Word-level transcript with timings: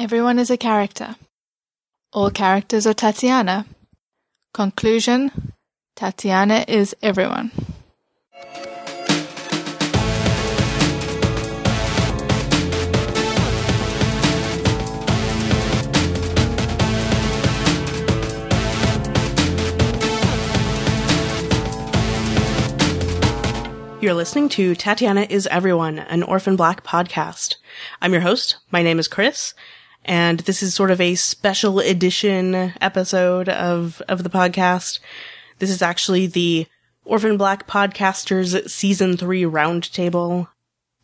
Everyone 0.00 0.38
is 0.38 0.48
a 0.48 0.56
character. 0.56 1.16
All 2.12 2.30
characters 2.30 2.86
are 2.86 2.94
Tatiana. 2.94 3.66
Conclusion 4.54 5.52
Tatiana 5.96 6.64
is 6.68 6.94
everyone. 7.02 7.50
You're 24.00 24.14
listening 24.14 24.48
to 24.50 24.76
Tatiana 24.76 25.26
is 25.28 25.48
Everyone, 25.48 25.98
an 25.98 26.22
Orphan 26.22 26.54
Black 26.54 26.84
podcast. 26.84 27.56
I'm 28.00 28.12
your 28.12 28.22
host. 28.22 28.58
My 28.70 28.84
name 28.84 29.00
is 29.00 29.08
Kris, 29.08 29.54
and 30.08 30.40
this 30.40 30.62
is 30.62 30.74
sort 30.74 30.90
of 30.90 31.00
a 31.00 31.14
special 31.14 31.78
edition 31.78 32.72
episode 32.80 33.48
of, 33.48 34.02
of 34.08 34.24
the 34.24 34.30
podcast. 34.30 34.98
This 35.60 35.70
is 35.70 35.82
actually 35.82 36.26
the 36.26 36.66
Orphan 37.04 37.36
Black 37.36 37.68
Podcasters 37.68 38.68
Season 38.68 39.16
3 39.16 39.42
Roundtable. 39.42 40.48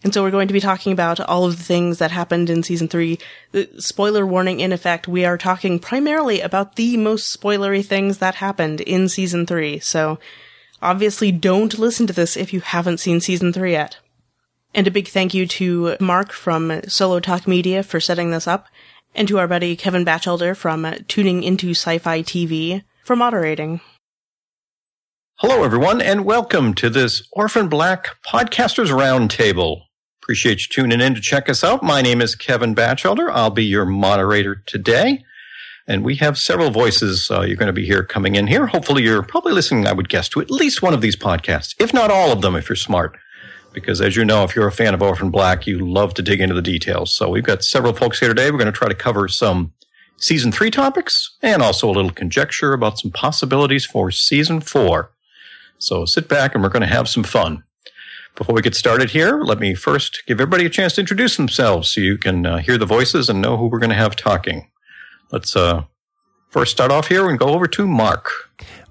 And 0.03 0.12
so 0.12 0.23
we're 0.23 0.33
going 0.33 0.48
to 0.48 0.55
be 0.55 0.61
talking 0.61 0.93
about 0.93 1.21
all 1.21 1.45
of 1.45 1.57
the 1.57 1.62
things 1.62 1.98
that 1.98 2.11
happened 2.11 2.51
in 2.51 2.65
Season 2.65 2.89
3. 2.89 3.19
The 3.53 3.71
spoiler 3.79 4.27
warning 4.27 4.59
in 4.59 4.73
effect, 4.73 5.07
we 5.07 5.25
are 5.25 5.39
talking 5.39 5.79
primarily 5.79 6.41
about 6.41 6.75
the 6.75 6.97
most 6.97 7.41
spoilery 7.41 7.84
things 7.84 8.19
that 8.19 8.34
happened 8.34 8.81
in 8.81 9.09
Season 9.09 9.47
3. 9.47 9.79
So 9.79 10.19
Obviously, 10.84 11.33
don't 11.33 11.79
listen 11.79 12.07
to 12.07 12.12
this 12.12 12.37
if 12.37 12.53
you 12.53 12.61
haven't 12.61 13.01
seen 13.01 13.19
season 13.19 13.55
three 13.55 13.73
yet. 13.73 13.97
And 14.75 14.87
a 14.87 14.91
big 14.91 15.09
thank 15.09 15.33
you 15.33 15.47
to 15.47 15.97
Mark 15.98 16.31
from 16.31 16.83
Solo 16.89 17.21
Talk 17.21 17.48
Media 17.48 17.83
for 17.83 18.01
setting 18.01 18.31
this 18.31 18.47
up, 18.47 18.67
and 19.15 19.29
to 19.29 19.39
our 19.39 19.49
buddy 19.49 19.77
Kevin 19.77 20.05
Bachelder 20.05 20.57
from 20.57 20.87
Tuning 21.09 21.43
Into 21.43 21.71
Sci-Fi 21.71 22.23
TV 22.23 22.83
for 23.05 23.17
moderating. 23.17 23.81
Hello, 25.39 25.65
everyone, 25.65 26.01
and 26.01 26.25
welcome 26.25 26.75
to 26.75 26.89
this 26.89 27.29
Orphan 27.33 27.69
Black 27.69 28.17
Podcasters 28.27 28.91
Roundtable. 28.91 29.83
Appreciate 30.23 30.62
you 30.62 30.69
tuning 30.71 31.01
in 31.01 31.15
to 31.15 31.21
check 31.21 31.48
us 31.48 31.62
out. 31.62 31.83
My 31.83 32.01
name 32.01 32.23
is 32.23 32.34
Kevin 32.34 32.75
Bachelder. 32.75 33.31
I'll 33.31 33.51
be 33.51 33.65
your 33.65 33.84
moderator 33.84 34.62
today. 34.67 35.25
And 35.87 36.03
we 36.03 36.17
have 36.17 36.39
several 36.39 36.71
voices 36.71 37.31
uh, 37.31 37.43
you're 37.43 37.56
going 37.56 37.67
to 37.67 37.73
be 37.75 37.84
here 37.84 38.05
coming 38.05 38.37
in 38.37 38.47
here. 38.47 38.69
Hopefully, 38.69 39.03
you're 39.03 39.23
probably 39.23 39.53
listening, 39.53 39.87
I 39.87 39.93
would 39.93 40.09
guess, 40.09 40.31
to 40.31 40.41
at 40.41 40.51
least 40.51 40.81
one 40.81 40.95
of 40.95 41.03
these 41.03 41.17
podcasts, 41.17 41.75
if 41.78 41.93
not 41.93 42.11
all 42.11 42.33
of 42.33 42.41
them, 42.41 42.56
if 42.56 42.71
you're 42.71 42.77
smart. 42.77 43.19
Because 43.75 44.00
as 44.00 44.17
you 44.17 44.25
know, 44.25 44.44
if 44.44 44.56
you're 44.56 44.69
a 44.69 44.72
fan 44.72 44.94
of 44.94 45.03
Orphan 45.03 45.30
Black, 45.30 45.67
you 45.67 45.78
love 45.86 46.14
to 46.14 46.22
dig 46.22 46.41
into 46.41 46.55
the 46.55 46.62
details. 46.62 47.14
So 47.14 47.28
we've 47.28 47.44
got 47.44 47.64
several 47.64 47.92
folks 47.92 48.20
here 48.20 48.28
today. 48.28 48.50
We're 48.50 48.58
going 48.58 48.66
to 48.66 48.72
try 48.72 48.89
to 48.89 48.94
cover 48.94 49.28
some 49.28 49.75
season 50.16 50.53
three 50.53 50.70
topics 50.70 51.36
and 51.42 51.61
also 51.61 51.91
a 51.91 51.92
little 51.92 52.12
conjecture 52.12 52.72
about 52.72 52.98
some 52.98 53.11
possibilities 53.11 53.84
for 53.84 54.11
season 54.11 54.61
four. 54.61 55.11
So 55.78 56.05
sit 56.05 56.28
back 56.28 56.55
and 56.55 56.62
we're 56.62 56.70
going 56.70 56.83
to 56.83 56.86
have 56.86 57.08
some 57.08 57.25
fun. 57.25 57.64
Before 58.36 58.55
we 58.55 58.62
get 58.62 58.75
started 58.75 59.11
here, 59.11 59.41
let 59.41 59.58
me 59.61 59.75
first 59.75 60.22
give 60.27 60.41
everybody 60.41 60.64
a 60.66 60.70
chance 60.70 60.94
to 60.94 61.00
introduce 61.00 61.36
themselves 61.36 61.92
so 61.92 62.00
you 62.00 62.16
can 62.16 62.47
uh, 62.47 62.59
hear 62.59 62.78
the 62.78 62.86
voices 62.86 63.28
and 63.28 63.41
know 63.41 63.56
who 63.56 63.69
we're 63.69 63.78
going 63.78 63.91
to 63.91 63.97
have 63.97 64.16
talking. 64.16 64.70
Let's 65.31 65.55
uh, 65.55 65.84
first 66.48 66.72
start 66.72 66.91
off 66.91 67.09
here 67.09 67.28
and 67.28 67.38
go 67.38 67.48
over 67.48 67.66
to 67.69 67.86
Mark. 67.86 68.44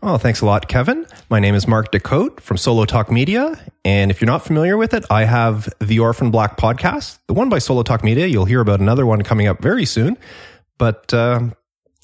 Oh, 0.05 0.17
thanks 0.17 0.41
a 0.41 0.45
lot, 0.45 0.67
Kevin. 0.67 1.07
My 1.29 1.39
name 1.39 1.55
is 1.55 1.65
Mark 1.65 1.93
Decote 1.93 2.41
from 2.41 2.57
Solo 2.57 2.83
Talk 2.83 3.09
Media. 3.09 3.57
And 3.85 4.11
if 4.11 4.19
you're 4.19 4.25
not 4.25 4.43
familiar 4.45 4.75
with 4.75 4.93
it, 4.93 5.05
I 5.09 5.23
have 5.23 5.73
the 5.79 5.99
Orphan 5.99 6.29
Black 6.29 6.57
podcast, 6.57 7.19
the 7.27 7.33
one 7.33 7.47
by 7.47 7.59
Solo 7.59 7.83
Talk 7.83 8.03
Media. 8.03 8.27
You'll 8.27 8.43
hear 8.43 8.59
about 8.59 8.81
another 8.81 9.05
one 9.05 9.21
coming 9.21 9.47
up 9.47 9.61
very 9.61 9.85
soon. 9.85 10.17
But 10.77 11.13
uh, 11.13 11.51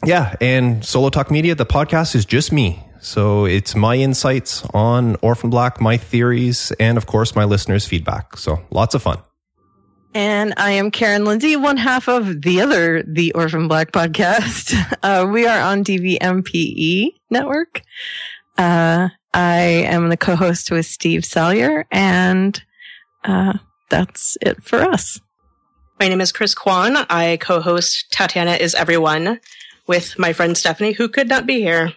yeah, 0.05 0.33
and 0.39 0.85
Solo 0.85 1.09
Talk 1.09 1.29
Media, 1.29 1.55
the 1.55 1.65
podcast 1.65 2.15
is 2.15 2.23
just 2.23 2.53
me. 2.53 2.81
So 3.01 3.43
it's 3.43 3.75
my 3.75 3.95
insights 3.95 4.63
on 4.73 5.17
Orphan 5.21 5.49
Black, 5.49 5.81
my 5.81 5.97
theories, 5.97 6.71
and 6.79 6.97
of 6.97 7.05
course, 7.05 7.35
my 7.35 7.43
listeners' 7.43 7.85
feedback. 7.85 8.37
So 8.37 8.61
lots 8.71 8.95
of 8.95 9.01
fun. 9.01 9.17
And 10.13 10.53
I 10.57 10.71
am 10.71 10.89
Karen 10.89 11.23
Lindsay, 11.23 11.55
one 11.55 11.77
half 11.77 12.07
of 12.07 12.41
the 12.41 12.61
other 12.61 13.03
The 13.03 13.31
Orphan 13.33 13.67
Black 13.67 13.91
podcast. 13.91 14.75
Uh, 15.03 15.25
we 15.31 15.47
are 15.47 15.61
on 15.61 15.83
DVMPE 15.83 17.13
network. 17.29 17.81
Uh, 18.57 19.07
I 19.33 19.59
am 19.61 20.09
the 20.09 20.17
co-host 20.17 20.71
with 20.71 20.85
Steve 20.85 21.23
Salyer 21.23 21.85
and, 21.89 22.61
uh, 23.23 23.53
that's 23.89 24.37
it 24.41 24.61
for 24.61 24.81
us. 24.81 25.21
My 25.99 26.09
name 26.09 26.19
is 26.19 26.33
Kris 26.33 26.53
Kwan. 26.53 26.97
I 27.09 27.37
co-host 27.37 28.11
Tatiana 28.11 28.53
is 28.53 28.75
Everyone 28.75 29.39
with 29.87 30.19
my 30.19 30.33
friend 30.33 30.57
Stephanie, 30.57 30.91
who 30.91 31.07
could 31.07 31.29
not 31.29 31.45
be 31.45 31.61
here. 31.61 31.93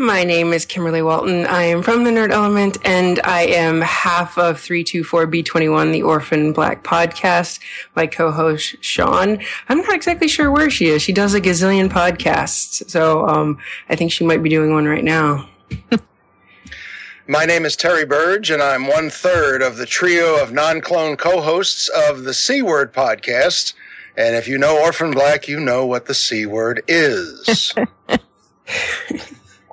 My 0.00 0.24
name 0.24 0.54
is 0.54 0.64
Kimberly 0.64 1.02
Walton. 1.02 1.44
I 1.44 1.64
am 1.64 1.82
from 1.82 2.04
the 2.04 2.10
Nerd 2.10 2.30
Element 2.30 2.78
and 2.86 3.20
I 3.22 3.42
am 3.42 3.82
half 3.82 4.38
of 4.38 4.56
324B21, 4.56 5.92
the 5.92 6.00
Orphan 6.04 6.54
Black 6.54 6.82
podcast. 6.82 7.60
My 7.94 8.06
co-host 8.06 8.76
Sean. 8.80 9.40
I'm 9.68 9.82
not 9.82 9.94
exactly 9.94 10.26
sure 10.26 10.50
where 10.50 10.70
she 10.70 10.86
is. 10.86 11.02
She 11.02 11.12
does 11.12 11.34
a 11.34 11.40
gazillion 11.40 11.90
podcasts. 11.90 12.88
So, 12.90 13.28
um, 13.28 13.58
I 13.90 13.96
think 13.96 14.10
she 14.10 14.24
might 14.24 14.42
be 14.42 14.48
doing 14.48 14.72
one 14.72 14.86
right 14.86 15.04
now. 15.04 15.50
My 17.28 17.44
name 17.44 17.66
is 17.66 17.76
Terry 17.76 18.06
Burge, 18.06 18.50
and 18.50 18.62
I'm 18.62 18.86
one 18.86 19.10
third 19.10 19.60
of 19.60 19.76
the 19.76 19.84
trio 19.84 20.42
of 20.42 20.50
non 20.50 20.80
clone 20.80 21.18
co 21.18 21.42
hosts 21.42 21.90
of 22.08 22.24
the 22.24 22.32
C 22.32 22.62
Word 22.62 22.94
podcast. 22.94 23.74
And 24.16 24.34
if 24.34 24.48
you 24.48 24.56
know 24.56 24.80
Orphan 24.80 25.10
Black, 25.10 25.46
you 25.46 25.60
know 25.60 25.84
what 25.84 26.06
the 26.06 26.14
C 26.14 26.46
word 26.46 26.82
is. 26.88 27.74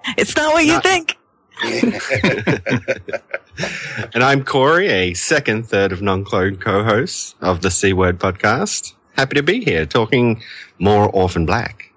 It's 0.17 0.35
not 0.35 0.53
what 0.53 0.65
you 0.65 0.79
think. 0.81 1.17
and 4.13 4.23
I'm 4.23 4.43
Corey, 4.43 4.87
a 4.87 5.13
second 5.15 5.67
third 5.67 5.91
of 5.91 6.01
non-clone 6.01 6.57
co-hosts 6.57 7.35
of 7.41 7.61
the 7.61 7.71
C 7.71 7.91
Word 7.91 8.19
podcast. 8.19 8.93
Happy 9.17 9.35
to 9.35 9.43
be 9.43 9.63
here 9.63 9.85
talking 9.85 10.41
more 10.79 11.09
Orphan 11.09 11.45
Black. 11.45 11.91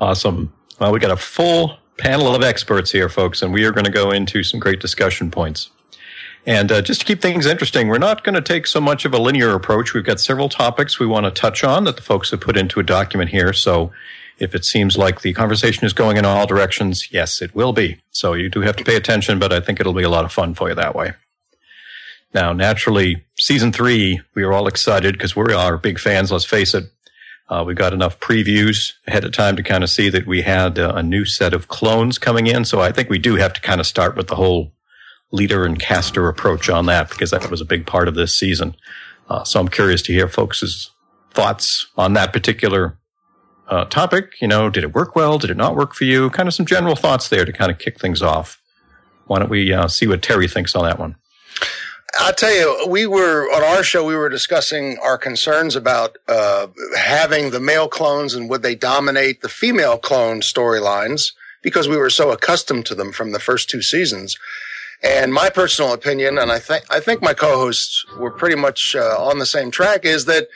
Awesome. 0.00 0.52
Well, 0.78 0.92
we 0.92 0.98
got 0.98 1.12
a 1.12 1.16
full 1.16 1.78
panel 1.96 2.34
of 2.34 2.42
experts 2.42 2.90
here, 2.90 3.08
folks, 3.08 3.40
and 3.40 3.52
we 3.52 3.64
are 3.64 3.70
going 3.70 3.84
to 3.84 3.90
go 3.90 4.10
into 4.10 4.42
some 4.42 4.60
great 4.60 4.80
discussion 4.80 5.30
points. 5.30 5.70
And 6.44 6.72
uh, 6.72 6.82
just 6.82 7.00
to 7.00 7.06
keep 7.06 7.22
things 7.22 7.46
interesting, 7.46 7.86
we're 7.86 7.98
not 7.98 8.24
going 8.24 8.34
to 8.34 8.42
take 8.42 8.66
so 8.66 8.80
much 8.80 9.04
of 9.04 9.14
a 9.14 9.18
linear 9.18 9.54
approach. 9.54 9.94
We've 9.94 10.04
got 10.04 10.18
several 10.18 10.48
topics 10.48 10.98
we 10.98 11.06
want 11.06 11.24
to 11.24 11.30
touch 11.30 11.62
on 11.62 11.84
that 11.84 11.96
the 11.96 12.02
folks 12.02 12.32
have 12.32 12.40
put 12.40 12.56
into 12.56 12.80
a 12.80 12.82
document 12.82 13.30
here. 13.30 13.52
So 13.52 13.92
if 14.42 14.56
it 14.56 14.64
seems 14.64 14.98
like 14.98 15.20
the 15.20 15.32
conversation 15.32 15.86
is 15.86 15.92
going 15.92 16.16
in 16.16 16.24
all 16.24 16.48
directions, 16.48 17.12
yes, 17.12 17.40
it 17.40 17.54
will 17.54 17.72
be. 17.72 18.00
So 18.10 18.34
you 18.34 18.48
do 18.48 18.60
have 18.62 18.74
to 18.76 18.84
pay 18.84 18.96
attention, 18.96 19.38
but 19.38 19.52
I 19.52 19.60
think 19.60 19.78
it'll 19.78 19.92
be 19.92 20.02
a 20.02 20.08
lot 20.08 20.24
of 20.24 20.32
fun 20.32 20.54
for 20.54 20.68
you 20.68 20.74
that 20.74 20.96
way. 20.96 21.12
Now, 22.34 22.52
naturally, 22.52 23.24
season 23.38 23.72
three, 23.72 24.20
we 24.34 24.42
are 24.42 24.52
all 24.52 24.66
excited 24.66 25.14
because 25.14 25.36
we 25.36 25.54
are 25.54 25.78
big 25.78 26.00
fans, 26.00 26.32
let's 26.32 26.44
face 26.44 26.74
it. 26.74 26.90
Uh, 27.48 27.62
we 27.64 27.74
got 27.74 27.92
enough 27.92 28.18
previews 28.18 28.94
ahead 29.06 29.24
of 29.24 29.32
time 29.32 29.54
to 29.54 29.62
kind 29.62 29.84
of 29.84 29.90
see 29.90 30.08
that 30.08 30.26
we 30.26 30.42
had 30.42 30.76
uh, 30.76 30.92
a 30.96 31.02
new 31.04 31.24
set 31.24 31.54
of 31.54 31.68
clones 31.68 32.18
coming 32.18 32.48
in. 32.48 32.64
So 32.64 32.80
I 32.80 32.90
think 32.90 33.08
we 33.08 33.18
do 33.18 33.36
have 33.36 33.52
to 33.52 33.60
kind 33.60 33.80
of 33.80 33.86
start 33.86 34.16
with 34.16 34.26
the 34.26 34.36
whole 34.36 34.72
Leda 35.30 35.62
and 35.62 35.78
Castor 35.78 36.28
approach 36.28 36.68
on 36.68 36.86
that 36.86 37.10
because 37.10 37.30
that 37.30 37.48
was 37.48 37.60
a 37.60 37.66
big 37.66 37.86
part 37.86 38.08
of 38.08 38.16
this 38.16 38.36
season. 38.36 38.74
Uh, 39.28 39.44
so 39.44 39.60
I'm 39.60 39.68
curious 39.68 40.02
to 40.02 40.12
hear 40.12 40.26
folks' 40.26 40.90
thoughts 41.32 41.86
on 41.96 42.14
that 42.14 42.32
particular 42.32 42.98
uh, 43.72 43.86
topic. 43.86 44.40
You 44.40 44.48
know, 44.48 44.68
did 44.68 44.84
it 44.84 44.94
work 44.94 45.16
well? 45.16 45.38
Did 45.38 45.50
it 45.50 45.56
not 45.56 45.74
work 45.74 45.94
for 45.94 46.04
you? 46.04 46.28
Kind 46.30 46.46
of 46.46 46.54
some 46.54 46.66
general 46.66 46.94
thoughts 46.94 47.30
there 47.30 47.46
to 47.46 47.52
kind 47.52 47.70
of 47.70 47.78
kick 47.78 47.98
things 47.98 48.20
off. 48.20 48.60
Why 49.26 49.38
don't 49.38 49.48
we 49.48 49.72
uh, 49.72 49.88
see 49.88 50.06
what 50.06 50.20
Terry 50.20 50.46
thinks 50.46 50.76
on 50.76 50.84
that 50.84 50.98
one? 50.98 51.16
I'll 52.18 52.34
tell 52.34 52.52
you, 52.52 52.86
we 52.86 53.06
were 53.06 53.50
on 53.54 53.62
our 53.62 53.82
show. 53.82 54.04
We 54.04 54.14
were 54.14 54.28
discussing 54.28 54.98
our 55.02 55.16
concerns 55.16 55.74
about 55.74 56.18
uh, 56.28 56.66
having 56.98 57.50
the 57.50 57.60
male 57.60 57.88
clones 57.88 58.34
and 58.34 58.50
would 58.50 58.62
they 58.62 58.74
dominate 58.74 59.40
the 59.40 59.48
female 59.48 59.96
clone 59.96 60.42
storylines 60.42 61.32
because 61.62 61.88
we 61.88 61.96
were 61.96 62.10
so 62.10 62.30
accustomed 62.30 62.84
to 62.86 62.94
them 62.94 63.12
from 63.12 63.32
the 63.32 63.40
first 63.40 63.70
two 63.70 63.80
seasons. 63.80 64.36
And 65.02 65.32
my 65.32 65.48
personal 65.48 65.94
opinion, 65.94 66.36
and 66.36 66.52
I 66.52 66.58
think 66.58 66.84
I 66.90 67.00
think 67.00 67.22
my 67.22 67.32
co-hosts 67.32 68.04
were 68.18 68.30
pretty 68.30 68.56
much 68.56 68.94
uh, 68.94 69.16
on 69.18 69.38
the 69.38 69.46
same 69.46 69.70
track, 69.70 70.04
is 70.04 70.26
that 70.26 70.48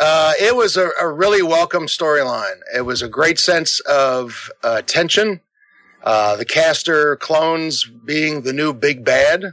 uh, 0.00 0.32
it 0.40 0.56
was 0.56 0.78
a, 0.78 0.90
a 0.98 1.06
really 1.06 1.42
welcome 1.42 1.84
storyline. 1.84 2.60
It 2.74 2.82
was 2.82 3.02
a 3.02 3.08
great 3.08 3.38
sense 3.38 3.80
of 3.80 4.50
uh, 4.64 4.80
tension. 4.82 5.40
Uh, 6.02 6.36
the 6.36 6.46
Castor 6.46 7.16
clones 7.16 7.84
being 7.84 8.40
the 8.40 8.54
new 8.54 8.72
big 8.72 9.04
bad, 9.04 9.52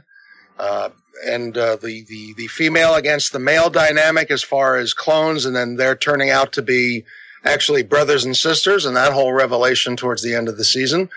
uh, 0.58 0.88
and 1.26 1.56
uh, 1.58 1.76
the, 1.76 2.02
the 2.04 2.32
the 2.34 2.46
female 2.46 2.94
against 2.94 3.32
the 3.32 3.38
male 3.38 3.68
dynamic 3.68 4.30
as 4.30 4.42
far 4.42 4.76
as 4.76 4.94
clones, 4.94 5.44
and 5.44 5.54
then 5.54 5.76
they're 5.76 5.94
turning 5.94 6.30
out 6.30 6.52
to 6.52 6.62
be 6.62 7.04
actually 7.44 7.82
brothers 7.82 8.24
and 8.24 8.34
sisters, 8.34 8.86
and 8.86 8.96
that 8.96 9.12
whole 9.12 9.34
revelation 9.34 9.96
towards 9.96 10.22
the 10.22 10.34
end 10.34 10.48
of 10.48 10.56
the 10.56 10.64
season. 10.64 11.10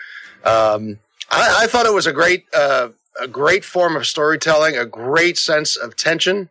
Um, 0.44 0.98
I, 1.30 1.62
I, 1.62 1.66
thought 1.68 1.86
it 1.86 1.94
was 1.94 2.06
a 2.06 2.12
great 2.12 2.44
uh, 2.52 2.90
a 3.18 3.28
great 3.28 3.64
form 3.64 3.96
of 3.96 4.06
storytelling, 4.06 4.76
a 4.76 4.84
great 4.84 5.38
sense 5.38 5.74
of 5.74 5.96
tension 5.96 6.50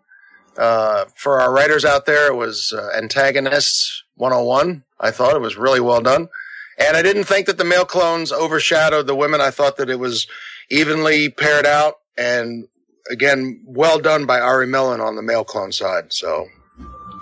Uh, 0.58 1.06
for 1.16 1.40
our 1.40 1.52
writers 1.52 1.86
out 1.86 2.06
there, 2.06 2.28
it 2.28 2.36
was 2.36 2.74
uh, 2.74 2.90
Antagonists 2.98 4.04
101. 4.16 4.84
I 5.00 5.12
thought 5.12 5.36
it 5.36 5.42
was 5.42 5.58
really 5.58 5.80
well 5.80 6.02
done. 6.02 6.30
And 6.78 6.98
I 6.98 7.02
didn't 7.02 7.26
think 7.26 7.48
that 7.48 7.58
the 7.58 7.64
male 7.64 7.86
clones 7.86 8.32
overshadowed 8.32 9.08
the 9.08 9.16
women. 9.16 9.42
I 9.42 9.52
thought 9.52 9.78
that 9.78 9.90
it 9.90 10.00
was 10.00 10.28
evenly 10.70 11.30
paired 11.30 11.66
out 11.66 11.96
and 12.18 12.68
again, 13.10 13.62
well 13.66 14.00
done 14.00 14.26
by 14.26 14.40
Ari 14.40 14.68
Millen 14.68 15.02
on 15.02 15.16
the 15.16 15.22
male 15.22 15.44
clone 15.44 15.72
side. 15.72 16.14
So 16.14 16.48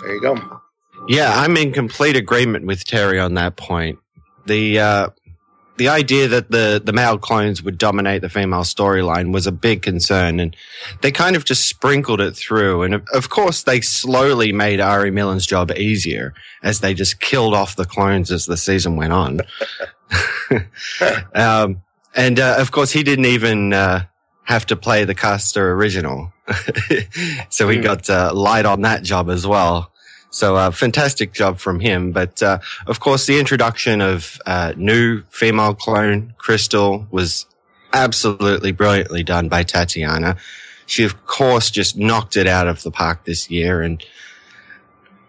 there 0.01 0.13
you 0.13 0.21
go. 0.21 0.61
Yeah, 1.07 1.31
I'm 1.35 1.55
in 1.57 1.71
complete 1.71 2.15
agreement 2.15 2.65
with 2.65 2.83
Terry 2.85 3.19
on 3.19 3.35
that 3.35 3.55
point. 3.55 3.99
The 4.45 4.79
uh, 4.79 5.09
the 5.79 5.87
idea 5.89 6.27
that 6.27 6.51
the 6.51 6.79
the 6.83 6.93
male 6.93 7.17
clones 7.17 7.63
would 7.63 7.77
dominate 7.79 8.21
the 8.21 8.29
female 8.29 8.61
storyline 8.63 9.33
was 9.33 9.47
a 9.47 9.51
big 9.51 9.81
concern, 9.81 10.39
and 10.39 10.55
they 11.01 11.11
kind 11.11 11.35
of 11.35 11.45
just 11.45 11.65
sprinkled 11.67 12.21
it 12.21 12.35
through. 12.35 12.83
And 12.83 12.93
of, 12.93 13.03
of 13.13 13.29
course, 13.29 13.63
they 13.63 13.81
slowly 13.81 14.51
made 14.51 14.79
Ari 14.79 15.09
Millen's 15.11 15.47
job 15.47 15.71
easier 15.71 16.33
as 16.61 16.81
they 16.81 16.93
just 16.93 17.19
killed 17.19 17.55
off 17.55 17.75
the 17.75 17.85
clones 17.85 18.31
as 18.31 18.45
the 18.45 18.57
season 18.57 18.95
went 18.97 19.13
on. 19.13 19.41
um, 21.33 21.81
and 22.15 22.39
uh, 22.39 22.55
of 22.59 22.71
course, 22.71 22.91
he 22.91 23.03
didn't 23.03 23.25
even 23.25 23.73
uh, 23.73 24.03
have 24.43 24.65
to 24.67 24.75
play 24.75 25.05
the 25.05 25.15
Castor 25.15 25.73
original, 25.73 26.33
so 27.49 27.69
he 27.69 27.77
Hmm. 27.77 27.83
got 27.83 28.09
uh, 28.09 28.31
light 28.33 28.65
on 28.65 28.81
that 28.81 29.03
job 29.03 29.29
as 29.29 29.45
well. 29.47 29.91
So 30.31 30.55
uh, 30.55 30.71
fantastic 30.71 31.33
job 31.33 31.57
from 31.57 31.79
him. 31.79 32.11
But 32.11 32.41
uh, 32.43 32.59
of 32.87 32.99
course, 32.99 33.25
the 33.25 33.39
introduction 33.39 34.01
of 34.01 34.39
uh, 34.45 34.73
new 34.77 35.23
female 35.29 35.73
clone 35.73 36.33
Crystal 36.37 37.07
was 37.11 37.45
absolutely 37.93 38.71
brilliantly 38.71 39.23
done 39.23 39.49
by 39.49 39.63
Tatiana. 39.63 40.37
She, 40.85 41.03
of 41.03 41.25
course, 41.25 41.69
just 41.71 41.97
knocked 41.97 42.35
it 42.37 42.47
out 42.47 42.67
of 42.67 42.83
the 42.83 42.91
park 42.91 43.25
this 43.25 43.49
year, 43.49 43.81
and 43.81 44.03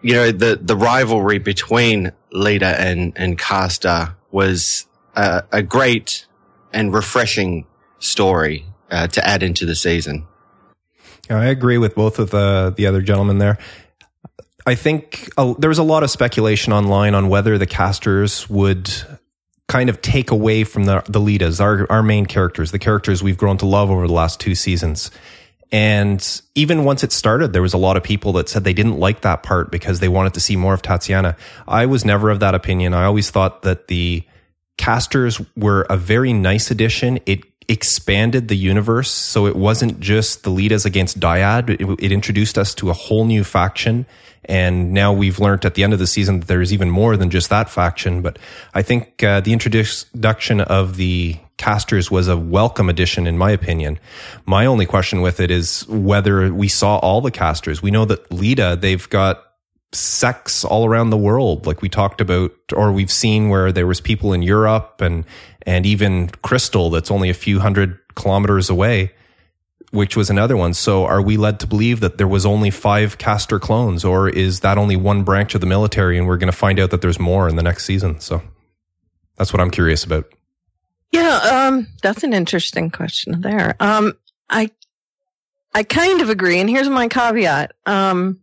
you 0.01 0.13
know 0.13 0.31
the 0.31 0.59
the 0.61 0.75
rivalry 0.75 1.37
between 1.37 2.11
Leda 2.31 2.79
and 2.79 3.13
and 3.15 3.37
Castor 3.37 4.15
was 4.31 4.87
uh, 5.15 5.41
a 5.51 5.61
great 5.61 6.25
and 6.73 6.93
refreshing 6.93 7.65
story 7.99 8.65
uh, 8.89 9.07
to 9.07 9.27
add 9.27 9.43
into 9.43 9.65
the 9.65 9.75
season. 9.75 10.25
I 11.29 11.45
agree 11.45 11.77
with 11.77 11.95
both 11.95 12.19
of 12.19 12.31
the 12.31 12.73
the 12.75 12.87
other 12.87 13.01
gentlemen 13.01 13.37
there. 13.37 13.57
I 14.71 14.75
think 14.75 15.29
there 15.35 15.69
was 15.69 15.79
a 15.79 15.83
lot 15.83 16.03
of 16.03 16.09
speculation 16.09 16.71
online 16.71 17.13
on 17.13 17.27
whether 17.27 17.57
the 17.57 17.65
Castors 17.65 18.49
would 18.49 18.89
kind 19.67 19.89
of 19.89 20.01
take 20.01 20.31
away 20.31 20.63
from 20.63 20.85
the 20.85 21.03
the 21.09 21.19
Ledas, 21.19 21.59
our 21.59 21.85
our 21.91 22.01
main 22.01 22.25
characters, 22.25 22.71
the 22.71 22.79
characters 22.79 23.21
we've 23.21 23.37
grown 23.37 23.57
to 23.57 23.65
love 23.65 23.91
over 23.91 24.07
the 24.07 24.13
last 24.13 24.39
two 24.39 24.55
seasons. 24.55 25.11
And 25.73 26.41
even 26.55 26.85
once 26.85 27.03
it 27.03 27.11
started, 27.11 27.51
there 27.51 27.61
was 27.61 27.73
a 27.73 27.77
lot 27.77 27.97
of 27.97 28.03
people 28.03 28.33
that 28.33 28.47
said 28.47 28.63
they 28.63 28.73
didn't 28.73 28.97
like 28.97 29.21
that 29.21 29.43
part 29.43 29.71
because 29.71 29.99
they 29.99 30.09
wanted 30.09 30.33
to 30.35 30.39
see 30.39 30.55
more 30.55 30.73
of 30.73 30.81
Tatiana. 30.81 31.35
I 31.67 31.85
was 31.85 32.05
never 32.05 32.29
of 32.29 32.39
that 32.39 32.55
opinion. 32.55 32.93
I 32.93 33.05
always 33.05 33.29
thought 33.29 33.63
that 33.63 33.87
the 33.87 34.23
Castors 34.77 35.41
were 35.55 35.85
a 35.89 35.97
very 35.97 36.33
nice 36.33 36.71
addition. 36.71 37.19
It 37.25 37.43
expanded 37.71 38.47
the 38.47 38.55
universe, 38.55 39.09
so 39.09 39.47
it 39.47 39.55
wasn't 39.55 39.99
just 39.99 40.43
the 40.43 40.49
Ledas 40.49 40.85
against 40.85 41.19
Dyad. 41.19 41.69
It, 41.69 42.03
it 42.03 42.11
introduced 42.11 42.57
us 42.57 42.75
to 42.75 42.89
a 42.89 42.93
whole 42.93 43.25
new 43.25 43.43
faction, 43.43 44.05
and 44.45 44.93
now 44.93 45.13
we've 45.13 45.39
learned 45.39 45.65
at 45.65 45.75
the 45.75 45.83
end 45.83 45.93
of 45.93 45.99
the 45.99 46.07
season 46.07 46.41
that 46.41 46.47
there's 46.47 46.73
even 46.73 46.89
more 46.89 47.15
than 47.17 47.29
just 47.29 47.49
that 47.49 47.69
faction. 47.69 48.21
But 48.21 48.37
I 48.73 48.81
think 48.81 49.23
uh, 49.23 49.39
the 49.41 49.53
introduction 49.53 50.61
of 50.61 50.97
the 50.97 51.37
Castors 51.57 52.09
was 52.09 52.27
a 52.27 52.35
welcome 52.35 52.89
addition, 52.89 53.27
in 53.27 53.37
my 53.37 53.51
opinion. 53.51 53.99
My 54.45 54.65
only 54.65 54.87
question 54.87 55.21
with 55.21 55.39
it 55.39 55.51
is 55.51 55.87
whether 55.87 56.51
we 56.51 56.67
saw 56.67 56.97
all 56.97 57.21
the 57.21 57.31
Castors. 57.31 57.81
We 57.83 57.91
know 57.91 58.05
that 58.05 58.31
Leda, 58.31 58.75
they've 58.75 59.07
got 59.09 59.43
sex 59.93 60.63
all 60.63 60.85
around 60.85 61.09
the 61.09 61.17
world. 61.17 61.65
Like 61.65 61.81
we 61.81 61.89
talked 61.89 62.21
about 62.21 62.51
or 62.73 62.91
we've 62.91 63.11
seen 63.11 63.49
where 63.49 63.71
there 63.71 63.87
was 63.87 63.99
people 64.01 64.33
in 64.33 64.41
Europe 64.41 65.01
and 65.01 65.25
and 65.63 65.85
even 65.85 66.29
Crystal 66.43 66.89
that's 66.89 67.11
only 67.11 67.29
a 67.29 67.33
few 67.33 67.59
hundred 67.59 67.99
kilometers 68.15 68.69
away 68.69 69.11
which 69.91 70.15
was 70.15 70.29
another 70.29 70.57
one. 70.57 70.73
So 70.73 71.05
are 71.05 71.21
we 71.21 71.37
led 71.37 71.59
to 71.59 71.67
believe 71.67 71.99
that 71.99 72.17
there 72.17 72.27
was 72.27 72.45
only 72.45 72.71
5 72.71 73.17
Castor 73.17 73.59
clones 73.59 74.03
or 74.03 74.29
is 74.29 74.61
that 74.61 74.77
only 74.77 74.95
one 74.95 75.23
branch 75.23 75.53
of 75.53 75.61
the 75.61 75.67
military? 75.67 76.17
And 76.17 76.27
we're 76.27 76.37
going 76.37 76.51
to 76.51 76.57
find 76.57 76.79
out 76.79 76.91
that 76.91 77.01
there's 77.01 77.19
more 77.19 77.47
in 77.47 77.57
the 77.57 77.63
next 77.63 77.85
season. 77.85 78.19
So 78.21 78.41
that's 79.35 79.51
what 79.51 79.59
I'm 79.59 79.69
curious 79.69 80.03
about. 80.03 80.31
Yeah, 81.11 81.35
um, 81.67 81.87
that's 82.01 82.23
an 82.23 82.31
interesting 82.33 82.89
question 82.89 83.41
there. 83.41 83.75
Um, 83.81 84.13
I, 84.49 84.71
I 85.73 85.83
kind 85.83 86.21
of 86.21 86.29
agree, 86.29 86.59
and 86.59 86.69
here's 86.69 86.87
my 86.87 87.09
caveat. 87.09 87.73
Um, 87.85 88.39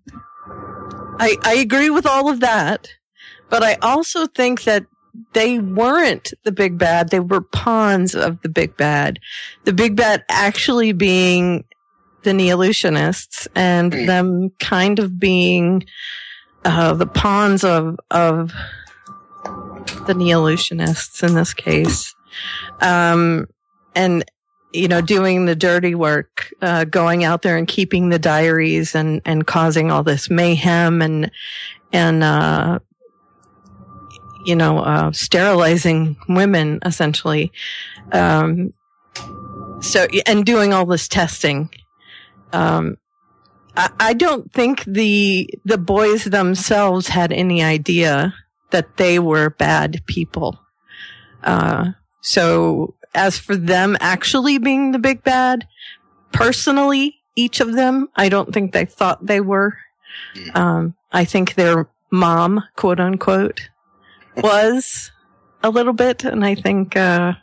I, 1.19 1.37
I 1.43 1.55
agree 1.55 1.91
with 1.91 2.06
all 2.06 2.29
of 2.29 2.41
that, 2.41 2.88
but 3.49 3.62
I 3.62 3.75
also 3.82 4.26
think 4.26 4.65
that 4.65 4.87
they 5.32 5.59
weren't 5.59 6.32
the 6.44 6.53
big 6.53 6.79
bad. 6.79 7.11
They 7.11 7.20
were 7.20 7.41
pawns 7.41 8.15
of 8.15 8.41
the 8.43 8.49
big 8.49 8.76
bad. 8.76 9.19
The 9.65 9.73
big 9.73 9.97
bad 9.97 10.25
actually 10.29 10.93
being 10.93 11.65
the 12.23 12.31
Neolutionists 12.31 13.47
and 13.55 13.93
them 13.93 14.50
kind 14.61 14.99
of 14.99 15.19
being, 15.19 15.85
uh, 16.65 16.94
the 16.94 17.06
pawns 17.06 17.65
of, 17.65 17.99
of 18.11 18.53
the 20.06 20.15
Neolutionists 20.15 21.23
in 21.26 21.35
this 21.35 21.55
case 21.55 22.15
um, 22.81 23.47
and 23.94 24.25
you 24.73 24.88
know 24.88 25.00
doing 25.00 25.47
the 25.47 25.56
dirty 25.56 25.94
work 25.94 26.53
uh, 26.61 26.85
going 26.85 27.25
out 27.25 27.43
there 27.43 27.56
and 27.56 27.67
keeping 27.67 28.09
the 28.09 28.19
diaries 28.19 28.94
and 28.94 29.23
and 29.25 29.47
causing 29.47 29.91
all 29.91 30.03
this 30.03 30.29
mayhem 30.29 31.00
and 31.00 31.31
and 31.93 32.23
uh, 32.23 32.79
you 34.44 34.55
know 34.55 34.79
uh, 34.79 35.12
sterilizing 35.12 36.17
women 36.29 36.81
essentially. 36.85 37.53
Um, 38.12 38.73
so 39.81 40.06
and 40.26 40.44
doing 40.44 40.73
all 40.73 40.87
this 40.87 41.09
testing. 41.09 41.70
Um, 42.53 42.97
I, 43.76 43.91
I 44.00 44.15
don't 44.15 44.53
think 44.53 44.85
the 44.85 45.49
the 45.65 45.79
boys 45.79 46.25
themselves 46.25 47.09
had 47.09 47.32
any 47.32 47.62
idea 47.62 48.35
that 48.70 48.97
they 48.97 49.19
were 49.19 49.50
bad 49.50 50.03
people. 50.06 50.59
Uh, 51.43 51.93
so 52.20 52.94
as 53.19 53.38
for 53.38 53.56
them 53.56 53.97
actually 54.00 54.59
being 54.59 54.93
the 54.93 54.99
big 54.99 55.23
bad, 55.25 55.67
personally, 56.32 57.17
each 57.35 57.61
of 57.61 57.75
them, 57.75 58.09
I 58.17 58.29
don't 58.29 58.53
think 58.55 58.73
they 58.73 58.85
thought 58.85 59.26
they 59.26 59.41
were. 59.41 59.76
Um, 60.55 60.94
I 61.12 61.25
think 61.25 61.55
their 61.55 61.88
mom, 62.11 62.62
quote 62.76 63.00
unquote, 63.00 63.69
was 64.37 65.10
a 65.63 65.70
little 65.70 65.93
bit, 65.93 66.25
and 66.25 66.44
I 66.44 66.55
think, 66.55 66.96
uh, 66.96 67.34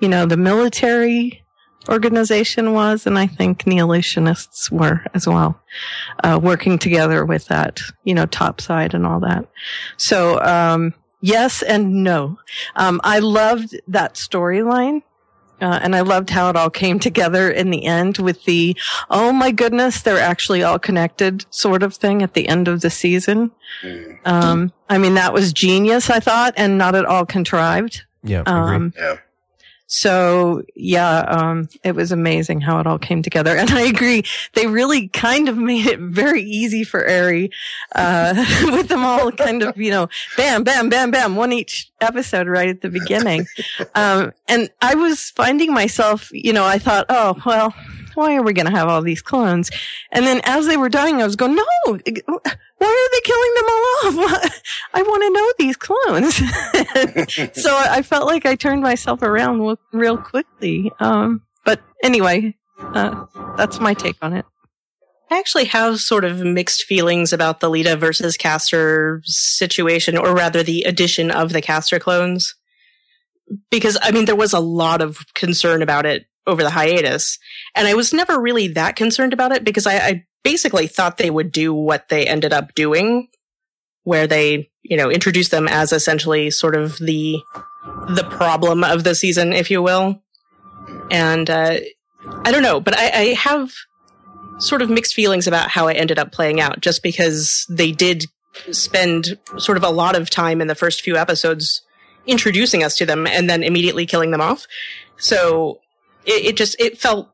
you 0.00 0.08
know, 0.08 0.26
the 0.26 0.36
military 0.36 1.44
organization 1.88 2.72
was, 2.72 3.06
and 3.06 3.18
I 3.18 3.26
think 3.26 3.64
neolutionists 3.64 4.70
were 4.70 5.04
as 5.14 5.26
well, 5.26 5.60
uh, 6.24 6.38
working 6.42 6.78
together 6.78 7.24
with 7.24 7.46
that, 7.46 7.80
you 8.04 8.14
know, 8.14 8.26
top 8.26 8.60
side 8.60 8.94
and 8.94 9.06
all 9.06 9.20
that. 9.20 9.46
So, 9.96 10.40
um, 10.40 10.94
yes 11.20 11.62
and 11.62 12.02
no. 12.04 12.38
Um, 12.76 13.00
I 13.04 13.18
loved 13.18 13.78
that 13.88 14.14
storyline. 14.14 15.02
Uh, 15.60 15.80
and 15.82 15.96
I 15.96 16.02
loved 16.02 16.30
how 16.30 16.50
it 16.50 16.56
all 16.56 16.70
came 16.70 17.00
together 17.00 17.50
in 17.50 17.70
the 17.70 17.84
end 17.84 18.18
with 18.18 18.44
the, 18.44 18.76
oh 19.10 19.32
my 19.32 19.50
goodness, 19.50 20.02
they're 20.02 20.20
actually 20.20 20.62
all 20.62 20.78
connected 20.78 21.46
sort 21.50 21.82
of 21.82 21.94
thing 21.94 22.22
at 22.22 22.34
the 22.34 22.46
end 22.46 22.68
of 22.68 22.80
the 22.80 22.90
season. 22.90 23.50
Mm. 23.82 24.18
Um, 24.24 24.72
I 24.88 24.98
mean, 24.98 25.14
that 25.14 25.32
was 25.32 25.52
genius, 25.52 26.10
I 26.10 26.20
thought, 26.20 26.54
and 26.56 26.78
not 26.78 26.94
at 26.94 27.04
all 27.06 27.26
contrived. 27.26 28.04
yeah 28.22 28.44
Um, 28.46 28.92
Yeah. 28.96 29.16
So 29.88 30.62
yeah, 30.76 31.20
um, 31.20 31.68
it 31.82 31.94
was 31.94 32.12
amazing 32.12 32.60
how 32.60 32.78
it 32.78 32.86
all 32.86 32.98
came 32.98 33.22
together. 33.22 33.56
And 33.56 33.70
I 33.70 33.80
agree. 33.80 34.22
They 34.52 34.66
really 34.66 35.08
kind 35.08 35.48
of 35.48 35.56
made 35.56 35.86
it 35.86 35.98
very 35.98 36.42
easy 36.42 36.84
for 36.84 37.08
Ari, 37.08 37.50
uh, 37.94 38.34
with 38.66 38.88
them 38.88 39.04
all 39.04 39.32
kind 39.32 39.62
of, 39.62 39.76
you 39.78 39.90
know, 39.90 40.08
bam, 40.36 40.62
bam, 40.62 40.90
bam, 40.90 41.10
bam, 41.10 41.36
one 41.36 41.52
each 41.52 41.90
episode 42.02 42.46
right 42.46 42.68
at 42.68 42.82
the 42.82 42.90
beginning. 42.90 43.46
Um, 43.94 44.32
and 44.46 44.70
I 44.80 44.94
was 44.94 45.30
finding 45.30 45.72
myself, 45.72 46.30
you 46.32 46.52
know, 46.52 46.64
I 46.64 46.78
thought, 46.78 47.06
oh, 47.08 47.36
well, 47.44 47.74
why 48.18 48.34
are 48.34 48.42
we 48.42 48.52
going 48.52 48.66
to 48.66 48.76
have 48.76 48.88
all 48.88 49.00
these 49.00 49.22
clones? 49.22 49.70
And 50.10 50.26
then 50.26 50.40
as 50.42 50.66
they 50.66 50.76
were 50.76 50.88
dying, 50.88 51.22
I 51.22 51.24
was 51.24 51.36
going, 51.36 51.54
no, 51.54 51.64
why 51.86 51.94
are 51.94 53.10
they 53.12 53.20
killing 53.22 53.54
them 53.54 53.64
all 53.68 53.84
off? 54.04 54.62
I 54.94 55.02
want 55.02 55.22
to 55.22 55.30
know 55.30 55.52
these 55.58 55.76
clones. 55.76 56.34
so 57.62 57.76
I 57.76 58.02
felt 58.02 58.26
like 58.26 58.44
I 58.44 58.56
turned 58.56 58.82
myself 58.82 59.22
around 59.22 59.78
real 59.92 60.18
quickly. 60.18 60.90
Um, 60.98 61.42
but 61.64 61.80
anyway, 62.02 62.56
uh, 62.78 63.26
that's 63.56 63.78
my 63.78 63.94
take 63.94 64.16
on 64.20 64.32
it. 64.32 64.44
I 65.30 65.38
actually 65.38 65.66
have 65.66 66.00
sort 66.00 66.24
of 66.24 66.40
mixed 66.40 66.84
feelings 66.84 67.32
about 67.32 67.60
the 67.60 67.70
Leda 67.70 67.96
versus 67.96 68.36
Castor 68.36 69.20
situation, 69.24 70.16
or 70.16 70.34
rather 70.34 70.62
the 70.62 70.82
addition 70.82 71.30
of 71.30 71.52
the 71.52 71.60
Castor 71.60 72.00
clones. 72.00 72.56
Because, 73.70 73.96
I 74.02 74.10
mean, 74.10 74.24
there 74.24 74.36
was 74.36 74.52
a 74.52 74.60
lot 74.60 75.00
of 75.00 75.20
concern 75.34 75.82
about 75.82 76.04
it 76.04 76.26
over 76.48 76.62
the 76.62 76.70
hiatus. 76.70 77.38
And 77.76 77.86
I 77.86 77.94
was 77.94 78.12
never 78.12 78.40
really 78.40 78.68
that 78.68 78.96
concerned 78.96 79.32
about 79.32 79.52
it 79.52 79.62
because 79.62 79.86
I, 79.86 79.98
I 79.98 80.24
basically 80.42 80.86
thought 80.86 81.18
they 81.18 81.30
would 81.30 81.52
do 81.52 81.72
what 81.72 82.08
they 82.08 82.26
ended 82.26 82.52
up 82.52 82.74
doing, 82.74 83.28
where 84.02 84.26
they, 84.26 84.70
you 84.82 84.96
know, 84.96 85.10
introduced 85.10 85.50
them 85.50 85.68
as 85.68 85.92
essentially 85.92 86.50
sort 86.50 86.74
of 86.74 86.98
the 86.98 87.40
the 88.08 88.24
problem 88.30 88.82
of 88.82 89.04
the 89.04 89.14
season, 89.14 89.52
if 89.52 89.70
you 89.70 89.82
will. 89.82 90.22
And 91.10 91.48
uh, 91.48 91.78
I 92.44 92.50
don't 92.50 92.62
know, 92.62 92.80
but 92.80 92.98
I, 92.98 93.10
I 93.10 93.24
have 93.34 93.72
sort 94.58 94.82
of 94.82 94.90
mixed 94.90 95.14
feelings 95.14 95.46
about 95.46 95.68
how 95.68 95.86
it 95.86 95.94
ended 95.94 96.18
up 96.18 96.32
playing 96.32 96.60
out, 96.60 96.80
just 96.80 97.02
because 97.02 97.64
they 97.68 97.92
did 97.92 98.24
spend 98.72 99.38
sort 99.58 99.76
of 99.76 99.84
a 99.84 99.90
lot 99.90 100.16
of 100.16 100.30
time 100.30 100.60
in 100.60 100.66
the 100.66 100.74
first 100.74 101.02
few 101.02 101.16
episodes 101.16 101.82
introducing 102.26 102.82
us 102.82 102.96
to 102.96 103.06
them 103.06 103.26
and 103.26 103.48
then 103.48 103.62
immediately 103.62 104.06
killing 104.06 104.30
them 104.30 104.40
off. 104.40 104.66
So 105.16 105.80
it, 106.28 106.46
it 106.46 106.56
just 106.56 106.76
it 106.78 106.98
felt 106.98 107.30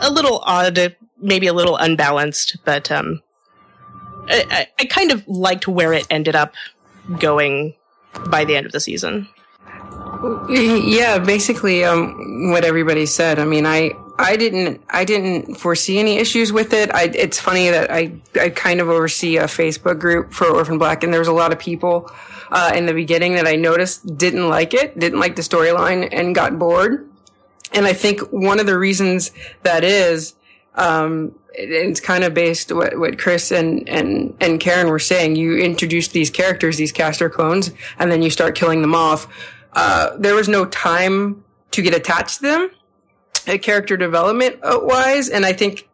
a 0.00 0.10
little 0.10 0.42
odd, 0.44 0.96
maybe 1.20 1.46
a 1.46 1.52
little 1.52 1.76
unbalanced, 1.76 2.56
but 2.64 2.90
um, 2.90 3.22
I, 4.28 4.68
I, 4.78 4.84
kind 4.84 5.10
of 5.10 5.26
liked 5.26 5.66
where 5.66 5.92
it 5.92 6.06
ended 6.10 6.36
up 6.36 6.54
going 7.18 7.74
by 8.28 8.44
the 8.44 8.56
end 8.56 8.66
of 8.66 8.72
the 8.72 8.80
season. 8.80 9.28
Yeah, 10.48 11.18
basically, 11.18 11.84
um, 11.84 12.50
what 12.50 12.64
everybody 12.64 13.06
said. 13.06 13.38
I 13.38 13.44
mean, 13.44 13.66
I, 13.66 13.92
I 14.18 14.36
didn't, 14.36 14.82
I 14.90 15.04
didn't 15.04 15.56
foresee 15.56 15.98
any 15.98 16.18
issues 16.18 16.52
with 16.52 16.72
it. 16.72 16.92
I, 16.92 17.04
it's 17.04 17.38
funny 17.38 17.70
that 17.70 17.90
I, 17.90 18.12
I 18.40 18.50
kind 18.50 18.80
of 18.80 18.88
oversee 18.88 19.36
a 19.36 19.44
Facebook 19.44 19.98
group 19.98 20.32
for 20.32 20.46
Orphan 20.46 20.78
Black, 20.78 21.04
and 21.04 21.12
there 21.12 21.20
was 21.20 21.28
a 21.28 21.32
lot 21.32 21.52
of 21.52 21.58
people 21.58 22.10
uh, 22.50 22.72
in 22.74 22.86
the 22.86 22.94
beginning 22.94 23.34
that 23.34 23.46
I 23.46 23.56
noticed 23.56 24.16
didn't 24.16 24.48
like 24.48 24.74
it, 24.74 24.98
didn't 24.98 25.20
like 25.20 25.36
the 25.36 25.42
storyline, 25.42 26.08
and 26.10 26.34
got 26.34 26.58
bored. 26.58 27.07
And 27.72 27.86
I 27.86 27.92
think 27.92 28.20
one 28.30 28.60
of 28.60 28.66
the 28.66 28.78
reasons 28.78 29.30
that 29.62 29.84
is, 29.84 30.34
um, 30.74 31.34
it, 31.54 31.70
it's 31.70 32.00
kind 32.00 32.24
of 32.24 32.34
based 32.34 32.72
what, 32.72 32.98
what 32.98 33.18
Kris 33.18 33.50
and, 33.50 33.88
and, 33.88 34.36
and 34.40 34.60
Karen 34.60 34.88
were 34.88 34.98
saying. 34.98 35.36
You 35.36 35.58
introduce 35.58 36.08
these 36.08 36.30
characters, 36.30 36.76
these 36.76 36.92
Castor 36.92 37.28
clones, 37.28 37.70
and 37.98 38.10
then 38.10 38.22
you 38.22 38.30
start 38.30 38.54
killing 38.54 38.80
them 38.80 38.94
off. 38.94 39.26
Uh, 39.72 40.16
there 40.16 40.34
was 40.34 40.48
no 40.48 40.64
time 40.64 41.44
to 41.72 41.82
get 41.82 41.94
attached 41.94 42.36
to 42.36 42.42
them, 42.42 42.70
uh, 43.46 43.58
character 43.58 43.96
development 43.96 44.58
wise. 44.62 45.28
And 45.28 45.44
I 45.44 45.52
think 45.52 45.88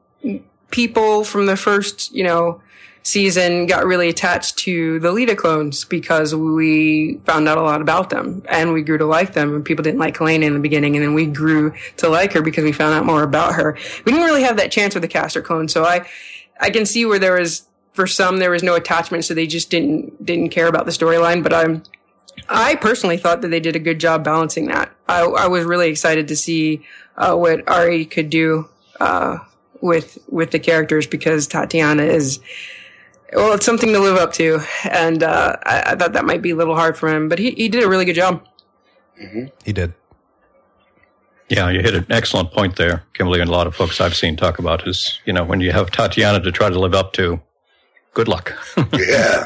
people 0.70 1.24
from 1.24 1.46
the 1.46 1.56
first, 1.56 2.12
you 2.14 2.24
know, 2.24 2.60
season 3.04 3.66
got 3.66 3.84
really 3.84 4.08
attached 4.08 4.56
to 4.56 4.98
the 4.98 5.12
Leda 5.12 5.36
clones 5.36 5.84
because 5.84 6.34
we 6.34 7.20
found 7.26 7.46
out 7.46 7.58
a 7.58 7.62
lot 7.62 7.82
about 7.82 8.10
them 8.10 8.42
and 8.48 8.72
we 8.72 8.82
grew 8.82 8.98
to 8.98 9.04
like 9.04 9.34
them. 9.34 9.54
And 9.54 9.64
people 9.64 9.82
didn't 9.82 10.00
like 10.00 10.16
Helena 10.16 10.46
in 10.46 10.54
the 10.54 10.60
beginning, 10.60 10.96
and 10.96 11.04
then 11.04 11.14
we 11.14 11.26
grew 11.26 11.74
to 11.98 12.08
like 12.08 12.32
her 12.32 12.42
because 12.42 12.64
we 12.64 12.72
found 12.72 12.94
out 12.94 13.04
more 13.04 13.22
about 13.22 13.54
her. 13.54 13.78
We 14.04 14.12
didn't 14.12 14.26
really 14.26 14.42
have 14.42 14.56
that 14.56 14.72
chance 14.72 14.94
with 14.94 15.02
the 15.02 15.08
Castor 15.08 15.42
clone, 15.42 15.68
so 15.68 15.84
I 15.84 16.08
I 16.60 16.70
can 16.70 16.86
see 16.86 17.04
where 17.04 17.18
there 17.18 17.38
was 17.38 17.66
for 17.92 18.06
some 18.06 18.38
there 18.38 18.50
was 18.50 18.62
no 18.62 18.74
attachment, 18.74 19.24
so 19.24 19.34
they 19.34 19.46
just 19.46 19.70
didn't 19.70 20.24
didn't 20.24 20.48
care 20.48 20.66
about 20.66 20.86
the 20.86 20.92
storyline. 20.92 21.42
But 21.42 21.52
I'm 21.52 21.82
I 22.48 22.74
personally 22.76 23.16
thought 23.16 23.42
that 23.42 23.48
they 23.48 23.60
did 23.60 23.76
a 23.76 23.80
good 23.80 24.00
job 24.00 24.24
balancing 24.24 24.66
that. 24.66 24.90
I, 25.08 25.22
I 25.22 25.46
was 25.46 25.64
really 25.64 25.88
excited 25.88 26.28
to 26.28 26.36
see 26.36 26.84
uh, 27.16 27.34
what 27.34 27.68
Ari 27.68 28.06
could 28.06 28.30
do 28.30 28.68
uh, 28.98 29.38
with 29.80 30.18
with 30.28 30.50
the 30.50 30.58
characters 30.58 31.06
because 31.06 31.46
Tatiana 31.46 32.04
is 32.04 32.40
well, 33.34 33.52
it's 33.54 33.66
something 33.66 33.92
to 33.92 33.98
live 33.98 34.16
up 34.16 34.32
to, 34.34 34.60
and 34.84 35.22
uh, 35.22 35.56
I, 35.64 35.82
I, 35.86 35.94
thought 35.96 36.12
that 36.12 36.24
might 36.24 36.42
be 36.42 36.50
a 36.50 36.56
little 36.56 36.76
hard 36.76 36.96
for 36.96 37.08
him, 37.08 37.28
but 37.28 37.38
he, 37.38 37.50
he 37.52 37.68
did 37.68 37.82
a 37.82 37.88
really 37.88 38.04
good 38.04 38.14
job. 38.14 38.46
Mm-hmm. 39.20 39.46
He 39.64 39.72
did. 39.72 39.94
Yeah, 41.48 41.68
you 41.70 41.80
hit 41.80 41.94
an 41.94 42.06
excellent 42.10 42.52
point 42.52 42.76
there, 42.76 43.04
Kimberly, 43.12 43.40
and 43.40 43.50
a 43.50 43.52
lot 43.52 43.66
of 43.66 43.76
folks 43.76 44.00
I've 44.00 44.16
seen 44.16 44.36
talk 44.36 44.58
about 44.58 44.86
is, 44.88 45.20
you 45.24 45.32
know, 45.32 45.44
when 45.44 45.60
you 45.60 45.72
have 45.72 45.90
Tatiana 45.90 46.40
to 46.40 46.50
try 46.50 46.70
to 46.70 46.78
live 46.78 46.94
up 46.94 47.12
to, 47.14 47.40
good 48.14 48.28
luck. 48.28 48.52
yeah. 48.92 49.44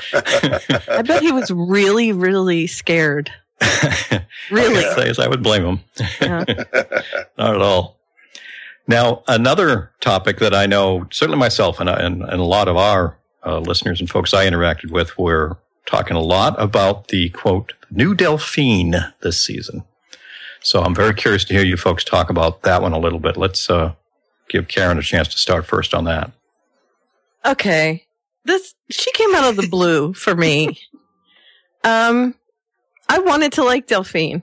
I 0.89 1.03
bet 1.03 1.23
he 1.23 1.33
was 1.33 1.51
really, 1.51 2.13
really 2.13 2.67
scared. 2.67 3.33
really? 4.51 4.85
I 4.85 4.95
say 4.95 5.09
is 5.09 5.19
I 5.19 5.27
would 5.27 5.43
blame 5.43 5.65
him. 5.65 5.81
Yeah. 6.21 6.45
Not 7.37 7.55
at 7.55 7.61
all. 7.61 7.99
Now, 8.87 9.23
another 9.27 9.91
topic 10.01 10.39
that 10.39 10.55
I 10.55 10.67
know, 10.67 11.07
certainly 11.11 11.39
myself 11.39 11.81
and, 11.81 11.91
and, 11.91 12.23
and 12.23 12.41
a 12.41 12.45
lot 12.45 12.69
of 12.69 12.77
our 12.77 13.18
uh, 13.45 13.59
listeners 13.59 14.01
and 14.01 14.09
folks 14.09 14.35
I 14.35 14.49
interacted 14.49 14.91
with 14.91 15.17
were 15.19 15.59
talking 15.87 16.17
a 16.17 16.23
lot 16.23 16.55
about 16.61 17.09
the 17.09 17.31
quote, 17.31 17.73
new 17.91 18.15
Delphine 18.15 19.13
this 19.21 19.41
season. 19.41 19.85
So 20.61 20.83
I'm 20.83 20.95
very 20.95 21.15
curious 21.15 21.45
to 21.45 21.55
hear 21.55 21.65
you 21.65 21.77
folks 21.77 22.05
talk 22.05 22.31
about 22.31 22.63
that 22.63 22.83
one 22.83 22.93
a 22.93 22.99
little 22.99 23.21
bit. 23.21 23.37
Let's 23.37 23.71
uh, 23.71 23.95
give 24.49 24.69
Karen 24.69 24.99
a 24.99 25.03
chance 25.03 25.29
to 25.29 25.39
start 25.39 25.67
first 25.67 25.95
on 25.95 26.05
that. 26.05 26.33
Okay. 27.47 28.05
This, 28.45 28.75
she 28.91 29.11
came 29.13 29.35
out 29.35 29.49
of 29.49 29.57
the 29.57 29.69
blue 29.69 30.13
for 30.13 30.35
me. 30.35 30.79
Um, 31.85 32.35
I 33.09 33.19
wanted 33.21 33.53
to 33.53 33.65
like 33.65 33.87
Delphine 33.87 34.43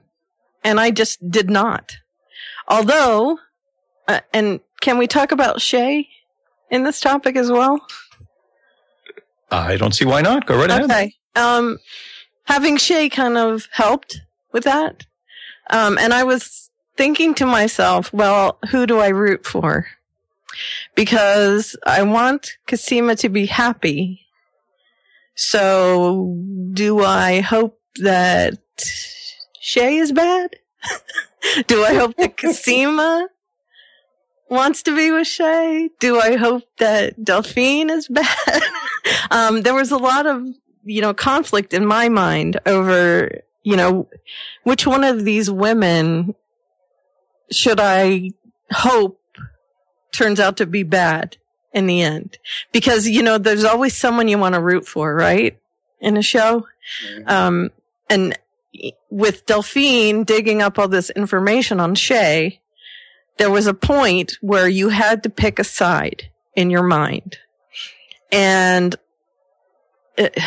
and 0.64 0.80
I 0.80 0.92
just 0.92 1.30
did 1.30 1.50
not. 1.50 1.98
Although, 2.68 3.40
uh, 4.08 4.22
and 4.34 4.60
can 4.82 4.98
we 4.98 5.08
talk 5.08 5.32
about 5.32 5.62
Shay 5.62 6.10
in 6.72 6.84
this 6.84 7.00
topic 7.00 7.36
as 7.36 7.52
well? 7.52 7.80
I 9.52 9.78
don't 9.78 9.94
see 9.94 10.06
why 10.06 10.22
not. 10.22 10.46
Go 10.46 10.58
right 10.58 10.70
ahead. 10.70 10.86
Okay. 10.86 11.16
Um, 11.36 11.78
having 12.46 12.78
Shay 12.78 13.10
kind 13.10 13.38
of 13.38 13.68
helped 13.72 14.22
with 14.52 14.64
that. 14.64 15.06
Um, 15.70 15.98
and 15.98 16.14
I 16.14 16.24
was 16.24 16.70
thinking 16.96 17.34
to 17.36 17.46
myself, 17.46 18.14
well, 18.14 18.60
who 18.72 18.86
do 18.86 19.00
I 19.00 19.10
root 19.10 19.46
for? 19.46 19.88
Because 20.96 21.76
I 21.86 22.04
want 22.04 22.52
Cosima 22.68 23.16
to 23.18 23.30
be 23.30 23.46
happy. 23.46 24.22
So 25.36 26.38
do 26.72 27.04
I 27.04 27.42
hope 27.42 27.80
that 27.98 28.60
Shay 29.60 29.98
is 29.98 30.12
bad? 30.12 30.56
do 31.68 31.84
I 31.84 31.94
hope 31.96 32.16
that 32.18 32.38
Cosima 32.42 33.28
wants 34.50 34.84
to 34.84 34.96
be 34.96 35.12
with 35.12 35.28
Shay? 35.28 35.90
Do 36.00 36.20
I 36.20 36.38
hope 36.38 36.64
that 36.78 37.24
Delphine 37.24 37.90
is 37.90 38.08
bad? 38.08 38.28
um, 39.32 39.62
there 39.62 39.74
was 39.74 39.92
a 39.92 39.98
lot 39.98 40.26
of, 40.26 40.46
you 40.84 41.02
know, 41.02 41.14
conflict 41.14 41.74
in 41.74 41.86
my 41.86 42.10
mind 42.10 42.60
over, 42.66 43.42
you 43.64 43.76
know, 43.76 44.08
which 44.64 44.86
one 44.86 45.04
of 45.04 45.26
these 45.26 45.50
women 45.50 46.36
should 47.52 47.80
I 47.80 48.32
hope 48.72 49.20
turns 50.12 50.40
out 50.40 50.58
to 50.58 50.66
be 50.66 50.84
bad 50.84 51.38
in 51.74 51.88
the 51.88 52.02
end? 52.02 52.38
Because, 52.72 53.08
you 53.08 53.22
know, 53.22 53.38
there's 53.38 53.64
always 53.64 53.96
someone 53.96 54.28
you 54.28 54.38
want 54.38 54.56
to 54.56 54.62
root 54.62 54.88
for, 54.88 55.14
right? 55.14 55.58
In 56.00 56.18
a 56.18 56.22
show. 56.22 56.68
Mm-hmm. 57.08 57.30
Um, 57.30 57.72
and 58.10 58.38
with 59.10 59.46
Delphine 59.46 60.24
digging 60.24 60.62
up 60.62 60.78
all 60.78 60.88
this 60.88 61.10
information 61.12 61.80
on 61.80 61.96
Shay, 61.96 62.60
there 63.38 63.52
was 63.52 63.68
a 63.68 63.74
point 63.74 64.38
where 64.42 64.68
you 64.68 64.90
had 64.90 65.24
to 65.24 65.30
pick 65.30 65.60
a 65.60 65.64
side 65.64 66.30
in 66.56 66.70
your 66.70 66.84
mind. 66.84 67.38
And 68.36 68.96
it, 70.18 70.38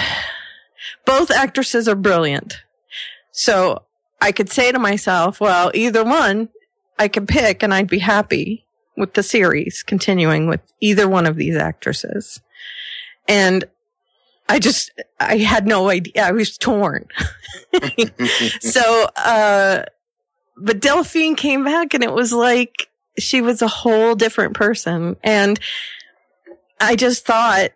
both 1.07 1.31
actresses 1.31 1.89
are 1.89 1.97
brilliant. 1.97 2.63
So 3.33 3.83
I 4.21 4.33
could 4.33 4.51
say 4.51 4.73
to 4.73 4.79
myself, 4.79 5.41
well, 5.41 5.71
either 5.73 6.05
one 6.05 6.51
I 6.99 7.09
could 7.09 7.27
pick 7.27 7.63
and 7.63 7.73
I'd 7.73 7.89
be 7.89 8.01
happy 8.01 8.67
with 8.97 9.15
the 9.15 9.23
series 9.23 9.83
continuing 9.83 10.49
with 10.49 10.61
either 10.81 11.09
one 11.09 11.27
of 11.27 11.37
these 11.37 11.57
actresses. 11.57 12.41
And 13.27 13.65
I 14.49 14.59
just, 14.59 14.91
I 15.21 15.39
had 15.39 15.67
no 15.67 15.89
idea. 15.89 16.27
I 16.27 16.33
was 16.33 16.59
torn. 16.59 17.07
so, 18.61 19.07
uh, 19.17 19.85
but 20.57 20.81
Delphine 20.81 21.37
came 21.37 21.65
back 21.65 21.95
and 21.95 22.03
it 22.03 22.13
was 22.13 22.33
like 22.33 22.89
she 23.19 23.41
was 23.41 23.63
a 23.63 23.69
whole 23.69 24.15
different 24.15 24.55
person. 24.55 25.17
And 25.23 25.61
I 26.81 26.97
just 26.97 27.25
thought, 27.25 27.71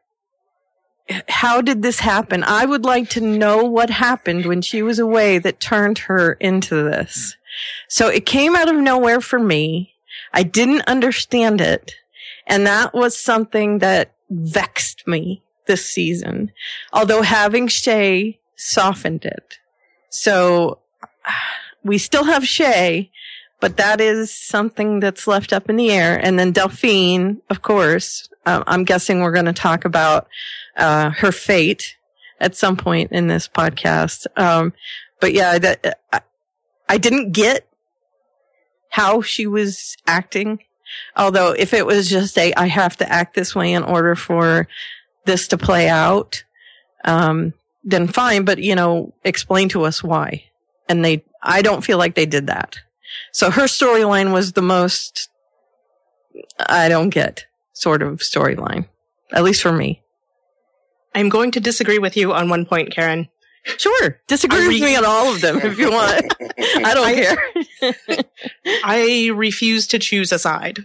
how 1.29 1.61
did 1.61 1.83
this 1.83 2.01
happen? 2.01 2.45
I 2.45 2.65
would 2.65 2.85
like 2.85 3.09
to 3.11 3.21
know 3.21 3.65
what 3.65 3.91
happened 3.91 4.47
when 4.47 4.63
she 4.63 4.83
was 4.83 4.99
away 4.99 5.39
that 5.39 5.61
turned 5.61 5.99
her 5.99 6.35
into 6.35 6.83
this. 6.83 7.37
So 7.89 8.09
it 8.09 8.27
came 8.27 8.57
out 8.57 8.69
of 8.69 8.77
nowhere 8.77 9.21
for 9.21 9.39
me. 9.39 9.95
I 10.33 10.43
didn't 10.43 10.83
understand 10.83 11.61
it. 11.61 11.95
And 12.47 12.67
that 12.67 12.95
was 12.95 13.19
something 13.19 13.79
that 13.79 14.15
vexed 14.31 15.07
me 15.07 15.43
this 15.67 15.85
season. 15.89 16.53
Although 16.93 17.23
having 17.23 17.69
Shay 17.69 18.39
softened 18.57 19.25
it. 19.25 19.59
So 20.11 20.79
we 21.85 21.99
still 21.99 22.25
have 22.25 22.47
Shay, 22.47 23.11
but 23.61 23.77
that 23.77 24.01
is 24.01 24.33
something 24.33 25.01
that's 25.01 25.27
left 25.27 25.53
up 25.53 25.69
in 25.69 25.77
the 25.77 25.91
air. 25.91 26.19
And 26.19 26.39
then 26.39 26.53
Delphine, 26.53 27.41
of 27.51 27.63
course, 27.63 28.29
uh, 28.45 28.65
I'm 28.67 28.85
guessing 28.85 29.21
we're 29.21 29.33
going 29.33 29.47
to 29.47 29.53
talk 29.53 29.85
about 29.85 30.29
uh, 30.77 31.11
her 31.11 31.33
fate 31.33 31.97
at 32.41 32.57
some 32.57 32.77
point 32.77 33.13
in 33.13 33.29
this 33.29 33.49
podcast. 33.49 34.27
Um, 34.37 34.73
but 35.21 35.33
yeah, 35.33 35.59
that 35.59 36.01
I, 36.13 36.21
I 36.89 36.99
didn't 36.99 37.33
get 37.33 37.67
how 38.91 39.23
she 39.23 39.47
was 39.47 39.97
acting. 40.07 40.61
Although 41.17 41.53
if 41.53 41.73
it 41.73 41.87
was 41.87 42.11
just 42.11 42.37
a, 42.37 42.53
I 42.55 42.67
have 42.67 42.97
to 42.99 43.11
act 43.11 43.35
this 43.35 43.55
way 43.55 43.73
in 43.73 43.83
order 43.83 44.15
for 44.15 44.69
this 45.25 45.49
to 45.49 45.57
play 45.57 45.89
out, 45.89 46.45
um, 47.05 47.55
then 47.85 48.07
fine, 48.09 48.45
but 48.45 48.59
you 48.59 48.75
know, 48.75 49.15
explain 49.25 49.69
to 49.71 49.85
us 49.85 50.03
why. 50.03 50.45
And 50.89 51.05
they, 51.05 51.25
I 51.43 51.63
don't 51.63 51.85
feel 51.85 51.97
like 51.97 52.15
they 52.15 52.27
did 52.27 52.49
that. 52.49 52.79
So 53.33 53.51
her 53.51 53.65
storyline 53.65 54.33
was 54.33 54.53
the 54.53 54.63
most, 54.63 55.29
I 56.59 56.89
don't 56.89 57.11
get 57.11 57.47
sort 57.73 58.03
of 58.03 58.19
storyline, 58.19 58.87
at 59.33 59.45
least 59.45 59.63
for 59.63 59.73
me. 59.73 60.02
I'm 61.15 61.29
going 61.29 61.51
to 61.53 61.61
disagree 61.61 61.99
with 61.99 62.17
you 62.17 62.33
on 62.33 62.49
one 62.49 62.65
point, 62.67 62.91
Karen. 62.93 63.29
Sure. 63.79 64.19
Disagree 64.27 64.65
I 64.65 64.69
with 64.69 64.81
me 64.81 64.97
on 64.97 65.05
all 65.05 65.33
of 65.33 65.41
them 65.41 65.59
if 65.59 65.79
you 65.79 65.91
want. 65.91 66.35
I 66.59 66.95
don't 66.95 67.07
I- 67.07 67.15
care. 67.15 68.25
I 68.85 69.31
refuse 69.35 69.87
to 69.89 69.99
choose 69.99 70.33
a 70.33 70.39
side 70.39 70.79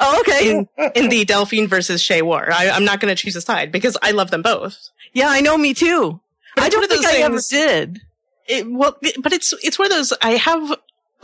oh, 0.00 0.20
okay. 0.20 0.50
in, 0.50 0.68
in 0.94 1.08
the 1.08 1.24
Delphine 1.24 1.66
versus 1.68 2.02
Shay 2.02 2.22
war. 2.22 2.48
I, 2.52 2.70
I'm 2.70 2.84
not 2.84 3.00
going 3.00 3.14
to 3.14 3.20
choose 3.20 3.36
a 3.36 3.40
side 3.40 3.70
because 3.72 3.96
I 4.02 4.10
love 4.12 4.30
them 4.30 4.42
both. 4.42 4.90
Yeah, 5.12 5.28
I 5.28 5.40
know, 5.40 5.56
me 5.58 5.74
too. 5.74 6.20
But 6.56 6.64
I 6.64 6.68
don't 6.68 6.88
think 6.88 7.02
those 7.02 7.12
I 7.12 7.18
ever 7.18 7.40
did. 7.48 8.00
It, 8.46 8.70
well, 8.70 8.96
it- 9.02 9.22
but 9.22 9.32
it's 9.32 9.52
it's 9.62 9.78
one 9.78 9.86
of 9.86 9.92
those. 9.92 10.12
I 10.22 10.32
have 10.32 10.74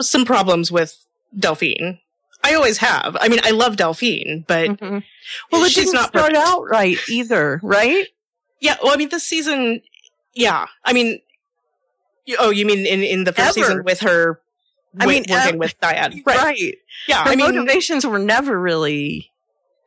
some 0.01 0.25
problems 0.25 0.71
with 0.71 1.05
Delphine. 1.37 1.99
I 2.43 2.53
always 2.53 2.77
have. 2.77 3.17
I 3.19 3.27
mean, 3.27 3.39
I 3.43 3.51
love 3.51 3.75
Delphine, 3.77 4.45
but 4.47 4.69
Mhm. 4.69 5.03
Well, 5.51 5.63
it 5.63 5.71
she's 5.71 5.85
didn't 5.85 5.93
not 5.95 6.09
start 6.09 6.33
perfect. 6.33 6.47
out 6.47 6.63
right 6.69 6.97
either, 7.09 7.59
right? 7.63 8.07
Yeah, 8.59 8.77
well, 8.81 8.93
I 8.93 8.97
mean, 8.97 9.09
this 9.09 9.23
season, 9.27 9.81
yeah. 10.33 10.65
I 10.85 10.93
mean, 10.93 11.19
you- 12.25 12.37
oh, 12.39 12.49
you 12.49 12.65
mean 12.65 12.85
in 12.85 13.03
in 13.03 13.23
the 13.25 13.33
first 13.33 13.57
Ever. 13.57 13.67
season 13.67 13.83
with 13.83 13.99
her? 14.01 14.39
I 14.99 15.05
mean, 15.05 15.25
working 15.29 15.59
with 15.59 15.79
Dyad, 15.79 16.21
right? 16.25 16.37
Right. 16.37 16.75
Yeah, 17.07 17.23
Her 17.23 17.31
I 17.31 17.35
mean, 17.35 17.45
motivations 17.55 18.05
were 18.05 18.17
never 18.19 18.59
really 18.59 19.31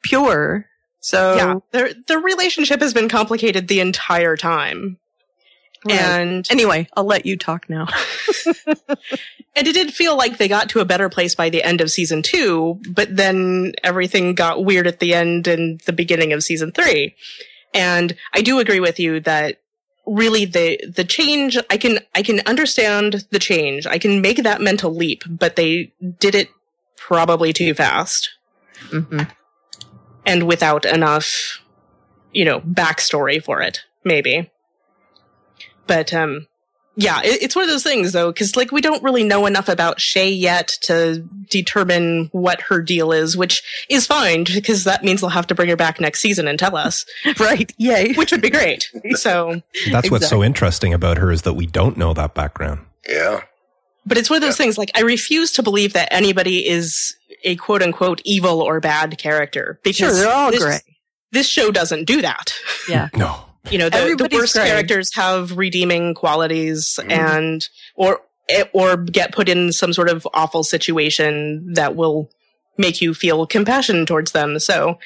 pure. 0.02 0.66
So, 1.00 1.34
yeah, 1.36 1.54
their 1.72 1.94
the 2.06 2.18
relationship 2.18 2.80
has 2.82 2.92
been 2.92 3.08
complicated 3.08 3.68
the 3.68 3.80
entire 3.80 4.36
time, 4.36 4.98
Right. 5.84 5.96
and 5.96 6.46
anyway, 6.50 6.88
I'll 6.96 7.04
let 7.04 7.24
you 7.24 7.36
talk 7.36 7.70
now. 7.70 7.86
and 9.56 9.66
it 9.66 9.72
did 9.72 9.94
feel 9.94 10.16
like 10.16 10.38
they 10.38 10.48
got 10.48 10.68
to 10.70 10.80
a 10.80 10.84
better 10.84 11.08
place 11.08 11.34
by 11.34 11.48
the 11.48 11.62
end 11.62 11.80
of 11.80 11.90
season 11.90 12.22
two, 12.22 12.80
but 12.90 13.16
then 13.16 13.72
everything 13.82 14.34
got 14.34 14.64
weird 14.64 14.86
at 14.86 15.00
the 15.00 15.14
end 15.14 15.46
and 15.46 15.80
the 15.82 15.92
beginning 15.92 16.32
of 16.32 16.44
season 16.44 16.72
three. 16.72 17.14
And 17.72 18.16
I 18.34 18.42
do 18.42 18.58
agree 18.58 18.80
with 18.80 18.98
you 19.00 19.20
that 19.20 19.60
really 20.06 20.44
the 20.44 20.80
the 20.86 21.04
change 21.04 21.56
I 21.70 21.76
can 21.76 22.00
I 22.14 22.22
can 22.22 22.40
understand 22.46 23.26
the 23.30 23.38
change. 23.38 23.86
I 23.86 23.98
can 23.98 24.20
make 24.20 24.42
that 24.42 24.60
mental 24.60 24.94
leap, 24.94 25.22
but 25.28 25.56
they 25.56 25.92
did 26.18 26.34
it 26.34 26.48
probably 26.96 27.52
too 27.52 27.74
fast 27.74 28.30
hmm 28.90 29.22
and 30.26 30.46
without 30.46 30.84
enough, 30.84 31.60
you 32.32 32.44
know, 32.44 32.60
backstory 32.60 33.42
for 33.42 33.60
it, 33.62 33.80
maybe. 34.04 34.50
But 35.90 36.14
um 36.14 36.46
yeah, 36.96 37.20
it, 37.22 37.42
it's 37.42 37.54
one 37.56 37.64
of 37.64 37.70
those 37.70 37.82
things 37.84 38.12
though, 38.12 38.30
because 38.32 38.56
like 38.56 38.72
we 38.72 38.80
don't 38.80 39.02
really 39.02 39.22
know 39.24 39.46
enough 39.46 39.68
about 39.68 40.00
Shay 40.00 40.30
yet 40.30 40.68
to 40.82 41.24
determine 41.48 42.28
what 42.32 42.60
her 42.62 42.82
deal 42.82 43.12
is, 43.12 43.36
which 43.36 43.62
is 43.88 44.06
fine 44.06 44.44
because 44.44 44.84
that 44.84 45.02
means 45.04 45.20
they'll 45.20 45.30
have 45.30 45.46
to 45.46 45.54
bring 45.54 45.68
her 45.68 45.76
back 45.76 46.00
next 46.00 46.20
season 46.20 46.46
and 46.48 46.58
tell 46.58 46.76
us, 46.76 47.06
Right. 47.38 47.72
Yay. 47.78 48.12
which 48.16 48.32
would 48.32 48.42
be 48.42 48.50
great. 48.50 48.90
So, 49.14 49.62
That's 49.90 50.10
what's 50.10 50.28
so 50.28 50.42
interesting 50.44 50.92
about 50.92 51.16
her 51.18 51.30
is 51.30 51.42
that 51.42 51.54
we 51.54 51.64
don't 51.66 51.96
know 51.96 52.12
that 52.14 52.34
background. 52.34 52.80
Yeah. 53.08 53.40
but 54.04 54.18
it's 54.18 54.28
one 54.28 54.36
of 54.38 54.42
those 54.42 54.58
things 54.58 54.76
like 54.76 54.90
I 54.94 55.00
refuse 55.02 55.52
to 55.52 55.62
believe 55.62 55.92
that 55.94 56.12
anybody 56.12 56.68
is 56.68 57.16
a 57.44 57.56
quote 57.56 57.82
unquote 57.82 58.20
evil 58.24 58.60
or 58.60 58.78
bad 58.80 59.16
character 59.16 59.80
because 59.84 59.96
Sure, 59.96 60.12
they're 60.12 60.32
all 60.36 60.50
this, 60.50 60.62
gray. 60.62 60.80
this 61.32 61.48
show 61.48 61.70
doesn't 61.70 62.04
do 62.04 62.20
that. 62.20 62.52
Yeah. 62.88 63.08
No. 63.16 63.44
You 63.70 63.78
know 63.78 63.88
the, 63.88 64.14
the 64.16 64.28
worst 64.36 64.54
gray. 64.54 64.66
characters 64.66 65.14
have 65.14 65.56
redeeming 65.58 66.14
qualities 66.14 66.98
Mhm. 67.02 67.12
and 67.12 67.68
or 67.94 68.20
or 68.72 68.96
get 68.96 69.32
put 69.32 69.48
in 69.48 69.72
some 69.72 69.92
sort 69.92 70.08
of 70.08 70.26
awful 70.34 70.64
situation 70.64 71.72
that 71.74 71.94
will 71.96 72.30
make 72.78 73.00
you 73.00 73.12
feel 73.14 73.46
compassion 73.46 74.06
towards 74.06 74.32
them 74.32 74.58
so 74.58 74.98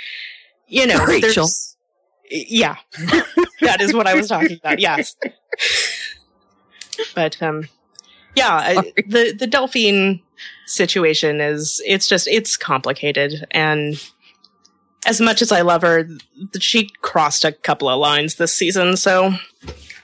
you 0.69 0.87
know 0.87 1.05
Rachel. 1.05 1.49
yeah 2.31 2.77
that 3.61 3.81
is 3.81 3.93
what 3.93 4.07
i 4.07 4.15
was 4.15 4.29
talking 4.29 4.57
about 4.57 4.79
yes 4.79 5.15
but 7.15 7.41
um 7.43 7.69
yeah 8.37 8.55
I- 8.55 8.93
the 9.07 9.33
the 9.39 9.47
delphine 9.47 10.21
situation 10.67 11.41
is 11.41 11.83
it's 11.87 12.09
just 12.09 12.27
it's 12.29 12.57
complicated 12.57 13.47
and 13.51 14.03
as 15.07 15.21
much 15.21 15.43
as 15.43 15.53
I 15.53 15.61
love 15.63 15.83
her, 15.83 16.09
she 16.59 16.89
crossed 17.03 17.45
a 17.45 17.53
couple 17.53 17.89
of 17.89 17.99
lines 17.99 18.37
this 18.37 18.55
season, 18.55 18.97
so 18.97 19.33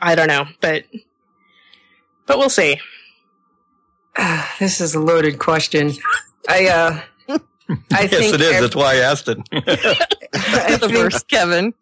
I 0.01 0.15
don't 0.15 0.29
know, 0.29 0.47
but 0.61 0.85
but 2.27 2.39
we'll 2.39 2.51
see. 2.51 2.79
This 4.59 4.81
is 4.81 4.95
a 4.95 5.01
loaded 5.01 5.39
question. 5.39 5.93
I 6.49 6.67
uh 6.69 7.01
I 7.93 8.03
yes, 8.03 8.11
think 8.11 8.35
it 8.35 8.41
is. 8.41 8.53
ev- 8.53 8.63
That's 8.63 8.77
why 8.77 8.95
I 8.95 8.97
asked 8.97 9.29
it. 9.29 9.39
I 9.53 10.77
the 10.77 10.89
think, 10.89 10.93
first 10.93 11.29
Kevin. 11.29 11.73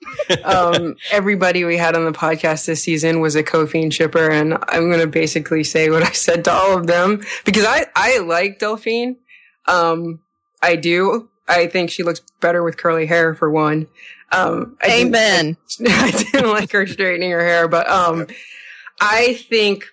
um, 0.45 0.97
everybody 1.11 1.65
we 1.65 1.77
had 1.79 1.97
on 1.97 2.05
the 2.05 2.13
podcast 2.13 2.67
this 2.67 2.83
season 2.83 3.21
was 3.21 3.35
a 3.37 3.43
Cophine 3.43 3.91
shipper, 3.91 4.31
and 4.31 4.55
I'm 4.69 4.89
going 4.89 5.01
to 5.01 5.07
basically 5.07 5.65
say 5.65 5.89
what 5.91 6.03
I 6.03 6.11
said 6.13 6.45
to 6.45 6.53
all 6.53 6.77
of 6.77 6.87
them 6.87 7.23
because 7.45 7.65
I 7.65 7.87
I 7.97 8.19
like 8.19 8.59
Delphine. 8.59 9.17
Um, 9.67 10.21
I 10.63 10.77
do. 10.77 11.29
I 11.49 11.67
think 11.67 11.91
she 11.91 12.03
looks 12.03 12.21
better 12.41 12.63
with 12.63 12.77
curly 12.77 13.07
hair 13.07 13.35
for 13.35 13.51
one. 13.51 13.87
Um, 14.33 14.77
I 14.83 14.89
didn't- 14.89 15.07
Amen. 15.15 15.57
I 15.87 16.11
didn't 16.11 16.51
like 16.51 16.73
her 16.73 16.87
straightening 16.87 17.31
her 17.31 17.41
hair, 17.45 17.69
but 17.69 17.89
um, 17.89 18.27
I 19.01 19.35
think 19.49 19.87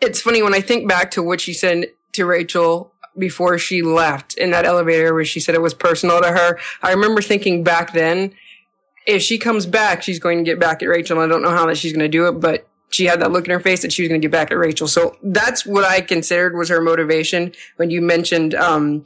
it's 0.00 0.20
funny 0.20 0.42
when 0.42 0.54
I 0.54 0.60
think 0.60 0.88
back 0.88 1.10
to 1.12 1.22
what 1.22 1.40
she 1.40 1.52
said 1.52 1.86
to 2.12 2.26
Rachel 2.26 2.92
before 3.16 3.58
she 3.58 3.82
left 3.82 4.34
in 4.36 4.50
that 4.52 4.64
elevator 4.64 5.12
where 5.14 5.24
she 5.24 5.40
said 5.40 5.54
it 5.54 5.62
was 5.62 5.74
personal 5.74 6.20
to 6.20 6.28
her. 6.28 6.58
I 6.82 6.92
remember 6.92 7.20
thinking 7.20 7.64
back 7.64 7.92
then, 7.92 8.32
if 9.06 9.22
she 9.22 9.38
comes 9.38 9.66
back, 9.66 10.02
she's 10.02 10.18
going 10.18 10.38
to 10.38 10.44
get 10.44 10.60
back 10.60 10.82
at 10.82 10.86
Rachel. 10.86 11.18
I 11.18 11.26
don't 11.26 11.42
know 11.42 11.50
how 11.50 11.66
that 11.66 11.78
she's 11.78 11.92
going 11.92 12.04
to 12.04 12.08
do 12.08 12.28
it, 12.28 12.32
but 12.32 12.68
she 12.90 13.06
had 13.06 13.20
that 13.20 13.32
look 13.32 13.46
in 13.46 13.50
her 13.50 13.60
face 13.60 13.82
that 13.82 13.92
she 13.92 14.02
was 14.02 14.08
going 14.08 14.20
to 14.20 14.24
get 14.24 14.30
back 14.32 14.50
at 14.50 14.58
Rachel. 14.58 14.86
So 14.86 15.16
that's 15.22 15.64
what 15.66 15.84
I 15.84 16.00
considered 16.00 16.54
was 16.56 16.68
her 16.68 16.80
motivation 16.80 17.52
when 17.76 17.90
you 17.90 18.00
mentioned, 18.02 18.54
um, 18.54 19.04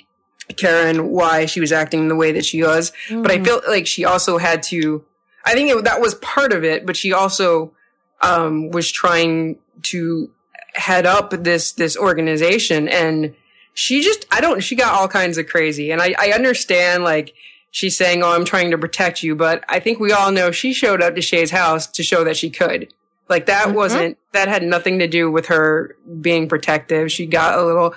Karen, 0.57 1.09
why 1.11 1.47
she 1.47 1.61
was 1.61 1.73
acting 1.73 2.09
the 2.09 2.17
way 2.17 2.33
that 2.33 2.45
she 2.45 2.63
was 2.63 2.93
but 3.09 3.31
I 3.31 3.43
feel 3.43 3.61
like 3.69 3.87
she 3.87 4.05
also 4.05 4.39
had 4.39 4.63
to. 4.65 5.05
I 5.45 5.55
think 5.55 5.71
it, 5.71 5.85
that 5.85 6.01
was 6.01 6.15
part 6.17 6.53
of 6.53 6.63
it, 6.65 6.85
but 6.87 6.97
she 6.97 7.13
also 7.13 7.73
um, 8.21 8.71
was 8.71 8.91
trying 8.91 9.59
to 9.83 10.31
head 10.75 11.07
up 11.07 11.31
this 11.31 11.73
this 11.73 11.97
organization, 11.97 12.89
and 12.89 13.35
she 13.75 14.03
just 14.03 14.27
I 14.31 14.41
don't. 14.41 14.61
She 14.63 14.77
got 14.77 14.93
all 14.95 15.09
kinds 15.09 15.39
of 15.39 15.47
crazy, 15.47 15.91
and 15.91 16.01
I, 16.03 16.15
I 16.19 16.33
understand 16.33 17.03
like 17.05 17.35
she's 17.71 17.97
saying, 17.97 18.23
"Oh, 18.23 18.33
I'm 18.33 18.45
trying 18.45 18.71
to 18.73 18.79
protect 18.79 19.23
you," 19.23 19.35
but 19.35 19.65
I 19.69 19.81
think 19.81 19.99
we 20.01 20.13
all 20.13 20.31
know 20.33 20.51
she 20.51 20.73
showed 20.75 21.01
up 21.03 21.15
to 21.15 21.23
Shay's 21.23 21.51
house 21.51 21.87
to 21.89 22.03
show 22.03 22.25
that 22.25 22.37
she 22.37 22.51
could. 22.51 22.93
Like 23.29 23.47
that 23.47 23.69
Mhm. 23.69 23.75
wasn't 23.75 24.19
that 24.33 24.49
had 24.49 24.63
nothing 24.63 24.99
to 24.99 25.07
do 25.09 25.31
with 25.31 25.47
her 25.47 25.97
being 26.21 26.49
protective. 26.49 27.11
She 27.11 27.27
got 27.27 27.59
a 27.59 27.65
little 27.65 27.95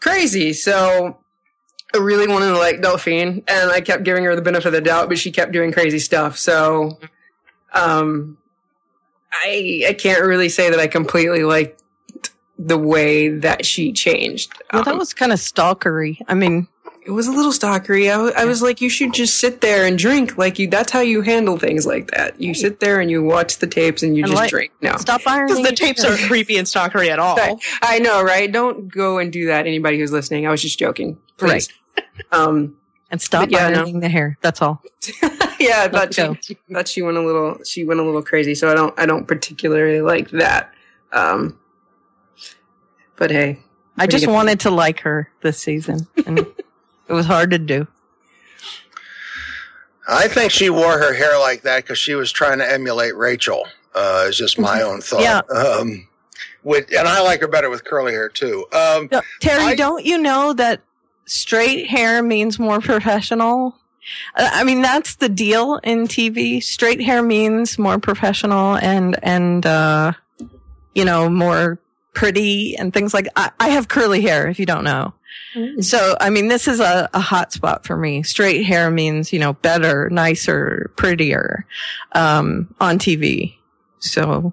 crazy, 0.00 0.52
so 0.52 1.18
I 1.94 1.98
really 1.98 2.28
wanted 2.28 2.46
to 2.48 2.58
like 2.58 2.80
Delphine, 2.82 3.42
and 3.48 3.70
I 3.70 3.80
kept 3.80 4.02
giving 4.04 4.24
her 4.24 4.34
the 4.36 4.42
benefit 4.42 4.66
of 4.66 4.72
the 4.72 4.80
doubt, 4.80 5.08
but 5.08 5.18
she 5.18 5.30
kept 5.30 5.52
doing 5.52 5.72
crazy 5.72 5.98
stuff. 5.98 6.36
So, 6.36 6.98
um, 7.72 8.36
I 9.32 9.84
I 9.88 9.92
can't 9.94 10.22
really 10.24 10.48
say 10.48 10.70
that 10.70 10.80
I 10.80 10.86
completely 10.86 11.44
liked 11.44 11.82
the 12.58 12.78
way 12.78 13.28
that 13.28 13.64
she 13.66 13.92
changed. 13.92 14.52
Well, 14.72 14.82
that 14.82 14.92
Um, 14.92 14.98
was 14.98 15.12
kind 15.14 15.32
of 15.32 15.38
stalkery. 15.38 16.18
I 16.26 16.34
mean, 16.34 16.68
it 17.04 17.10
was 17.10 17.26
a 17.28 17.32
little 17.32 17.52
stalkery. 17.52 18.06
I, 18.08 18.12
w- 18.16 18.32
I 18.36 18.46
was 18.46 18.62
like, 18.62 18.80
you 18.80 18.88
should 18.88 19.12
just 19.12 19.36
sit 19.38 19.60
there 19.60 19.84
and 19.86 19.98
drink. 19.98 20.38
Like 20.38 20.58
you, 20.58 20.66
that's 20.68 20.90
how 20.90 21.00
you 21.00 21.20
handle 21.20 21.58
things 21.58 21.86
like 21.86 22.10
that. 22.12 22.40
You 22.40 22.54
sit 22.54 22.80
there 22.80 22.98
and 23.00 23.10
you 23.10 23.22
watch 23.22 23.58
the 23.58 23.66
tapes 23.66 24.02
and 24.02 24.16
you 24.16 24.24
And 24.24 24.32
just 24.32 24.40
like- 24.42 24.50
drink. 24.50 24.72
No, 24.80 24.96
stop 24.96 25.20
ironing. 25.26 25.54
Because 25.56 25.70
the 25.70 25.76
tapes 25.76 26.02
aren't 26.04 26.20
creepy 26.20 26.56
and 26.56 26.66
stalkery 26.66 27.08
at 27.10 27.18
all. 27.18 27.36
Right. 27.36 27.56
I 27.82 27.98
know, 27.98 28.22
right? 28.22 28.50
Don't 28.50 28.88
go 28.88 29.18
and 29.18 29.30
do 29.32 29.46
that. 29.46 29.66
Anybody 29.66 29.98
who's 29.98 30.10
listening, 30.12 30.46
I 30.46 30.50
was 30.50 30.62
just 30.62 30.78
joking. 30.78 31.18
Please. 31.38 31.68
Um, 32.32 32.76
and 33.10 33.20
stop 33.20 33.42
But 33.42 33.50
yeah, 33.52 33.68
no. 33.70 34.00
the 34.00 34.08
hair. 34.08 34.36
That's 34.42 34.60
all. 34.62 34.82
yeah, 35.60 35.82
I 35.82 35.88
thought 35.88 35.92
Let's 35.92 36.16
she, 36.46 36.54
go. 36.54 36.74
thought 36.74 36.88
she 36.88 37.02
went 37.02 37.16
a 37.16 37.22
little 37.22 37.58
she 37.64 37.84
went 37.84 38.00
a 38.00 38.02
little 38.02 38.22
crazy 38.22 38.54
so 38.54 38.68
i 38.70 38.74
don't 38.74 38.92
i 38.98 39.06
don't 39.06 39.26
particularly 39.28 40.00
like 40.00 40.28
that 40.30 40.72
um 41.12 41.56
but 43.16 43.30
hey 43.30 43.60
I 43.96 44.06
just 44.06 44.24
you- 44.26 44.30
wanted 44.30 44.60
to 44.60 44.70
like 44.70 45.00
her 45.00 45.30
this 45.42 45.58
season, 45.58 46.06
and 46.26 46.38
it 47.08 47.12
was 47.12 47.24
hard 47.24 47.50
to 47.52 47.58
do. 47.58 47.86
I 50.08 50.28
think 50.28 50.52
she 50.52 50.70
wore 50.70 50.98
her 50.98 51.14
hair 51.14 51.38
like 51.38 51.62
that 51.62 51.82
because 51.82 51.98
she 51.98 52.14
was 52.14 52.30
trying 52.30 52.58
to 52.58 52.70
emulate 52.70 53.16
Rachel. 53.16 53.66
Uh, 53.94 54.26
it's 54.28 54.36
just 54.36 54.58
my 54.58 54.82
own 54.82 55.00
thought. 55.00 55.22
Yeah. 55.22 55.40
Um, 55.54 56.06
with, 56.62 56.92
and 56.96 57.08
I 57.08 57.22
like 57.22 57.40
her 57.40 57.48
better 57.48 57.70
with 57.70 57.84
curly 57.84 58.12
hair 58.12 58.28
too. 58.28 58.66
Um, 58.72 59.08
No, 59.10 59.22
Terry, 59.40 59.62
I- 59.64 59.74
don't 59.74 60.04
you 60.04 60.18
know 60.18 60.52
that 60.52 60.82
straight 61.26 61.88
hair 61.88 62.22
means 62.22 62.58
more 62.58 62.80
professional. 62.80 63.76
Uh, 64.36 64.48
I 64.52 64.64
mean, 64.64 64.82
that's 64.82 65.16
the 65.16 65.28
deal 65.28 65.76
in 65.78 66.06
TV. 66.06 66.62
Straight 66.62 67.00
hair 67.00 67.22
means 67.22 67.78
more 67.78 67.98
professional 67.98 68.76
and, 68.76 69.18
and, 69.22 69.66
uh, 69.66 70.12
you 70.94 71.04
know, 71.04 71.28
more 71.28 71.78
pretty 72.14 72.76
and 72.76 72.94
things 72.94 73.12
like, 73.12 73.28
I, 73.36 73.50
I 73.60 73.68
have 73.70 73.88
curly 73.88 74.22
hair 74.22 74.48
if 74.48 74.58
you 74.58 74.66
don't 74.66 74.84
know. 74.84 75.12
So, 75.80 76.16
I 76.20 76.28
mean, 76.28 76.48
this 76.48 76.68
is 76.68 76.80
a, 76.80 77.08
a 77.14 77.20
hot 77.20 77.52
spot 77.52 77.86
for 77.86 77.96
me. 77.96 78.22
Straight 78.22 78.64
hair 78.64 78.90
means, 78.90 79.32
you 79.32 79.38
know, 79.38 79.54
better, 79.54 80.10
nicer, 80.10 80.90
prettier, 80.96 81.64
um, 82.12 82.74
on 82.78 82.98
TV. 82.98 83.56
So 83.98 84.52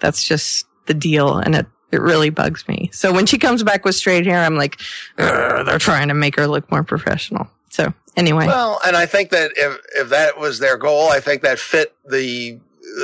that's 0.00 0.22
just 0.24 0.66
the 0.86 0.94
deal. 0.94 1.38
And 1.38 1.56
it, 1.56 1.66
it 1.94 2.00
really 2.00 2.28
bugs 2.28 2.66
me. 2.68 2.90
So 2.92 3.12
when 3.12 3.24
she 3.24 3.38
comes 3.38 3.62
back 3.62 3.84
with 3.84 3.94
straight 3.94 4.26
hair, 4.26 4.42
I'm 4.42 4.56
like, 4.56 4.80
they're 5.16 5.78
trying 5.78 6.08
to 6.08 6.14
make 6.14 6.36
her 6.36 6.46
look 6.46 6.70
more 6.70 6.82
professional. 6.82 7.48
So 7.70 7.94
anyway. 8.16 8.46
Well, 8.46 8.80
and 8.86 8.96
I 8.96 9.06
think 9.06 9.30
that 9.30 9.52
if, 9.56 9.80
if 9.96 10.08
that 10.10 10.38
was 10.38 10.58
their 10.58 10.76
goal, 10.76 11.08
I 11.08 11.20
think 11.20 11.42
that 11.42 11.58
fit 11.58 11.94
the, 12.06 12.58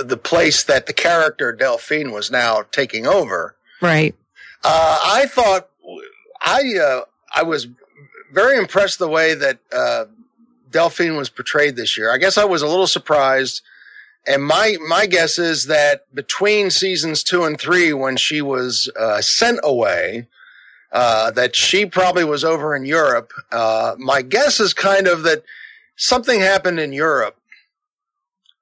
the 0.05 0.17
place 0.17 0.65
that 0.65 0.87
the 0.87 0.93
character 0.93 1.53
Delphine 1.53 2.13
was 2.13 2.31
now 2.31 2.65
taking 2.71 3.07
over. 3.07 3.57
Right. 3.81 4.15
Uh, 4.63 4.99
I 5.03 5.27
thought, 5.27 5.69
I, 6.43 6.77
uh, 6.77 7.01
I 7.35 7.43
was 7.45 7.69
very 8.33 8.59
impressed 8.59 8.99
the 8.99 9.09
way 9.09 9.35
that 9.35 9.59
uh, 9.73 10.05
Delphine 10.71 11.17
was 11.17 11.31
portrayed 11.31 11.77
this 11.77 11.97
year. 11.97 12.13
I 12.13 12.19
guess 12.19 12.37
I 12.37 12.45
was 12.45 12.63
a 12.63 12.67
little 12.67 12.87
surprised, 12.87 13.63
and 14.31 14.45
my 14.45 14.77
my 14.87 15.07
guess 15.07 15.39
is 15.39 15.67
that 15.67 16.13
between 16.15 16.71
seasons 16.71 17.25
two 17.25 17.45
and 17.45 17.61
three, 17.61 17.93
when 17.93 18.17
she 18.17 18.41
was 18.41 18.89
uh, 18.97 19.21
sent 19.21 19.59
away, 19.65 20.29
uh, 20.93 21.33
that 21.33 21.57
she 21.57 21.85
probably 21.85 22.25
was 22.25 22.45
over 22.45 22.75
in 22.75 22.85
Europe. 22.85 23.33
Uh, 23.51 23.97
my 23.99 24.23
guess 24.23 24.61
is 24.61 24.73
kind 24.73 25.09
of 25.09 25.25
that 25.25 25.43
something 25.97 26.41
happened 26.41 26.79
in 26.79 26.93
Europe. 26.93 27.37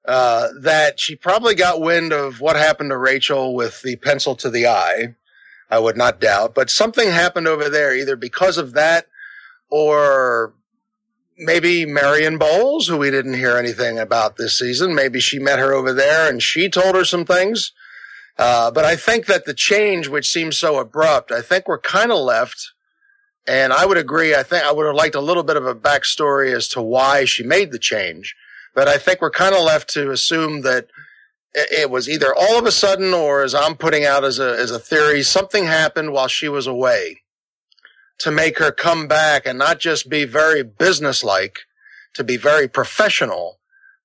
Uh, 0.05 0.47
that 0.59 0.99
she 0.99 1.15
probably 1.15 1.53
got 1.53 1.81
wind 1.81 2.11
of 2.11 2.41
what 2.41 2.55
happened 2.55 2.89
to 2.89 2.97
Rachel 2.97 3.53
with 3.53 3.83
the 3.83 3.95
pencil 3.97 4.35
to 4.37 4.49
the 4.49 4.65
eye, 4.65 5.13
I 5.69 5.77
would 5.77 5.97
not 5.97 6.19
doubt. 6.19 6.55
But 6.55 6.71
something 6.71 7.09
happened 7.09 7.47
over 7.47 7.69
there, 7.69 7.95
either 7.95 8.15
because 8.15 8.57
of 8.57 8.73
that 8.73 9.05
or 9.69 10.53
maybe 11.39 11.85
Marion 11.85 12.37
Bowles, 12.37 12.87
who 12.87 12.97
we 12.97 13.09
didn't 13.09 13.35
hear 13.35 13.57
anything 13.57 13.97
about 13.97 14.37
this 14.37 14.59
season. 14.59 14.93
Maybe 14.93 15.19
she 15.19 15.39
met 15.39 15.59
her 15.59 15.73
over 15.73 15.93
there 15.93 16.29
and 16.29 16.43
she 16.43 16.69
told 16.69 16.95
her 16.95 17.05
some 17.05 17.25
things. 17.25 17.71
Uh, 18.37 18.71
but 18.71 18.85
I 18.85 18.95
think 18.95 19.25
that 19.25 19.45
the 19.45 19.53
change, 19.53 20.07
which 20.07 20.29
seems 20.29 20.57
so 20.57 20.77
abrupt, 20.79 21.31
I 21.31 21.41
think 21.41 21.67
we're 21.67 21.79
kind 21.79 22.11
of 22.11 22.19
left. 22.19 22.73
And 23.47 23.73
I 23.73 23.85
would 23.85 23.97
agree. 23.97 24.35
I 24.35 24.43
think 24.43 24.63
I 24.63 24.71
would 24.71 24.85
have 24.85 24.95
liked 24.95 25.15
a 25.15 25.21
little 25.21 25.43
bit 25.43 25.57
of 25.57 25.65
a 25.65 25.73
backstory 25.73 26.53
as 26.53 26.67
to 26.69 26.81
why 26.81 27.25
she 27.25 27.43
made 27.43 27.71
the 27.71 27.79
change. 27.79 28.35
But 28.75 28.87
I 28.87 28.97
think 28.97 29.21
we're 29.21 29.31
kind 29.31 29.55
of 29.55 29.63
left 29.63 29.89
to 29.93 30.11
assume 30.11 30.61
that 30.61 30.87
it 31.53 31.89
was 31.89 32.07
either 32.07 32.33
all 32.35 32.59
of 32.59 32.65
a 32.65 32.71
sudden 32.71 33.13
or 33.13 33.41
as 33.41 33.55
I'm 33.55 33.75
putting 33.75 34.05
out 34.05 34.23
as 34.23 34.39
a, 34.39 34.55
as 34.57 34.69
a 34.71 34.77
theory, 34.77 35.23
something 35.23 35.65
happened 35.65 36.11
while 36.11 36.27
she 36.27 36.47
was 36.47 36.67
away 36.67 37.23
to 38.19 38.31
make 38.31 38.59
her 38.59 38.71
come 38.71 39.07
back 39.07 39.45
and 39.45 39.57
not 39.57 39.79
just 39.79 40.09
be 40.09 40.25
very 40.25 40.63
businesslike, 40.63 41.59
to 42.13 42.23
be 42.23 42.37
very 42.37 42.67
professional. 42.67 43.59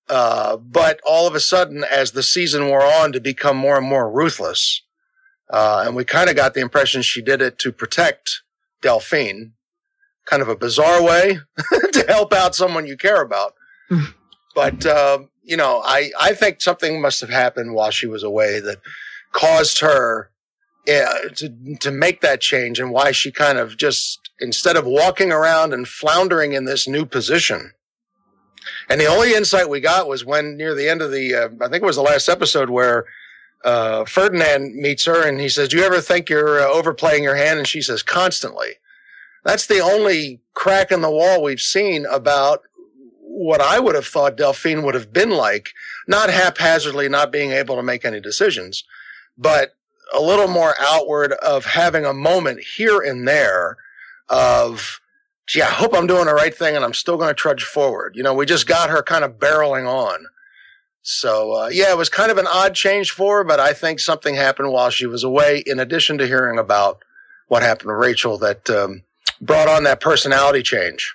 Uh, 0.09 0.57
but 0.57 1.00
all 1.05 1.27
of 1.27 1.35
a 1.35 1.40
sudden, 1.40 1.85
as 1.85 2.12
the 2.12 2.22
season 2.22 2.68
wore 2.68 2.85
on, 2.85 3.12
to 3.12 3.20
become 3.20 3.57
more 3.57 3.77
and 3.77 3.87
more 3.87 4.11
ruthless. 4.11 4.83
Uh, 5.50 5.85
and 5.87 5.96
we 5.96 6.05
kind 6.05 6.31
of 6.31 6.37
got 6.37 6.55
the 6.55 6.61
impression 6.61 7.03
she 7.03 7.22
did 7.22 7.42
it 7.42 7.59
to 7.59 7.72
protect 7.72 8.42
Delphine, 8.83 9.53
kind 10.27 10.42
of 10.42 10.48
a 10.48 10.57
bizarre 10.57 11.03
way 11.03 11.38
to 11.92 12.05
help 12.09 12.33
out 12.33 12.55
someone 12.55 12.87
you 12.87 12.96
care 12.96 13.22
about. 13.22 13.55
but, 14.55 14.87
uh, 14.87 15.20
you 15.42 15.57
know, 15.57 15.83
I, 15.85 16.11
I 16.20 16.35
think 16.35 16.61
something 16.61 17.00
must 17.00 17.20
have 17.20 17.31
happened 17.31 17.74
while 17.74 17.90
she 17.90 18.07
was 18.07 18.22
away 18.22 18.61
that 18.61 18.79
caused 19.33 19.81
her 19.81 20.31
uh, 20.88 21.29
to, 21.35 21.77
to 21.81 21.90
make 21.90 22.20
that 22.20 22.40
change 22.40 22.79
and 22.79 22.90
why 22.90 23.11
she 23.11 23.33
kind 23.33 23.59
of 23.59 23.77
just, 23.77 24.31
instead 24.40 24.77
of 24.77 24.85
walking 24.85 25.33
around 25.33 25.73
and 25.73 25.88
floundering 25.88 26.53
in 26.53 26.64
this 26.64 26.87
new 26.87 27.07
position. 27.07 27.73
And 28.88 29.01
the 29.01 29.07
only 29.07 29.35
insight 29.35 29.68
we 29.68 29.81
got 29.81 30.09
was 30.09 30.25
when 30.25 30.57
near 30.57 30.75
the 30.75 30.88
end 30.88 31.03
of 31.03 31.11
the, 31.11 31.35
uh, 31.35 31.49
I 31.61 31.68
think 31.68 31.83
it 31.83 31.87
was 31.87 31.97
the 31.97 32.03
last 32.03 32.29
episode 32.29 32.70
where, 32.70 33.07
uh, 33.64 34.05
Ferdinand 34.05 34.75
meets 34.75 35.07
her 35.07 35.27
and 35.27 35.40
he 35.40 35.49
says, 35.49 35.68
do 35.68 35.79
you 35.79 35.85
ever 35.85 36.01
think 36.01 36.29
you're 36.29 36.61
uh, 36.61 36.66
overplaying 36.66 37.23
your 37.23 37.37
hand? 37.37 37.59
And 37.59 37.66
she 37.66 37.81
says, 37.81 38.03
constantly. 38.03 38.75
That's 39.42 39.66
the 39.66 39.81
only 39.81 40.40
crack 40.53 40.90
in 40.90 41.01
the 41.01 41.11
wall 41.11 41.42
we've 41.42 41.61
seen 41.61 42.07
about 42.07 42.62
what 43.20 43.61
I 43.61 43.81
would 43.81 43.94
have 43.94 44.07
thought 44.07 44.37
Delphine 44.37 44.83
would 44.85 44.94
have 44.94 45.12
been 45.12 45.31
like, 45.31 45.70
not 46.07 46.31
haphazardly, 46.31 47.09
not 47.09 47.33
being 47.33 47.53
able 47.53 47.77
to 47.77 47.83
make 47.83 48.05
any 48.05 48.20
decisions, 48.20 48.85
but 49.37 49.75
a 50.12 50.20
little 50.20 50.48
more 50.48 50.74
outward 50.80 51.32
of 51.32 51.64
having 51.64 52.04
a 52.04 52.12
moment 52.12 52.60
here 52.76 53.00
and 53.00 53.26
there 53.26 53.76
of, 54.28 55.00
gee, 55.46 55.62
I 55.62 55.66
hope 55.66 55.94
I'm 55.94 56.06
doing 56.06 56.26
the 56.26 56.34
right 56.34 56.54
thing 56.54 56.76
and 56.76 56.84
I'm 56.84 56.94
still 56.94 57.16
going 57.16 57.28
to 57.28 57.34
trudge 57.34 57.64
forward. 57.64 58.14
You 58.16 58.22
know, 58.22 58.34
we 58.34 58.46
just 58.46 58.66
got 58.66 58.90
her 58.90 59.02
kind 59.02 59.24
of 59.24 59.38
barreling 59.38 59.88
on. 59.88 60.26
So, 61.02 61.52
uh, 61.52 61.68
yeah, 61.68 61.90
it 61.90 61.98
was 61.98 62.08
kind 62.08 62.30
of 62.30 62.38
an 62.38 62.46
odd 62.46 62.74
change 62.74 63.10
for 63.10 63.38
her, 63.38 63.44
but 63.44 63.60
I 63.60 63.74
think 63.74 64.00
something 64.00 64.34
happened 64.34 64.72
while 64.72 64.88
she 64.88 65.06
was 65.06 65.22
away, 65.22 65.62
in 65.66 65.78
addition 65.78 66.16
to 66.18 66.26
hearing 66.26 66.58
about 66.58 67.02
what 67.48 67.62
happened 67.62 67.88
to 67.88 67.94
Rachel 67.94 68.38
that 68.38 68.70
um, 68.70 69.02
brought 69.40 69.68
on 69.68 69.84
that 69.84 70.00
personality 70.00 70.62
change. 70.62 71.14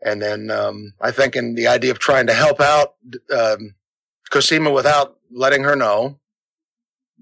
And 0.00 0.22
then 0.22 0.50
um, 0.50 0.94
I 1.00 1.10
think 1.10 1.36
in 1.36 1.54
the 1.54 1.66
idea 1.66 1.90
of 1.90 1.98
trying 1.98 2.28
to 2.28 2.32
help 2.32 2.60
out 2.60 2.94
um, 3.36 3.74
Cosima 4.30 4.70
without 4.70 5.18
letting 5.30 5.64
her 5.64 5.76
know, 5.76 6.18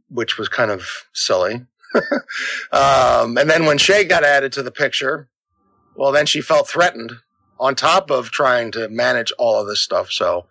which 0.08 0.38
was 0.38 0.48
kind 0.48 0.70
of 0.70 1.06
silly. 1.12 1.66
um, 2.72 3.38
and 3.38 3.48
then 3.48 3.66
when 3.66 3.78
Shay 3.78 4.04
got 4.04 4.24
added 4.24 4.52
to 4.52 4.62
the 4.62 4.70
picture, 4.70 5.28
well, 5.94 6.12
then 6.12 6.26
she 6.26 6.40
felt 6.40 6.68
threatened 6.68 7.12
on 7.58 7.74
top 7.74 8.10
of 8.10 8.30
trying 8.30 8.70
to 8.72 8.88
manage 8.88 9.32
all 9.38 9.60
of 9.60 9.66
this 9.66 9.80
stuff. 9.80 10.10
So 10.10 10.46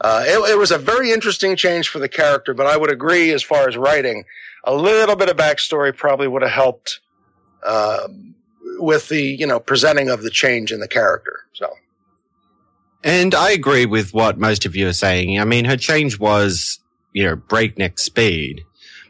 uh, 0.00 0.24
it, 0.26 0.50
it, 0.50 0.58
was 0.58 0.72
a 0.72 0.78
very 0.78 1.12
interesting 1.12 1.54
change 1.54 1.88
for 1.88 2.00
the 2.00 2.08
character, 2.08 2.54
but 2.54 2.66
I 2.66 2.76
would 2.76 2.90
agree 2.90 3.30
as 3.30 3.42
far 3.42 3.68
as 3.68 3.76
writing, 3.76 4.24
a 4.64 4.74
little 4.74 5.14
bit 5.14 5.28
of 5.28 5.36
backstory 5.36 5.96
probably 5.96 6.26
would 6.26 6.42
have 6.42 6.50
helped 6.50 7.00
uh, 7.64 8.08
with 8.78 9.08
the 9.08 9.22
you 9.22 9.46
know 9.46 9.60
presenting 9.60 10.08
of 10.08 10.22
the 10.22 10.30
change 10.30 10.72
in 10.72 10.80
the 10.80 10.88
character. 10.88 11.40
So. 11.52 11.72
And 13.04 13.34
I 13.34 13.50
agree 13.50 13.86
with 13.86 14.14
what 14.14 14.38
most 14.38 14.64
of 14.64 14.76
you 14.76 14.88
are 14.88 14.92
saying. 14.92 15.40
I 15.40 15.44
mean, 15.44 15.64
her 15.64 15.76
change 15.76 16.18
was, 16.20 16.78
you 17.12 17.24
know, 17.24 17.34
breakneck 17.34 17.98
speed. 17.98 18.64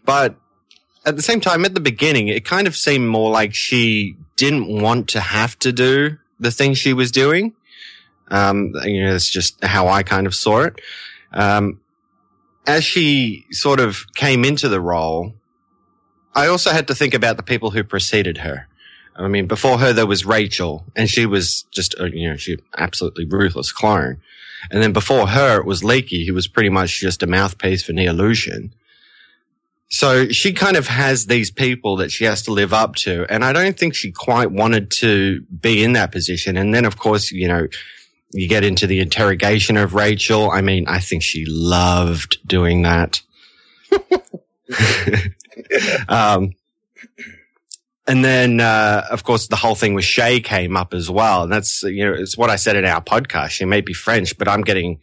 But 0.04 0.36
at 1.04 1.16
the 1.16 1.22
same 1.22 1.40
time, 1.40 1.64
at 1.64 1.74
the 1.74 1.80
beginning, 1.80 2.28
it 2.28 2.44
kind 2.44 2.66
of 2.66 2.76
seemed 2.76 3.08
more 3.08 3.30
like 3.30 3.54
she 3.54 4.16
didn't 4.36 4.80
want 4.80 5.08
to 5.10 5.20
have 5.20 5.58
to 5.60 5.72
do 5.72 6.18
the 6.38 6.50
thing 6.50 6.74
she 6.74 6.92
was 6.92 7.10
doing. 7.10 7.54
Um, 8.28 8.72
you 8.84 9.04
know, 9.04 9.14
it's 9.14 9.28
just 9.28 9.62
how 9.64 9.88
I 9.88 10.02
kind 10.02 10.26
of 10.26 10.34
saw 10.34 10.62
it. 10.62 10.80
Um, 11.32 11.80
as 12.66 12.84
she 12.84 13.46
sort 13.50 13.80
of 13.80 14.06
came 14.14 14.44
into 14.44 14.68
the 14.68 14.80
role, 14.80 15.34
I 16.34 16.46
also 16.46 16.70
had 16.70 16.88
to 16.88 16.94
think 16.94 17.14
about 17.14 17.36
the 17.36 17.42
people 17.42 17.70
who 17.70 17.84
preceded 17.84 18.38
her. 18.38 18.68
I 19.14 19.28
mean, 19.28 19.46
before 19.46 19.78
her, 19.78 19.92
there 19.92 20.06
was 20.06 20.24
Rachel 20.24 20.84
and 20.96 21.08
she 21.10 21.26
was 21.26 21.64
just, 21.70 21.94
a, 21.98 22.08
you 22.10 22.30
know, 22.30 22.36
she 22.36 22.58
absolutely 22.78 23.26
ruthless 23.26 23.70
clone. 23.70 24.22
And 24.70 24.82
then 24.82 24.92
before 24.92 25.26
her, 25.26 25.60
it 25.60 25.66
was 25.66 25.82
Leekie, 25.82 26.26
who 26.26 26.32
was 26.32 26.46
pretty 26.46 26.70
much 26.70 27.00
just 27.00 27.22
a 27.22 27.26
mouthpiece 27.26 27.82
for 27.82 27.92
Neolution. 27.92 28.72
So 29.92 30.28
she 30.28 30.54
kind 30.54 30.78
of 30.78 30.88
has 30.88 31.26
these 31.26 31.50
people 31.50 31.96
that 31.96 32.10
she 32.10 32.24
has 32.24 32.40
to 32.44 32.50
live 32.50 32.72
up 32.72 32.94
to. 32.94 33.26
And 33.28 33.44
I 33.44 33.52
don't 33.52 33.78
think 33.78 33.94
she 33.94 34.10
quite 34.10 34.50
wanted 34.50 34.90
to 34.92 35.42
be 35.42 35.84
in 35.84 35.92
that 35.92 36.10
position. 36.10 36.56
And 36.56 36.74
then, 36.74 36.86
of 36.86 36.96
course, 36.96 37.30
you 37.30 37.46
know, 37.46 37.68
you 38.32 38.48
get 38.48 38.64
into 38.64 38.86
the 38.86 39.00
interrogation 39.00 39.76
of 39.76 39.92
Rachel. 39.92 40.50
I 40.50 40.62
mean, 40.62 40.86
I 40.88 40.98
think 40.98 41.22
she 41.22 41.44
loved 41.44 42.38
doing 42.46 42.80
that. 42.82 43.20
um, 46.08 46.52
and 48.06 48.24
then, 48.24 48.60
uh, 48.60 49.06
of 49.10 49.24
course, 49.24 49.46
the 49.46 49.56
whole 49.56 49.74
thing 49.74 49.92
with 49.92 50.06
Shay 50.06 50.40
came 50.40 50.74
up 50.74 50.94
as 50.94 51.10
well. 51.10 51.42
And 51.42 51.52
that's, 51.52 51.82
you 51.82 52.06
know, 52.06 52.14
it's 52.14 52.38
what 52.38 52.48
I 52.48 52.56
said 52.56 52.76
in 52.76 52.86
our 52.86 53.02
podcast. 53.02 53.50
She 53.50 53.66
may 53.66 53.82
be 53.82 53.92
French, 53.92 54.38
but 54.38 54.48
I'm 54.48 54.62
getting 54.62 55.00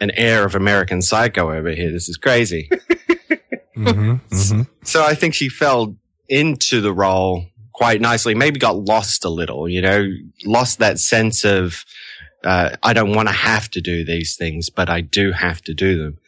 an 0.00 0.10
air 0.12 0.46
of 0.46 0.54
American 0.54 1.02
Psycho 1.02 1.52
over 1.52 1.68
here. 1.68 1.92
This 1.92 2.08
is 2.08 2.16
crazy. 2.16 2.70
mm-hmm, 3.76 4.34
mm-hmm. 4.34 4.62
So 4.84 5.04
I 5.04 5.14
think 5.14 5.34
she 5.34 5.48
fell 5.48 5.96
into 6.28 6.80
the 6.80 6.92
role 6.92 7.46
quite 7.72 8.00
nicely. 8.00 8.34
Maybe 8.34 8.58
got 8.58 8.76
lost 8.76 9.24
a 9.24 9.28
little, 9.28 9.68
you 9.68 9.82
know, 9.82 10.06
lost 10.44 10.78
that 10.78 10.98
sense 10.98 11.44
of, 11.44 11.84
uh, 12.44 12.76
I 12.82 12.92
don't 12.92 13.14
want 13.14 13.28
to 13.28 13.34
have 13.34 13.70
to 13.70 13.80
do 13.80 14.04
these 14.04 14.36
things, 14.36 14.70
but 14.70 14.90
I 14.90 15.00
do 15.00 15.32
have 15.32 15.62
to 15.62 15.74
do 15.74 16.02
them. 16.02 16.18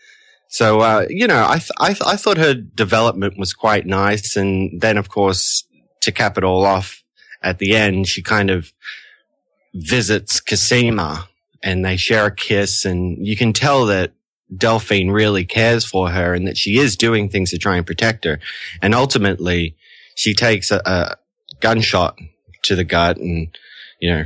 So, 0.48 0.80
uh, 0.80 1.07
you 1.09 1.26
know, 1.26 1.44
I, 1.44 1.59
th- 1.59 1.72
I, 1.78 1.88
th- 1.88 2.07
I 2.07 2.16
thought 2.16 2.37
her 2.37 2.54
development 2.54 3.37
was 3.37 3.52
quite 3.52 3.87
nice. 3.87 4.37
And 4.37 4.80
then, 4.80 4.96
of 4.96 5.09
course, 5.09 5.66
to 6.02 6.12
cap 6.12 6.38
it 6.38 6.44
all 6.44 6.64
off, 6.64 7.02
at 7.42 7.59
the 7.59 7.74
end, 7.74 8.07
she 8.07 8.22
kind 8.22 8.50
of 8.50 8.72
visits 9.74 10.40
Cosima 10.40 11.28
and 11.62 11.85
they 11.85 11.96
share 11.96 12.26
a 12.26 12.35
kiss 12.35 12.85
and 12.85 13.26
you 13.26 13.37
can 13.37 13.52
tell 13.52 13.87
that 13.87 14.12
Delphine 14.54 15.11
really 15.11 15.44
cares 15.44 15.85
for 15.85 16.11
her 16.11 16.35
and 16.35 16.46
that 16.46 16.57
she 16.57 16.78
is 16.78 16.96
doing 16.96 17.28
things 17.28 17.50
to 17.50 17.59
try 17.59 17.76
and 17.76 17.87
protect 17.87 18.24
her. 18.24 18.40
And 18.83 18.94
ultimately 18.94 19.76
she 20.14 20.35
takes 20.35 20.70
a, 20.70 20.80
a 20.85 21.16
gunshot 21.61 22.18
to 22.62 22.76
the 22.76 22.85
gut 22.85 23.16
and, 23.16 23.57
you 24.00 24.11
know, 24.11 24.24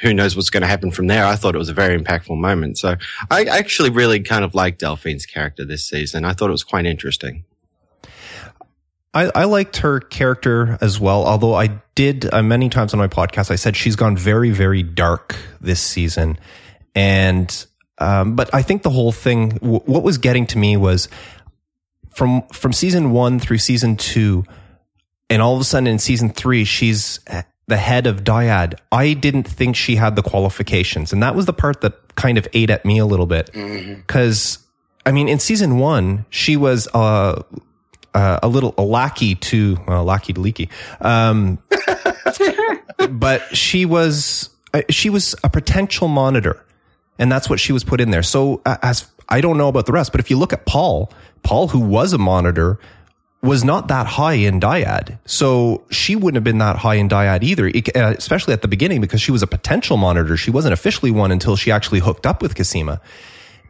who 0.00 0.14
knows 0.14 0.34
what's 0.34 0.50
going 0.50 0.62
to 0.62 0.68
happen 0.68 0.90
from 0.90 1.08
there. 1.08 1.26
I 1.26 1.36
thought 1.36 1.54
it 1.54 1.58
was 1.58 1.68
a 1.68 1.74
very 1.74 1.98
impactful 1.98 2.38
moment. 2.38 2.78
So 2.78 2.96
I 3.30 3.44
actually 3.44 3.90
really 3.90 4.20
kind 4.20 4.44
of 4.44 4.54
liked 4.54 4.80
Delphine's 4.80 5.26
character 5.26 5.64
this 5.64 5.86
season. 5.86 6.24
I 6.24 6.32
thought 6.32 6.48
it 6.48 6.52
was 6.52 6.64
quite 6.64 6.86
interesting. 6.86 7.44
I, 9.12 9.30
I 9.34 9.44
liked 9.44 9.78
her 9.78 10.00
character 10.00 10.78
as 10.80 11.00
well, 11.00 11.26
although 11.26 11.54
I 11.54 11.80
did 11.94 12.32
uh, 12.32 12.42
many 12.42 12.68
times 12.68 12.94
on 12.94 12.98
my 12.98 13.08
podcast, 13.08 13.50
I 13.50 13.56
said 13.56 13.76
she's 13.76 13.96
gone 13.96 14.16
very, 14.16 14.50
very 14.50 14.82
dark 14.82 15.36
this 15.60 15.80
season. 15.80 16.38
And, 16.94 17.66
um, 17.98 18.36
but 18.36 18.52
I 18.54 18.62
think 18.62 18.82
the 18.82 18.90
whole 18.90 19.12
thing, 19.12 19.50
w- 19.50 19.80
what 19.80 20.02
was 20.02 20.18
getting 20.18 20.46
to 20.48 20.58
me 20.58 20.76
was 20.76 21.08
from, 22.10 22.42
from 22.52 22.72
season 22.72 23.12
one 23.12 23.38
through 23.38 23.58
season 23.58 23.96
two, 23.96 24.44
and 25.30 25.42
all 25.42 25.54
of 25.54 25.60
a 25.60 25.64
sudden 25.64 25.86
in 25.86 25.98
season 25.98 26.30
three, 26.30 26.64
she's 26.64 27.20
the 27.66 27.76
head 27.76 28.06
of 28.06 28.24
Dyad. 28.24 28.78
I 28.90 29.12
didn't 29.12 29.46
think 29.46 29.76
she 29.76 29.96
had 29.96 30.16
the 30.16 30.22
qualifications. 30.22 31.12
And 31.12 31.22
that 31.22 31.34
was 31.34 31.46
the 31.46 31.52
part 31.52 31.82
that 31.82 32.14
kind 32.16 32.38
of 32.38 32.48
ate 32.54 32.70
at 32.70 32.84
me 32.84 32.98
a 32.98 33.04
little 33.06 33.26
bit. 33.26 33.50
Cause 34.06 34.58
I 35.04 35.12
mean, 35.12 35.28
in 35.28 35.38
season 35.38 35.78
one, 35.78 36.24
she 36.30 36.56
was, 36.56 36.88
uh, 36.94 37.42
uh, 38.14 38.40
a 38.42 38.48
little 38.48 38.74
a 38.78 38.82
lackey 38.82 39.34
to 39.34 39.78
well, 39.86 40.04
lackey 40.04 40.32
to 40.32 40.40
Leekie. 40.40 40.70
Um, 41.00 41.58
but 43.10 43.42
she 43.56 43.84
was 43.84 44.50
uh, 44.74 44.82
she 44.90 45.10
was 45.10 45.34
a 45.44 45.50
potential 45.50 46.08
monitor, 46.08 46.64
and 47.18 47.30
that's 47.30 47.50
what 47.50 47.60
she 47.60 47.72
was 47.72 47.84
put 47.84 48.00
in 48.00 48.10
there. 48.10 48.22
So 48.22 48.62
as 48.64 49.10
I 49.28 49.40
don't 49.40 49.58
know 49.58 49.68
about 49.68 49.86
the 49.86 49.92
rest, 49.92 50.12
but 50.12 50.20
if 50.20 50.30
you 50.30 50.38
look 50.38 50.52
at 50.52 50.66
Paul, 50.66 51.12
Paul 51.42 51.68
who 51.68 51.80
was 51.80 52.12
a 52.12 52.18
monitor 52.18 52.78
was 53.40 53.62
not 53.62 53.88
that 53.88 54.06
high 54.06 54.34
in 54.34 54.58
dyad. 54.58 55.18
So 55.24 55.84
she 55.90 56.16
wouldn't 56.16 56.34
have 56.34 56.44
been 56.44 56.58
that 56.58 56.76
high 56.76 56.96
in 56.96 57.08
dyad 57.08 57.42
either, 57.42 57.68
uh, 57.68 58.14
especially 58.16 58.52
at 58.52 58.62
the 58.62 58.68
beginning 58.68 59.00
because 59.00 59.20
she 59.20 59.30
was 59.30 59.42
a 59.42 59.46
potential 59.46 59.96
monitor. 59.96 60.36
She 60.36 60.50
wasn't 60.50 60.72
officially 60.72 61.12
one 61.12 61.30
until 61.30 61.54
she 61.54 61.70
actually 61.70 62.00
hooked 62.00 62.26
up 62.26 62.42
with 62.42 62.56
Cosima. 62.56 63.00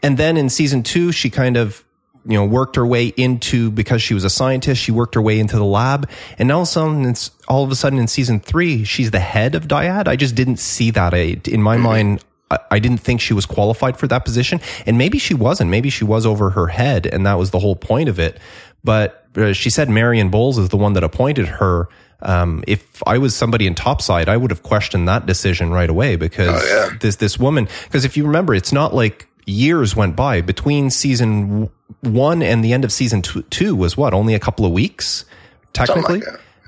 And 0.02 0.16
then 0.16 0.36
in 0.36 0.48
season 0.48 0.82
two, 0.82 1.12
she 1.12 1.28
kind 1.28 1.56
of 1.56 1.84
you 2.28 2.36
know, 2.36 2.44
worked 2.44 2.76
her 2.76 2.86
way 2.86 3.06
into 3.16 3.70
because 3.70 4.02
she 4.02 4.12
was 4.14 4.24
a 4.24 4.30
scientist. 4.30 4.82
She 4.82 4.92
worked 4.92 5.14
her 5.14 5.22
way 5.22 5.38
into 5.38 5.56
the 5.56 5.64
lab, 5.64 6.08
and 6.38 6.52
all 6.52 6.60
of 6.60 6.64
a 6.64 6.70
sudden, 6.70 7.04
it's 7.06 7.30
all 7.48 7.64
of 7.64 7.70
a 7.70 7.74
sudden 7.74 7.98
in 7.98 8.06
season 8.06 8.38
three, 8.38 8.84
she's 8.84 9.10
the 9.10 9.18
head 9.18 9.54
of 9.54 9.66
Dyad. 9.66 10.06
I 10.06 10.16
just 10.16 10.34
didn't 10.34 10.58
see 10.58 10.90
that. 10.90 11.14
I, 11.14 11.40
in 11.46 11.62
my 11.62 11.76
mind, 11.88 12.22
I, 12.50 12.78
didn't 12.78 12.98
think 12.98 13.20
she 13.20 13.34
was 13.34 13.44
qualified 13.46 13.96
for 13.98 14.06
that 14.08 14.24
position, 14.24 14.60
and 14.86 14.96
maybe 14.96 15.18
she 15.18 15.34
wasn't. 15.34 15.70
Maybe 15.70 15.90
she 15.90 16.04
was 16.04 16.24
over 16.24 16.50
her 16.50 16.66
head, 16.68 17.06
and 17.06 17.26
that 17.26 17.34
was 17.34 17.50
the 17.50 17.58
whole 17.58 17.76
point 17.76 18.08
of 18.08 18.18
it. 18.18 18.38
But 18.84 19.26
uh, 19.36 19.52
she 19.52 19.70
said 19.70 19.90
Marion 19.90 20.30
Bowles 20.30 20.56
is 20.58 20.70
the 20.70 20.76
one 20.76 20.94
that 20.94 21.04
appointed 21.04 21.46
her. 21.46 21.88
Um, 22.22 22.64
if 22.66 23.02
I 23.06 23.18
was 23.18 23.34
somebody 23.34 23.66
in 23.66 23.74
topside, 23.74 24.28
I 24.28 24.36
would 24.36 24.50
have 24.50 24.62
questioned 24.62 25.06
that 25.08 25.26
decision 25.26 25.70
right 25.70 25.90
away 25.90 26.16
because 26.16 26.62
Oh, 26.62 26.66
yeah. 26.90 26.96
this 26.98 27.16
this 27.16 27.38
woman. 27.38 27.68
Because 27.84 28.04
if 28.04 28.16
you 28.16 28.24
remember, 28.26 28.54
it's 28.54 28.72
not 28.72 28.94
like 28.94 29.28
years 29.46 29.94
went 29.96 30.16
by 30.16 30.40
between 30.40 30.90
season 30.90 31.70
one 32.00 32.42
and 32.42 32.62
the 32.64 32.72
end 32.72 32.84
of 32.84 32.92
season 32.92 33.22
two, 33.22 33.42
two 33.44 33.74
was 33.76 33.96
what 33.96 34.12
only 34.14 34.34
a 34.34 34.38
couple 34.38 34.66
of 34.66 34.72
weeks 34.72 35.24
technically 35.72 36.20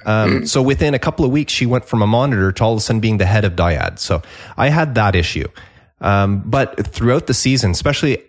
um, 0.06 0.46
so 0.46 0.62
within 0.62 0.94
a 0.94 0.98
couple 0.98 1.22
of 1.26 1.30
weeks 1.30 1.52
she 1.52 1.66
went 1.66 1.84
from 1.84 2.00
a 2.00 2.06
monitor 2.06 2.50
to 2.52 2.64
all 2.64 2.72
of 2.72 2.78
a 2.78 2.80
sudden 2.80 2.98
being 2.98 3.18
the 3.18 3.26
head 3.26 3.44
of 3.44 3.52
dyad 3.54 3.98
so 3.98 4.22
i 4.56 4.68
had 4.68 4.94
that 4.94 5.14
issue 5.14 5.46
um, 6.00 6.42
but 6.44 6.86
throughout 6.86 7.26
the 7.26 7.34
season 7.34 7.70
especially 7.70 8.22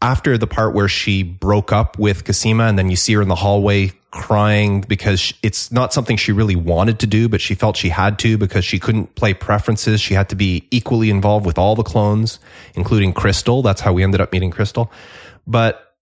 after 0.00 0.38
the 0.38 0.46
part 0.46 0.74
where 0.74 0.88
she 0.88 1.22
broke 1.22 1.72
up 1.72 1.98
with 1.98 2.24
Cosima 2.24 2.64
and 2.64 2.78
then 2.78 2.88
you 2.88 2.96
see 2.96 3.14
her 3.14 3.22
in 3.22 3.28
the 3.28 3.34
hallway 3.34 3.92
crying 4.10 4.80
because 4.82 5.34
it's 5.42 5.70
not 5.70 5.92
something 5.92 6.16
she 6.16 6.32
really 6.32 6.56
wanted 6.56 7.00
to 7.00 7.06
do, 7.06 7.28
but 7.28 7.40
she 7.40 7.54
felt 7.54 7.76
she 7.76 7.88
had 7.88 8.18
to 8.20 8.38
because 8.38 8.64
she 8.64 8.78
couldn't 8.78 9.14
play 9.14 9.34
preferences. 9.34 10.00
She 10.00 10.14
had 10.14 10.28
to 10.30 10.36
be 10.36 10.66
equally 10.70 11.10
involved 11.10 11.44
with 11.44 11.58
all 11.58 11.74
the 11.74 11.82
clones, 11.82 12.38
including 12.74 13.12
Crystal. 13.12 13.62
That's 13.62 13.80
how 13.80 13.92
we 13.92 14.02
ended 14.02 14.20
up 14.20 14.32
meeting 14.32 14.50
Crystal. 14.50 14.90
But 15.46 15.94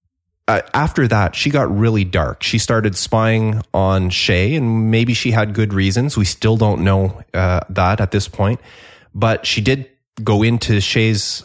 uh, 0.46 0.60
after 0.74 1.08
that, 1.08 1.34
she 1.34 1.50
got 1.50 1.74
really 1.76 2.04
dark. 2.04 2.42
She 2.42 2.58
started 2.58 2.96
spying 2.96 3.62
on 3.74 4.10
Shay, 4.10 4.54
and 4.54 4.90
maybe 4.90 5.12
she 5.12 5.32
had 5.32 5.54
good 5.54 5.74
reasons. 5.74 6.16
We 6.16 6.24
still 6.24 6.56
don't 6.56 6.82
know 6.82 7.22
uh, 7.34 7.60
that 7.70 8.00
at 8.00 8.12
this 8.12 8.28
point. 8.28 8.60
But 9.14 9.46
she 9.46 9.60
did 9.60 9.88
go 10.22 10.42
into 10.42 10.80
Shay's 10.80 11.44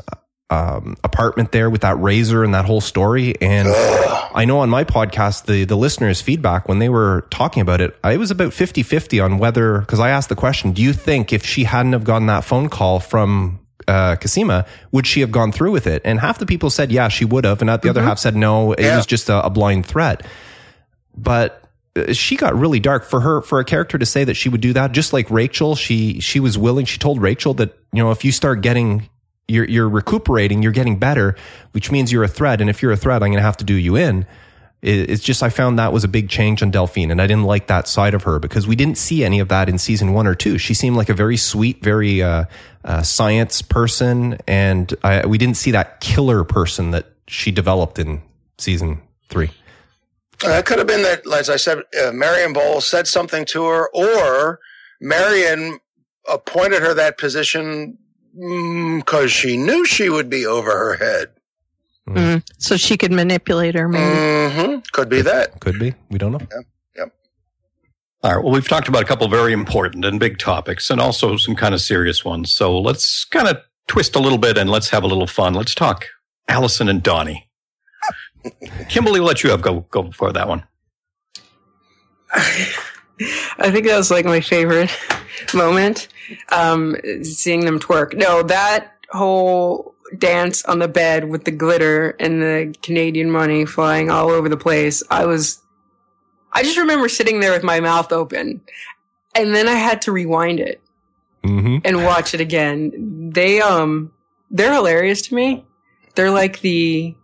um, 0.50 0.98
apartment 1.04 1.52
there 1.52 1.70
with 1.70 1.82
that 1.82 1.98
razor 2.00 2.44
and 2.44 2.54
that 2.54 2.66
whole 2.66 2.82
story. 2.82 3.36
And 3.42 3.70
I 3.70 4.44
know 4.46 4.60
on 4.60 4.70
my 4.70 4.84
podcast, 4.84 5.46
the, 5.46 5.64
the 5.64 5.78
listeners' 5.78 6.22
feedback 6.22 6.68
when 6.68 6.80
they 6.80 6.90
were 6.90 7.26
talking 7.30 7.62
about 7.62 7.80
it, 7.82 7.96
I 8.04 8.18
was 8.18 8.32
about 8.32 8.54
50 8.54 8.84
50 8.84 9.20
on 9.22 9.38
whether, 9.38 9.80
because 9.80 10.00
I 10.00 10.10
asked 10.10 10.30
the 10.30 10.36
question, 10.36 10.72
do 10.74 10.82
you 10.82 10.92
think 10.94 11.32
if 11.32 11.46
she 11.46 11.64
hadn't 11.64 11.94
have 11.94 12.04
gotten 12.04 12.28
that 12.28 12.44
phone 12.44 12.68
call 12.70 13.00
from 13.00 13.60
uh, 13.88 14.16
Cosima, 14.18 14.66
would 14.92 15.08
she 15.08 15.22
have 15.22 15.32
gone 15.32 15.52
through 15.54 15.72
with 15.72 15.88
it? 15.88 16.02
And 16.06 16.20
half 16.20 16.38
the 16.40 16.46
people 16.46 16.70
said, 16.70 16.92
yeah, 16.92 17.08
she 17.08 17.24
would 17.26 17.46
have. 17.46 17.62
And 17.62 17.70
the 17.70 17.90
other 17.90 18.04
half 18.04 18.20
said, 18.20 18.36
no, 18.36 18.74
it 18.74 18.82
Yeah. 18.82 18.98
was 18.98 19.06
just 19.06 19.30
a, 19.30 19.46
a 19.46 19.50
blind 19.50 19.86
threat. 19.86 20.26
But 21.18 21.61
she 22.14 22.36
got 22.38 22.56
really 22.58 22.80
dark 22.80 23.04
for 23.04 23.20
her 23.20 23.42
for 23.42 23.60
a 23.60 23.66
character 23.66 23.98
to 23.98 24.06
say 24.06 24.24
that 24.24 24.36
she 24.36 24.48
would 24.50 24.62
do 24.62 24.74
that. 24.74 24.92
Just 24.94 25.12
like 25.14 25.30
Rachel 25.30 25.76
she 25.76 26.20
she 26.20 26.40
was 26.40 26.58
willing 26.58 26.86
she 26.86 26.98
told 26.98 27.22
Rachel 27.22 27.54
that 27.56 27.78
you 27.92 28.02
know 28.02 28.12
if 28.12 28.24
you 28.24 28.32
start 28.32 28.62
getting 28.62 29.10
you're 29.48 29.66
you're 29.66 29.90
recuperating 29.90 30.64
you're 30.64 30.72
getting 30.72 30.98
better 30.98 31.36
which 31.74 31.92
means 31.92 32.12
you're 32.12 32.24
a 32.24 32.28
threat. 32.30 32.62
And 32.62 32.70
if 32.70 32.82
you're 32.82 32.94
a 32.94 32.98
threat 32.98 33.22
I'm 33.22 33.30
going 33.30 33.38
to 33.40 33.42
have 33.42 33.58
to 33.58 33.66
do 33.66 33.74
you 33.74 33.96
in. 33.98 34.26
It- 34.82 35.10
it's 35.12 35.24
just 35.24 35.44
I 35.44 35.50
found 35.50 35.78
that 35.80 35.92
was 35.94 36.04
a 36.04 36.08
big 36.08 36.30
change 36.30 36.64
on 36.64 36.72
Delphine 36.72 37.12
and 37.12 37.22
I 37.22 37.28
didn't 37.28 37.44
like 37.44 37.68
that 37.68 37.88
side 37.88 38.14
of 38.14 38.24
her 38.24 38.40
because 38.40 38.66
we 38.66 38.76
didn't 38.78 38.98
see 38.98 39.24
any 39.26 39.40
of 39.40 39.50
that 39.50 39.68
in 39.70 39.78
season 39.78 40.14
1 40.14 40.26
or 40.28 40.34
2 40.34 40.58
she 40.58 40.74
seemed 40.74 40.96
like 40.96 41.10
a 41.10 41.14
very 41.14 41.38
sweet 41.38 41.84
very 41.84 42.24
uh, 42.24 42.46
uh, 42.86 43.02
science 43.04 43.62
person 43.62 44.38
and 44.48 44.92
I, 45.04 45.28
we 45.28 45.38
didn't 45.38 45.58
see 45.58 45.72
that 45.72 46.00
killer 46.00 46.44
person 46.46 46.92
that 46.92 47.08
she 47.28 47.52
developed 47.52 48.00
in 48.00 48.22
season 48.58 49.02
3 49.30 49.52
Uh, 50.44 50.52
it 50.52 50.66
could 50.66 50.78
have 50.80 50.88
been 50.88 51.04
that, 51.04 51.22
as 51.32 51.50
I 51.50 51.56
said, 51.58 51.80
uh, 52.04 52.12
Marion 52.12 52.54
Bowles 52.54 52.88
said 52.88 53.08
something 53.08 53.46
to 53.46 53.66
her, 53.66 53.90
or 53.94 54.60
Marion 55.00 55.80
appointed 56.28 56.82
her 56.82 56.94
that 56.94 57.18
position 57.18 57.98
because 58.34 59.32
she 59.32 59.58
knew 59.58 59.86
she 59.86 60.10
would 60.10 60.30
be 60.30 60.46
over 60.46 60.72
her 60.72 60.96
head. 60.96 61.30
Mm. 62.08 62.44
So 62.58 62.78
she 62.78 62.98
could 62.98 63.12
manipulate 63.12 63.76
her, 63.76 63.88
maybe. 63.88 64.56
hmm 64.56 64.80
Could 64.92 65.10
be 65.10 65.22
that. 65.22 65.60
could 65.60 65.80
be 65.80 65.94
we 66.10 66.18
don't 66.18 66.32
know 66.32 66.40
All 68.24 68.36
right. 68.36 68.44
Well, 68.44 68.54
we've 68.54 68.68
talked 68.68 68.88
about 68.88 69.02
a 69.02 69.06
couple 69.06 69.28
very 69.30 69.52
important 69.54 70.06
and 70.06 70.20
big 70.20 70.38
topics 70.38 70.90
and 70.90 71.02
also 71.02 71.38
some 71.38 71.56
kind 71.56 71.74
of 71.74 71.82
serious 71.82 72.24
ones. 72.24 72.54
So 72.54 72.80
let's 72.80 73.26
kind 73.26 73.48
of 73.48 73.58
twist 73.88 74.16
a 74.16 74.20
little 74.20 74.38
bit 74.38 74.58
and 74.58 74.70
let's 74.70 74.90
have 74.90 75.04
a 75.04 75.08
little 75.08 75.26
fun. 75.28 75.54
Let's 75.56 75.74
talk 75.74 76.06
Alison 76.48 76.88
and 76.88 77.02
Donnie. 77.02 77.48
Kimberly, 78.90 79.20
we'll 79.20 79.28
let 79.28 79.44
you 79.44 79.50
have 79.52 79.62
go, 79.62 79.82
go 79.92 80.04
before 80.04 80.32
that 80.34 80.48
one. 80.48 80.64
I 82.34 83.70
think 83.72 83.86
that 83.86 83.98
was 83.98 84.10
like 84.10 84.26
my 84.26 84.42
favorite 84.42 84.96
moment. 85.54 86.08
Um, 86.52 86.96
seeing 87.24 87.66
them 87.66 87.80
twerk. 87.80 88.16
No, 88.16 88.44
that 88.44 88.94
whole 89.10 89.96
dance 90.18 90.64
on 90.66 90.80
the 90.80 90.88
bed 90.88 91.30
with 91.30 91.46
the 91.46 91.52
glitter 91.52 92.16
and 92.20 92.42
the 92.42 92.76
Canadian 92.82 93.32
money 93.32 93.66
flying 93.66 94.10
all 94.10 94.30
over 94.30 94.50
the 94.50 94.58
place. 94.58 95.04
I 95.10 95.26
was, 95.26 95.62
I 96.52 96.64
just 96.64 96.78
remember 96.78 97.10
sitting 97.10 97.40
there 97.40 97.52
with 97.52 97.64
my 97.64 97.80
mouth 97.80 98.12
open 98.12 98.62
and 99.36 99.56
then 99.56 99.68
I 99.68 99.76
had 99.76 100.02
to 100.04 100.12
rewind 100.12 100.60
it 100.60 100.82
mm-hmm. 101.44 101.78
and 101.86 102.04
watch 102.04 102.34
it 102.34 102.42
again. 102.42 103.32
They, 103.34 103.62
um, 103.62 104.12
they're 104.50 104.74
hilarious 104.74 105.22
to 105.24 105.36
me. 105.36 105.66
They're 106.16 106.32
like 106.32 106.60
the 106.60 107.16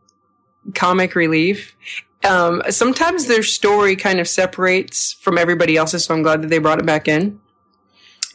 comic 0.76 1.16
relief. 1.16 1.76
Um, 2.24 2.62
sometimes 2.70 3.28
their 3.28 3.44
story 3.44 3.96
kind 3.96 4.20
of 4.20 4.28
separates 4.28 5.14
from 5.14 5.38
everybody 5.38 5.78
else's, 5.78 6.06
so 6.06 6.16
I'm 6.16 6.24
glad 6.24 6.42
that 6.42 6.50
they 6.50 6.58
brought 6.58 6.80
it 6.80 6.86
back 6.86 7.08
in, 7.08 7.40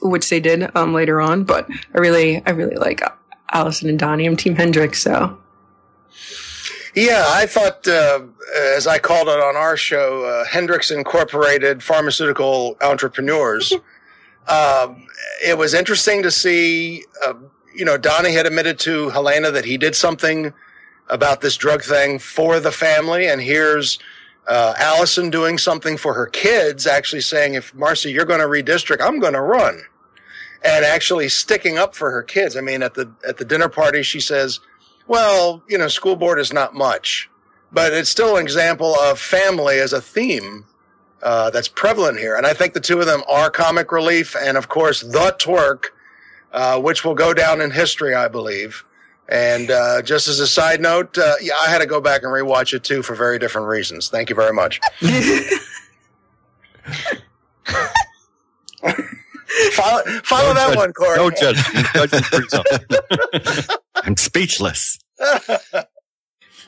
which 0.00 0.28
they 0.30 0.40
did, 0.40 0.74
um, 0.76 0.94
later 0.94 1.20
on. 1.20 1.44
But 1.44 1.68
I 1.94 1.98
really, 1.98 2.42
I 2.46 2.50
really 2.50 2.76
like 2.76 3.02
Alison 3.52 3.88
and 3.88 3.98
Donnie. 3.98 4.26
I'm 4.26 4.36
Team 4.36 4.54
Hendrix, 4.54 5.02
so. 5.02 5.38
Yeah, 6.94 7.24
I 7.28 7.46
thought, 7.46 7.88
uh, 7.88 8.20
as 8.76 8.86
I 8.86 8.98
called 8.98 9.28
it 9.28 9.40
on 9.40 9.56
our 9.56 9.76
show, 9.76 10.24
uh, 10.24 10.44
Hendrix 10.44 10.90
Incorporated 10.90 11.82
Pharmaceutical 11.82 12.76
Entrepreneurs. 12.82 13.72
um, 14.48 15.06
it 15.44 15.56
was 15.56 15.72
interesting 15.72 16.22
to 16.22 16.30
see, 16.30 17.04
uh, 17.26 17.34
you 17.74 17.84
know, 17.84 17.96
Donnie 17.96 18.32
had 18.32 18.46
admitted 18.46 18.78
to 18.80 19.08
Helena 19.10 19.50
that 19.50 19.64
he 19.64 19.78
did 19.78 19.94
something 19.94 20.52
about 21.12 21.42
this 21.42 21.58
drug 21.58 21.84
thing 21.84 22.18
for 22.18 22.58
the 22.58 22.72
family, 22.72 23.28
and 23.28 23.42
here's 23.42 23.98
uh, 24.48 24.72
Alison 24.78 25.28
doing 25.28 25.58
something 25.58 25.98
for 25.98 26.14
her 26.14 26.26
kids, 26.26 26.86
actually 26.86 27.20
saying, 27.20 27.54
if 27.54 27.74
Marci, 27.74 28.12
you're 28.12 28.24
going 28.24 28.40
to 28.40 28.46
redistrict, 28.46 29.00
I'm 29.00 29.20
going 29.20 29.34
to 29.34 29.40
run. 29.40 29.82
And 30.64 30.84
actually 30.84 31.28
sticking 31.28 31.76
up 31.76 31.94
for 31.94 32.10
her 32.12 32.22
kids. 32.22 32.56
I 32.56 32.62
mean, 32.62 32.82
at 32.82 32.94
the, 32.94 33.12
at 33.28 33.36
the 33.36 33.44
dinner 33.44 33.68
party, 33.68 34.02
she 34.02 34.20
says, 34.20 34.60
well, 35.06 35.62
you 35.68 35.76
know, 35.76 35.88
school 35.88 36.16
board 36.16 36.38
is 36.40 36.52
not 36.52 36.74
much, 36.74 37.28
but 37.70 37.92
it's 37.92 38.08
still 38.08 38.36
an 38.36 38.42
example 38.42 38.94
of 38.94 39.18
family 39.18 39.78
as 39.78 39.92
a 39.92 40.00
theme. 40.00 40.64
Uh, 41.22 41.50
that's 41.50 41.68
prevalent 41.68 42.18
here. 42.18 42.34
And 42.34 42.44
I 42.44 42.52
think 42.52 42.74
the 42.74 42.80
two 42.80 42.98
of 42.98 43.06
them 43.06 43.22
are 43.30 43.48
comic 43.48 43.92
relief. 43.92 44.34
And 44.34 44.56
of 44.56 44.68
course, 44.68 45.02
the 45.02 45.36
twerk, 45.38 45.84
uh, 46.50 46.80
which 46.80 47.04
will 47.04 47.14
go 47.14 47.32
down 47.32 47.60
in 47.60 47.70
history, 47.70 48.12
I 48.12 48.26
believe. 48.26 48.84
And 49.32 49.70
uh, 49.70 50.02
just 50.02 50.28
as 50.28 50.40
a 50.40 50.46
side 50.46 50.82
note, 50.82 51.16
uh, 51.16 51.36
yeah, 51.40 51.54
I 51.62 51.70
had 51.70 51.78
to 51.78 51.86
go 51.86 52.02
back 52.02 52.22
and 52.22 52.30
rewatch 52.30 52.74
it 52.74 52.84
too 52.84 53.02
for 53.02 53.14
very 53.14 53.38
different 53.38 53.66
reasons. 53.66 54.10
Thank 54.10 54.28
you 54.28 54.36
very 54.36 54.52
much. 54.52 54.78
follow 59.72 60.02
follow 60.22 60.52
that 60.54 60.68
judge- 60.68 60.76
one, 60.76 60.92
Corey. 60.92 61.16
No 61.16 61.30
judgment. 61.30 61.86
Judgment. 61.94 63.68
I'm 63.96 64.16
speechless. 64.18 64.98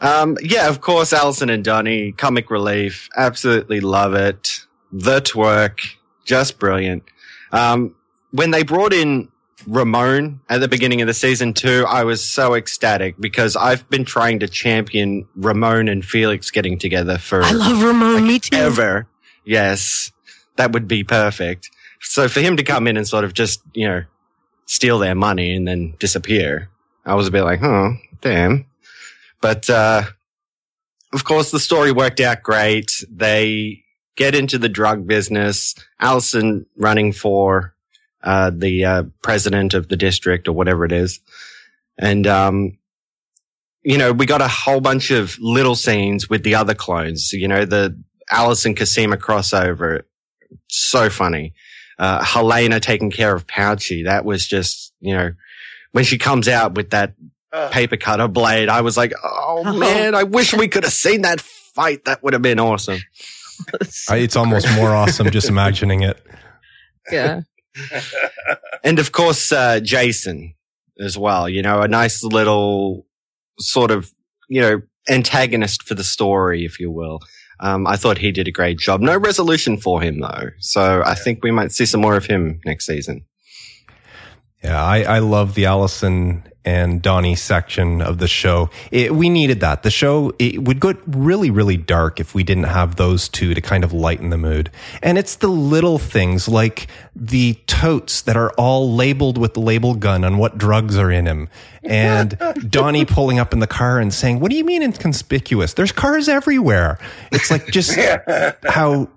Um, 0.01 0.37
yeah, 0.43 0.69
of 0.69 0.81
course, 0.81 1.13
Alison 1.13 1.49
and 1.49 1.65
Donnie, 1.65 2.13
comic 2.13 2.51
relief. 2.51 3.09
Absolutely 3.17 3.81
love 3.81 4.13
it. 4.13 4.67
The 4.93 5.21
twerk, 5.21 5.79
just 6.27 6.59
brilliant. 6.59 7.05
Um, 7.53 7.95
when 8.33 8.51
they 8.51 8.65
brought 8.65 8.93
in 8.93 9.29
Ramon 9.67 10.41
at 10.49 10.61
the 10.61 10.69
beginning 10.69 11.01
of 11.01 11.07
the 11.07 11.15
season 11.15 11.55
two, 11.55 11.85
I 11.89 12.05
was 12.05 12.23
so 12.27 12.55
ecstatic 12.55 13.17
because 13.19 13.57
I've 13.57 13.89
been 13.89 14.05
trying 14.05 14.41
to 14.41 14.49
champion 14.49 15.27
Ramon 15.37 15.89
and 15.89 16.05
Felix 16.05 16.51
getting 16.51 16.79
together 16.79 17.19
for 17.19 17.43
I 17.43 17.53
love 17.53 17.83
Ramon. 17.83 18.27
Me 18.27 18.39
too. 18.39 18.57
ever. 18.57 19.07
Yes, 19.45 20.13
that 20.57 20.73
would 20.73 20.89
be 20.89 21.05
perfect. 21.05 21.71
So 22.01 22.29
for 22.29 22.41
him 22.41 22.57
to 22.57 22.63
come 22.63 22.87
in 22.87 22.97
and 22.97 23.09
sort 23.09 23.25
of 23.25 23.33
just, 23.35 23.63
you 23.73 23.89
know, 23.89 24.05
steal 24.67 24.99
their 24.99 25.15
money 25.15 25.55
and 25.55 25.67
then 25.67 25.95
disappear, 25.99 26.69
I 27.05 27.15
was 27.15 27.29
a 27.29 27.31
bit 27.31 27.43
like, 27.43 27.63
oh, 27.63 27.97
damn. 28.21 28.67
But, 29.41 29.69
uh, 29.69 30.05
of 31.13 31.25
course, 31.25 31.51
the 31.51 31.61
story 31.61 31.93
worked 31.93 32.21
out 32.21 32.43
great. 32.43 33.05
They 33.11 33.85
get 34.17 34.35
into 34.35 34.59
the 34.59 34.69
drug 34.69 35.07
business. 35.07 35.75
Alison 36.01 36.67
running 36.77 37.13
for, 37.13 37.74
uh, 38.25 38.51
the, 38.53 38.85
uh, 38.85 39.03
president 39.23 39.75
of 39.75 39.89
the 39.89 39.97
district 39.97 40.49
or 40.49 40.53
whatever 40.53 40.85
it 40.85 40.93
is. 40.93 41.21
And, 41.99 42.27
um, 42.27 42.79
you 43.83 43.99
know, 43.99 44.13
we 44.13 44.27
got 44.27 44.41
a 44.41 44.49
whole 44.49 44.81
bunch 44.81 45.11
of 45.11 45.39
little 45.39 45.77
scenes 45.77 46.29
with 46.29 46.43
the 46.43 46.55
other 46.57 46.75
clones, 46.75 47.33
you 47.33 47.47
know, 47.47 47.65
the 47.65 47.97
Alice 48.31 48.65
and 48.65 48.77
Cosima 48.77 49.17
crossover. 49.19 50.03
So 50.69 51.11
funny. 51.11 51.53
Uh, 51.99 52.25
Helena 52.25 52.81
taking 52.81 53.11
care 53.11 53.35
of 53.37 53.47
Pouchy. 53.47 54.05
That 54.05 54.25
was 54.25 54.47
just, 54.47 54.93
you 55.01 55.15
know, 55.15 55.33
when 55.93 56.03
she 56.05 56.19
comes 56.19 56.49
out 56.49 56.75
with 56.75 56.91
that 56.91 57.13
Uh, 57.53 57.69
paper 57.71 57.97
cutter 57.97 58.27
blade, 58.27 58.69
I 58.69 58.81
was 58.81 58.97
like, 58.97 59.13
oh 59.23 59.63
man, 59.79 60.15
I 60.17 60.25
wish 60.25 60.53
we 60.53 60.67
could 60.67 60.83
have 60.83 60.93
seen 60.93 61.23
that 61.23 61.41
fight. 61.41 62.05
That 62.07 62.21
would 62.23 62.33
have 62.33 62.43
been 62.43 62.59
awesome. 62.59 62.99
It's 64.11 64.35
almost 64.37 64.67
more 64.75 64.91
awesome 65.01 65.31
just 65.31 65.49
imagining 65.49 66.03
it. 66.03 66.19
yeah. 67.13 67.43
And 68.85 68.99
of 68.99 69.13
course, 69.13 69.51
uh, 69.51 69.81
Jason 69.81 70.55
as 71.01 71.17
well, 71.17 71.49
you 71.49 71.63
know, 71.63 71.81
a 71.81 71.89
nice 71.89 72.23
little 72.23 73.07
sort 73.59 73.91
of, 73.91 74.13
you 74.49 74.61
know, 74.61 74.83
antagonist 75.09 75.83
for 75.83 75.95
the 75.95 76.05
story, 76.05 76.67
if 76.67 76.79
you 76.79 76.91
will. 76.91 77.21
Um, 77.61 77.87
I 77.87 77.97
thought 77.97 78.19
he 78.19 78.31
did 78.31 78.47
a 78.47 78.53
great 78.53 78.79
job. 78.79 79.01
No 79.01 79.17
resolution 79.17 79.79
for 79.79 80.03
him 80.03 80.21
though. 80.21 80.51
So 80.59 81.03
I 81.07 81.15
think 81.15 81.43
we 81.43 81.51
might 81.51 81.73
see 81.73 81.87
some 81.87 82.03
more 82.03 82.15
of 82.15 82.27
him 82.27 82.61
next 82.67 82.85
season. 82.85 83.25
Yeah, 84.63 84.83
I, 84.83 85.03
I 85.03 85.19
love 85.21 85.55
the 85.55 85.67
Alison 85.67 86.45
and 86.65 87.03
Donnie 87.03 87.37
section 87.37 88.01
of 88.01 88.19
the 88.19 88.29
show. 88.29 88.71
It, 88.91 89.15
we 89.15 89.29
needed 89.29 89.61
that. 89.61 89.83
The 89.83 89.91
show 89.91 90.33
it 90.39 90.63
would 90.63 90.81
get 90.81 90.97
really, 91.07 91.51
really 91.51 91.77
dark 91.77 92.21
if 92.21 92.35
we 92.35 92.43
didn't 92.43 92.65
have 92.65 92.97
those 92.97 93.29
two 93.29 93.55
to 93.55 93.61
kind 93.61 93.85
of 93.85 93.93
lighten 93.93 94.31
the 94.31 94.39
mood. 94.39 94.71
And 95.03 95.19
it's 95.19 95.37
the 95.37 95.49
little 95.49 95.99
things 95.99 96.49
like 96.49 96.87
the 97.15 97.55
totes 97.67 98.23
that 98.23 98.37
are 98.37 98.51
all 98.53 98.95
labeled 98.95 99.39
with 99.39 99.55
the 99.55 99.61
label 99.61 99.95
gun 99.95 100.25
on 100.25 100.39
what 100.39 100.59
drugs 100.59 100.97
are 100.97 101.11
in 101.11 101.27
them. 101.27 101.49
And 101.83 102.39
Donnie 102.69 103.05
pulling 103.05 103.39
up 103.39 103.53
in 103.53 103.59
the 103.59 103.67
car 103.67 103.99
and 103.99 104.13
saying, 104.13 104.41
What 104.41 104.51
do 104.51 104.57
you 104.57 104.65
mean 104.65 104.83
inconspicuous? 104.83 105.75
There's 105.75 105.93
cars 105.93 106.29
everywhere. 106.29 106.99
It's 107.31 107.51
like 107.51 107.67
just 107.67 107.99
how 108.65 109.09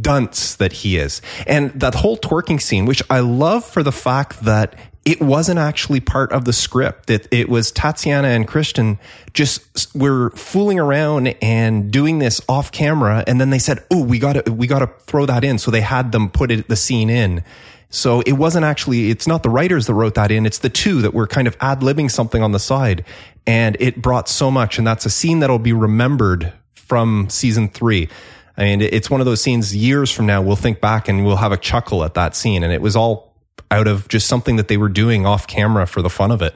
dunce 0.00 0.56
that 0.56 0.72
he 0.72 0.96
is. 0.96 1.20
And 1.46 1.70
that 1.80 1.94
whole 1.94 2.16
twerking 2.16 2.60
scene, 2.60 2.86
which 2.86 3.02
I 3.10 3.20
love 3.20 3.64
for 3.64 3.82
the 3.82 3.92
fact 3.92 4.42
that 4.42 4.78
it 5.06 5.20
wasn't 5.20 5.60
actually 5.60 6.00
part 6.00 6.32
of 6.32 6.44
the 6.44 6.52
script. 6.52 7.10
It, 7.10 7.28
it 7.30 7.48
was 7.48 7.70
Tatiana 7.70 8.28
and 8.28 8.46
Christian 8.46 8.98
just 9.32 9.94
were 9.94 10.30
fooling 10.30 10.80
around 10.80 11.28
and 11.40 11.92
doing 11.92 12.18
this 12.18 12.40
off 12.48 12.72
camera. 12.72 13.22
And 13.28 13.40
then 13.40 13.50
they 13.50 13.60
said, 13.60 13.84
Oh, 13.90 14.02
we 14.02 14.18
gotta, 14.18 14.52
we 14.52 14.66
gotta 14.66 14.88
throw 14.98 15.24
that 15.24 15.44
in. 15.44 15.58
So 15.58 15.70
they 15.70 15.80
had 15.80 16.10
them 16.10 16.28
put 16.28 16.50
it, 16.50 16.68
the 16.68 16.74
scene 16.74 17.08
in. 17.08 17.44
So 17.88 18.20
it 18.22 18.32
wasn't 18.32 18.64
actually, 18.64 19.10
it's 19.10 19.28
not 19.28 19.44
the 19.44 19.48
writers 19.48 19.86
that 19.86 19.94
wrote 19.94 20.16
that 20.16 20.32
in. 20.32 20.44
It's 20.44 20.58
the 20.58 20.68
two 20.68 21.00
that 21.02 21.14
were 21.14 21.28
kind 21.28 21.46
of 21.46 21.56
ad 21.60 21.80
libbing 21.80 22.10
something 22.10 22.42
on 22.42 22.50
the 22.50 22.58
side. 22.58 23.04
And 23.46 23.76
it 23.78 24.02
brought 24.02 24.28
so 24.28 24.50
much. 24.50 24.76
And 24.76 24.84
that's 24.84 25.06
a 25.06 25.10
scene 25.10 25.38
that'll 25.38 25.60
be 25.60 25.72
remembered 25.72 26.52
from 26.74 27.28
season 27.30 27.68
three. 27.68 28.08
I 28.56 28.64
mean, 28.64 28.80
it's 28.80 29.08
one 29.08 29.20
of 29.20 29.26
those 29.26 29.40
scenes 29.40 29.76
years 29.76 30.10
from 30.10 30.26
now, 30.26 30.42
we'll 30.42 30.56
think 30.56 30.80
back 30.80 31.08
and 31.08 31.24
we'll 31.24 31.36
have 31.36 31.52
a 31.52 31.56
chuckle 31.56 32.02
at 32.02 32.14
that 32.14 32.34
scene. 32.34 32.64
And 32.64 32.72
it 32.72 32.80
was 32.82 32.96
all 32.96 33.25
out 33.70 33.86
of 33.86 34.08
just 34.08 34.28
something 34.28 34.56
that 34.56 34.68
they 34.68 34.76
were 34.76 34.88
doing 34.88 35.26
off 35.26 35.46
camera 35.46 35.86
for 35.86 36.02
the 36.02 36.10
fun 36.10 36.30
of 36.30 36.42
it. 36.42 36.54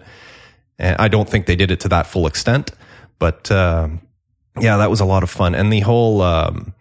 And 0.78 0.96
I 0.98 1.08
don't 1.08 1.28
think 1.28 1.46
they 1.46 1.56
did 1.56 1.70
it 1.70 1.80
to 1.80 1.88
that 1.88 2.06
full 2.06 2.26
extent, 2.26 2.72
but, 3.18 3.50
um, 3.50 4.00
yeah, 4.58 4.78
that 4.78 4.90
was 4.90 5.00
a 5.00 5.04
lot 5.04 5.22
of 5.22 5.30
fun. 5.30 5.54
And 5.54 5.72
the 5.72 5.80
whole, 5.80 6.22
um, 6.22 6.72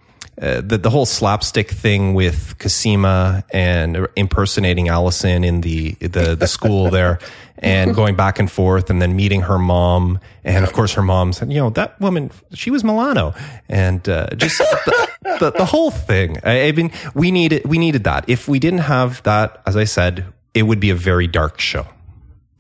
uh, 0.42 0.62
the, 0.62 0.78
the 0.78 0.90
whole 0.90 1.06
slapstick 1.06 1.70
thing 1.70 2.14
with 2.14 2.58
Cosima 2.60 3.44
and 3.52 4.08
impersonating 4.16 4.88
Alison 4.88 5.44
in 5.44 5.62
the, 5.62 5.92
the, 6.00 6.36
the 6.36 6.48
school 6.48 6.90
there 6.92 7.20
and 7.58 7.94
going 7.94 8.16
back 8.16 8.40
and 8.40 8.50
forth 8.50 8.90
and 8.90 9.02
then 9.02 9.18
meeting 9.18 9.42
her 9.42 9.60
mom. 9.60 10.20
And 10.46 10.64
of 10.64 10.72
course, 10.72 10.94
her 10.94 11.02
mom 11.02 11.34
said, 11.34 11.52
you 11.52 11.60
know, 11.60 11.70
that 11.72 12.00
woman, 12.00 12.32
she 12.54 12.72
was 12.72 12.86
Milano. 12.86 13.34
And, 13.68 14.08
uh, 14.08 14.30
just 14.36 14.60
the, 14.60 15.09
the, 15.24 15.52
the 15.52 15.66
whole 15.66 15.92
thing. 15.92 16.38
I, 16.44 16.68
I 16.68 16.72
mean, 16.72 16.92
we 17.14 17.32
needed, 17.32 17.66
we 17.66 17.78
needed 17.78 18.04
that. 18.06 18.26
If 18.28 18.48
we 18.48 18.60
didn't 18.60 18.80
have 18.80 19.22
that, 19.24 19.62
as 19.66 19.76
I 19.76 19.84
said, 19.84 20.26
it 20.54 20.64
would 20.64 20.80
be 20.80 20.90
a 20.90 20.96
very 20.96 21.28
dark 21.28 21.60
show. 21.60 21.88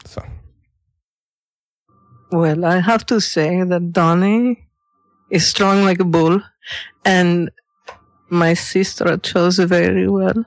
So. 0.05 0.23
Well, 2.31 2.65
I 2.65 2.79
have 2.79 3.05
to 3.07 3.19
say 3.19 3.63
that 3.63 3.91
Donnie 3.91 4.67
is 5.29 5.47
strong 5.47 5.83
like 5.83 5.99
a 5.99 6.05
bull, 6.05 6.41
and 7.05 7.49
my 8.29 8.53
sister 8.53 9.17
chose 9.17 9.57
very 9.57 10.07
well. 10.07 10.45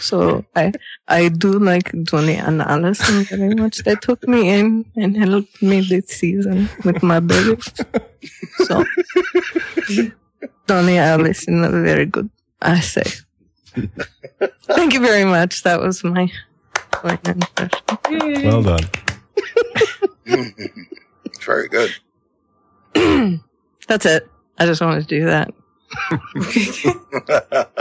So 0.00 0.44
I 0.54 0.72
I 1.06 1.28
do 1.28 1.52
like 1.58 1.92
Donnie 2.04 2.34
and 2.34 2.60
Alison 2.60 3.24
very 3.24 3.54
much. 3.54 3.84
They 3.84 3.94
took 3.94 4.26
me 4.26 4.50
in 4.50 4.84
and 4.96 5.16
helped 5.16 5.62
me 5.62 5.80
this 5.80 6.08
season 6.08 6.68
with 6.84 7.02
my 7.02 7.20
baby. 7.20 7.60
So 8.64 8.84
Donnie 10.66 10.98
and 10.98 11.22
Alison 11.22 11.64
are 11.64 11.82
very 11.82 12.06
good. 12.06 12.30
essay. 12.62 13.10
Thank 14.64 14.94
you 14.94 15.00
very 15.00 15.24
much. 15.24 15.62
That 15.62 15.80
was 15.80 16.02
my 16.02 16.30
my 17.04 17.18
impression. 17.24 18.44
Well 18.44 18.62
done. 18.62 18.80
Very 21.42 21.68
good. 21.68 21.94
That's 23.86 24.06
it. 24.06 24.28
I 24.58 24.66
just 24.66 24.80
wanted 24.80 25.02
to 25.02 25.06
do 25.06 25.26
that. 25.26 25.52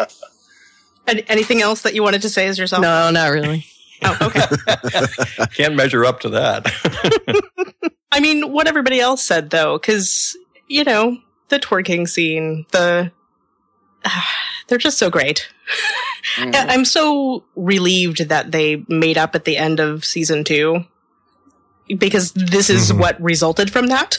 Any, 1.08 1.24
anything 1.30 1.62
else 1.62 1.84
that 1.84 1.94
you 1.94 2.02
wanted 2.02 2.24
to 2.24 2.30
say 2.30 2.48
as 2.48 2.58
yourself? 2.58 2.82
No, 2.82 3.12
not 3.12 3.28
really. 3.28 3.64
Oh, 4.04 4.18
okay. 4.22 4.42
Can't 5.56 5.76
measure 5.76 6.04
up 6.04 6.20
to 6.22 6.30
that. 6.30 6.66
I 8.12 8.20
mean, 8.20 8.52
what 8.52 8.68
everybody 8.68 9.00
else 9.00 9.24
said 9.24 9.52
though, 9.52 9.78
because 9.78 10.36
you 10.68 10.84
know 10.84 11.18
the 11.50 11.60
twerking 11.60 12.08
scene, 12.08 12.66
the 12.72 13.12
they're 14.68 14.78
just 14.78 14.98
so 14.98 15.10
great. 15.10 15.48
I- 16.38 16.66
I'm 16.70 16.86
so 16.86 17.44
relieved 17.56 18.30
that 18.30 18.52
they 18.52 18.84
made 18.88 19.18
up 19.18 19.36
at 19.36 19.46
the 19.46 19.58
end 19.58 19.80
of 19.80 20.04
season 20.06 20.44
two 20.44 20.86
because 21.88 22.32
this 22.34 22.70
is 22.70 22.92
Mhm. 22.92 23.00
what 23.00 23.22
resulted 23.22 23.72
from 23.72 23.88
that. 23.88 24.18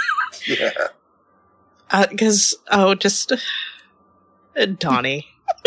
yeah. 0.46 0.70
Because 2.10 2.54
oh, 2.70 2.94
just 2.94 3.32
uh, 3.32 4.66
Donnie. 4.78 5.26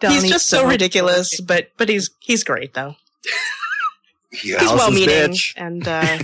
Donnie 0.00 0.14
he's 0.14 0.28
just 0.28 0.48
so 0.48 0.62
much 0.64 0.72
ridiculous, 0.72 1.40
but 1.40 1.70
but 1.76 1.88
he's 1.88 2.10
he's 2.20 2.44
great 2.44 2.74
though. 2.74 2.96
Yeah. 4.44 4.58
He's 4.60 4.68
well 4.70 4.90
meaning 4.90 5.34
and 5.56 5.86
uh, 5.88 6.18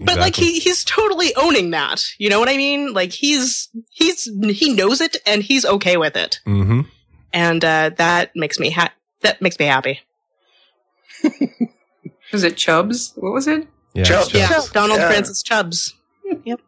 But 0.00 0.18
like 0.18 0.34
he 0.36 0.58
he's 0.60 0.84
totally 0.84 1.34
owning 1.36 1.70
that. 1.70 2.04
You 2.18 2.28
know 2.30 2.40
what 2.40 2.48
I 2.48 2.56
mean? 2.56 2.92
Like 2.92 3.12
he's 3.12 3.68
he's 3.90 4.24
he 4.50 4.72
knows 4.74 5.00
it 5.00 5.16
and 5.26 5.42
he's 5.42 5.64
okay 5.64 5.96
with 5.96 6.16
it. 6.16 6.40
hmm 6.44 6.82
And 7.32 7.64
uh 7.64 7.90
that 7.96 8.32
makes 8.34 8.58
me 8.58 8.70
ha- 8.70 8.92
that 9.20 9.40
makes 9.40 9.58
me 9.58 9.66
happy. 9.66 10.00
Was 12.32 12.42
it 12.42 12.56
Chubbs? 12.56 13.12
What 13.16 13.32
was 13.32 13.46
it? 13.46 13.68
Yeah, 13.92 14.02
Chubb. 14.04 14.22
it's 14.24 14.30
just- 14.32 14.68
Yeah, 14.68 14.72
Donald 14.72 14.98
Yeah. 15.00 15.08
Francis 15.08 15.42
Chubbs. 15.42 15.94
Yep. 16.44 16.60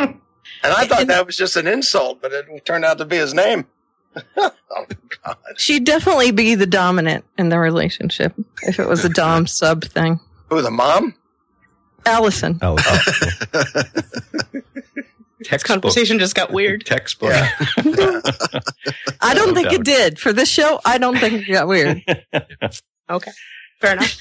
and 0.00 0.16
I 0.62 0.86
thought 0.86 1.06
that 1.06 1.26
was 1.26 1.36
just 1.36 1.54
an 1.56 1.66
insult, 1.66 2.20
but 2.22 2.32
it 2.32 2.64
turned 2.64 2.84
out 2.84 2.98
to 2.98 3.04
be 3.04 3.16
his 3.16 3.32
name. 3.34 3.66
oh 4.36 4.52
God! 5.24 5.36
She'd 5.56 5.84
definitely 5.84 6.30
be 6.32 6.54
the 6.54 6.66
dominant 6.66 7.24
in 7.38 7.50
the 7.50 7.58
relationship 7.58 8.32
if 8.62 8.78
it 8.80 8.88
was 8.88 9.04
a 9.04 9.08
dom 9.10 9.46
sub 9.46 9.84
thing. 9.84 10.18
Who 10.48 10.62
the 10.62 10.70
mom? 10.70 11.14
Alison. 12.06 12.58
Oh, 12.62 12.76
This 15.50 15.62
conversation 15.62 16.18
just 16.18 16.34
got 16.34 16.52
weird. 16.52 16.86
Textbook. 16.86 17.30
Yeah. 17.30 17.54
I 19.20 19.34
don't 19.34 19.48
No 19.48 19.54
think 19.54 19.64
doubt. 19.68 19.74
it 19.74 19.84
did. 19.84 20.18
For 20.18 20.32
this 20.32 20.48
show, 20.48 20.80
I 20.86 20.96
don't 20.96 21.18
think 21.18 21.46
it 21.46 21.52
got 21.52 21.68
weird. 21.68 22.02
Okay. 23.10 23.30
Fair 23.80 23.92
enough. 23.92 24.16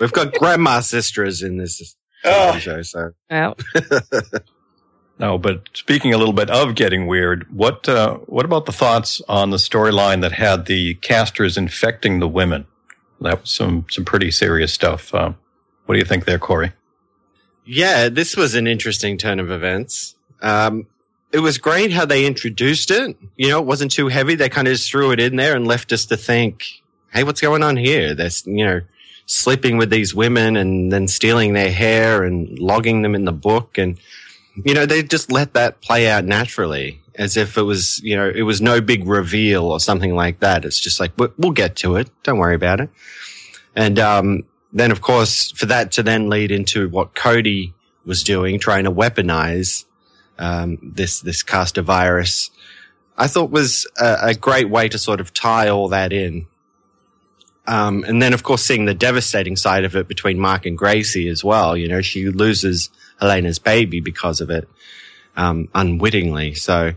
We've 0.00 0.12
got 0.12 0.32
grandma 0.34 0.80
sisters 0.80 1.42
in 1.42 1.58
this 1.58 1.94
Oh, 2.24 2.58
show, 2.58 2.82
so 2.82 3.12
Well, 3.30 3.56
No, 5.20 5.38
but 5.38 5.68
speaking 5.74 6.12
a 6.12 6.18
little 6.18 6.32
bit 6.34 6.50
of 6.50 6.74
getting 6.74 7.06
weird, 7.06 7.46
what 7.56 7.88
uh, 7.88 8.14
what 8.26 8.44
about 8.44 8.66
the 8.66 8.72
thoughts 8.72 9.22
on 9.28 9.50
the 9.50 9.56
storyline 9.58 10.22
that 10.22 10.32
had 10.32 10.66
the 10.66 10.94
Castors 10.94 11.56
infecting 11.56 12.18
the 12.18 12.28
women? 12.28 12.66
That 13.20 13.42
was 13.42 13.50
some 13.50 13.86
some 13.90 14.04
pretty 14.04 14.32
serious 14.32 14.72
stuff. 14.72 15.14
Uh, 15.14 15.32
what 15.86 15.94
do 15.94 15.98
you 16.00 16.04
think 16.04 16.24
there, 16.24 16.38
Corey? 16.40 16.72
Yeah, 17.68 18.08
this 18.08 18.34
was 18.34 18.54
an 18.54 18.66
interesting 18.66 19.18
turn 19.18 19.38
of 19.38 19.50
events. 19.50 20.16
Um, 20.40 20.86
it 21.32 21.40
was 21.40 21.58
great 21.58 21.92
how 21.92 22.06
they 22.06 22.24
introduced 22.24 22.90
it. 22.90 23.14
You 23.36 23.50
know, 23.50 23.58
it 23.58 23.66
wasn't 23.66 23.92
too 23.92 24.08
heavy. 24.08 24.34
They 24.34 24.48
kind 24.48 24.66
of 24.66 24.72
just 24.72 24.90
threw 24.90 25.12
it 25.12 25.20
in 25.20 25.36
there 25.36 25.54
and 25.54 25.66
left 25.66 25.92
us 25.92 26.06
to 26.06 26.16
think, 26.16 26.82
"Hey, 27.12 27.24
what's 27.24 27.42
going 27.42 27.62
on 27.62 27.76
here?" 27.76 28.14
There's, 28.14 28.46
you 28.46 28.64
know, 28.64 28.80
sleeping 29.26 29.76
with 29.76 29.90
these 29.90 30.14
women 30.14 30.56
and 30.56 30.90
then 30.90 31.06
stealing 31.08 31.52
their 31.52 31.70
hair 31.70 32.24
and 32.24 32.58
logging 32.58 33.02
them 33.02 33.14
in 33.14 33.26
the 33.26 33.32
book, 33.32 33.76
and 33.76 33.98
you 34.64 34.72
know, 34.72 34.86
they 34.86 35.02
just 35.02 35.30
let 35.30 35.52
that 35.52 35.82
play 35.82 36.08
out 36.08 36.24
naturally, 36.24 37.02
as 37.16 37.36
if 37.36 37.58
it 37.58 37.62
was, 37.62 38.00
you 38.02 38.16
know, 38.16 38.32
it 38.34 38.42
was 38.42 38.62
no 38.62 38.80
big 38.80 39.06
reveal 39.06 39.66
or 39.66 39.78
something 39.78 40.14
like 40.14 40.40
that. 40.40 40.64
It's 40.64 40.80
just 40.80 41.00
like 41.00 41.12
we'll 41.18 41.52
get 41.52 41.76
to 41.76 41.96
it. 41.96 42.08
Don't 42.22 42.38
worry 42.38 42.54
about 42.54 42.80
it. 42.80 42.88
And 43.76 43.98
um, 43.98 44.44
then, 44.72 44.90
of 44.90 45.00
course, 45.00 45.50
for 45.52 45.66
that 45.66 45.92
to 45.92 46.02
then 46.02 46.28
lead 46.28 46.50
into 46.50 46.88
what 46.88 47.14
Coady 47.14 47.74
was 48.04 48.22
doing, 48.22 48.58
trying 48.58 48.84
to 48.84 48.92
weaponize 48.92 49.84
um, 50.38 50.78
this 50.82 51.20
this 51.20 51.42
Castor 51.42 51.82
virus, 51.82 52.50
I 53.16 53.26
thought 53.26 53.50
was 53.50 53.86
a, 53.98 54.18
a 54.22 54.34
great 54.34 54.70
way 54.70 54.88
to 54.88 54.98
sort 54.98 55.20
of 55.20 55.34
tie 55.34 55.68
all 55.68 55.88
that 55.88 56.12
in. 56.12 56.46
Um, 57.66 58.04
and 58.04 58.22
then, 58.22 58.32
of 58.32 58.42
course, 58.42 58.64
seeing 58.64 58.86
the 58.86 58.94
devastating 58.94 59.56
side 59.56 59.84
of 59.84 59.94
it 59.94 60.08
between 60.08 60.38
Mark 60.38 60.64
and 60.64 60.78
Gracie 60.78 61.28
as 61.28 61.44
well. 61.44 61.76
You 61.76 61.88
know, 61.88 62.00
she 62.00 62.28
loses 62.28 62.88
Helena's 63.20 63.58
baby 63.58 64.00
because 64.00 64.40
of 64.40 64.48
it, 64.48 64.68
um, 65.36 65.68
unwittingly. 65.74 66.54
So, 66.54 66.94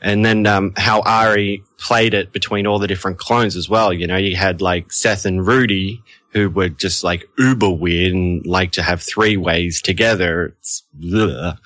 and 0.00 0.24
then 0.24 0.46
um, 0.46 0.74
how 0.76 1.00
Ari 1.00 1.64
played 1.78 2.14
it 2.14 2.30
between 2.30 2.66
all 2.68 2.78
the 2.78 2.86
different 2.86 3.18
clones 3.18 3.56
as 3.56 3.68
well. 3.68 3.92
You 3.92 4.06
know, 4.06 4.16
you 4.16 4.36
had 4.36 4.60
like 4.60 4.92
Seth 4.92 5.24
and 5.24 5.44
Rudy 5.44 6.04
who 6.36 6.50
were 6.50 6.68
just 6.68 7.02
like 7.02 7.26
uber 7.38 7.70
weird 7.70 8.12
and 8.12 8.44
like 8.44 8.70
to 8.72 8.82
have 8.82 9.00
three 9.00 9.38
ways 9.38 9.80
together. 9.80 10.52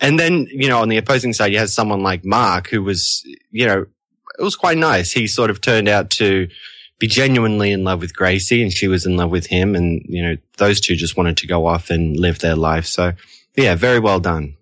And 0.00 0.18
then, 0.18 0.46
you 0.50 0.68
know, 0.68 0.82
on 0.82 0.90
the 0.90 0.98
opposing 0.98 1.32
side, 1.32 1.52
you 1.52 1.58
had 1.58 1.70
someone 1.70 2.02
like 2.02 2.22
Mark 2.22 2.68
who 2.68 2.82
was, 2.82 3.24
you 3.50 3.66
know, 3.66 3.86
it 4.38 4.42
was 4.42 4.56
quite 4.56 4.76
nice. 4.76 5.12
He 5.12 5.26
sort 5.26 5.48
of 5.48 5.62
turned 5.62 5.88
out 5.88 6.10
to 6.10 6.48
be 6.98 7.06
genuinely 7.06 7.72
in 7.72 7.82
love 7.82 8.00
with 8.00 8.14
Gracie 8.14 8.62
and 8.62 8.70
she 8.70 8.86
was 8.86 9.06
in 9.06 9.16
love 9.16 9.30
with 9.30 9.46
him. 9.46 9.74
And, 9.74 10.04
you 10.06 10.22
know, 10.22 10.36
those 10.58 10.80
two 10.82 10.96
just 10.96 11.16
wanted 11.16 11.38
to 11.38 11.46
go 11.46 11.66
off 11.66 11.88
and 11.88 12.14
live 12.18 12.40
their 12.40 12.56
life. 12.56 12.84
So 12.84 13.14
yeah, 13.56 13.74
very 13.74 14.00
well 14.00 14.20
done. 14.20 14.57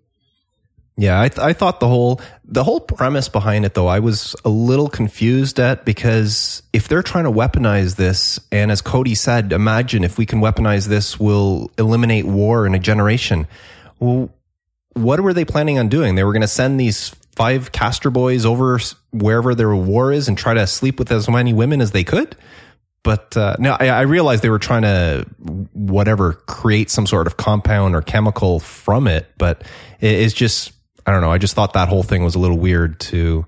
Yeah, 0.99 1.21
I, 1.21 1.29
th- 1.29 1.39
I 1.39 1.53
thought 1.53 1.79
the 1.79 1.87
whole 1.87 2.19
the 2.43 2.63
whole 2.63 2.79
premise 2.79 3.29
behind 3.29 3.65
it 3.65 3.75
though 3.75 3.85
I 3.85 3.99
was 3.99 4.35
a 4.43 4.49
little 4.49 4.89
confused 4.89 5.59
at 5.59 5.85
because 5.85 6.63
if 6.73 6.87
they're 6.87 7.03
trying 7.03 7.25
to 7.25 7.31
weaponize 7.31 7.97
this, 7.97 8.39
and 8.51 8.71
as 8.71 8.81
Coady 8.81 9.13
said, 9.13 9.53
imagine 9.53 10.03
if 10.03 10.17
we 10.17 10.25
can 10.25 10.39
weaponize 10.39 10.87
this, 10.87 11.19
we'll 11.19 11.69
eliminate 11.77 12.25
war 12.25 12.65
in 12.65 12.73
a 12.73 12.79
generation. 12.79 13.47
Well, 13.99 14.33
what 14.93 15.19
were 15.19 15.33
they 15.33 15.45
planning 15.45 15.77
on 15.77 15.87
doing? 15.87 16.15
They 16.15 16.23
were 16.23 16.33
going 16.33 16.41
to 16.41 16.47
send 16.47 16.79
these 16.79 17.09
five 17.35 17.71
Castor 17.71 18.09
boys 18.09 18.43
over 18.43 18.79
wherever 19.11 19.53
their 19.53 19.75
war 19.75 20.11
is 20.11 20.27
and 20.27 20.35
try 20.35 20.55
to 20.55 20.65
sleep 20.65 20.97
with 20.97 21.11
as 21.11 21.29
many 21.29 21.53
women 21.53 21.79
as 21.79 21.91
they 21.91 22.03
could. 22.03 22.35
But 23.03 23.37
uh, 23.37 23.55
no, 23.59 23.77
I, 23.79 23.89
I 23.89 24.01
realized 24.01 24.41
they 24.41 24.49
were 24.49 24.57
trying 24.57 24.81
to 24.81 25.27
whatever 25.73 26.33
create 26.33 26.89
some 26.89 27.05
sort 27.05 27.27
of 27.27 27.37
compound 27.37 27.95
or 27.95 28.01
chemical 28.01 28.59
from 28.59 29.07
it. 29.07 29.27
But 29.37 29.61
it, 30.01 30.11
it's 30.11 30.33
just 30.33 30.73
I 31.07 31.11
don't 31.11 31.21
know. 31.21 31.31
I 31.31 31.37
just 31.37 31.55
thought 31.55 31.73
that 31.73 31.87
whole 31.87 32.03
thing 32.03 32.23
was 32.23 32.35
a 32.35 32.39
little 32.39 32.57
weird 32.57 32.99
to 32.99 33.45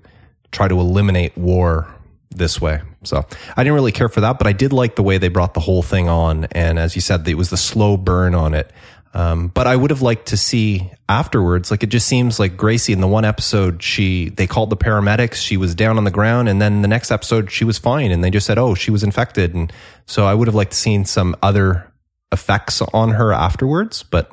try 0.50 0.66
to 0.66 0.80
eliminate 0.80 1.36
war 1.36 1.94
this 2.30 2.60
way. 2.60 2.80
So 3.02 3.24
I 3.56 3.62
didn't 3.62 3.74
really 3.74 3.92
care 3.92 4.08
for 4.08 4.22
that, 4.22 4.38
but 4.38 4.46
I 4.46 4.52
did 4.52 4.72
like 4.72 4.96
the 4.96 5.02
way 5.02 5.18
they 5.18 5.28
brought 5.28 5.54
the 5.54 5.60
whole 5.60 5.82
thing 5.82 6.08
on. 6.08 6.46
And 6.52 6.78
as 6.78 6.94
you 6.94 7.02
said, 7.02 7.28
it 7.28 7.34
was 7.34 7.50
the 7.50 7.56
slow 7.56 7.96
burn 7.96 8.34
on 8.34 8.54
it. 8.54 8.72
Um, 9.12 9.48
but 9.48 9.66
I 9.66 9.74
would 9.74 9.90
have 9.90 10.02
liked 10.02 10.26
to 10.26 10.36
see 10.36 10.90
afterwards. 11.08 11.70
Like 11.70 11.82
it 11.82 11.88
just 11.88 12.06
seems 12.06 12.38
like 12.38 12.56
Gracie 12.56 12.92
in 12.92 13.00
the 13.00 13.08
one 13.08 13.24
episode, 13.24 13.82
she 13.82 14.28
they 14.30 14.46
called 14.46 14.70
the 14.70 14.76
paramedics. 14.76 15.34
She 15.34 15.56
was 15.56 15.74
down 15.74 15.98
on 15.98 16.04
the 16.04 16.12
ground, 16.12 16.48
and 16.48 16.62
then 16.62 16.82
the 16.82 16.88
next 16.88 17.10
episode 17.10 17.50
she 17.50 17.64
was 17.64 17.76
fine, 17.76 18.12
and 18.12 18.22
they 18.22 18.30
just 18.30 18.46
said, 18.46 18.56
"Oh, 18.56 18.76
she 18.76 18.92
was 18.92 19.02
infected." 19.02 19.52
And 19.52 19.72
so 20.06 20.26
I 20.26 20.34
would 20.34 20.46
have 20.46 20.54
liked 20.54 20.70
to 20.70 20.78
seen 20.78 21.04
some 21.04 21.34
other 21.42 21.92
effects 22.30 22.80
on 22.80 23.10
her 23.10 23.32
afterwards. 23.32 24.04
But 24.04 24.30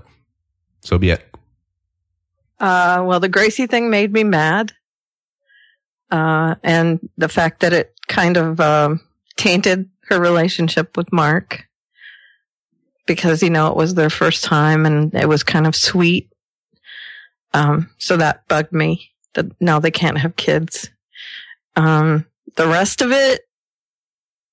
so 0.81 0.99
be 0.99 1.09
it. 1.09 1.36
Uh, 2.59 3.03
well, 3.05 3.19
the 3.19 3.29
Gracie 3.29 3.67
thing 3.67 3.89
made 3.89 4.11
me 4.11 4.23
mad. 4.23 4.73
Uh, 6.09 6.55
and 6.63 7.09
the 7.17 7.27
fact 7.27 7.59
that 7.59 7.73
it 7.73 7.93
kind 8.07 8.37
of, 8.37 8.59
um, 8.59 9.01
tainted 9.35 9.89
her 10.09 10.19
relationship 10.19 10.97
with 10.97 11.11
Mark 11.11 11.67
because, 13.05 13.43
you 13.43 13.49
know, 13.49 13.67
it 13.67 13.75
was 13.75 13.93
their 13.93 14.09
first 14.09 14.43
time 14.43 14.85
and 14.85 15.13
it 15.13 15.27
was 15.27 15.43
kind 15.43 15.67
of 15.67 15.75
sweet. 15.75 16.29
Um, 17.53 17.89
so 17.97 18.17
that 18.17 18.47
bugged 18.47 18.73
me 18.73 19.11
that 19.33 19.45
now 19.61 19.79
they 19.79 19.91
can't 19.91 20.17
have 20.17 20.35
kids. 20.35 20.89
Um, 21.75 22.25
the 22.55 22.67
rest 22.67 23.01
of 23.01 23.11
it, 23.11 23.41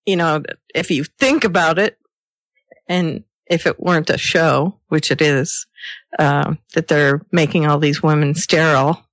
you 0.07 0.17
know, 0.17 0.43
if 0.75 0.91
you 0.91 1.05
think 1.05 1.45
about 1.45 1.79
it 1.79 1.99
and 2.87 3.25
if 3.47 3.67
it 3.67 3.81
weren't 3.81 4.11
a 4.11 4.19
show, 4.19 4.79
which 4.89 5.11
it 5.11 5.21
is, 5.21 5.67
um, 6.19 6.59
that 6.75 6.89
they're 6.89 7.23
making 7.31 7.67
all 7.67 7.79
these 7.79 8.03
women 8.03 8.35
sterile. 8.35 9.05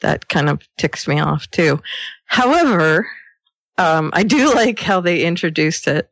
That 0.00 0.28
kind 0.28 0.48
of 0.48 0.62
ticks 0.76 1.08
me 1.08 1.18
off 1.18 1.50
too. 1.50 1.80
However, 2.26 3.08
um, 3.76 4.10
I 4.12 4.22
do 4.22 4.54
like 4.54 4.80
how 4.80 5.00
they 5.00 5.24
introduced 5.24 5.88
it 5.88 6.10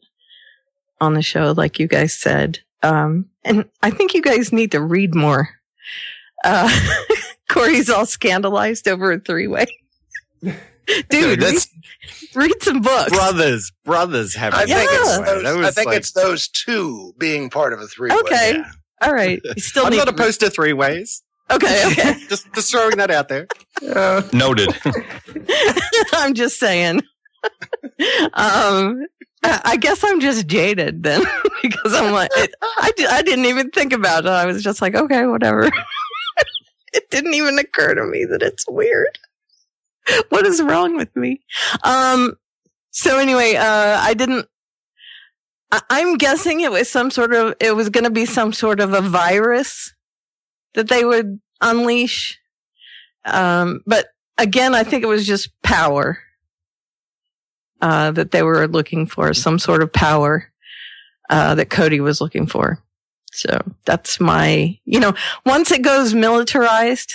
on 1.00 1.14
the 1.14 1.22
show, 1.22 1.52
like 1.56 1.78
you 1.78 1.86
guys 1.86 2.14
said. 2.14 2.60
Um, 2.82 3.26
and 3.44 3.64
I 3.82 3.90
think 3.90 4.14
you 4.14 4.22
guys 4.22 4.52
need 4.52 4.72
to 4.72 4.80
read 4.80 5.14
more. 5.14 5.48
Uh, 6.44 6.70
Corey's 7.48 7.90
all 7.90 8.06
scandalized 8.06 8.88
over 8.88 9.12
a 9.12 9.20
three 9.20 9.46
way. 9.46 9.66
Dude, 11.08 11.40
that's 11.40 11.68
read, 12.34 12.44
read 12.46 12.62
some 12.62 12.80
books. 12.80 13.10
brothers. 13.10 13.72
Brothers 13.84 14.34
have. 14.34 14.54
I 14.54 14.62
it 14.62 14.68
think 14.68 14.90
that 14.90 15.00
it's 15.00 15.16
those, 15.18 15.42
That 15.42 15.64
I 15.64 15.70
think 15.70 15.86
like- 15.88 15.96
it's 15.98 16.12
those 16.12 16.48
two 16.48 17.12
being 17.18 17.50
part 17.50 17.72
of 17.72 17.80
a 17.80 17.86
three. 17.86 18.10
Okay. 18.12 18.54
Yeah. 18.56 18.70
All 19.02 19.12
right. 19.12 19.40
You 19.44 19.60
still 19.60 19.84
I'm 19.86 19.90
need 19.92 19.98
not 19.98 20.04
to 20.08 20.10
opposed 20.14 20.40
to 20.40 20.50
three 20.50 20.72
ways. 20.72 21.22
Okay. 21.50 21.86
Okay. 21.92 22.14
just 22.28 22.52
just 22.54 22.70
throwing 22.70 22.96
that 22.96 23.10
out 23.10 23.28
there. 23.28 23.46
Noted. 24.32 24.68
I'm 26.12 26.34
just 26.34 26.58
saying. 26.58 27.02
um, 28.34 29.06
I 29.42 29.60
I 29.64 29.76
guess 29.76 30.02
I'm 30.02 30.20
just 30.20 30.46
jaded 30.46 31.02
then 31.02 31.22
because 31.62 31.94
I'm 31.94 32.12
like, 32.12 32.30
it, 32.36 32.54
I, 32.62 32.90
I 33.10 33.22
didn't 33.22 33.44
even 33.46 33.70
think 33.70 33.92
about 33.92 34.24
it. 34.24 34.30
I 34.30 34.46
was 34.46 34.62
just 34.62 34.82
like, 34.82 34.94
okay, 34.94 35.26
whatever. 35.26 35.70
it 36.92 37.10
didn't 37.10 37.34
even 37.34 37.58
occur 37.58 37.94
to 37.94 38.04
me 38.06 38.24
that 38.24 38.42
it's 38.42 38.64
weird. 38.68 39.18
What 40.30 40.46
is 40.46 40.62
wrong 40.62 40.96
with 40.96 41.14
me? 41.16 41.40
Um, 41.84 42.34
so 42.90 43.18
anyway, 43.18 43.56
uh, 43.56 43.98
I 44.00 44.14
didn't, 44.14 44.46
I- 45.72 45.82
I'm 45.90 46.16
guessing 46.16 46.60
it 46.60 46.70
was 46.70 46.88
some 46.90 47.10
sort 47.10 47.34
of, 47.34 47.54
it 47.60 47.74
was 47.74 47.88
going 47.90 48.04
to 48.04 48.10
be 48.10 48.26
some 48.26 48.52
sort 48.52 48.80
of 48.80 48.92
a 48.94 49.00
virus 49.00 49.94
that 50.74 50.88
they 50.88 51.04
would 51.04 51.40
unleash. 51.60 52.38
Um, 53.24 53.80
but 53.86 54.08
again, 54.38 54.74
I 54.74 54.84
think 54.84 55.02
it 55.02 55.08
was 55.08 55.26
just 55.26 55.50
power 55.62 56.18
uh, 57.80 58.10
that 58.12 58.30
they 58.30 58.42
were 58.42 58.68
looking 58.68 59.06
for, 59.06 59.34
some 59.34 59.58
sort 59.58 59.82
of 59.82 59.92
power. 59.92 60.50
uh, 61.28 61.54
that 61.56 61.70
Coady 61.70 62.00
was 62.00 62.20
looking 62.20 62.46
for. 62.46 62.78
So 63.32 63.58
that's 63.84 64.20
my, 64.20 64.78
you 64.84 65.00
know, 65.00 65.14
once 65.44 65.72
it 65.72 65.82
goes 65.82 66.14
militarized, 66.14 67.14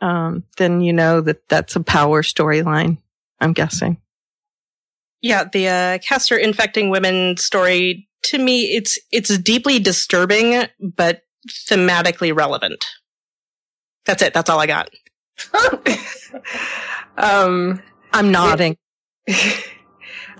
um, 0.00 0.44
then 0.56 0.80
you 0.80 0.92
know 0.92 1.20
that 1.20 1.48
that's 1.48 1.76
a 1.76 1.80
power 1.80 2.22
storyline. 2.22 2.98
I'm 3.40 3.52
guessing. 3.52 3.98
Yeah, 5.20 5.44
the 5.50 5.68
uh, 5.68 5.98
Castor 5.98 6.36
infecting 6.36 6.90
women 6.90 7.36
story 7.36 8.08
to 8.24 8.38
me, 8.38 8.76
it's 8.76 8.98
it's 9.10 9.36
deeply 9.38 9.78
disturbing, 9.78 10.66
but 10.80 11.22
thematically 11.48 12.36
relevant. 12.36 12.84
That's 14.04 14.22
it. 14.22 14.34
That's 14.34 14.50
all 14.50 14.60
I 14.60 14.66
got. 14.66 14.90
um, 17.16 17.82
I'm 18.12 18.30
nodding. 18.30 18.76
That 19.26 19.64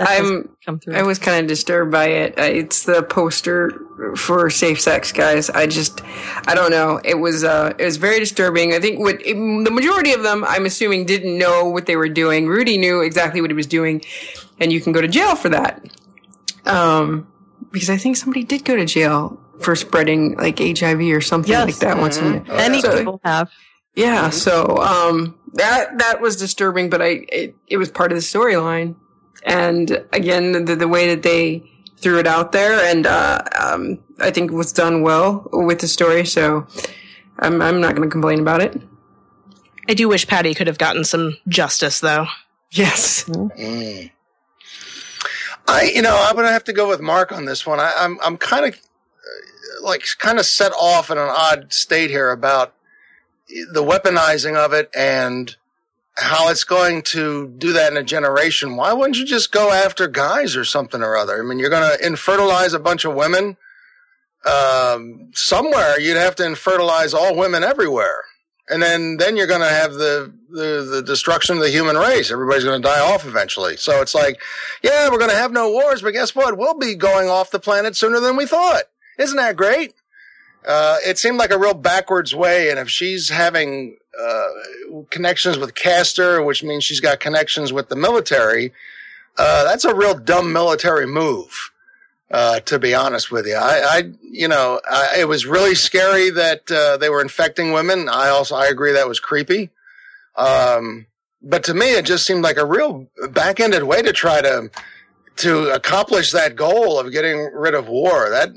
I'm. 0.01 0.49
come 0.65 0.79
through. 0.81 0.95
I 0.97 1.03
was 1.03 1.19
kind 1.19 1.41
of 1.41 1.47
disturbed 1.49 1.91
by 1.93 2.07
it. 2.07 2.35
It's 2.39 2.85
the 2.85 3.03
poster 3.03 3.81
for 4.17 4.49
safe 4.51 4.81
sex, 4.81 5.11
guys. 5.13 5.51
I 5.51 5.67
just, 5.67 6.03
I 6.47 6.55
don't 6.55 6.71
know. 6.71 7.01
It 7.05 7.15
was, 7.19 7.43
uh, 7.45 7.75
it 7.79 7.85
was 7.85 7.97
very 7.97 8.19
disturbing. 8.21 8.73
I 8.75 8.79
think 8.81 9.01
what 9.01 9.21
it, 9.27 9.35
the 9.35 9.71
majority 9.73 10.13
of 10.13 10.23
them, 10.23 10.45
I'm 10.47 10.67
assuming, 10.67 11.05
didn't 11.07 11.37
know 11.37 11.69
what 11.69 11.87
they 11.87 11.97
were 11.97 12.09
doing. 12.09 12.47
Rudy 12.47 12.79
knew 12.79 13.01
exactly 13.01 13.41
what 13.41 13.51
he 13.51 13.55
was 13.55 13.67
doing, 13.67 14.03
and 14.61 14.73
you 14.73 14.81
can 14.81 14.93
go 14.93 15.01
to 15.01 15.09
jail 15.09 15.35
for 15.37 15.49
that. 15.49 15.85
Um, 16.65 17.27
because 17.73 17.91
I 17.91 17.97
think 17.97 18.17
somebody 18.17 18.45
did 18.45 18.65
go 18.65 18.77
to 18.77 18.85
jail 18.87 19.41
for 19.61 19.75
spreading 19.75 20.37
like 20.37 20.59
HIV 20.59 21.01
or 21.13 21.21
something 21.21 21.51
Yes. 21.51 21.67
like 21.67 21.77
that 21.81 21.99
once. 21.99 22.19
in- 22.19 22.45
Many 22.47 22.81
So- 22.81 22.97
people 22.97 23.21
have. 23.25 23.51
yeah, 23.95 24.31
so 24.31 24.77
um, 24.79 25.37
that 25.55 25.99
that 25.99 26.21
was 26.21 26.37
disturbing, 26.37 26.89
but 26.91 27.03
I 27.03 27.25
it, 27.33 27.57
it 27.67 27.77
was 27.79 27.91
part 27.91 28.13
of 28.13 28.17
the 28.17 28.23
storyline, 28.23 28.95
and 29.45 30.05
again 30.13 30.65
the, 30.65 30.77
the 30.77 30.89
way 30.89 31.15
that 31.15 31.23
they 31.23 31.63
threw 31.97 32.19
it 32.19 32.27
out 32.27 32.53
there, 32.53 32.79
and 32.91 33.07
uh, 33.07 33.43
um, 33.59 33.99
I 34.21 34.31
think 34.31 34.51
was 34.53 34.73
done 34.73 35.03
well 35.03 35.49
with 35.53 35.81
the 35.81 35.89
story. 35.89 36.25
So 36.27 36.67
I'm 37.39 37.61
I'm 37.63 37.81
not 37.81 37.95
going 37.97 38.09
to 38.09 38.13
complain 38.13 38.41
about 38.41 38.61
it. 38.63 38.81
I 39.89 39.95
do 39.95 40.09
wish 40.09 40.27
Patty 40.27 40.55
could 40.55 40.67
have 40.67 40.79
gotten 40.79 41.03
some 41.05 41.39
justice, 41.49 42.01
though. 42.01 42.27
Yes, 42.71 43.25
Mm. 43.25 44.11
I, 45.67 45.83
you 45.95 46.03
know, 46.03 46.17
I'm 46.29 46.35
gonna 46.37 46.53
have 46.53 46.65
to 46.65 46.73
go 46.73 46.89
with 46.89 47.01
Mark 47.01 47.33
on 47.33 47.45
this 47.47 47.67
one. 47.67 47.79
I, 47.81 47.93
I'm, 47.99 48.19
I'm 48.23 48.37
kind 48.39 48.65
of, 48.67 48.79
like, 49.83 50.03
kind 50.19 50.39
of 50.39 50.47
set 50.47 50.73
off 50.73 51.11
in 51.11 51.19
an 51.19 51.29
odd 51.29 51.73
state 51.73 52.11
here 52.11 52.31
about 52.31 52.75
the 53.49 53.83
weaponizing 53.83 54.57
of 54.57 54.73
it 54.73 54.91
and 54.95 55.57
how 56.19 56.49
it's 56.49 56.65
going 56.65 57.03
to 57.03 57.49
do 57.59 57.73
that 57.73 57.93
in 57.93 57.99
a 57.99 58.03
generation. 58.03 58.77
Why 58.77 58.93
wouldn't 58.93 59.19
you 59.19 59.25
just 59.25 59.53
go 59.53 59.73
after 59.73 60.09
guys 60.09 60.57
or 60.57 60.65
something 60.65 61.03
or 61.03 61.17
other? 61.17 61.41
I 61.41 61.43
mean, 61.45 61.59
you're 61.59 61.71
gonna 61.71 61.97
infertilize 62.03 62.75
a 62.75 62.79
bunch 62.79 63.05
of 63.05 63.15
women. 63.15 63.57
Um, 64.47 65.31
somewhere 65.35 65.99
you'd 65.99 66.17
have 66.17 66.37
to 66.37 66.45
infertilize 66.45 67.13
all 67.13 67.37
women 67.37 67.65
everywhere 67.65 68.25
and 68.71 68.83
then 68.83 69.17
then 69.17 69.37
you're 69.37 69.47
going 69.47 69.61
to 69.61 69.69
have 69.69 69.95
the, 69.95 70.33
the 70.51 70.89
the 70.91 71.03
destruction 71.03 71.57
of 71.57 71.63
the 71.63 71.71
human 71.71 71.97
race. 71.97 72.31
Everybody's 72.31 72.65
going 72.65 72.81
to 72.81 72.87
die 72.89 73.01
off 73.01 73.27
eventually. 73.27 73.77
So 73.77 74.01
it's 74.03 74.15
like, 74.15 74.41
yeah, 74.83 75.09
we're 75.11 75.19
going 75.19 75.31
to 75.31 75.37
have 75.37 75.53
no 75.53 75.71
wars, 75.71 76.03
but 76.03 76.13
guess 76.13 76.35
what? 76.35 76.59
We'll 76.59 76.79
be 76.79 76.95
going 76.95 77.29
off 77.29 77.51
the 77.51 77.59
planet 77.59 77.97
sooner 77.97 78.21
than 78.21 78.37
we 78.37 78.47
thought. 78.47 78.85
Isn't 79.19 79.37
that 79.37 79.57
great? 79.57 79.95
Uh, 80.67 80.99
it 81.07 81.19
seemed 81.19 81.39
like 81.39 81.51
a 81.51 81.59
real 81.59 81.75
backwards 81.75 82.35
way. 82.35 82.69
And 82.71 82.79
if 82.79 82.91
she's 82.91 83.31
having 83.31 83.97
uh, 84.21 85.03
connections 85.11 85.59
with 85.59 85.75
Castor, 85.75 86.43
which 86.43 86.63
means 86.63 86.85
she's 86.85 87.01
got 87.01 87.21
connections 87.21 87.73
with 87.73 87.89
the 87.89 87.97
military, 87.97 88.73
uh, 89.39 89.65
that's 89.65 89.85
a 89.85 89.95
real 89.95 90.15
dumb 90.19 90.53
military 90.53 91.07
move. 91.07 91.71
Uh, 92.31 92.61
to 92.61 92.79
be 92.79 92.95
honest 92.95 93.31
with 93.31 93.47
you, 93.47 93.55
I, 93.55 93.81
I 93.85 94.03
you 94.21 94.49
know, 94.49 94.81
I, 94.91 95.21
it 95.21 95.29
was 95.29 95.47
really 95.47 95.75
scary 95.75 96.29
that 96.29 96.71
uh, 96.71 96.99
they 96.99 97.09
were 97.09 97.23
infecting 97.23 97.73
women. 97.73 98.07
I 98.11 98.29
also 98.29 98.55
I 98.55 98.67
agree 98.67 98.93
that 98.93 99.09
was 99.09 99.19
creepy. 99.19 99.71
Um, 100.37 101.07
but 101.41 101.65
to 101.65 101.75
me, 101.75 101.93
it 101.93 102.05
just 102.05 102.27
seemed 102.27 102.43
like 102.43 102.59
a 102.59 102.67
real 102.67 103.07
back-ended 103.31 103.85
way 103.85 104.03
to 104.03 104.13
try 104.13 104.43
to 104.43 104.71
to 105.37 105.71
accomplish 105.71 106.33
that 106.33 106.55
goal 106.55 106.99
of 106.99 107.13
getting 107.13 107.51
rid 107.55 107.73
of 107.73 107.89
war. 107.89 108.29
That 108.29 108.51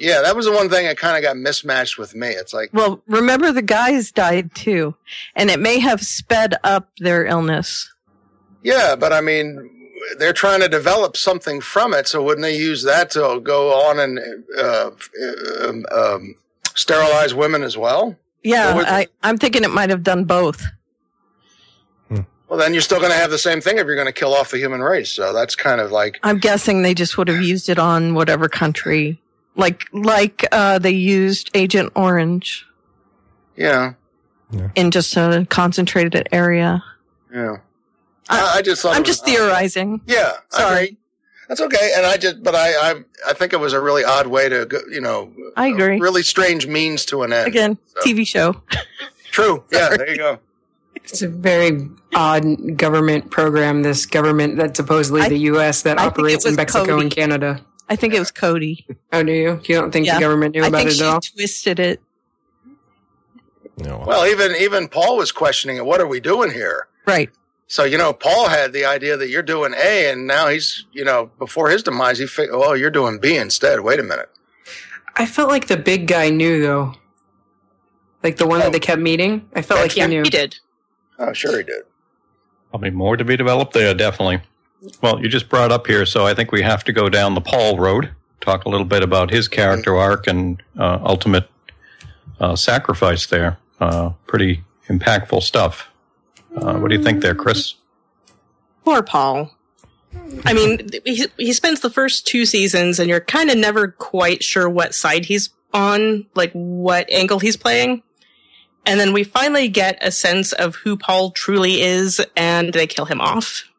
yeah, 0.00 0.22
that 0.22 0.34
was 0.34 0.46
the 0.46 0.52
one 0.52 0.68
thing 0.68 0.86
that 0.86 0.96
kind 0.98 1.16
of 1.16 1.22
got 1.22 1.36
mismatched 1.36 1.98
with 1.98 2.14
me. 2.14 2.28
It's 2.28 2.52
like 2.54 2.70
Well, 2.72 3.02
remember 3.06 3.52
the 3.52 3.62
guys 3.62 4.10
died 4.10 4.54
too, 4.54 4.94
and 5.36 5.50
it 5.50 5.60
may 5.60 5.78
have 5.78 6.00
sped 6.00 6.54
up 6.64 6.88
their 6.98 7.26
illness. 7.26 7.92
Yeah, 8.62 8.96
but 8.96 9.12
I 9.12 9.20
mean, 9.20 9.70
they're 10.18 10.32
trying 10.32 10.60
to 10.60 10.68
develop 10.68 11.16
something 11.16 11.60
from 11.60 11.94
it, 11.94 12.08
so 12.08 12.22
wouldn't 12.22 12.42
they 12.42 12.56
use 12.56 12.82
that 12.84 13.10
to 13.12 13.40
go 13.42 13.72
on 13.88 13.98
and 13.98 14.18
uh, 14.58 14.90
um, 15.68 15.86
um, 15.92 16.34
sterilize 16.74 17.34
women 17.34 17.62
as 17.62 17.76
well? 17.76 18.16
Yeah, 18.42 18.74
would- 18.74 18.86
I, 18.86 19.06
I'm 19.22 19.36
thinking 19.38 19.64
it 19.64 19.70
might 19.70 19.90
have 19.90 20.02
done 20.02 20.24
both. 20.24 20.64
Well, 22.48 22.58
then 22.58 22.72
you're 22.72 22.82
still 22.82 22.98
going 22.98 23.12
to 23.12 23.16
have 23.16 23.30
the 23.30 23.38
same 23.38 23.60
thing 23.60 23.78
if 23.78 23.86
you're 23.86 23.94
going 23.94 24.08
to 24.08 24.12
kill 24.12 24.34
off 24.34 24.50
the 24.50 24.58
human 24.58 24.80
race. 24.80 25.08
So 25.12 25.32
that's 25.32 25.54
kind 25.54 25.80
of 25.80 25.92
like, 25.92 26.18
I'm 26.24 26.38
guessing 26.38 26.82
they 26.82 26.94
just 26.94 27.16
would 27.16 27.28
have 27.28 27.40
used 27.40 27.68
it 27.68 27.78
on 27.78 28.14
whatever 28.14 28.48
country, 28.48 29.22
like 29.60 29.84
like 29.92 30.46
uh, 30.52 30.78
they 30.78 30.90
used 30.90 31.50
Agent 31.54 31.92
Orange 31.94 32.66
yeah, 33.56 33.92
in 34.74 34.90
just 34.90 35.16
a 35.16 35.46
concentrated 35.50 36.28
area. 36.32 36.82
yeah. 37.32 37.56
I, 38.32 38.58
I 38.58 38.62
just 38.62 38.82
thought 38.82 38.94
I'm 38.94 39.02
it 39.02 39.08
was 39.08 39.16
just 39.16 39.22
odd. 39.22 39.26
theorizing. 39.26 40.00
Yeah, 40.06 40.32
Sorry. 40.50 40.96
That's 41.48 41.60
okay. 41.60 41.92
And 41.96 42.06
I 42.06 42.16
just, 42.16 42.44
but 42.44 42.54
I, 42.54 42.68
I, 42.92 42.94
I 43.26 43.32
think 43.32 43.52
it 43.52 43.58
was 43.58 43.72
a 43.72 43.80
really 43.80 44.04
odd 44.04 44.28
way 44.28 44.48
to, 44.48 44.66
go, 44.66 44.78
you 44.88 45.00
know, 45.00 45.32
I 45.56 45.66
agree. 45.66 45.98
really 45.98 46.22
strange 46.22 46.68
means 46.68 47.04
to 47.06 47.24
an 47.24 47.32
end. 47.32 47.48
Again, 47.48 47.76
So- 47.86 48.00
TV 48.08 48.24
show. 48.24 48.62
True. 49.32 49.64
Yeah. 49.72 49.96
There 49.96 50.08
you 50.10 50.16
go. 50.16 50.38
it's 50.94 51.22
a 51.22 51.28
very 51.28 51.88
odd 52.14 52.76
government 52.76 53.32
program. 53.32 53.82
This 53.82 54.06
government 54.06 54.58
that 54.58 54.76
supposedly 54.76 55.22
I- 55.22 55.28
the 55.28 55.38
U.S. 55.54 55.82
that 55.82 55.98
I 55.98 56.06
operates 56.06 56.44
in 56.46 56.54
Mexico 56.54 56.84
Coady. 56.86 57.02
and 57.06 57.10
Canada. 57.12 57.66
I 57.90 57.96
think 57.96 58.14
it 58.14 58.18
was 58.20 58.30
Coady. 58.30 58.86
Oh, 59.12 59.22
do 59.22 59.32
you? 59.32 59.60
You 59.64 59.74
don't 59.74 59.90
think 59.90 60.06
Yeah. 60.06 60.14
the 60.14 60.20
government 60.20 60.54
knew 60.54 60.62
I 60.62 60.68
about 60.68 60.78
think 60.78 60.90
it 60.90 60.94
she 60.94 61.02
at 61.02 61.08
all? 61.08 61.20
twisted 61.20 61.80
it. 61.80 62.00
No. 63.78 64.04
Well, 64.06 64.26
even, 64.26 64.54
even 64.56 64.88
Paul 64.88 65.16
was 65.16 65.32
questioning 65.32 65.76
it. 65.76 65.84
What 65.84 66.00
are 66.00 66.06
we 66.06 66.20
doing 66.20 66.50
here? 66.50 66.86
Right. 67.06 67.30
So, 67.66 67.84
you 67.84 67.96
know, 67.98 68.12
Paul 68.12 68.48
had 68.48 68.72
the 68.72 68.84
idea 68.84 69.16
that 69.16 69.28
you're 69.28 69.42
doing 69.42 69.74
A 69.74 70.10
and 70.10 70.26
now 70.26 70.48
he's, 70.48 70.84
you 70.92 71.04
know, 71.04 71.30
before 71.38 71.70
his 71.70 71.82
demise, 71.82 72.18
he 72.18 72.26
figured, 72.26 72.54
oh, 72.54 72.74
you're 72.74 72.90
doing 72.90 73.18
B 73.18 73.36
instead. 73.36 73.80
Wait 73.80 73.98
a 74.00 74.02
minute. 74.02 74.28
I 75.16 75.26
felt 75.26 75.48
like 75.50 75.66
the 75.68 75.76
big 75.76 76.06
guy 76.06 76.30
knew 76.30 76.60
though. 76.62 76.94
Like 78.22 78.36
the 78.36 78.46
one 78.46 78.60
Oh. 78.60 78.64
that 78.64 78.72
they 78.72 78.80
kept 78.80 79.00
meeting. 79.00 79.48
I 79.54 79.62
felt 79.62 79.80
like 79.80 79.92
he 79.92 80.00
yeah, 80.00 80.06
knew. 80.06 80.22
he 80.22 80.30
did. 80.30 80.56
Oh, 81.18 81.32
sure 81.32 81.56
he 81.56 81.64
did. 81.64 81.82
Probably 82.70 82.90
more 82.90 83.16
to 83.16 83.24
be 83.24 83.36
developed 83.36 83.72
there, 83.72 83.94
definitely. 83.94 84.40
Well, 85.02 85.20
you 85.20 85.28
just 85.28 85.48
brought 85.48 85.72
up 85.72 85.86
here, 85.86 86.06
so 86.06 86.26
I 86.26 86.34
think 86.34 86.52
we 86.52 86.62
have 86.62 86.84
to 86.84 86.92
go 86.92 87.08
down 87.08 87.34
the 87.34 87.40
Paul 87.40 87.78
road, 87.78 88.10
talk 88.40 88.64
a 88.64 88.68
little 88.68 88.86
bit 88.86 89.02
about 89.02 89.30
his 89.30 89.48
character 89.48 89.96
arc 89.96 90.26
and 90.26 90.62
uh, 90.78 90.98
ultimate 91.02 91.48
uh, 92.38 92.56
sacrifice 92.56 93.26
there. 93.26 93.58
Uh, 93.78 94.10
pretty 94.26 94.64
impactful 94.88 95.42
stuff. 95.42 95.88
Uh, 96.56 96.78
what 96.78 96.88
do 96.88 96.96
you 96.96 97.02
think 97.02 97.22
there, 97.22 97.34
Kris? 97.34 97.74
Poor 98.84 99.02
Paul. 99.02 99.54
I 100.44 100.52
mean, 100.52 100.88
he, 101.04 101.26
he 101.36 101.52
spends 101.52 101.80
the 101.80 101.90
first 101.90 102.26
two 102.26 102.44
seasons 102.44 102.98
and 102.98 103.08
you're 103.08 103.20
kind 103.20 103.50
of 103.50 103.56
never 103.56 103.88
quite 103.88 104.42
sure 104.42 104.68
what 104.68 104.94
side 104.94 105.26
he's 105.26 105.50
on, 105.72 106.26
like 106.34 106.50
what 106.52 107.08
angle 107.10 107.38
he's 107.38 107.56
playing. 107.56 108.02
And 108.84 108.98
then 108.98 109.12
we 109.12 109.22
finally 109.22 109.68
get 109.68 109.98
a 110.00 110.10
sense 110.10 110.52
of 110.52 110.76
who 110.76 110.96
Paul 110.96 111.30
truly 111.30 111.82
is 111.82 112.20
and 112.36 112.72
they 112.72 112.86
kill 112.86 113.04
him 113.04 113.20
off. 113.20 113.69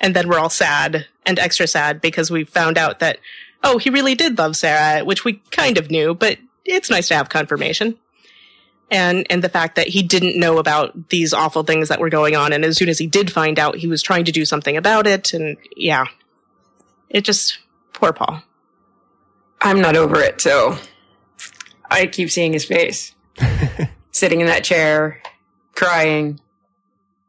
And 0.00 0.14
then 0.14 0.28
we're 0.28 0.38
all 0.38 0.50
sad 0.50 1.06
and 1.26 1.38
extra 1.38 1.66
sad 1.66 2.00
because 2.00 2.30
we 2.30 2.44
found 2.44 2.78
out 2.78 3.00
that, 3.00 3.18
oh, 3.64 3.78
he 3.78 3.90
really 3.90 4.14
did 4.14 4.38
love 4.38 4.56
Sarah, 4.56 5.04
which 5.04 5.24
we 5.24 5.34
kind 5.50 5.78
of 5.78 5.90
knew, 5.90 6.14
but 6.14 6.38
it's 6.64 6.90
nice 6.90 7.08
to 7.08 7.16
have 7.16 7.28
confirmation. 7.28 7.98
And, 8.90 9.26
and 9.28 9.44
the 9.44 9.50
fact 9.50 9.76
that 9.76 9.88
he 9.88 10.02
didn't 10.02 10.38
know 10.38 10.58
about 10.58 11.10
these 11.10 11.34
awful 11.34 11.62
things 11.62 11.88
that 11.88 12.00
were 12.00 12.08
going 12.08 12.36
on. 12.36 12.52
And 12.52 12.64
as 12.64 12.78
soon 12.78 12.88
as 12.88 12.98
he 12.98 13.06
did 13.06 13.30
find 13.30 13.58
out, 13.58 13.76
he 13.76 13.86
was 13.86 14.02
trying 14.02 14.24
to 14.24 14.32
do 14.32 14.46
something 14.46 14.76
about 14.76 15.06
it. 15.06 15.34
And 15.34 15.58
yeah, 15.76 16.06
it 17.10 17.22
just, 17.22 17.58
poor 17.92 18.12
Paul. 18.12 18.42
I'm 19.60 19.80
not 19.80 19.96
over 19.96 20.20
it, 20.20 20.40
so 20.40 20.78
I 21.90 22.06
keep 22.06 22.30
seeing 22.30 22.52
his 22.52 22.64
face. 22.64 23.14
Sitting 24.10 24.40
in 24.40 24.46
that 24.46 24.64
chair, 24.64 25.20
crying 25.74 26.40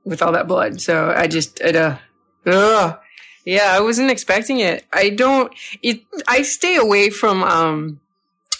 with 0.05 0.21
all 0.21 0.31
that 0.31 0.47
blood. 0.47 0.79
So 0.79 1.13
I 1.15 1.27
just, 1.27 1.59
it, 1.59 1.75
uh, 1.75 1.97
ugh. 2.45 2.99
Yeah, 3.45 3.71
I 3.71 3.79
wasn't 3.79 4.11
expecting 4.11 4.59
it. 4.59 4.85
I 4.93 5.09
don't, 5.09 5.51
it, 5.81 6.01
I 6.27 6.43
stay 6.43 6.75
away 6.75 7.09
from, 7.09 7.43
um, 7.43 7.99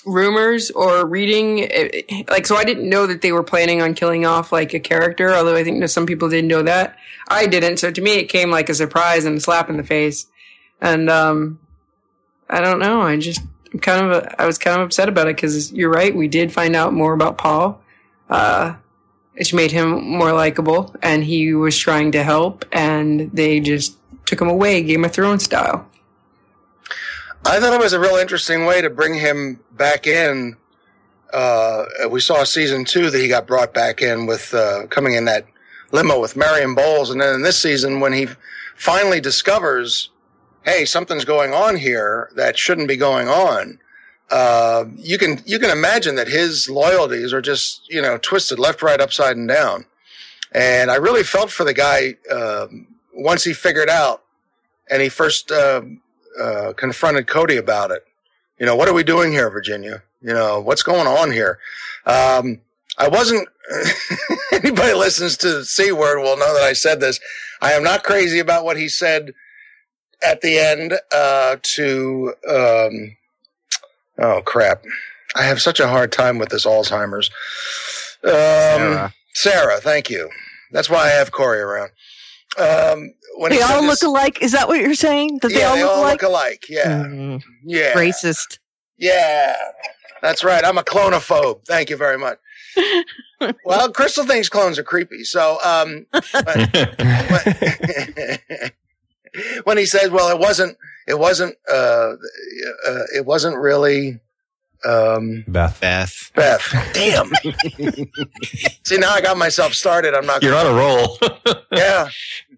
rumors 0.05 0.71
or 0.71 1.05
reading, 1.05 1.63
eh, 1.63 1.89
eh, 2.09 2.23
like, 2.29 2.47
so 2.47 2.55
I 2.55 2.63
didn't 2.63 2.89
know 2.89 3.05
that 3.05 3.21
they 3.21 3.31
were 3.31 3.43
planning 3.43 3.81
on 3.81 3.93
killing 3.93 4.25
off, 4.25 4.51
like, 4.51 4.73
a 4.73 4.79
character, 4.79 5.33
although 5.33 5.55
I 5.55 5.63
think 5.63 5.87
some 5.89 6.05
people 6.05 6.29
didn't 6.29 6.47
know 6.47 6.63
that. 6.63 6.97
I 7.27 7.45
didn't, 7.45 7.77
so 7.77 7.91
to 7.91 8.01
me 8.01 8.15
it 8.15 8.25
came 8.25 8.49
like 8.49 8.69
a 8.69 8.73
surprise 8.73 9.25
and 9.25 9.37
a 9.37 9.41
slap 9.41 9.69
in 9.69 9.77
the 9.77 9.83
face. 9.83 10.27
And, 10.81 11.09
um, 11.09 11.59
I 12.49 12.61
don't 12.61 12.79
know. 12.79 13.01
I 13.01 13.17
just 13.17 13.41
I'm 13.73 13.79
kind 13.79 14.11
of 14.11 14.27
I 14.39 14.45
was 14.45 14.57
kind 14.57 14.81
of 14.81 14.87
upset 14.87 15.09
about 15.09 15.27
it 15.27 15.35
because 15.35 15.71
you're 15.71 15.91
right. 15.91 16.15
We 16.15 16.27
did 16.27 16.51
find 16.51 16.75
out 16.75 16.93
more 16.93 17.13
about 17.13 17.37
Paul. 17.37 17.81
Uh, 18.29 18.75
which 19.39 19.53
made 19.53 19.71
him 19.71 20.03
more 20.05 20.33
likable, 20.33 20.93
and 21.01 21.23
he 21.23 21.53
was 21.53 21.77
trying 21.77 22.11
to 22.11 22.23
help, 22.23 22.65
and 22.73 23.31
they 23.31 23.61
just 23.61 23.95
took 24.25 24.41
him 24.41 24.49
away, 24.49 24.83
Game 24.83 25.05
of 25.05 25.13
Thrones 25.13 25.45
style. 25.45 25.87
I 27.45 27.61
thought 27.61 27.73
it 27.73 27.79
was 27.79 27.93
a 27.93 28.01
real 28.01 28.17
interesting 28.17 28.65
way 28.65 28.81
to 28.81 28.89
bring 28.89 29.13
him 29.13 29.61
back 29.71 30.05
in. 30.05 30.57
Uh, 31.31 31.85
we 32.09 32.19
saw 32.19 32.43
season 32.43 32.83
two 32.83 33.09
that 33.09 33.17
he 33.17 33.29
got 33.29 33.47
brought 33.47 33.73
back 33.73 34.01
in 34.01 34.25
with 34.25 34.53
uh, 34.53 34.87
coming 34.87 35.13
in 35.13 35.23
that 35.25 35.45
limo 35.93 36.19
with 36.19 36.35
Marion 36.35 36.75
Bowles, 36.75 37.09
and 37.09 37.21
then 37.21 37.35
in 37.35 37.41
this 37.41 37.61
season 37.61 38.01
when 38.01 38.11
he 38.11 38.27
finally 38.75 39.21
discovers, 39.21 40.09
hey, 40.63 40.83
something's 40.83 41.23
going 41.23 41.53
on 41.53 41.77
here 41.77 42.29
that 42.35 42.59
shouldn't 42.59 42.89
be 42.89 42.97
going 42.97 43.29
on. 43.29 43.79
Uh, 44.29 44.85
you 44.95 45.17
can 45.17 45.41
you 45.45 45.57
can 45.57 45.71
imagine 45.71 46.15
that 46.15 46.27
his 46.27 46.69
loyalties 46.69 47.33
are 47.33 47.41
just 47.41 47.89
you 47.89 48.01
know 48.01 48.17
twisted 48.17 48.59
left, 48.59 48.81
right, 48.81 49.01
upside, 49.01 49.35
and 49.35 49.47
down. 49.47 49.85
And 50.51 50.91
I 50.91 50.95
really 50.95 51.23
felt 51.23 51.51
for 51.51 51.63
the 51.63 51.73
guy 51.73 52.15
um, 52.31 52.87
once 53.13 53.43
he 53.43 53.53
figured 53.53 53.89
out, 53.89 54.23
and 54.89 55.01
he 55.01 55.09
first 55.09 55.51
uh, 55.51 55.81
uh, 56.39 56.73
confronted 56.73 57.27
Coady 57.27 57.57
about 57.57 57.91
it. 57.91 58.05
You 58.59 58.65
know, 58.65 58.75
what 58.75 58.87
are 58.87 58.93
we 58.93 59.03
doing 59.03 59.31
here, 59.31 59.49
Virginia? 59.49 60.03
You 60.21 60.33
know, 60.33 60.59
what's 60.59 60.83
going 60.83 61.07
on 61.07 61.31
here? 61.31 61.59
Um, 62.05 62.61
I 62.97 63.07
wasn't. 63.07 63.47
anybody 64.51 64.93
listens 64.93 65.37
to 65.37 65.49
the 65.49 65.65
C 65.65 65.91
word 65.91 66.21
will 66.21 66.37
know 66.37 66.53
that 66.53 66.63
I 66.63 66.73
said 66.73 66.99
this. 66.99 67.19
I 67.61 67.73
am 67.73 67.83
not 67.83 68.03
crazy 68.03 68.39
about 68.39 68.65
what 68.65 68.77
he 68.77 68.89
said 68.89 69.33
at 70.23 70.41
the 70.41 70.59
end 70.59 70.93
uh, 71.11 71.57
to. 71.63 72.33
Um, 72.47 73.15
oh 74.21 74.41
crap! 74.41 74.83
I 75.35 75.43
have 75.43 75.61
such 75.61 75.79
a 75.79 75.87
hard 75.87 76.11
time 76.11 76.37
with 76.37 76.49
this 76.49 76.65
Alzheimer's. 76.65 77.29
Um, 78.23 78.31
Sarah. 78.31 79.13
Sarah, 79.33 79.77
thank 79.79 80.09
you. 80.09 80.29
That's 80.71 80.89
why 80.89 81.05
I 81.05 81.09
have 81.09 81.31
Corey 81.31 81.59
around. 81.61 81.91
Um, 82.57 83.13
when 83.37 83.51
they 83.51 83.61
all 83.61 83.67
said 83.69 83.79
look 83.81 83.89
this- 83.91 84.03
alike. 84.03 84.41
Is 84.41 84.51
that 84.51 84.67
what 84.67 84.79
you're 84.81 84.93
saying? 84.95 85.39
That 85.41 85.49
they 85.49 85.59
yeah, 85.59 85.67
all 85.69 85.75
they 85.75 85.83
look 85.83 85.91
all 85.91 86.01
alike? 86.01 86.21
look 86.21 86.29
alike. 86.29 86.65
Yeah, 86.69 87.03
Mm, 87.05 87.41
yeah, 87.63 87.93
Racist. 87.93 88.59
yeah. 88.97 89.55
That's 90.21 90.43
right. 90.43 90.65
I'm 90.65 90.77
a 90.77 90.83
clonophobe. 90.83 91.63
Thank 91.65 91.89
you 91.89 91.95
very 91.95 92.17
much. 92.17 92.37
well, 93.63 93.89
Crystal 93.93 94.25
thinks 94.25 94.49
clones 94.49 94.77
are 94.77 94.83
creepy. 94.83 95.23
So, 95.23 95.57
um, 95.63 96.05
but- 96.11 96.69
when 99.63 99.77
he 99.77 99.85
says, 99.85 100.09
"Well, 100.09 100.29
it 100.29 100.39
wasn't, 100.39 100.77
it 101.09 101.19
wasn't, 101.19 101.55
uh, 101.69 102.13
uh 102.87 103.03
it 103.15 103.25
wasn't 103.25 103.57
really." 103.57 104.19
Um, 104.85 105.43
Beth. 105.45 105.77
Beth. 105.81 106.31
Beth, 106.35 106.73
damn. 106.93 107.29
See, 108.85 108.97
now 108.97 109.11
I 109.11 109.19
got 109.19 109.37
myself 109.37 109.73
started. 109.73 110.13
I'm 110.13 110.25
not. 110.25 110.41
You're 110.41 110.55
on 110.55 110.67
a 110.67 110.73
roll. 110.73 111.17
Yeah, 111.71 112.07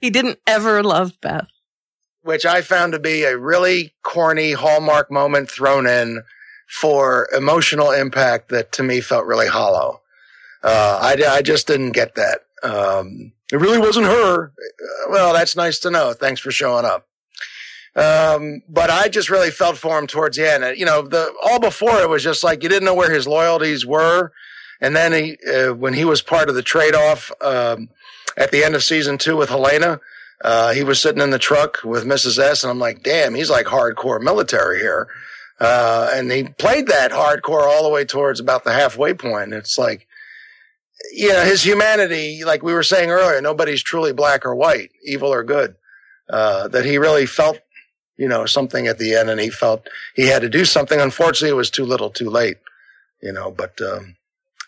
He 0.01 0.11
didn't 0.11 0.37
ever 0.45 0.83
love 0.83 1.19
Beth. 1.21 1.47
which 2.21 2.45
I 2.45 2.61
found 2.61 2.93
to 2.93 2.99
be 2.99 3.23
a 3.23 3.35
really 3.37 3.93
corny 4.03 4.51
hallmark 4.51 5.09
moment 5.11 5.49
thrown 5.49 5.87
in 5.87 6.21
for 6.69 7.27
emotional 7.35 7.89
impact 7.89 8.49
that 8.49 8.71
to 8.73 8.83
me 8.83 9.01
felt 9.01 9.25
really 9.25 9.47
hollow. 9.47 10.01
Uh, 10.63 10.99
I, 11.01 11.23
I 11.27 11.41
just 11.41 11.65
didn't 11.65 11.91
get 11.93 12.13
that. 12.15 12.41
Um, 12.61 13.31
it 13.51 13.57
really 13.57 13.79
wasn't 13.79 14.05
her. 14.05 14.45
Uh, 14.45 15.09
Well, 15.09 15.33
that's 15.33 15.55
nice 15.55 15.79
to 15.79 15.89
know. 15.89 16.13
Thanks 16.13 16.39
for 16.39 16.51
showing 16.51 16.85
up. 16.85 17.07
Um, 17.95 18.61
but 18.69 18.89
I 18.89 19.09
just 19.09 19.29
really 19.29 19.51
felt 19.51 19.77
for 19.77 19.99
him 19.99 20.07
towards 20.07 20.37
the 20.37 20.49
end. 20.49 20.77
You 20.77 20.85
know, 20.85 21.01
the 21.01 21.33
all 21.43 21.59
before 21.59 21.99
it 22.01 22.09
was 22.09 22.23
just 22.23 22.43
like 22.43 22.63
you 22.63 22.69
didn't 22.69 22.85
know 22.85 22.93
where 22.93 23.11
his 23.11 23.27
loyalties 23.27 23.85
were, 23.85 24.31
and 24.79 24.95
then 24.95 25.11
he, 25.11 25.37
uh, 25.45 25.73
when 25.73 25.93
he 25.93 26.05
was 26.05 26.21
part 26.21 26.49
of 26.49 26.55
the 26.55 26.61
trade 26.61 26.95
off 26.95 27.31
um, 27.41 27.89
at 28.37 28.51
the 28.51 28.63
end 28.63 28.75
of 28.75 28.83
season 28.83 29.17
two 29.17 29.35
with 29.35 29.49
Helena, 29.49 29.99
uh, 30.43 30.73
he 30.73 30.83
was 30.83 31.01
sitting 31.01 31.21
in 31.21 31.29
the 31.29 31.39
truck 31.39 31.83
with 31.83 32.05
Mrs. 32.05 32.39
S, 32.39 32.63
and 32.63 32.71
I'm 32.71 32.79
like, 32.79 33.03
damn, 33.03 33.35
he's 33.35 33.49
like 33.49 33.65
hardcore 33.65 34.21
military 34.21 34.79
here. 34.79 35.07
Uh, 35.59 36.09
and 36.13 36.31
he 36.31 36.43
played 36.43 36.87
that 36.87 37.11
hardcore 37.11 37.67
all 37.67 37.83
the 37.83 37.89
way 37.89 38.03
towards 38.03 38.39
about 38.39 38.63
the 38.63 38.73
halfway 38.73 39.13
point. 39.13 39.53
It's 39.53 39.77
like, 39.77 40.07
you 41.13 41.29
know, 41.29 41.43
his 41.43 41.63
humanity, 41.63 42.43
like 42.43 42.63
we 42.63 42.73
were 42.73 42.81
saying 42.81 43.11
earlier, 43.11 43.39
nobody's 43.41 43.83
truly 43.83 44.11
black 44.11 44.43
or 44.43 44.55
white, 44.55 44.89
evil 45.05 45.31
or 45.31 45.43
good. 45.43 45.75
Uh, 46.27 46.67
that 46.69 46.85
he 46.85 46.97
really 46.97 47.25
felt, 47.25 47.59
you 48.17 48.27
know, 48.27 48.45
something 48.45 48.87
at 48.87 48.97
the 48.97 49.15
end 49.15 49.29
and 49.29 49.39
he 49.39 49.49
felt 49.49 49.87
he 50.15 50.27
had 50.27 50.41
to 50.41 50.49
do 50.49 50.65
something. 50.65 50.99
Unfortunately, 50.99 51.49
it 51.49 51.57
was 51.57 51.69
too 51.69 51.85
little 51.85 52.09
too 52.09 52.29
late, 52.29 52.57
you 53.21 53.31
know, 53.31 53.51
but, 53.51 53.79
um, 53.81 54.15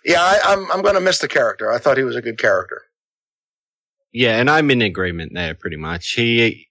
yeah, 0.06 0.22
I, 0.22 0.40
I'm, 0.46 0.72
I'm 0.72 0.82
going 0.82 0.96
to 0.96 1.02
miss 1.02 1.20
the 1.20 1.28
character. 1.28 1.72
I 1.72 1.78
thought 1.78 1.98
he 1.98 2.04
was 2.04 2.16
a 2.16 2.22
good 2.22 2.38
character. 2.38 2.84
Yeah, 4.12 4.38
and 4.38 4.50
I'm 4.50 4.70
in 4.70 4.82
agreement 4.82 5.34
there 5.34 5.56
pretty 5.56 5.78
much. 5.78 6.12
He 6.12 6.68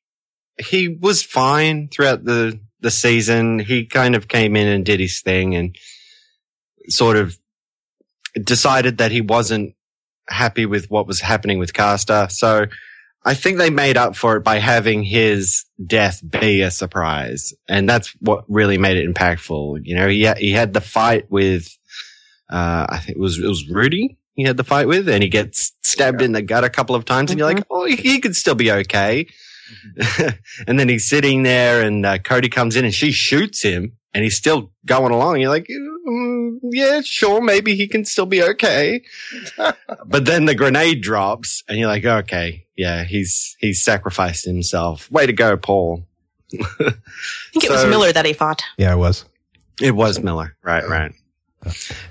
he 0.59 0.87
was 0.89 1.25
fine 1.25 1.89
throughout 1.89 2.25
the 2.25 2.61
the 2.81 2.91
season. 2.91 3.59
He 3.59 3.85
kind 3.85 4.15
of 4.15 4.29
came 4.29 4.55
in 4.55 4.69
and 4.69 4.87
did 4.87 5.01
his 5.01 5.21
thing 5.21 5.57
and 5.57 5.77
sort 6.89 7.17
of 7.17 7.37
decided 8.41 8.99
that 8.99 9.11
he 9.11 9.21
wasn't 9.21 9.75
happy 10.29 10.67
with 10.67 10.89
what 10.89 11.09
was 11.09 11.21
happening 11.21 11.59
with 11.59 11.75
Castor. 11.75 12.29
So 12.31 12.67
I 13.25 13.35
think 13.35 13.59
they 13.59 13.71
made 13.71 13.97
up 13.97 14.17
for 14.17 14.37
it 14.37 14.41
by 14.41 14.59
having 14.59 15.05
his 15.05 15.65
death 15.85 16.21
be 16.29 16.63
a 16.63 16.71
surprise. 16.71 17.53
And 17.69 17.89
that's 17.89 18.09
what 18.21 18.45
really 18.49 18.79
made 18.79 18.97
it 18.97 19.09
impactful. 19.09 19.81
You 19.85 19.95
know, 19.95 20.09
he, 20.09 20.29
he 20.39 20.53
had 20.53 20.73
the 20.73 20.81
fight 20.81 21.31
with, 21.31 21.69
uh, 22.51 22.87
I 22.89 22.99
think 22.99 23.17
it 23.17 23.21
was, 23.21 23.39
it 23.39 23.47
was 23.47 23.69
Rudy 23.69 24.19
he 24.35 24.45
had 24.45 24.57
the 24.57 24.65
fight 24.65 24.89
with 24.89 25.09
and 25.09 25.23
he 25.23 25.29
gets 25.29 25.73
stabbed 25.83 26.23
in 26.23 26.33
the 26.33 26.43
gut 26.43 26.65
a 26.65 26.71
couple 26.71 26.95
of 26.95 27.05
times 27.05 27.31
and 27.31 27.39
you're 27.39 27.53
like, 27.53 27.65
oh, 27.71 27.85
he, 27.85 27.97
he 27.97 28.21
could 28.21 28.37
still 28.37 28.55
be 28.55 28.71
okay. 28.71 29.27
and 30.67 30.79
then 30.79 30.89
he's 30.89 31.09
sitting 31.09 31.43
there 31.43 31.83
and 31.83 32.05
uh, 32.05 32.19
Coady 32.19 32.49
comes 32.49 32.77
in 32.77 32.85
and 32.85 32.95
she 32.95 33.13
shoots 33.13 33.63
him 33.63 33.97
and 34.15 34.25
he's 34.25 34.37
still 34.37 34.73
going 34.87 35.13
along. 35.13 35.41
You're 35.41 35.51
like, 35.51 35.69
mm, 35.69 36.59
yeah, 36.63 37.01
sure. 37.03 37.41
Maybe 37.41 37.75
he 37.75 37.87
can 37.87 38.05
still 38.05 38.27
be 38.27 38.43
okay. 38.43 39.03
but 40.07 40.25
then 40.25 40.47
the 40.47 40.55
grenade 40.55 41.03
drops 41.03 41.63
and 41.69 41.79
you're 41.79 41.89
like, 41.89 42.05
okay, 42.05 42.62
yeah, 42.77 43.05
he's, 43.05 43.57
he's 43.59 43.83
sacrificed 43.83 44.45
himself. 44.45 45.11
Way 45.11 45.27
to 45.27 45.33
go, 45.33 45.57
Paul. 45.57 46.07
I 46.53 46.93
think 47.53 47.65
it 47.65 47.71
was 47.71 47.87
Miller 47.87 48.13
that 48.13 48.27
he 48.27 48.33
fought. 48.33 48.63
Yeah, 48.77 48.93
it 48.93 48.99
was. 48.99 49.25
It 49.81 49.93
was 49.93 50.21
Miller. 50.21 50.57
Right, 50.63 50.87
right. 50.87 51.13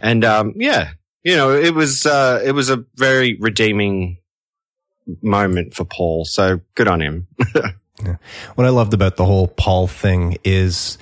And, 0.02 0.26
um, 0.26 0.54
yeah, 0.56 0.92
you 1.24 1.36
know, 1.36 1.52
it 1.52 1.74
was, 1.74 2.06
uh, 2.06 2.42
it 2.44 2.54
was 2.54 2.70
a 2.70 2.84
very 2.96 3.36
redeeming 3.36 4.18
moment 5.22 5.74
for 5.74 5.86
Paul. 5.86 6.26
So 6.26 6.62
good 6.76 6.88
on 6.88 7.02
him. 7.02 7.28
What 8.56 8.66
I 8.66 8.70
loved 8.70 8.94
about 8.94 9.18
the 9.18 9.26
whole 9.26 9.48
Paul 9.48 9.88
thing 9.88 10.38
is 10.44 10.98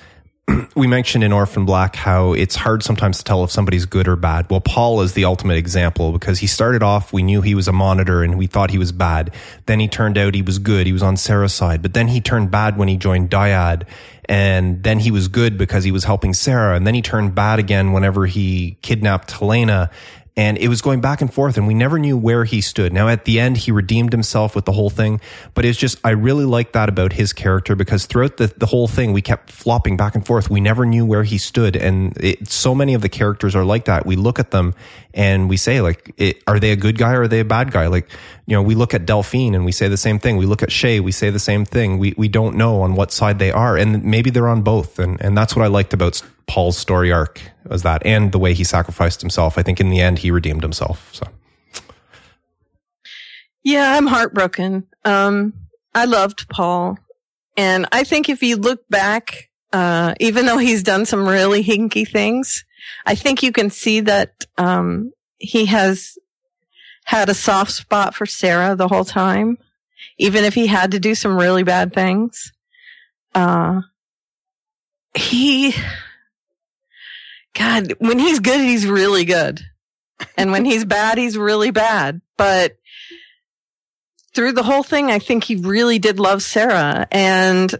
we 0.74 0.86
mentioned 0.86 1.24
in 1.24 1.32
Orphan 1.32 1.64
Black 1.64 1.96
how 1.96 2.32
it's 2.32 2.56
hard 2.56 2.82
sometimes 2.82 3.18
to 3.18 3.24
tell 3.24 3.44
if 3.44 3.50
somebody's 3.50 3.86
good 3.86 4.08
or 4.08 4.16
bad. 4.16 4.48
Well, 4.50 4.60
Paul 4.60 5.02
is 5.02 5.14
the 5.14 5.24
ultimate 5.24 5.56
example 5.56 6.12
because 6.12 6.38
he 6.38 6.46
started 6.46 6.82
off, 6.82 7.12
we 7.12 7.22
knew 7.22 7.42
he 7.42 7.54
was 7.54 7.68
a 7.68 7.72
monitor 7.72 8.22
and 8.22 8.38
we 8.38 8.46
thought 8.46 8.70
he 8.70 8.78
was 8.78 8.92
bad. 8.92 9.34
Then 9.66 9.80
he 9.80 9.88
turned 9.88 10.18
out 10.18 10.34
he 10.34 10.42
was 10.42 10.58
good. 10.58 10.86
He 10.86 10.92
was 10.92 11.02
on 11.02 11.16
Sarah's 11.16 11.52
side, 11.52 11.82
but 11.82 11.94
then 11.94 12.08
he 12.08 12.20
turned 12.20 12.50
bad 12.50 12.76
when 12.76 12.88
he 12.88 12.96
joined 12.96 13.30
Dyad. 13.30 13.86
And 14.26 14.82
then 14.84 15.00
he 15.00 15.10
was 15.10 15.26
good 15.26 15.58
because 15.58 15.82
he 15.82 15.90
was 15.90 16.04
helping 16.04 16.34
Sarah. 16.34 16.76
And 16.76 16.86
then 16.86 16.94
he 16.94 17.02
turned 17.02 17.34
bad 17.34 17.58
again 17.58 17.92
whenever 17.92 18.26
he 18.26 18.78
kidnapped 18.80 19.32
Helena. 19.32 19.90
And 20.40 20.56
it 20.56 20.68
was 20.68 20.80
going 20.80 21.02
back 21.02 21.20
and 21.20 21.30
forth, 21.30 21.58
and 21.58 21.66
we 21.66 21.74
never 21.74 21.98
knew 21.98 22.16
where 22.16 22.44
he 22.44 22.62
stood. 22.62 22.94
Now, 22.94 23.08
at 23.08 23.26
the 23.26 23.38
end, 23.38 23.58
he 23.58 23.72
redeemed 23.72 24.10
himself 24.10 24.56
with 24.56 24.64
the 24.64 24.72
whole 24.72 24.88
thing, 24.88 25.20
but 25.52 25.66
it's 25.66 25.78
just, 25.78 25.98
I 26.02 26.12
really 26.12 26.46
like 26.46 26.72
that 26.72 26.88
about 26.88 27.12
his 27.12 27.34
character 27.34 27.76
because 27.76 28.06
throughout 28.06 28.38
the, 28.38 28.46
the 28.46 28.64
whole 28.64 28.88
thing, 28.88 29.12
we 29.12 29.20
kept 29.20 29.50
flopping 29.50 29.98
back 29.98 30.14
and 30.14 30.24
forth. 30.24 30.48
We 30.48 30.62
never 30.62 30.86
knew 30.86 31.04
where 31.04 31.24
he 31.24 31.36
stood. 31.36 31.76
And 31.76 32.16
it, 32.16 32.48
so 32.48 32.74
many 32.74 32.94
of 32.94 33.02
the 33.02 33.10
characters 33.10 33.54
are 33.54 33.66
like 33.66 33.84
that. 33.84 34.06
We 34.06 34.16
look 34.16 34.38
at 34.38 34.50
them 34.50 34.72
and 35.12 35.48
we 35.48 35.56
say, 35.56 35.80
like, 35.80 36.12
it, 36.16 36.42
are 36.46 36.60
they 36.60 36.72
a 36.72 36.76
good 36.76 36.98
guy 36.98 37.14
or 37.14 37.22
are 37.22 37.28
they 37.28 37.40
a 37.40 37.44
bad 37.44 37.72
guy? 37.72 37.88
Like, 37.88 38.08
you 38.46 38.54
know, 38.54 38.62
we 38.62 38.74
look 38.74 38.94
at 38.94 39.06
Delphine 39.06 39.54
and 39.54 39.64
we 39.64 39.72
say 39.72 39.88
the 39.88 39.96
same 39.96 40.18
thing. 40.18 40.36
We 40.36 40.46
look 40.46 40.62
at 40.62 40.70
Shay, 40.70 41.00
we 41.00 41.12
say 41.12 41.30
the 41.30 41.38
same 41.38 41.64
thing. 41.64 41.98
We, 41.98 42.14
we 42.16 42.28
don't 42.28 42.56
know 42.56 42.82
on 42.82 42.94
what 42.94 43.12
side 43.12 43.38
they 43.38 43.50
are. 43.50 43.76
And 43.76 44.04
maybe 44.04 44.30
they're 44.30 44.48
on 44.48 44.62
both. 44.62 44.98
And, 44.98 45.20
and 45.20 45.36
that's 45.36 45.56
what 45.56 45.64
I 45.64 45.68
liked 45.68 45.92
about 45.92 46.22
Paul's 46.46 46.76
story 46.76 47.12
arc 47.12 47.40
was 47.68 47.82
that 47.82 48.04
and 48.04 48.32
the 48.32 48.38
way 48.38 48.54
he 48.54 48.64
sacrificed 48.64 49.20
himself. 49.20 49.58
I 49.58 49.62
think 49.62 49.80
in 49.80 49.90
the 49.90 50.00
end 50.00 50.18
he 50.18 50.30
redeemed 50.30 50.62
himself. 50.62 51.10
So 51.12 51.26
Yeah, 53.62 53.96
I'm 53.96 54.06
heartbroken. 54.06 54.86
Um, 55.04 55.54
I 55.94 56.04
loved 56.04 56.48
Paul. 56.48 56.98
And 57.56 57.86
I 57.92 58.04
think 58.04 58.28
if 58.28 58.42
you 58.42 58.56
look 58.56 58.88
back, 58.88 59.50
uh, 59.72 60.14
even 60.20 60.46
though 60.46 60.58
he's 60.58 60.82
done 60.82 61.04
some 61.04 61.28
really 61.28 61.62
hinky 61.62 62.08
things, 62.08 62.64
I 63.06 63.14
think 63.14 63.42
you 63.42 63.52
can 63.52 63.70
see 63.70 64.00
that, 64.00 64.44
um, 64.58 65.12
he 65.38 65.66
has 65.66 66.18
had 67.04 67.28
a 67.28 67.34
soft 67.34 67.72
spot 67.72 68.14
for 68.14 68.26
Sarah 68.26 68.76
the 68.76 68.88
whole 68.88 69.04
time, 69.04 69.58
even 70.18 70.44
if 70.44 70.54
he 70.54 70.66
had 70.66 70.92
to 70.92 71.00
do 71.00 71.14
some 71.14 71.36
really 71.36 71.62
bad 71.62 71.92
things. 71.92 72.52
Uh, 73.34 73.80
he, 75.14 75.74
God, 77.54 77.94
when 77.98 78.18
he's 78.18 78.38
good, 78.38 78.60
he's 78.60 78.86
really 78.86 79.24
good. 79.24 79.60
And 80.36 80.52
when 80.52 80.64
he's 80.64 80.84
bad, 80.84 81.18
he's 81.18 81.36
really 81.36 81.70
bad. 81.70 82.20
But 82.36 82.76
through 84.34 84.52
the 84.52 84.62
whole 84.62 84.82
thing, 84.82 85.10
I 85.10 85.18
think 85.18 85.44
he 85.44 85.56
really 85.56 85.98
did 85.98 86.20
love 86.20 86.42
Sarah 86.42 87.08
and 87.10 87.74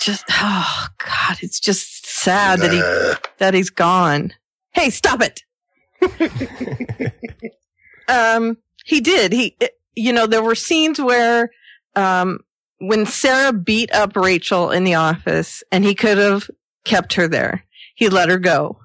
just, 0.00 0.24
oh 0.30 0.86
God, 0.98 1.38
it's 1.40 1.60
just 1.60 1.97
sad 2.20 2.60
that 2.60 2.72
he, 2.72 3.28
that 3.38 3.54
he's 3.54 3.70
gone. 3.70 4.32
Hey, 4.72 4.90
stop 4.90 5.20
it. 5.22 5.42
um, 8.08 8.56
he 8.84 9.00
did. 9.00 9.32
He, 9.32 9.56
you 9.94 10.12
know, 10.12 10.26
there 10.26 10.42
were 10.42 10.54
scenes 10.54 11.00
where, 11.00 11.50
um, 11.96 12.40
when 12.78 13.06
Sarah 13.06 13.52
beat 13.52 13.92
up 13.92 14.14
Rachel 14.16 14.70
in 14.70 14.84
the 14.84 14.94
office 14.94 15.62
and 15.72 15.84
he 15.84 15.94
could 15.94 16.18
have 16.18 16.48
kept 16.84 17.14
her 17.14 17.26
there, 17.26 17.64
he 17.94 18.08
let 18.08 18.28
her 18.28 18.38
go. 18.38 18.78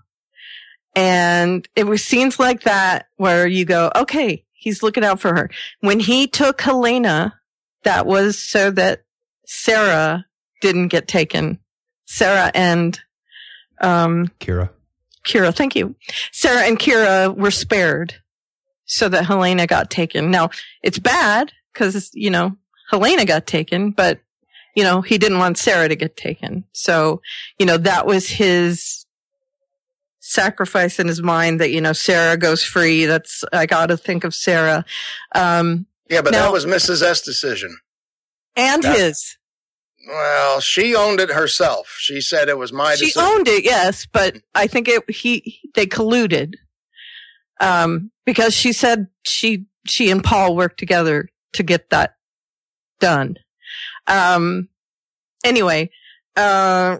And 0.95 1.67
it 1.75 1.85
was 1.85 2.03
scenes 2.03 2.39
like 2.39 2.61
that 2.61 3.07
where 3.17 3.47
you 3.47 3.65
go, 3.65 3.91
okay, 3.95 4.43
he's 4.51 4.83
looking 4.83 5.03
out 5.03 5.19
for 5.19 5.35
her. 5.35 5.49
When 5.81 5.99
he 5.99 6.27
took 6.27 6.61
Helena, 6.61 7.39
that 7.83 8.05
was 8.05 8.39
so 8.39 8.71
that 8.71 9.03
Sarah 9.45 10.25
didn't 10.61 10.87
get 10.87 11.07
taken. 11.07 11.59
Sarah 12.05 12.51
and, 12.53 12.99
um, 13.83 14.29
Kira. 14.39 14.69
Kira, 15.25 15.53
thank 15.55 15.75
you. 15.75 15.95
Sarah 16.31 16.63
and 16.67 16.77
Kira 16.79 17.35
were 17.35 17.51
spared 17.51 18.15
so 18.85 19.07
that 19.09 19.25
Helena 19.25 19.67
got 19.67 19.89
taken. 19.89 20.31
Now, 20.31 20.49
it's 20.81 20.99
bad 20.99 21.51
because, 21.71 22.09
you 22.13 22.29
know, 22.29 22.57
Helena 22.89 23.23
got 23.25 23.47
taken, 23.47 23.91
but, 23.91 24.19
you 24.75 24.83
know, 24.83 25.01
he 25.01 25.17
didn't 25.17 25.37
want 25.39 25.57
Sarah 25.57 25.87
to 25.87 25.95
get 25.95 26.17
taken. 26.17 26.65
So, 26.73 27.21
you 27.57 27.65
know, 27.65 27.77
that 27.77 28.05
was 28.05 28.27
his 28.27 29.05
sacrifice 30.19 30.99
in 30.99 31.07
his 31.07 31.21
mind 31.21 31.59
that, 31.61 31.71
you 31.71 31.81
know, 31.81 31.93
Sarah 31.93 32.37
goes 32.37 32.63
free. 32.63 33.05
That's, 33.05 33.43
I 33.53 33.65
got 33.65 33.87
to 33.87 33.97
think 33.97 34.23
of 34.23 34.33
Sarah. 34.33 34.85
Um, 35.35 35.85
yeah, 36.09 36.21
but 36.21 36.31
Now- 36.33 36.43
that 36.43 36.51
was 36.51 36.65
Mrs. 36.65 37.01
S' 37.01 37.21
decision. 37.21 37.77
and 38.55 38.83
That- 38.83 38.97
his. 38.97 39.37
Well, 40.07 40.59
she 40.59 40.95
owned 40.95 41.19
it 41.19 41.29
herself. 41.29 41.95
She 41.97 42.19
said 42.21 42.49
it 42.49 42.57
was 42.57 42.73
my 42.73 42.95
she 42.95 43.05
decision. 43.05 43.21
owned 43.27 43.47
it, 43.47 43.63
yes, 43.63 44.05
but 44.11 44.37
I 44.53 44.67
think 44.67 44.87
it 44.87 45.09
he 45.09 45.59
they 45.75 45.85
colluded. 45.85 46.55
Um, 47.59 48.11
because 48.25 48.53
she 48.53 48.73
said 48.73 49.07
she 49.23 49.65
she 49.87 50.09
and 50.09 50.23
Paul 50.23 50.55
worked 50.55 50.77
together 50.79 51.29
to 51.53 51.63
get 51.63 51.89
that 51.91 52.15
done. 52.99 53.37
Um, 54.07 54.67
anyway, 55.45 55.89
uh, 56.35 56.97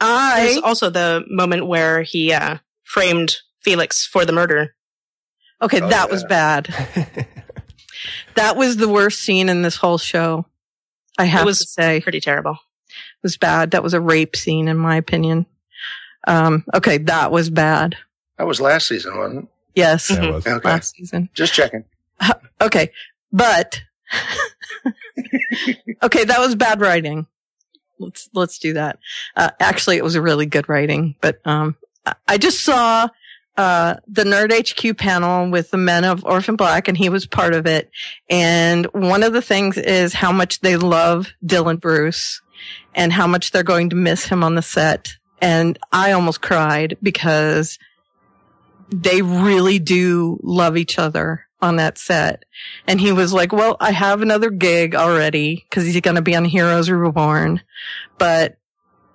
There's 0.00 0.58
I 0.58 0.60
also 0.62 0.90
the 0.90 1.24
moment 1.28 1.66
where 1.66 2.02
he 2.02 2.32
uh, 2.32 2.58
framed 2.84 3.36
Felix 3.60 4.06
for 4.06 4.24
the 4.24 4.32
murder. 4.32 4.74
okay, 5.60 5.80
Oh, 5.82 5.88
that 5.88 6.10
was 6.10 6.22
bad. 6.24 6.68
That 8.34 8.56
was 8.56 8.76
the 8.76 8.88
worst 8.88 9.20
scene 9.20 9.48
in 9.48 9.62
this 9.62 9.76
whole 9.76 9.96
show. 9.98 10.46
I 11.18 11.24
have 11.24 11.44
was 11.46 11.58
to 11.60 11.66
say, 11.66 12.00
Pretty 12.00 12.20
terrible. 12.20 12.58
It 12.88 13.22
was 13.22 13.36
bad. 13.36 13.72
That 13.72 13.82
was 13.82 13.94
a 13.94 14.00
rape 14.00 14.36
scene, 14.36 14.68
in 14.68 14.76
my 14.76 14.96
opinion. 14.96 15.46
Um, 16.28 16.64
okay, 16.74 16.98
that 16.98 17.30
was 17.30 17.50
bad. 17.50 17.96
that 18.38 18.46
was 18.46 18.60
last 18.60 18.88
season, 18.88 19.16
wasn't 19.16 19.44
it? 19.44 19.48
Yes, 19.74 20.10
Yeah, 20.10 20.24
it 20.24 20.32
was. 20.34 20.46
Okay. 20.46 20.68
last 20.68 20.94
season. 20.96 21.28
Just 21.34 21.52
checking. 21.54 21.84
Okay, 22.60 22.90
but 23.32 23.80
okay, 26.02 26.24
that 26.24 26.38
was 26.38 26.54
bad 26.54 26.80
writing. 26.80 27.26
Let's 27.98 28.28
let's 28.34 28.58
do 28.58 28.74
that. 28.74 28.98
Uh, 29.36 29.50
actually, 29.60 29.96
it 29.96 30.04
was 30.04 30.14
a 30.14 30.22
really 30.22 30.46
good 30.46 30.68
writing, 30.68 31.14
but 31.20 31.40
um, 31.46 31.76
I- 32.04 32.14
I 32.28 32.38
just 32.38 32.64
saw 32.64 33.08
uh 33.56 33.96
the 34.06 34.24
Nerd 34.24 34.52
HQ 34.52 34.96
panel 34.98 35.50
with 35.50 35.70
the 35.70 35.76
men 35.76 36.04
of 36.04 36.24
Orphan 36.24 36.56
Black, 36.56 36.88
and 36.88 36.96
he 36.96 37.08
was 37.08 37.26
part 37.26 37.54
of 37.54 37.66
it. 37.66 37.90
And 38.28 38.86
one 38.86 39.22
of 39.22 39.32
the 39.32 39.42
things 39.42 39.78
is 39.78 40.12
how 40.14 40.32
much 40.32 40.60
they 40.60 40.76
love 40.76 41.28
Dylan 41.44 41.80
Bruce, 41.80 42.42
and 42.94 43.12
how 43.12 43.26
much 43.26 43.50
they're 43.50 43.62
going 43.62 43.90
to 43.90 43.96
miss 43.96 44.26
him 44.26 44.42
on 44.42 44.54
the 44.54 44.62
set. 44.62 45.16
And 45.40 45.78
I 45.92 46.12
almost 46.12 46.40
cried 46.40 46.96
because 47.02 47.78
they 48.88 49.20
really 49.22 49.78
do 49.78 50.38
love 50.42 50.76
each 50.76 50.98
other 50.98 51.46
on 51.60 51.76
that 51.76 51.98
set. 51.98 52.44
And 52.86 53.00
he 53.00 53.12
was 53.12 53.32
like, 53.32 53.52
well, 53.52 53.76
I 53.80 53.90
have 53.90 54.22
another 54.22 54.50
gig 54.50 54.94
already 54.94 55.66
because 55.68 55.84
he's 55.84 56.00
going 56.00 56.16
to 56.16 56.22
be 56.22 56.36
on 56.36 56.44
Heroes 56.44 56.88
Reborn. 56.90 57.60
But, 58.18 58.56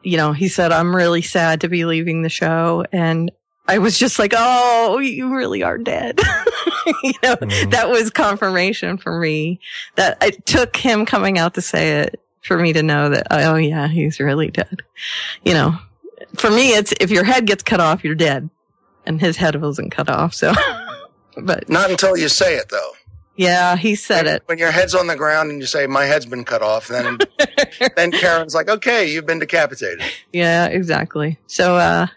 you 0.03 0.17
know, 0.17 0.33
he 0.33 0.47
said, 0.47 0.71
I'm 0.71 0.95
really 0.95 1.21
sad 1.21 1.61
to 1.61 1.69
be 1.69 1.85
leaving 1.85 2.21
the 2.21 2.29
show. 2.29 2.85
And 2.91 3.31
I 3.67 3.77
was 3.77 3.97
just 3.97 4.19
like, 4.19 4.33
oh, 4.35 4.97
you 4.99 5.33
really 5.35 5.63
are 5.63 5.77
dead. 5.77 6.19
you 7.03 7.13
know, 7.23 7.35
Mhm. 7.37 7.71
that 7.71 7.89
was 7.89 8.09
confirmation 8.09 8.97
for 8.97 9.19
me 9.19 9.59
that 9.95 10.21
it 10.23 10.45
took 10.45 10.75
him 10.75 11.05
coming 11.05 11.37
out 11.37 11.53
to 11.53 11.61
say 11.61 11.99
it 12.01 12.19
for 12.41 12.57
me 12.57 12.73
to 12.73 12.81
know 12.83 13.09
that, 13.09 13.27
oh 13.31 13.55
yeah, 13.55 13.87
he's 13.87 14.19
really 14.19 14.49
dead. 14.49 14.81
You 15.45 15.53
know, 15.53 15.75
for 16.35 16.49
me, 16.49 16.69
it's 16.71 16.93
if 16.99 17.11
your 17.11 17.23
head 17.23 17.45
gets 17.45 17.61
cut 17.63 17.79
off, 17.79 18.03
you're 18.03 18.15
dead. 18.15 18.49
And 19.05 19.19
his 19.21 19.37
head 19.37 19.59
wasn't 19.61 19.91
cut 19.91 20.09
off. 20.09 20.33
So, 20.33 20.53
but 21.37 21.69
Not 21.69 21.89
until 21.91 22.17
you 22.17 22.29
say 22.29 22.55
it, 22.55 22.69
though. 22.69 22.91
yeah, 23.35 23.75
he 23.75 23.95
said 23.95 24.25
when, 24.25 24.35
it. 24.35 24.43
When 24.47 24.57
your 24.59 24.71
head's 24.71 24.93
on 24.95 25.07
the 25.07 25.15
ground 25.15 25.49
and 25.51 25.59
you 25.59 25.65
say, 25.67 25.87
my 25.87 26.05
head's 26.05 26.25
been 26.27 26.43
cut 26.43 26.61
off, 26.61 26.87
then, 26.87 27.17
then 27.95 28.11
Karen's 28.11 28.53
like, 28.53 28.69
okay, 28.69 29.09
you've 29.11 29.25
been 29.25 29.39
decapitated. 29.39 30.03
Yeah, 30.33 30.65
exactly. 30.67 31.39
So, 31.47 31.77
uh, 31.77 32.07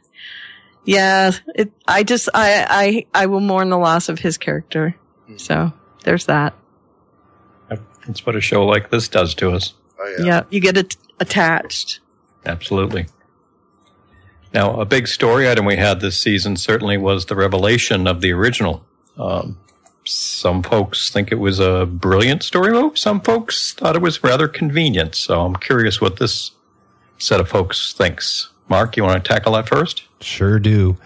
yeah, 0.84 1.32
it, 1.54 1.72
I 1.86 2.02
just, 2.02 2.28
I, 2.34 3.06
I, 3.14 3.22
I 3.22 3.26
will 3.26 3.40
mourn 3.40 3.68
the 3.70 3.78
loss 3.78 4.08
of 4.08 4.18
his 4.18 4.36
character. 4.38 4.94
So 5.36 5.72
there's 6.04 6.26
that. 6.26 6.54
That's 8.06 8.26
what 8.26 8.36
a 8.36 8.40
show 8.40 8.66
like 8.66 8.90
this 8.90 9.08
does 9.08 9.34
to 9.36 9.50
us. 9.52 9.72
Oh, 9.98 10.16
Yeah, 10.18 10.24
yeah. 10.26 10.42
you 10.50 10.60
get 10.60 10.76
it 10.76 10.96
attached. 11.20 12.00
Absolutely. 12.44 13.06
Now, 14.52 14.78
a 14.78 14.84
big 14.84 15.08
story 15.08 15.48
item 15.50 15.64
we 15.64 15.76
had 15.76 16.00
this 16.00 16.18
season 16.18 16.56
certainly 16.56 16.98
was 16.98 17.26
the 17.26 17.34
revelation 17.34 18.06
of 18.06 18.20
the 18.20 18.30
original. 18.32 18.84
Um, 19.18 19.58
some 20.04 20.62
folks 20.62 21.08
think 21.10 21.32
it 21.32 21.36
was 21.38 21.58
a 21.60 21.86
brilliant 21.86 22.42
story 22.42 22.72
move. 22.72 22.98
Some 22.98 23.22
folks 23.22 23.72
thought 23.72 23.96
it 23.96 24.02
was 24.02 24.22
rather 24.22 24.48
convenient. 24.48 25.14
So 25.14 25.40
I'm 25.40 25.56
curious 25.56 25.98
what 26.00 26.18
this 26.18 26.50
set 27.16 27.40
of 27.40 27.48
folks 27.48 27.94
thinks. 27.94 28.50
Mark, 28.68 28.96
you 28.96 29.04
want 29.04 29.22
to 29.22 29.28
tackle 29.28 29.52
that 29.52 29.68
first? 29.68 30.04
Sure 30.20 30.58
do. 30.58 30.96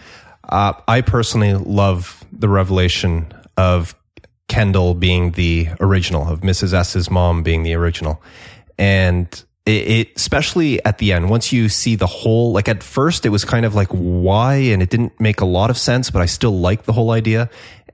Uh, 0.49 0.73
I 0.87 1.01
personally 1.01 1.55
love 1.55 2.25
the 2.33 2.49
revelation 2.49 3.33
of 3.57 3.95
Kendall 4.49 4.95
being 4.95 5.33
the 5.33 5.69
original, 5.81 6.27
of 6.27 6.41
Mrs. 6.41 6.73
S's 6.73 7.11
mom 7.11 7.43
being 7.43 7.65
the 7.65 7.75
original. 7.75 8.23
And 8.79 9.27
it, 9.67 9.71
it, 9.71 10.13
especially 10.17 10.83
at 10.85 10.99
the 10.99 11.13
end, 11.13 11.29
once 11.29 11.53
you 11.53 11.69
see 11.69 11.97
the 11.97 12.07
whole, 12.07 12.53
like 12.53 12.69
at 12.69 12.83
first 12.83 13.27
it 13.27 13.29
was 13.29 13.45
kind 13.45 13.67
of 13.67 13.75
like, 13.75 13.89
why? 13.89 14.55
And 14.55 14.83
it 14.83 14.89
didn't 14.89 15.21
make 15.21 15.41
a 15.41 15.45
lot 15.45 15.69
of 15.69 15.77
sense, 15.77 16.11
but 16.11 16.23
I 16.23 16.27
still 16.27 16.59
like 16.59 16.85
the 16.85 16.93
whole 16.93 17.11
idea. 17.11 17.51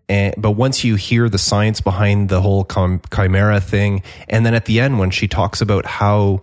And, 0.09 0.35
but 0.39 0.53
once 0.53 0.85
you 0.85 0.95
hear 0.95 1.29
the 1.29 1.39
science 1.39 1.81
behind 1.81 2.29
the 2.29 2.41
whole 2.41 2.65
chim- 2.65 3.01
chimera 3.13 3.61
thing, 3.61 4.03
and 4.29 4.47
then 4.47 4.55
at 4.55 4.67
the 4.67 4.79
end 4.79 4.99
when 4.99 5.11
she 5.11 5.27
talks 5.27 5.61
about 5.61 5.87
how 5.87 6.41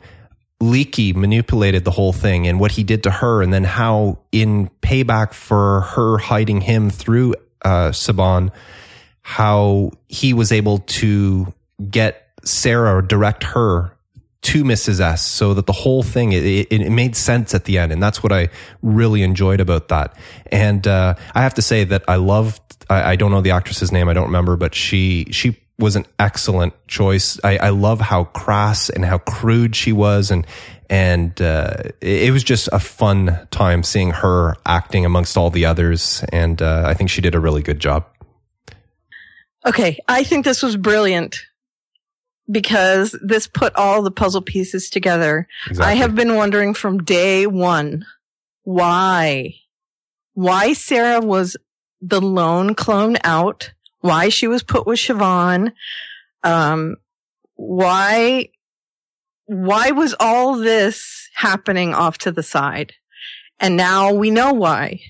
Leekie 0.62 1.16
manipulated 1.16 1.84
the 1.84 1.91
whole 1.91 2.14
thing 2.14 2.47
and 2.47 2.59
what 2.59 2.72
he 2.72 2.84
did 2.84 3.03
to 3.03 3.12
her, 3.12 3.41
and 3.41 3.51
then 3.51 3.64
how 3.64 4.20
in 4.32 4.70
payback 4.82 5.34
for 5.34 5.82
her 5.82 6.20
hiding 6.20 6.62
him 6.62 6.89
through 6.89 7.34
uh, 7.64 7.89
Saban, 7.89 8.51
how 9.24 9.91
he 10.07 10.34
was 10.34 10.51
able 10.51 10.78
to 10.78 11.51
get 11.89 12.28
Sarah 12.43 12.97
or 12.97 13.01
direct 13.01 13.43
her 13.43 13.97
to 14.43 14.64
Mrs. 14.64 14.99
S, 14.99 15.26
so 15.26 15.53
that 15.55 15.66
the 15.66 15.74
whole 15.74 16.03
thing 16.03 16.32
it, 16.32 16.45
it, 16.45 16.68
it 16.72 16.89
made 16.89 17.16
sense 17.16 17.53
at 17.53 17.66
the 17.66 17.78
end, 17.78 17.91
and 17.91 18.01
that's 18.01 18.22
what 18.22 18.32
I 18.32 18.49
really 18.84 19.24
enjoyed 19.24 19.59
about 19.59 19.88
that. 19.89 20.16
And 20.51 20.88
uh, 20.88 21.16
I 21.34 21.41
have 21.41 21.55
to 21.55 21.62
say 21.62 21.84
that 21.86 22.03
I 22.07 22.16
loved. 22.16 22.62
I, 22.89 23.12
I 23.12 23.16
don't 23.16 23.32
know 23.32 23.41
the 23.41 23.51
actress's 23.51 23.91
name. 23.91 24.09
I 24.09 24.14
don't 24.14 24.26
remember, 24.26 24.57
but 24.57 24.76
she 24.76 25.26
she 25.32 25.57
was 25.82 25.95
an 25.95 26.05
excellent 26.19 26.73
choice. 26.88 27.39
I, 27.43 27.57
I 27.57 27.69
love 27.69 27.99
how 27.99 28.25
crass 28.25 28.89
and 28.89 29.03
how 29.03 29.17
crude 29.17 29.75
she 29.75 29.91
was, 29.91 30.32
and 30.32 30.45
and 30.89 31.41
uh, 31.41 31.75
it, 32.01 32.32
was 32.34 32.43
just 32.43 32.67
a 32.71 32.79
fun 32.79 33.47
time 33.49 33.82
seeing 33.82 34.11
her 34.11 34.55
acting 34.65 35.05
amongst 35.05 35.38
all 35.38 35.49
the 35.49 35.65
others. 35.65 36.23
And 36.34 36.61
uh, 36.61 36.84
I 36.86 36.93
think 36.93 37.09
she 37.09 37.21
did 37.21 37.34
a 37.34 37.39
really 37.39 37.61
good 37.61 37.79
job. 37.79 38.05
Okay, 39.65 39.99
I 40.09 40.23
think 40.23 40.43
this 40.43 40.61
was 40.61 40.75
brilliant 40.75 41.39
because 42.49 43.17
this 43.23 43.47
put 43.47 43.73
all 43.75 44.01
the 44.01 44.11
puzzle 44.11 44.41
pieces 44.41 44.89
together. 44.89 45.47
I 45.79 45.93
have 45.93 46.13
been 46.13 46.36
wondering 46.36 46.73
from 46.73 47.03
day 47.03 47.47
one 47.47 48.05
why, 48.63 49.55
why 50.34 50.73
Sarah 50.73 51.21
was 51.21 51.55
the 52.01 52.19
lone 52.19 52.75
clone 52.75 53.17
out, 53.23 53.71
why 54.02 54.30
she 54.30 54.47
was 54.47 54.64
put 54.64 54.86
with 54.86 54.99
Siobhan, 54.99 55.72
um, 56.43 56.97
why, 57.56 58.49
why 59.45 59.91
was 59.91 60.16
all 60.20 60.58
this 60.58 61.30
happening 61.36 61.93
off 61.93 62.18
to 62.20 62.32
the 62.32 62.43
side? 62.43 62.93
And 63.60 63.78
now 63.78 64.14
we 64.14 64.32
know 64.32 64.54
why. 64.54 65.02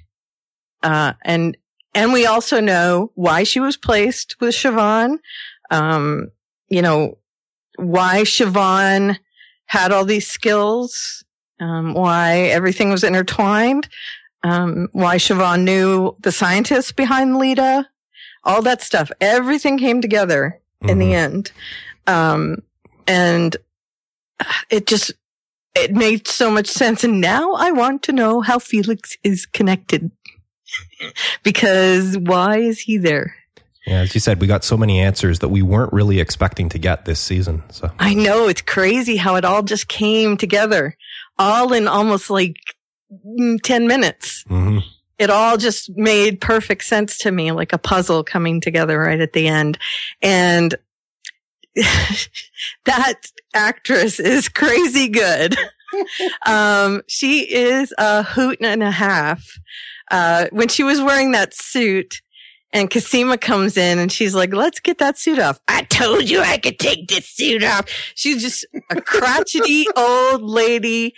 Uh, 0.84 1.14
and, 1.24 1.58
and 1.94 2.14
we 2.14 2.26
also 2.26 2.60
know 2.60 3.12
why 3.16 3.44
she 3.44 3.60
was 3.60 3.78
placed 3.78 4.36
with 4.40 4.54
Siobhan. 4.54 5.20
Um, 5.70 6.32
you 6.68 6.82
know, 6.82 7.18
why 7.78 8.24
Siobhan 8.24 9.18
had 9.66 9.92
all 9.92 10.06
these 10.06 10.28
skills, 10.28 11.24
um, 11.60 11.94
why 11.94 12.40
everything 12.40 12.90
was 12.90 13.04
intertwined, 13.04 13.88
um, 14.44 14.90
why 14.92 15.18
Siobhan 15.18 15.64
knew 15.64 16.16
the 16.20 16.32
scientists 16.32 16.92
behind 16.92 17.38
Leda, 17.38 17.88
all 18.44 18.62
that 18.64 18.82
stuff. 18.82 19.12
Everything 19.22 19.78
came 19.78 20.02
together 20.02 20.60
in 20.82 21.00
the 21.00 21.14
end. 21.14 21.52
Um, 22.08 22.64
and 23.08 23.56
it 24.70 24.88
just, 24.88 25.12
it 25.76 25.94
made 25.94 26.28
so 26.28 26.50
much 26.50 26.68
sense. 26.68 27.04
And 27.04 27.22
now 27.22 27.54
I 27.54 27.72
want 27.72 28.04
to 28.04 28.12
know 28.12 28.42
how 28.42 28.60
Felix 28.60 29.16
is 29.24 29.46
connected. 29.46 30.12
because 31.44 32.18
why 32.18 32.58
is 32.58 32.80
he 32.80 32.98
there? 32.98 33.36
Yeah, 33.86 34.02
as 34.02 34.14
you 34.14 34.22
said, 34.22 34.40
we 34.40 34.48
got 34.48 34.64
so 34.64 34.78
many 34.78 35.00
answers 35.00 35.40
that 35.40 35.50
we 35.50 35.64
weren't 35.64 35.92
really 35.92 36.20
expecting 36.20 36.70
to 36.70 36.78
get 36.78 37.06
this 37.06 37.20
season. 37.20 37.64
So 37.72 37.92
I 37.98 38.14
know 38.14 38.48
it's 38.48 38.62
crazy 38.62 39.18
how 39.18 39.36
it 39.36 39.46
all 39.46 39.64
just 39.64 39.88
came 39.88 40.38
together, 40.38 40.96
all 41.40 41.74
in 41.74 41.88
almost 41.88 42.30
like 42.30 42.56
mm, 43.26 43.60
10 43.62 43.88
minutes. 43.88 44.44
hmm 44.48 44.80
It 45.22 45.30
all 45.30 45.56
just 45.56 45.96
made 45.96 46.42
perfect 46.42 46.84
sense 46.84 47.16
to 47.20 47.32
me, 47.32 47.52
like 47.52 47.74
a 47.74 47.78
puzzle 47.78 48.24
coming 48.24 48.60
together 48.60 48.98
right 48.98 49.22
at 49.22 49.34
the 49.34 49.48
end. 49.48 49.78
And 50.20 50.74
that 52.86 53.14
actress 53.54 54.20
is 54.20 54.50
crazy 54.50 55.10
good. 55.10 55.56
um, 56.48 57.04
she 57.08 57.42
is 57.42 57.94
a 58.00 58.24
hoot 58.24 58.58
and 58.62 58.82
a 58.82 58.90
half. 58.90 59.60
Uh, 60.10 60.48
when 60.52 60.70
she 60.70 60.82
was 60.82 61.00
wearing 61.00 61.34
that 61.34 61.54
suit 61.54 62.24
and 62.74 62.90
Cosima 62.90 63.38
comes 63.38 63.78
in 63.78 64.00
and 64.00 64.12
she's 64.12 64.34
like, 64.34 64.54
let's 64.54 64.80
get 64.80 64.98
that 64.98 65.20
suit 65.20 65.38
off. 65.38 65.60
I 65.68 65.84
told 65.84 66.28
you 66.28 66.42
I 66.42 66.58
could 66.58 66.80
take 66.80 67.10
this 67.10 67.28
suit 67.28 67.64
off. 67.64 67.86
She's 68.16 68.42
just 68.42 68.66
a 68.90 69.00
crotchety 69.02 69.86
old 69.96 70.42
lady. 70.42 71.14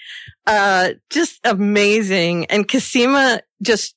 Uh, 0.46 0.90
just 1.10 1.40
amazing. 1.46 2.46
And 2.48 2.68
Cosima 2.68 3.42
just, 3.64 3.96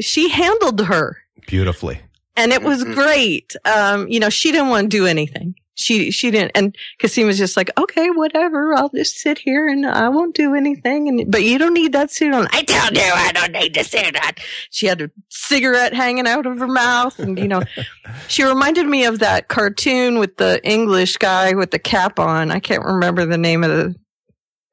she 0.00 0.28
handled 0.28 0.80
her 0.82 1.18
beautifully. 1.46 2.00
and 2.36 2.52
it 2.52 2.62
was 2.62 2.84
Mhm. 2.84 2.94
great. 2.94 3.56
Um, 3.64 4.08
you 4.08 4.20
know, 4.20 4.30
she 4.30 4.52
didn't 4.52 4.68
want 4.68 4.90
to 4.90 4.96
do 4.96 5.06
anything. 5.06 5.54
She, 5.80 6.10
she 6.10 6.32
didn't, 6.32 6.50
and 6.56 6.74
Cosima 7.00 7.28
was 7.28 7.38
just 7.38 7.56
like, 7.56 7.70
okay, 7.78 8.10
whatever. 8.10 8.74
I'll 8.74 8.88
just 8.88 9.16
sit 9.18 9.38
here 9.38 9.68
and 9.68 9.86
I 9.86 10.08
won't 10.08 10.34
do 10.34 10.56
anything. 10.56 11.06
And, 11.08 11.30
but 11.30 11.44
you 11.44 11.56
don't 11.56 11.72
need 11.72 11.92
that 11.92 12.10
suit 12.10 12.34
on. 12.34 12.48
I 12.50 12.62
told 12.64 12.96
you 12.96 13.02
I 13.04 13.30
don't 13.30 13.52
need 13.52 13.74
the 13.74 13.84
suit 13.84 14.16
on. 14.24 14.32
She 14.70 14.86
had 14.86 15.00
a 15.02 15.10
cigarette 15.28 15.94
hanging 15.94 16.26
out 16.26 16.46
of 16.46 16.58
her 16.58 16.66
mouth. 16.66 17.20
And, 17.20 17.38
you 17.38 17.46
know, 17.46 17.62
she 18.28 18.42
reminded 18.42 18.86
me 18.88 19.04
of 19.04 19.20
that 19.20 19.46
cartoon 19.46 20.18
with 20.18 20.36
the 20.38 20.60
English 20.64 21.16
guy 21.18 21.54
with 21.54 21.70
the 21.70 21.78
cap 21.78 22.18
on. 22.18 22.50
I 22.50 22.58
can't 22.58 22.84
remember 22.84 23.24
the 23.24 23.38
name 23.38 23.62
of 23.62 23.70
the, 23.70 23.94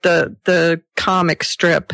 the, 0.01 0.35
the 0.45 0.81
comic 0.95 1.43
strip. 1.43 1.93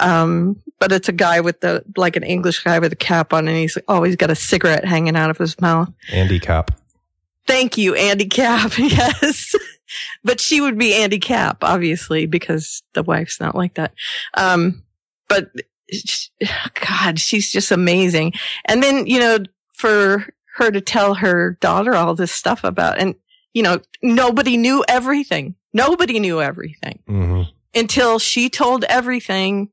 Um, 0.00 0.62
but 0.78 0.92
it's 0.92 1.08
a 1.08 1.12
guy 1.12 1.40
with 1.40 1.60
the, 1.60 1.84
like 1.96 2.16
an 2.16 2.22
English 2.22 2.62
guy 2.62 2.78
with 2.78 2.92
a 2.92 2.96
cap 2.96 3.32
on 3.32 3.48
and 3.48 3.56
he's 3.56 3.78
always 3.88 4.16
got 4.16 4.30
a 4.30 4.34
cigarette 4.34 4.84
hanging 4.84 5.16
out 5.16 5.30
of 5.30 5.38
his 5.38 5.58
mouth. 5.60 5.88
Andy 6.12 6.38
Capp. 6.38 6.70
Thank 7.46 7.78
you, 7.78 7.94
Andy 7.94 8.26
Capp. 8.26 8.72
Yes. 8.78 9.54
but 10.24 10.40
she 10.40 10.60
would 10.60 10.76
be 10.76 10.94
Andy 10.94 11.18
Capp, 11.18 11.62
obviously, 11.62 12.26
because 12.26 12.82
the 12.94 13.02
wife's 13.02 13.40
not 13.40 13.54
like 13.54 13.74
that. 13.74 13.94
Um, 14.34 14.82
but 15.28 15.50
God, 16.74 17.20
she's 17.20 17.50
just 17.50 17.70
amazing. 17.70 18.32
And 18.64 18.82
then, 18.82 19.06
you 19.06 19.20
know, 19.20 19.38
for 19.74 20.26
her 20.56 20.70
to 20.70 20.80
tell 20.80 21.14
her 21.14 21.56
daughter 21.60 21.94
all 21.94 22.14
this 22.14 22.32
stuff 22.32 22.64
about, 22.64 22.98
and, 22.98 23.14
you 23.54 23.62
know, 23.62 23.80
nobody 24.02 24.56
knew 24.56 24.84
everything. 24.88 25.54
Nobody 25.72 26.18
knew 26.18 26.40
everything 26.42 26.98
hmm 27.06 27.42
until 27.76 28.18
she 28.18 28.48
told 28.48 28.84
everything. 28.84 29.68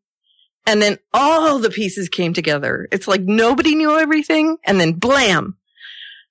And 0.66 0.82
then 0.82 0.98
all 1.14 1.60
the 1.60 1.70
pieces 1.70 2.08
came 2.10 2.34
together. 2.34 2.88
It's 2.92 3.08
like 3.08 3.22
nobody 3.22 3.76
knew 3.76 3.98
everything. 3.98 4.58
And 4.64 4.80
then 4.80 4.94
blam, 4.94 5.58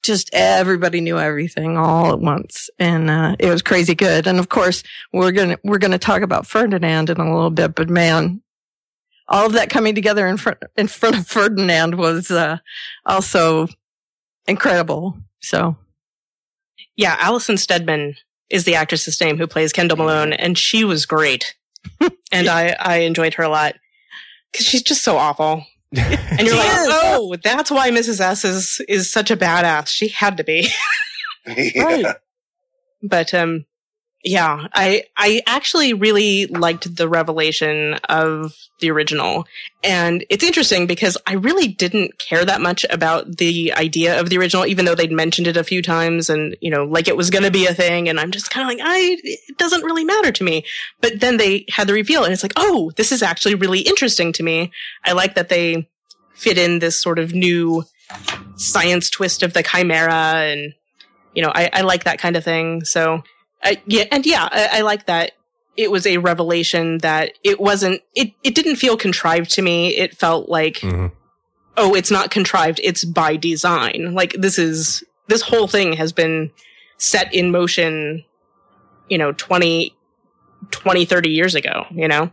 just 0.03 0.31
everybody 0.33 1.01
knew 1.01 1.19
everything 1.19 1.77
all 1.77 2.13
at 2.13 2.21
once. 2.21 2.71
And, 2.79 3.11
uh, 3.11 3.37
it 3.39 3.51
was 3.51 3.63
crazy 3.63 3.95
good. 3.95 4.27
And 4.27 4.39
of 4.39 4.49
course, 4.49 4.83
we're 5.13 5.33
going 5.33 5.51
to, 5.51 5.61
we're 5.65 5.79
going 5.79 5.93
to 5.93 5.99
talk 5.99 6.23
about 6.23 6.47
Ferdinand 6.47 7.11
in 7.11 7.19
a 7.19 7.35
little 7.35 7.51
bit, 7.51 7.75
but 7.75 7.91
man, 7.91 8.43
all 9.29 9.47
of 9.47 9.53
that 9.53 9.71
coming 9.71 9.95
together 9.95 10.27
in 10.27 10.39
front, 10.39 10.59
in 10.77 10.89
front 10.89 11.17
of 11.17 11.27
Ferdinand 11.27 11.97
was, 11.97 12.31
uh, 12.31 12.59
also 13.05 13.69
incredible. 14.47 15.17
So 15.41 15.77
Yeah, 16.97 17.17
Alison 17.19 17.59
Steadman 17.59 18.17
is 18.51 18.65
the 18.65 18.75
actress's 18.75 19.21
name 19.21 19.39
who 19.39 19.47
plays 19.47 19.73
Kendall 19.73 19.99
Malone, 19.99 20.33
and 20.33 20.59
she 20.59 20.85
was 20.85 21.07
great. 21.07 21.55
and 22.33 22.49
I, 22.49 22.77
I 22.79 22.99
enjoyed 22.99 23.35
her 23.35 23.43
a 23.43 23.49
lot 23.49 23.75
because 24.53 24.67
she's 24.67 24.83
just 24.83 25.03
so 25.03 25.17
awful. 25.17 25.67
And 25.95 26.47
you're 26.47 26.57
like, 26.57 26.71
oh, 26.73 27.37
that's 27.43 27.71
why 27.71 27.91
Mrs. 27.91 28.21
S 28.21 28.47
is 28.47 28.81
is 28.89 29.11
such 29.11 29.31
a 29.31 29.37
badass. 29.37 29.89
She 29.89 30.09
had 30.09 30.39
to 30.39 30.45
be. 30.45 30.69
yeah. 31.47 32.15
but 33.03 33.35
um 33.35 33.67
yeah 34.25 34.67
i 34.75 35.03
i 35.17 35.43
actually 35.47 35.93
really 35.93 36.47
liked 36.47 36.97
the 36.97 37.09
revelation 37.09 37.95
of 38.09 38.55
the 38.81 38.91
original. 38.91 39.47
And 39.85 40.25
it's 40.29 40.45
interesting 40.45 40.87
because 40.87 41.17
i 41.27 41.35
really 41.35 41.69
didn't 41.69 42.19
care 42.19 42.45
that 42.45 42.61
much 42.61 42.85
about 42.91 43.39
the 43.39 43.73
idea 43.75 44.21
of 44.21 44.29
the 44.29 44.39
original 44.39 44.67
even 44.67 44.85
though 44.85 44.95
they'd 44.95 45.13
mentioned 45.13 45.47
it 45.47 45.57
a 45.57 45.65
few 45.65 45.83
times 45.83 46.29
and 46.29 46.57
you 46.61 46.71
know 46.71 46.85
like 46.85 47.09
it 47.09 47.17
was 47.17 47.31
going 47.31 47.45
to 47.45 47.51
be 47.51 47.67
a 47.67 47.75
thing. 47.75 48.09
And 48.09 48.21
i'm 48.21 48.31
just 48.31 48.51
kind 48.51 48.65
of 48.65 48.77
like 48.77 48.87
i 48.87 49.17
it 49.23 49.59
doesn't 49.59 49.85
really 49.85 50.05
matter 50.05 50.33
to 50.33 50.45
me. 50.45 50.65
But 51.01 51.21
then 51.21 51.37
they 51.37 51.65
had 51.71 51.87
the 51.87 51.93
reveal 51.93 52.25
and 52.25 52.33
it's 52.33 52.43
like 52.43 52.55
oh 52.57 52.93
this 52.97 53.13
is 53.13 53.23
actually 53.23 53.55
really 53.55 53.81
interesting 53.81 54.33
to 54.35 54.43
me. 54.43 54.73
I 55.05 55.13
like 55.13 55.35
that 55.35 55.49
they 55.49 55.89
fit 56.35 56.59
in 56.59 56.79
this 56.81 57.01
sort 57.01 57.19
of 57.19 57.35
new 57.35 57.85
science 58.57 59.11
twist 59.11 59.43
of 59.43 59.53
the 59.53 59.63
chimera 59.63 60.43
and 60.43 60.75
you 61.35 61.43
know, 61.43 61.53
I, 61.55 61.71
I 61.73 61.81
like 61.83 62.05
that 62.05 62.19
kind 62.19 62.37
of 62.37 62.45
thing. 62.45 62.85
So, 62.85 63.23
uh, 63.63 63.75
yeah, 63.87 64.05
and 64.11 64.27
yeah, 64.27 64.49
I, 64.51 64.79
I 64.79 64.81
like 64.83 65.07
that 65.07 65.33
it 65.77 65.91
was 65.91 66.07
a 66.07 66.19
revelation 66.19 66.99
that 66.99 67.33
it 67.43 67.59
wasn't, 67.59 68.03
it, 68.15 68.33
it 68.43 68.55
didn't 68.55 68.77
feel 68.77 68.97
contrived 68.97 69.51
to 69.53 69.63
me. 69.63 69.97
It 69.97 70.17
felt 70.17 70.49
like, 70.49 70.81
hmm 70.81 71.07
oh, 71.77 71.95
it's 71.95 72.11
not 72.11 72.31
contrived. 72.31 72.81
It's 72.83 73.05
by 73.05 73.37
design. 73.37 74.13
Like 74.15 74.35
this 74.39 74.59
is, 74.59 75.03
this 75.29 75.43
whole 75.43 75.67
thing 75.67 75.95
has 75.95 76.13
been 76.13 76.51
set 76.99 77.33
in 77.35 77.51
motion, 77.51 78.25
you 79.09 79.19
know, 79.19 79.33
20, 79.33 79.95
20, 80.71 81.05
30 81.05 81.31
years 81.31 81.55
ago, 81.55 81.87
you 81.91 82.09
know? 82.09 82.31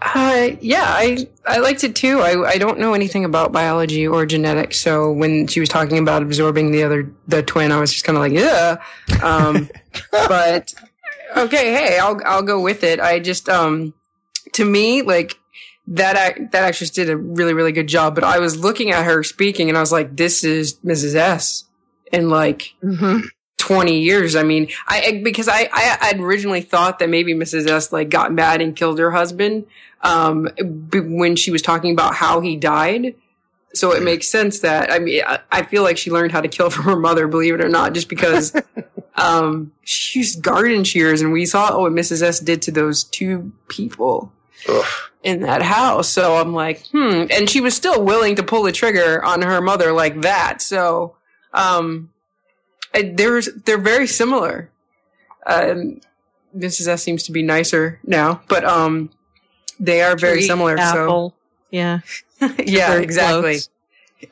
Uh, 0.00 0.50
yeah, 0.60 0.84
I 0.86 1.26
I 1.44 1.58
liked 1.58 1.82
it 1.82 1.96
too. 1.96 2.20
I 2.20 2.50
I 2.50 2.58
don't 2.58 2.78
know 2.78 2.94
anything 2.94 3.24
about 3.24 3.50
biology 3.52 4.06
or 4.06 4.26
genetics, 4.26 4.78
so 4.80 5.10
when 5.10 5.46
she 5.48 5.60
was 5.60 5.68
talking 5.68 5.98
about 5.98 6.22
absorbing 6.22 6.70
the 6.70 6.84
other 6.84 7.10
the 7.26 7.42
twin, 7.42 7.72
I 7.72 7.80
was 7.80 7.92
just 7.92 8.04
kind 8.04 8.16
of 8.16 8.22
like, 8.22 8.32
yeah. 8.32 8.76
Um, 9.22 9.68
but 10.12 10.72
okay, 11.36 11.72
hey, 11.72 11.98
I'll 11.98 12.20
I'll 12.24 12.42
go 12.42 12.60
with 12.60 12.84
it. 12.84 13.00
I 13.00 13.18
just 13.18 13.48
um, 13.48 13.92
to 14.52 14.64
me, 14.64 15.02
like 15.02 15.36
that 15.88 16.16
act, 16.16 16.52
that 16.52 16.62
actress 16.62 16.90
did 16.90 17.10
a 17.10 17.16
really 17.16 17.54
really 17.54 17.72
good 17.72 17.88
job. 17.88 18.14
But 18.14 18.22
I 18.22 18.38
was 18.38 18.56
looking 18.56 18.92
at 18.92 19.04
her 19.04 19.24
speaking, 19.24 19.68
and 19.68 19.76
I 19.76 19.80
was 19.80 19.92
like, 19.92 20.16
this 20.16 20.44
is 20.44 20.78
Mrs. 20.84 21.16
S. 21.16 21.64
And 22.12 22.30
like, 22.30 22.74
mhm. 22.82 23.24
20 23.68 23.98
years. 23.98 24.34
I 24.34 24.44
mean, 24.44 24.68
I, 24.86 25.20
because 25.22 25.46
I, 25.46 25.68
I 25.70 26.06
had 26.06 26.20
originally 26.20 26.62
thought 26.62 27.00
that 27.00 27.10
maybe 27.10 27.34
Mrs. 27.34 27.68
S 27.68 27.92
like 27.92 28.08
got 28.08 28.32
mad 28.32 28.62
and 28.62 28.74
killed 28.74 28.98
her 28.98 29.10
husband, 29.10 29.66
um, 30.00 30.48
b- 30.88 31.00
when 31.00 31.36
she 31.36 31.50
was 31.50 31.60
talking 31.60 31.92
about 31.92 32.14
how 32.14 32.40
he 32.40 32.56
died. 32.56 33.14
So 33.74 33.92
it 33.92 34.02
makes 34.02 34.26
sense 34.26 34.60
that, 34.60 34.90
I 34.90 34.98
mean, 34.98 35.22
I, 35.26 35.40
I 35.52 35.62
feel 35.64 35.82
like 35.82 35.98
she 35.98 36.10
learned 36.10 36.32
how 36.32 36.40
to 36.40 36.48
kill 36.48 36.70
from 36.70 36.84
her 36.90 36.96
mother, 36.96 37.28
believe 37.28 37.54
it 37.54 37.62
or 37.62 37.68
not, 37.68 37.92
just 37.92 38.08
because, 38.08 38.56
um, 39.16 39.70
she 39.84 40.20
used 40.20 40.40
garden 40.40 40.82
shears 40.82 41.20
and 41.20 41.30
we 41.30 41.44
saw 41.44 41.78
what 41.78 41.92
Mrs. 41.92 42.22
S 42.22 42.40
did 42.40 42.62
to 42.62 42.70
those 42.70 43.04
two 43.04 43.52
people 43.68 44.32
Ugh. 44.66 44.86
in 45.22 45.42
that 45.42 45.60
house. 45.60 46.08
So 46.08 46.36
I'm 46.36 46.54
like, 46.54 46.86
hmm. 46.86 47.24
And 47.30 47.50
she 47.50 47.60
was 47.60 47.76
still 47.76 48.02
willing 48.02 48.36
to 48.36 48.42
pull 48.42 48.62
the 48.62 48.72
trigger 48.72 49.22
on 49.22 49.42
her 49.42 49.60
mother 49.60 49.92
like 49.92 50.22
that. 50.22 50.62
So, 50.62 51.16
um, 51.52 52.08
I- 52.98 53.12
they're 53.14 53.40
they're 53.64 53.78
very 53.78 54.06
similar. 54.06 54.70
Um, 55.46 56.00
Mrs. 56.56 56.88
S 56.88 57.02
seems 57.02 57.22
to 57.24 57.32
be 57.32 57.42
nicer 57.42 58.00
now, 58.04 58.40
but 58.48 58.64
um, 58.64 59.10
they 59.78 60.02
are 60.02 60.16
very 60.16 60.42
similar. 60.42 60.76
Apple. 60.78 61.34
Yeah. 61.70 62.00
So 62.40 62.48
yeah, 62.58 62.88
Very 62.92 63.02
exactly, 63.04 63.52
close. 63.54 63.68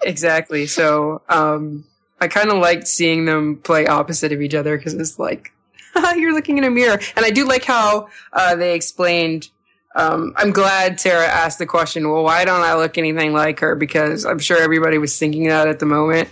exactly. 0.03 0.67
So 0.67 1.23
um, 1.29 1.85
I 2.21 2.29
kind 2.29 2.51
of 2.51 2.59
liked 2.59 2.87
seeing 2.87 3.25
them 3.25 3.57
play 3.57 3.87
opposite 3.87 4.33
of 4.33 4.41
each 4.41 4.55
other 4.55 4.77
because 4.77 4.95
it's 4.95 5.19
like 5.19 5.53
you're 6.17 6.33
looking 6.35 6.59
in 6.59 6.65
a 6.65 6.71
mirror, 6.71 6.99
and 7.17 7.25
I 7.25 7.31
do 7.31 7.45
like 7.47 7.65
how 7.65 8.09
uh, 8.33 8.55
they 8.57 8.75
explained 8.75 9.49
Um, 9.95 10.35
I'm 10.37 10.53
glad 10.53 11.01
Sarah 11.01 11.27
asked 11.27 11.59
the 11.59 11.67
question. 11.67 12.11
Well, 12.11 12.23
why 12.23 12.45
don't 12.45 12.63
I 12.63 12.75
look 12.75 12.99
anything 12.99 13.33
like 13.33 13.61
her? 13.61 13.75
Because 13.75 14.25
I'm 14.27 14.39
sure 14.39 14.59
everybody 14.61 14.99
was 14.99 15.19
thinking 15.19 15.49
that 15.49 15.69
at 15.69 15.79
the 15.79 15.87
moment, 15.87 16.29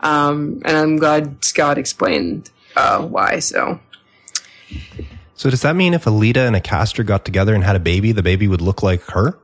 um, 0.00 0.62
and 0.64 0.76
I'm 0.76 0.96
glad 0.96 1.44
Scott 1.44 1.78
explained 1.78 2.50
uh, 2.76 3.02
why. 3.02 3.38
So 3.40 3.80
So 5.34 5.50
does 5.50 5.62
that 5.62 5.76
mean 5.76 5.94
if 5.94 6.06
a 6.06 6.10
Leda 6.10 6.40
and 6.42 6.54
a 6.56 6.60
Castor 6.60 7.02
got 7.02 7.24
together 7.24 7.54
and 7.54 7.64
had 7.64 7.76
a 7.76 7.80
baby, 7.80 8.12
the 8.12 8.22
baby 8.22 8.46
would 8.48 8.60
look 8.60 8.82
like 8.82 9.02
her? 9.10 9.38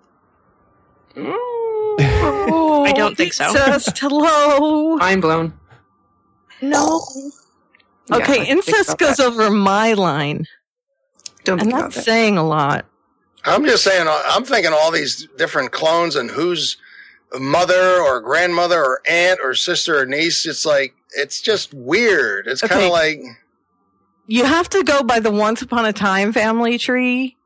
I 1.19 2.93
don't 2.95 3.17
think 3.17 3.33
so. 3.33 3.53
Just 3.53 3.99
hello. 4.01 4.99
I'm 5.01 5.21
blown. 5.21 5.53
No. 6.61 7.03
Yeah, 8.11 8.17
Okay, 8.17 8.35
think 8.39 8.49
incest 8.49 8.99
goes 8.99 9.17
that. 9.19 9.27
over 9.27 9.51
my 9.51 9.93
line, 9.95 10.47
Don't 11.45 11.61
and 11.61 11.69
think 11.69 11.73
about 11.73 11.83
that's 11.93 11.97
that. 11.97 12.05
saying 12.05 12.37
a 12.39 12.45
lot. 12.47 12.85
I'm 13.45 13.65
just 13.65 13.83
saying, 13.85 14.07
uh, 14.07 14.23
I'm 14.29 14.45
thinking 14.45 14.73
all 14.73 14.91
these 14.91 15.27
different 15.39 15.73
clones 15.73 16.15
and 16.17 16.31
who's 16.31 16.77
mother 17.39 17.99
or 18.01 18.21
grandmother 18.21 18.83
or 18.83 19.01
aunt 19.09 19.41
or 19.43 19.55
sister 19.55 19.99
or 20.01 20.07
niece. 20.07 20.47
It's 20.47 20.67
like, 20.67 20.95
it's 21.17 21.41
just 21.41 21.73
weird. 21.75 22.47
It's 22.47 22.61
kind 22.63 22.85
of 22.85 22.91
like, 22.91 23.21
You 24.27 24.45
have 24.45 24.69
to 24.71 24.83
go 24.85 25.03
by 25.03 25.21
the 25.21 25.31
Once 25.31 25.63
Upon 25.63 25.85
a 25.85 25.93
Time 25.93 26.33
family 26.33 26.79
tree 26.79 27.37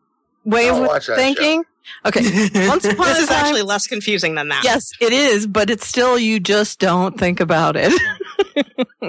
way 0.44 0.68
I'll 0.68 0.82
of 0.82 0.88
watch 0.88 1.06
that 1.06 1.16
thinking. 1.16 1.64
Okay, 2.04 2.20
Once 2.68 2.84
Upon 2.84 3.06
This 3.06 3.18
a 3.18 3.22
is 3.22 3.28
Time. 3.28 3.44
actually 3.44 3.62
less 3.62 3.86
confusing 3.86 4.34
than 4.34 4.48
that. 4.48 4.64
yes, 4.64 4.90
it 5.00 5.12
is, 5.12 5.46
but 5.46 5.70
it's 5.70 5.86
still 5.86 6.18
you 6.18 6.40
just 6.40 6.78
don't 6.80 7.18
think 7.18 7.38
about 7.40 7.76
it. 7.78 7.92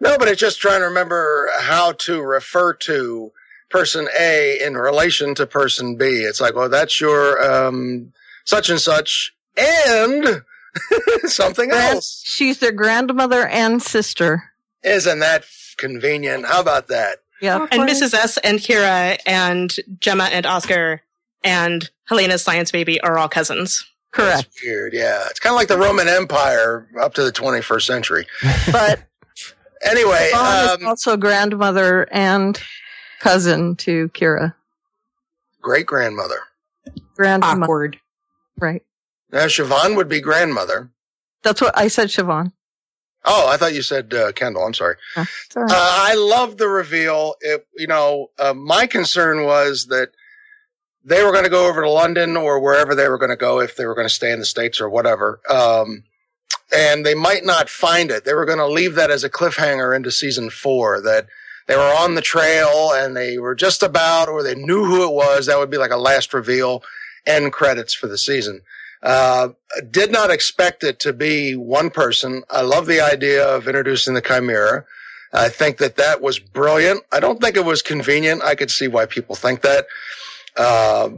no, 0.00 0.16
but 0.18 0.28
it's 0.28 0.40
just 0.40 0.60
trying 0.60 0.80
to 0.80 0.86
remember 0.86 1.48
how 1.60 1.92
to 1.92 2.22
refer 2.22 2.72
to 2.74 3.32
person 3.68 4.08
A 4.18 4.58
in 4.64 4.74
relation 4.76 5.34
to 5.36 5.46
person 5.46 5.96
B. 5.96 6.06
It's 6.06 6.40
like, 6.40 6.54
well, 6.54 6.68
that's 6.68 7.00
your, 7.00 7.40
um, 7.42 8.12
such 8.44 8.68
and 8.70 8.80
such 8.80 9.34
and 9.56 10.42
something 11.30 11.68
Grand- 11.70 11.94
else. 11.96 12.22
She's 12.24 12.58
their 12.58 12.72
grandmother 12.72 13.46
and 13.46 13.82
sister. 13.82 14.44
Isn't 14.82 15.18
that 15.20 15.44
convenient? 15.76 16.46
How 16.46 16.60
about 16.60 16.88
that? 16.88 17.18
Yeah, 17.40 17.66
And 17.70 17.82
Mrs. 17.88 18.12
S 18.14 18.36
and 18.38 18.58
Kira 18.58 19.18
and 19.26 19.74
Gemma 19.98 20.24
and 20.24 20.44
Oscar 20.46 21.00
and 21.42 21.88
Helena's 22.06 22.42
science 22.42 22.70
baby 22.70 23.00
are 23.00 23.16
all 23.18 23.28
cousins. 23.28 23.84
correct. 24.12 24.48
That's 24.50 24.62
weird. 24.64 24.92
Yeah. 24.92 25.24
It's 25.30 25.40
kind 25.40 25.52
of 25.54 25.56
like 25.56 25.68
the 25.68 25.78
Roman 25.78 26.06
Empire 26.08 26.86
up 27.00 27.14
to 27.14 27.22
the 27.24 27.32
21st 27.32 27.82
century. 27.82 28.26
But 28.72 29.02
Anyway, 29.82 30.28
Siobhan 30.34 30.64
is 30.76 30.82
um, 30.82 30.86
also 30.86 31.16
grandmother 31.16 32.06
and 32.12 32.60
cousin 33.20 33.76
to 33.76 34.08
Kira. 34.10 34.54
great 35.62 35.86
grandmother. 35.86 36.40
Grandmother, 37.16 37.62
Awkward. 37.62 37.98
right? 38.58 38.82
Now, 39.32 39.46
Siobhan 39.46 39.96
would 39.96 40.08
be 40.08 40.20
grandmother. 40.20 40.90
That's 41.42 41.60
what 41.60 41.76
I 41.76 41.88
said, 41.88 42.08
Siobhan. 42.08 42.52
Oh, 43.24 43.48
I 43.48 43.56
thought 43.56 43.74
you 43.74 43.82
said 43.82 44.12
uh, 44.14 44.32
Kendall. 44.32 44.64
I'm 44.64 44.74
sorry. 44.74 44.96
Yeah. 45.16 45.26
Uh, 45.54 45.66
I 45.68 46.14
love 46.14 46.56
the 46.56 46.68
reveal. 46.68 47.34
It, 47.40 47.66
you 47.76 47.86
know, 47.86 48.30
uh, 48.38 48.54
my 48.54 48.86
concern 48.86 49.44
was 49.44 49.86
that 49.86 50.12
they 51.04 51.22
were 51.22 51.32
going 51.32 51.44
to 51.44 51.50
go 51.50 51.68
over 51.68 51.82
to 51.82 51.90
London 51.90 52.36
or 52.36 52.60
wherever 52.60 52.94
they 52.94 53.08
were 53.08 53.18
going 53.18 53.30
to 53.30 53.36
go 53.36 53.60
if 53.60 53.76
they 53.76 53.86
were 53.86 53.94
going 53.94 54.08
to 54.08 54.14
stay 54.14 54.32
in 54.32 54.38
the 54.38 54.44
States 54.46 54.80
or 54.80 54.88
whatever. 54.88 55.40
Um, 55.50 56.04
and 56.72 57.04
they 57.04 57.14
might 57.14 57.44
not 57.44 57.68
find 57.68 58.10
it. 58.10 58.24
They 58.24 58.34
were 58.34 58.46
going 58.46 58.58
to 58.58 58.66
leave 58.66 58.94
that 58.94 59.10
as 59.10 59.24
a 59.24 59.30
cliffhanger 59.30 59.94
into 59.94 60.10
season 60.10 60.50
four 60.50 61.00
that 61.02 61.26
they 61.66 61.76
were 61.76 61.82
on 61.82 62.14
the 62.14 62.20
trail 62.22 62.92
and 62.94 63.16
they 63.16 63.38
were 63.38 63.54
just 63.54 63.82
about, 63.82 64.28
or 64.28 64.42
they 64.42 64.54
knew 64.54 64.84
who 64.84 65.04
it 65.04 65.12
was. 65.12 65.46
That 65.46 65.58
would 65.58 65.70
be 65.70 65.78
like 65.78 65.90
a 65.90 65.96
last 65.96 66.32
reveal 66.32 66.82
end 67.26 67.52
credits 67.52 67.92
for 67.92 68.06
the 68.06 68.18
season. 68.18 68.62
Uh, 69.02 69.48
did 69.90 70.12
not 70.12 70.30
expect 70.30 70.84
it 70.84 70.98
to 71.00 71.12
be 71.12 71.56
one 71.56 71.90
person. 71.90 72.42
I 72.50 72.60
love 72.62 72.86
the 72.86 73.00
idea 73.00 73.46
of 73.46 73.66
introducing 73.66 74.14
the 74.14 74.20
Chimera. 74.20 74.84
I 75.32 75.48
think 75.48 75.78
that 75.78 75.96
that 75.96 76.20
was 76.20 76.38
brilliant. 76.38 77.04
I 77.12 77.20
don't 77.20 77.40
think 77.40 77.56
it 77.56 77.64
was 77.64 77.82
convenient. 77.82 78.42
I 78.42 78.54
could 78.54 78.70
see 78.70 78.88
why 78.88 79.06
people 79.06 79.36
think 79.36 79.62
that. 79.62 79.86
Uh, 80.56 81.10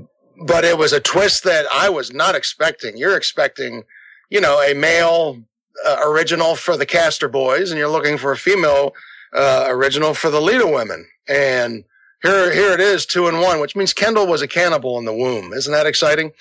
but 0.46 0.64
it 0.64 0.78
was 0.78 0.92
a 0.92 1.00
twist 1.00 1.44
that 1.44 1.66
I 1.72 1.88
was 1.88 2.12
not 2.12 2.34
expecting. 2.34 2.96
You're 2.96 3.16
expecting, 3.16 3.84
you 4.30 4.40
know, 4.40 4.60
a 4.60 4.74
male 4.74 5.42
uh, 5.86 5.96
original 6.04 6.54
for 6.56 6.76
the 6.76 6.86
Castor 6.86 7.28
Boys, 7.28 7.70
and 7.70 7.78
you're 7.78 7.88
looking 7.88 8.18
for 8.18 8.32
a 8.32 8.36
female 8.36 8.94
uh, 9.32 9.64
original 9.68 10.14
for 10.14 10.30
the 10.30 10.40
Leda 10.40 10.66
women. 10.66 11.06
And 11.28 11.84
here, 12.22 12.52
here 12.52 12.72
it 12.72 12.80
is, 12.80 13.04
two 13.04 13.26
and 13.26 13.40
one, 13.40 13.60
which 13.60 13.74
means 13.74 13.92
Kendall 13.92 14.26
was 14.26 14.42
a 14.42 14.48
cannibal 14.48 14.98
in 14.98 15.04
the 15.04 15.14
womb. 15.14 15.52
Isn't 15.52 15.72
that 15.72 15.86
exciting? 15.86 16.32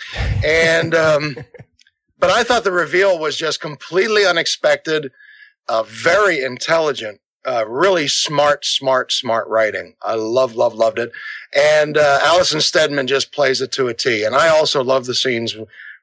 And, 0.43 0.93
um, 0.93 1.35
but 2.19 2.29
I 2.29 2.43
thought 2.43 2.63
the 2.63 2.71
reveal 2.71 3.17
was 3.19 3.35
just 3.35 3.59
completely 3.59 4.25
unexpected, 4.25 5.11
uh, 5.67 5.83
very 5.83 6.43
intelligent, 6.43 7.19
uh, 7.45 7.65
really 7.67 8.07
smart, 8.07 8.63
smart, 8.63 9.11
smart 9.11 9.47
writing. 9.47 9.95
I 10.03 10.13
love, 10.13 10.55
love, 10.55 10.75
loved 10.75 10.99
it. 10.99 11.11
And, 11.53 11.97
uh, 11.97 12.19
Alison 12.21 12.61
Steadman 12.61 13.07
just 13.07 13.31
plays 13.31 13.61
it 13.61 13.71
to 13.73 13.87
a 13.87 13.93
T. 13.93 14.23
And 14.23 14.35
I 14.35 14.49
also 14.49 14.83
love 14.83 15.05
the 15.05 15.15
scenes 15.15 15.55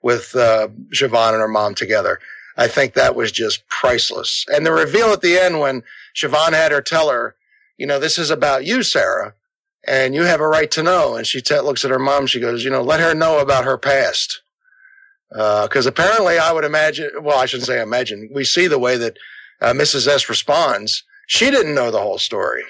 with, 0.02 0.34
uh, 0.34 0.68
Siobhan 0.92 1.32
and 1.32 1.40
her 1.40 1.48
mom 1.48 1.74
together. 1.74 2.18
I 2.56 2.66
think 2.66 2.94
that 2.94 3.14
was 3.14 3.30
just 3.30 3.66
priceless. 3.68 4.44
And 4.52 4.66
the 4.66 4.72
reveal 4.72 5.12
at 5.12 5.20
the 5.20 5.38
end 5.38 5.60
when 5.60 5.84
Siobhan 6.16 6.52
had 6.52 6.72
her 6.72 6.80
tell 6.80 7.08
her, 7.08 7.36
you 7.76 7.86
know, 7.86 8.00
this 8.00 8.18
is 8.18 8.30
about 8.30 8.64
you, 8.64 8.82
Sarah, 8.82 9.34
and 9.88 10.14
you 10.14 10.22
have 10.22 10.40
a 10.40 10.46
right 10.48 10.70
to 10.72 10.82
know. 10.82 11.16
And 11.16 11.26
she 11.26 11.40
te- 11.40 11.60
looks 11.60 11.84
at 11.84 11.90
her 11.90 11.98
mom. 11.98 12.26
She 12.26 12.40
goes, 12.40 12.64
you 12.64 12.70
know, 12.70 12.82
let 12.82 13.00
her 13.00 13.14
know 13.14 13.38
about 13.40 13.64
her 13.64 13.78
past. 13.78 14.40
Because 15.30 15.86
apparently, 15.86 16.38
I 16.38 16.52
would 16.52 16.64
imagine, 16.64 17.10
well, 17.22 17.38
I 17.38 17.46
shouldn't 17.46 17.66
say 17.66 17.80
imagine. 17.82 18.30
We 18.32 18.44
see 18.44 18.66
the 18.66 18.78
way 18.78 18.96
that 18.96 19.16
uh, 19.60 19.72
Mrs. 19.72 20.06
S 20.06 20.28
responds. 20.28 21.02
She 21.26 21.50
didn't 21.50 21.74
know 21.74 21.90
the 21.90 22.00
whole 22.00 22.18
story. 22.18 22.62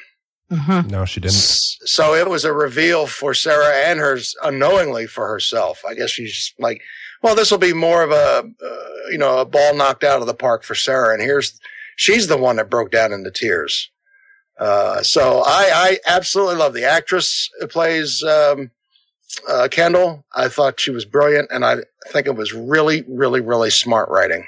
Mhm. 0.50 0.90
No, 0.90 1.04
she 1.04 1.20
didn't. 1.20 1.34
S- 1.36 1.76
So 1.84 2.14
it 2.14 2.28
was 2.28 2.44
a 2.44 2.52
reveal 2.52 3.06
for 3.06 3.34
Sarah 3.34 3.74
and 3.76 4.00
hers 4.00 4.34
unknowingly 4.42 5.06
for 5.06 5.28
herself. 5.28 5.84
I 5.88 5.94
guess 5.94 6.10
she's 6.10 6.52
like, 6.58 6.80
well, 7.22 7.34
this 7.36 7.50
will 7.50 7.58
be 7.58 7.72
more 7.74 8.02
of 8.02 8.10
a, 8.10 8.44
uh, 8.64 9.10
you 9.10 9.18
know, 9.18 9.38
a 9.38 9.44
ball 9.44 9.74
knocked 9.74 10.02
out 10.04 10.20
of 10.20 10.26
the 10.26 10.34
park 10.34 10.64
for 10.64 10.74
Sarah. 10.74 11.12
And 11.12 11.22
here's, 11.22 11.60
she's 11.96 12.26
the 12.28 12.38
one 12.38 12.56
that 12.56 12.70
broke 12.70 12.90
down 12.90 13.12
into 13.12 13.30
tears. 13.30 13.90
Uh, 14.58 15.02
so 15.02 15.42
I, 15.46 15.70
I 15.72 15.98
absolutely 16.06 16.56
love 16.56 16.74
the 16.74 16.84
actress 16.84 17.48
who 17.60 17.66
plays, 17.68 18.22
um, 18.24 18.70
uh, 19.48 19.68
Kendall. 19.70 20.24
I 20.34 20.48
thought 20.48 20.80
she 20.80 20.90
was 20.90 21.04
brilliant 21.04 21.48
and 21.52 21.64
I 21.64 21.76
think 22.08 22.26
it 22.26 22.34
was 22.34 22.52
really, 22.52 23.04
really, 23.06 23.40
really 23.40 23.70
smart 23.70 24.08
writing. 24.08 24.46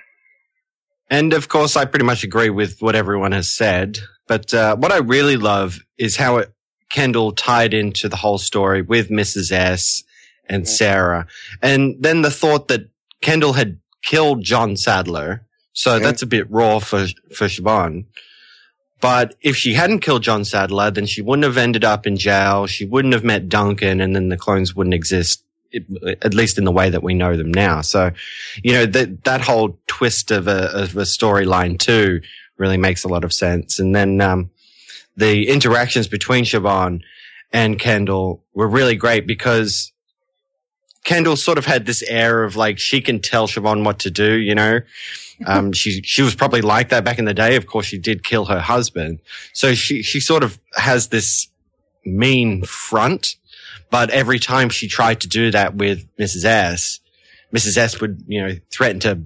And 1.09 1.33
of 1.33 1.49
course, 1.49 1.77
I 1.77 1.85
pretty 1.85 2.05
much 2.05 2.25
agree 2.25 2.51
with 2.51 2.81
what 2.81 2.95
everyone 2.97 3.33
has 3.33 3.49
said. 3.49 3.99
But 4.27 4.55
uh, 4.55 4.77
what 4.77 4.93
I 4.93 4.99
really 4.99 5.37
love 5.37 5.81
is 5.99 6.17
how 6.17 6.39
it 6.39 6.53
Kendall 6.91 7.33
tied 7.33 7.73
into 7.75 8.09
the 8.09 8.17
whole 8.17 8.39
story 8.39 8.83
with 8.83 9.11
Mrs. 9.11 9.53
S 9.53 10.03
and 10.49 10.69
Sarah, 10.69 11.27
and 11.63 11.95
then 12.01 12.23
the 12.23 12.31
thought 12.31 12.67
that 12.69 12.89
Kendall 13.23 13.53
had 13.53 13.79
killed 14.03 14.43
John 14.43 14.77
Sadler. 14.77 15.47
So 15.73 15.99
Mhm. 15.99 16.03
that's 16.03 16.23
a 16.23 16.27
bit 16.27 16.51
raw 16.51 16.81
for 16.81 17.07
for 17.35 17.47
Siobhan. 17.47 18.07
But 19.01 19.35
if 19.41 19.57
she 19.57 19.75
hadn't 19.75 20.01
killed 20.01 20.23
John 20.23 20.45
Sadler, 20.45 20.91
then 20.91 21.07
she 21.07 21.23
wouldn't 21.23 21.45
have 21.45 21.57
ended 21.57 21.85
up 21.85 22.07
in 22.07 22.17
jail. 22.17 22.67
She 22.67 22.85
wouldn't 22.85 23.15
have 23.15 23.25
met 23.25 23.49
Duncan, 23.49 24.01
and 24.01 24.15
then 24.15 24.29
the 24.29 24.37
clones 24.37 24.77
wouldn't 24.77 24.95
exist, 24.95 25.43
at 25.73 26.35
least 26.35 26.59
in 26.59 26.65
the 26.65 26.73
way 26.73 26.91
that 26.91 27.03
we 27.03 27.15
know 27.15 27.37
them 27.37 27.51
now. 27.51 27.81
So, 27.81 28.11
you 28.63 28.73
know, 28.73 28.87
that, 28.87 29.25
that 29.25 29.41
whole 29.41 29.79
twist 29.87 30.31
of 30.31 30.49
a, 30.49 30.71
of 30.83 30.97
a 30.97 31.03
storyline 31.03 31.79
too 31.79 32.21
really 32.59 32.77
makes 32.77 33.05
a 33.05 33.09
lot 33.09 33.25
of 33.25 33.33
sense. 33.33 33.79
And 33.79 33.95
then, 33.97 34.21
um, 34.21 34.51
the 35.17 35.49
interactions 35.49 36.09
between 36.09 36.45
Siobhan 36.45 37.03
and 37.53 37.79
Kendall 37.79 38.43
were 38.55 38.69
really 38.69 38.97
great 38.97 39.27
because 39.27 39.93
Kendall 41.05 41.37
sort 41.37 41.59
of 41.59 41.67
had 41.67 41.87
this 41.87 42.03
air 42.03 42.45
of 42.45 42.57
like 42.57 42.79
she 42.79 43.01
can 43.01 43.21
tell 43.21 43.47
Siobhan 43.47 43.85
what 43.85 43.99
to 44.01 44.11
do, 44.11 44.35
you 44.35 44.55
know. 44.55 44.81
Um, 45.47 45.73
she 45.73 46.03
she 46.03 46.23
was 46.23 46.35
probably 46.35 46.61
like 46.61 46.91
that 46.91 47.05
back 47.05 47.19
in 47.19 47.25
the 47.25 47.35
day. 47.35 47.57
Of 47.57 47.67
course, 47.67 47.87
she 47.87 47.99
did 47.99 48.25
kill 48.25 48.47
her 48.47 48.61
husband, 48.61 49.21
so 49.53 49.75
she 49.75 50.03
she 50.03 50.21
sort 50.21 50.43
of 50.43 50.59
has 50.75 51.09
this 51.09 51.49
mean 52.05 52.63
front. 52.65 53.37
But 53.91 54.11
every 54.11 54.39
time 54.39 54.69
she 54.69 54.87
tried 54.87 55.21
to 55.23 55.29
do 55.29 55.51
that 55.51 55.75
with 55.75 56.07
Mrs. 56.17 56.45
S, 56.45 57.01
Mrs. 57.53 57.77
S 57.77 58.01
would 58.01 58.25
you 58.27 58.47
know 58.47 58.57
threaten 58.71 59.01
to 59.01 59.21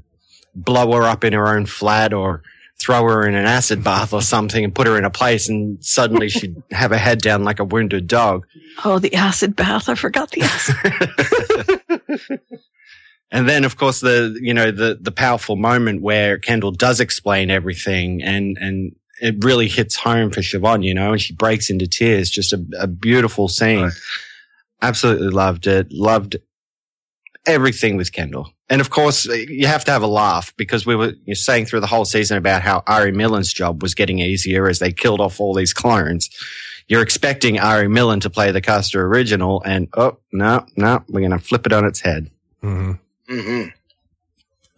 blow 0.54 0.92
her 0.92 1.02
up 1.02 1.24
in 1.24 1.32
her 1.32 1.48
own 1.48 1.66
flat 1.66 2.12
or 2.12 2.42
throw 2.78 3.02
her 3.04 3.26
in 3.26 3.34
an 3.34 3.46
acid 3.46 3.82
bath 3.84 4.12
or 4.12 4.20
something 4.20 4.64
and 4.64 4.74
put 4.74 4.86
her 4.86 4.98
in 4.98 5.04
a 5.04 5.10
place, 5.10 5.48
and 5.48 5.84
suddenly 5.84 6.28
she'd 6.28 6.62
have 6.70 6.90
her 6.90 6.98
head 6.98 7.20
down 7.20 7.44
like 7.44 7.60
a 7.60 7.64
wounded 7.64 8.06
dog. 8.06 8.46
Oh, 8.84 8.98
the 8.98 9.14
acid 9.14 9.56
bath. 9.56 9.88
I 9.88 9.94
forgot 9.94 10.30
the 10.30 10.42
acid. 10.42 12.40
and 13.30 13.48
then, 13.48 13.64
of 13.64 13.76
course, 13.76 14.00
the 14.00 14.38
you 14.40 14.54
know 14.54 14.70
the 14.70 14.98
the 15.00 15.12
powerful 15.12 15.56
moment 15.56 16.02
where 16.02 16.38
Kendall 16.38 16.70
does 16.70 17.00
explain 17.00 17.50
everything, 17.50 18.22
and 18.22 18.56
and 18.60 18.94
it 19.20 19.42
really 19.44 19.68
hits 19.68 19.96
home 19.96 20.30
for 20.30 20.40
Siobhan, 20.40 20.84
you 20.84 20.94
know, 20.94 21.12
and 21.12 21.20
she 21.20 21.34
breaks 21.34 21.70
into 21.70 21.86
tears. 21.86 22.30
Just 22.30 22.52
a, 22.52 22.64
a 22.78 22.86
beautiful 22.86 23.48
scene. 23.48 23.84
Right. 23.84 23.92
Absolutely 24.82 25.28
loved 25.28 25.66
it. 25.66 25.92
Loved 25.92 26.36
everything 27.46 27.96
with 27.96 28.12
Kendall. 28.12 28.50
And 28.68 28.80
of 28.80 28.90
course, 28.90 29.26
you 29.26 29.66
have 29.66 29.84
to 29.84 29.90
have 29.90 30.02
a 30.02 30.08
laugh 30.08 30.54
because 30.56 30.86
we 30.86 30.96
were 30.96 31.12
you're 31.24 31.34
saying 31.34 31.66
through 31.66 31.80
the 31.80 31.86
whole 31.86 32.04
season 32.04 32.38
about 32.38 32.62
how 32.62 32.82
Ari 32.86 33.12
Millen's 33.12 33.52
job 33.52 33.82
was 33.82 33.94
getting 33.94 34.18
easier 34.18 34.68
as 34.68 34.78
they 34.78 34.92
killed 34.92 35.20
off 35.20 35.40
all 35.40 35.54
these 35.54 35.74
clones. 35.74 36.30
You're 36.88 37.02
expecting 37.02 37.58
Ari 37.58 37.88
Millen 37.88 38.20
to 38.20 38.30
play 38.30 38.50
the 38.52 38.60
Castor 38.60 39.06
original, 39.06 39.62
and 39.64 39.88
oh 39.94 40.18
no, 40.32 40.66
no, 40.76 41.02
we're 41.08 41.20
going 41.20 41.30
to 41.30 41.38
flip 41.38 41.66
it 41.66 41.72
on 41.72 41.84
its 41.84 42.00
head. 42.00 42.30
Mm-hmm. 42.62 42.92
Hmm 43.28 43.64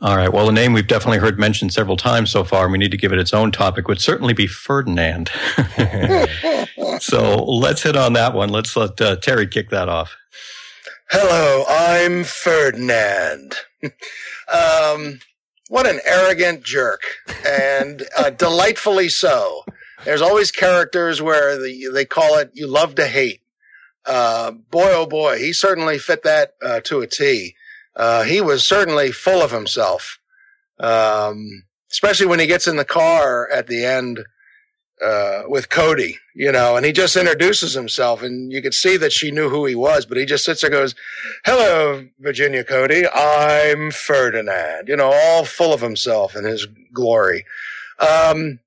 All 0.01 0.17
right. 0.17 0.33
Well, 0.33 0.49
a 0.49 0.53
name 0.53 0.73
we've 0.73 0.87
definitely 0.87 1.19
heard 1.19 1.39
mentioned 1.39 1.73
several 1.73 1.97
times 1.97 2.31
so 2.31 2.45
far, 2.45 2.65
and 2.65 2.73
we 2.73 2.79
need 2.79 2.91
to 2.91 2.97
give 2.97 3.13
it 3.13 3.19
its 3.19 3.35
own 3.35 3.51
topic, 3.53 3.89
would 3.89 4.01
certainly 4.01 4.35
be 4.35 4.47
Ferdinand. 4.47 5.31
so 7.01 7.45
let's 7.45 7.83
hit 7.83 7.97
on 7.97 8.13
that 8.13 8.35
one. 8.35 8.51
Let's 8.51 8.77
let 8.77 9.01
uh, 9.01 9.17
Terry 9.17 9.47
kick 9.47 9.71
that 9.71 9.89
off. 9.89 10.17
Hello, 11.11 11.65
I'm 11.69 12.25
Ferdinand. 12.25 13.57
um, 14.53 15.21
what 15.69 15.87
an 15.87 16.01
arrogant 16.05 16.63
jerk, 16.63 17.01
and 17.47 18.05
uh, 18.17 18.31
delightfully 18.39 19.09
so. 19.09 19.65
There's 20.05 20.23
always 20.23 20.53
characters 20.53 21.21
where 21.21 21.61
the, 21.61 21.89
they 21.93 22.05
call 22.05 22.39
it 22.39 22.51
"you 22.55 22.67
love 22.67 22.95
to 22.97 23.09
hate." 23.09 23.41
Uh, 24.05 24.53
boy, 24.53 24.93
oh 24.93 25.07
boy, 25.07 25.39
he 25.39 25.53
certainly 25.53 25.99
fit 25.99 26.23
that 26.23 26.55
uh, 26.63 26.81
to 26.85 27.01
a 27.01 27.09
T. 27.09 27.56
Uh, 27.97 28.23
he 28.25 28.41
was 28.41 28.67
certainly 28.67 29.11
full 29.11 29.43
of 29.43 29.51
himself, 29.51 30.19
um, 30.79 31.65
especially 31.91 32.27
when 32.27 32.39
he 32.39 32.47
gets 32.47 32.69
in 32.69 32.77
the 32.77 32.85
car 32.85 33.49
at 33.51 33.67
the 33.67 33.85
end 33.85 34.21
uh, 35.03 35.43
with 35.49 35.69
Coady, 35.69 36.19
you 36.35 36.51
know, 36.53 36.77
and 36.77 36.87
he 36.87 36.93
just 36.93 37.17
introduces 37.17 37.75
himself, 37.75 38.23
and 38.23 38.53
you 38.53 38.63
could 38.63 38.75
see 38.75 38.97
that 38.97 39.13
she 39.13 39.31
knew 39.31 39.49
who 39.49 39.67
he 39.67 39.75
was, 39.75 40.07
but 40.07 40.17
he 40.17 40.25
just 40.25 40.45
sits 40.45 40.61
there, 40.61 40.71
goes, 40.71 40.95
"Hello, 41.45 42.07
Virginia 42.19 42.65
Coady, 42.65 43.07
I'm 43.09 43.91
Ferdinand," 43.91 44.89
you 44.89 44.97
know, 44.97 45.11
all 45.13 45.45
full 45.45 45.73
of 45.73 45.81
himself 45.81 46.35
and 46.35 46.47
his 46.47 46.67
glory. 46.93 47.45
Um, 47.99 48.61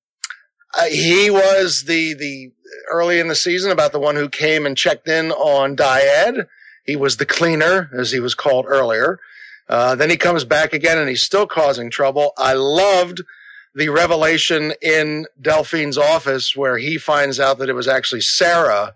uh, 0.73 0.85
he 0.85 1.29
was 1.29 1.83
the 1.85 2.13
the 2.13 2.51
early 2.91 3.19
in 3.19 3.27
the 3.27 3.35
season 3.35 3.71
about 3.71 3.91
the 3.91 3.99
one 3.99 4.15
who 4.15 4.29
came 4.29 4.65
and 4.65 4.77
checked 4.77 5.07
in 5.07 5.31
on 5.31 5.75
Dyad. 5.75 6.47
He 6.89 6.95
was 6.95 7.17
the 7.17 7.25
cleaner, 7.25 7.91
as 7.93 8.11
he 8.11 8.19
was 8.19 8.33
called 8.33 8.65
earlier. 8.67 9.19
Uh, 9.67 9.93
then 9.93 10.09
he 10.09 10.17
comes 10.17 10.43
back 10.43 10.73
again, 10.73 10.97
and 10.97 11.07
he's 11.07 11.21
still 11.21 11.45
causing 11.45 11.91
trouble. 11.91 12.33
I 12.35 12.53
loved 12.53 13.21
the 13.75 13.89
revelation 13.89 14.73
in 14.81 15.27
Delphine's 15.39 15.99
office 15.99 16.55
where 16.55 16.79
he 16.79 16.97
finds 16.97 17.39
out 17.39 17.59
that 17.59 17.69
it 17.69 17.73
was 17.73 17.87
actually 17.87 18.21
Sarah 18.21 18.95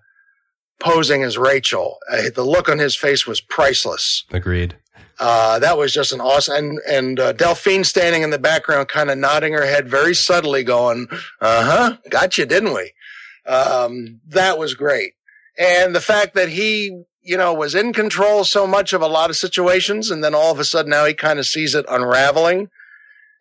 posing 0.79 1.21
as 1.21 1.37
Rachel. 1.37 1.99
Uh, 2.11 2.31
the 2.33 2.43
look 2.43 2.67
on 2.67 2.79
his 2.79 2.95
face 2.95 3.27
was 3.27 3.39
priceless. 3.39 4.23
Agreed. 4.31 4.75
Uh, 5.19 5.59
that 5.59 5.77
was 5.77 5.93
just 5.93 6.11
an 6.11 6.19
awesome, 6.19 6.55
and, 6.55 6.79
and 6.89 7.19
uh, 7.19 7.33
Delphine 7.33 7.83
standing 7.83 8.23
in 8.23 8.31
the 8.31 8.39
background, 8.39 8.87
kind 8.87 9.11
of 9.11 9.17
nodding 9.19 9.53
her 9.53 9.65
head 9.65 9.87
very 9.87 10.15
subtly, 10.15 10.63
going, 10.63 11.07
"Uh 11.39 11.63
huh, 11.63 11.97
got 12.09 12.39
you, 12.39 12.47
didn't 12.47 12.73
we?" 12.73 12.91
Um, 13.45 14.21
that 14.29 14.57
was 14.57 14.73
great, 14.73 15.13
and 15.57 15.95
the 15.95 16.01
fact 16.01 16.33
that 16.33 16.49
he, 16.49 17.03
you 17.23 17.37
know, 17.37 17.53
was 17.53 17.73
in 17.73 17.93
control 17.93 18.43
so 18.43 18.67
much 18.67 18.93
of 18.93 19.01
a 19.01 19.07
lot 19.07 19.29
of 19.29 19.37
situations, 19.37 20.11
and 20.11 20.23
then 20.23 20.35
all 20.35 20.51
of 20.51 20.59
a 20.59 20.65
sudden 20.65 20.91
now 20.91 21.05
he 21.05 21.13
kind 21.13 21.39
of 21.39 21.45
sees 21.45 21.73
it 21.73 21.85
unraveling. 21.89 22.69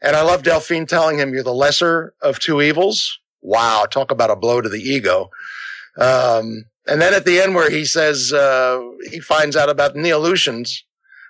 And 0.01 0.17
I 0.17 0.23
love 0.23 0.43
Delphine 0.43 0.87
telling 0.87 1.19
him, 1.19 1.35
"You're 1.35 1.43
the 1.43 1.53
lesser 1.53 2.15
of 2.23 2.39
two 2.39 2.63
evils." 2.63 3.19
Wow, 3.41 3.87
talk 3.91 4.11
about 4.11 4.31
a 4.31 4.37
blow 4.37 4.61
to 4.61 4.69
the 4.69 4.81
ego. 4.81 5.31
Um, 5.99 6.67
and 6.87 7.01
then 7.01 7.13
at 7.15 7.25
the 7.25 7.41
end, 7.41 7.55
where 7.55 7.71
he 7.71 7.85
says 7.85 8.33
uh, 8.33 8.81
he 9.11 9.21
finds 9.21 9.57
out 9.57 9.69
about 9.69 9.97
Neolutions 9.97 10.85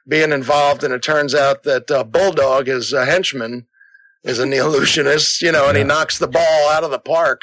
being 0.07 0.33
involved, 0.33 0.85
and 0.85 0.93
it 0.93 1.03
turns 1.03 1.35
out 1.35 1.63
that 1.63 1.91
uh, 1.91 2.05
Bulldog, 2.05 2.67
his 2.67 2.93
uh, 2.93 3.05
henchman, 3.05 3.67
is 4.25 4.39
a 4.39 4.45
Neolutionist, 4.45 5.43
you 5.43 5.53
know, 5.53 5.69
and 5.69 5.77
he 5.77 5.85
knocks 5.85 6.19
the 6.19 6.29
ball 6.29 6.69
out 6.71 6.85
of 6.85 6.91
the 6.91 6.99
park. 6.99 7.43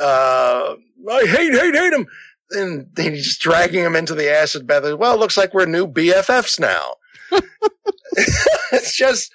Uh, 0.00 0.74
I 1.10 1.26
hate, 1.26 1.52
hate, 1.52 1.74
hate 1.74 1.92
him. 1.92 2.06
And 2.50 2.88
he's 2.96 3.38
dragging 3.38 3.84
him 3.84 3.96
into 3.96 4.14
the 4.14 4.30
acid 4.30 4.66
bath. 4.66 4.84
Well, 4.98 5.14
it 5.14 5.20
looks 5.20 5.36
like 5.36 5.52
we're 5.52 5.66
new 5.66 5.86
BFFs 5.86 6.60
now. 6.60 6.94
it's 8.72 8.96
just, 8.96 9.32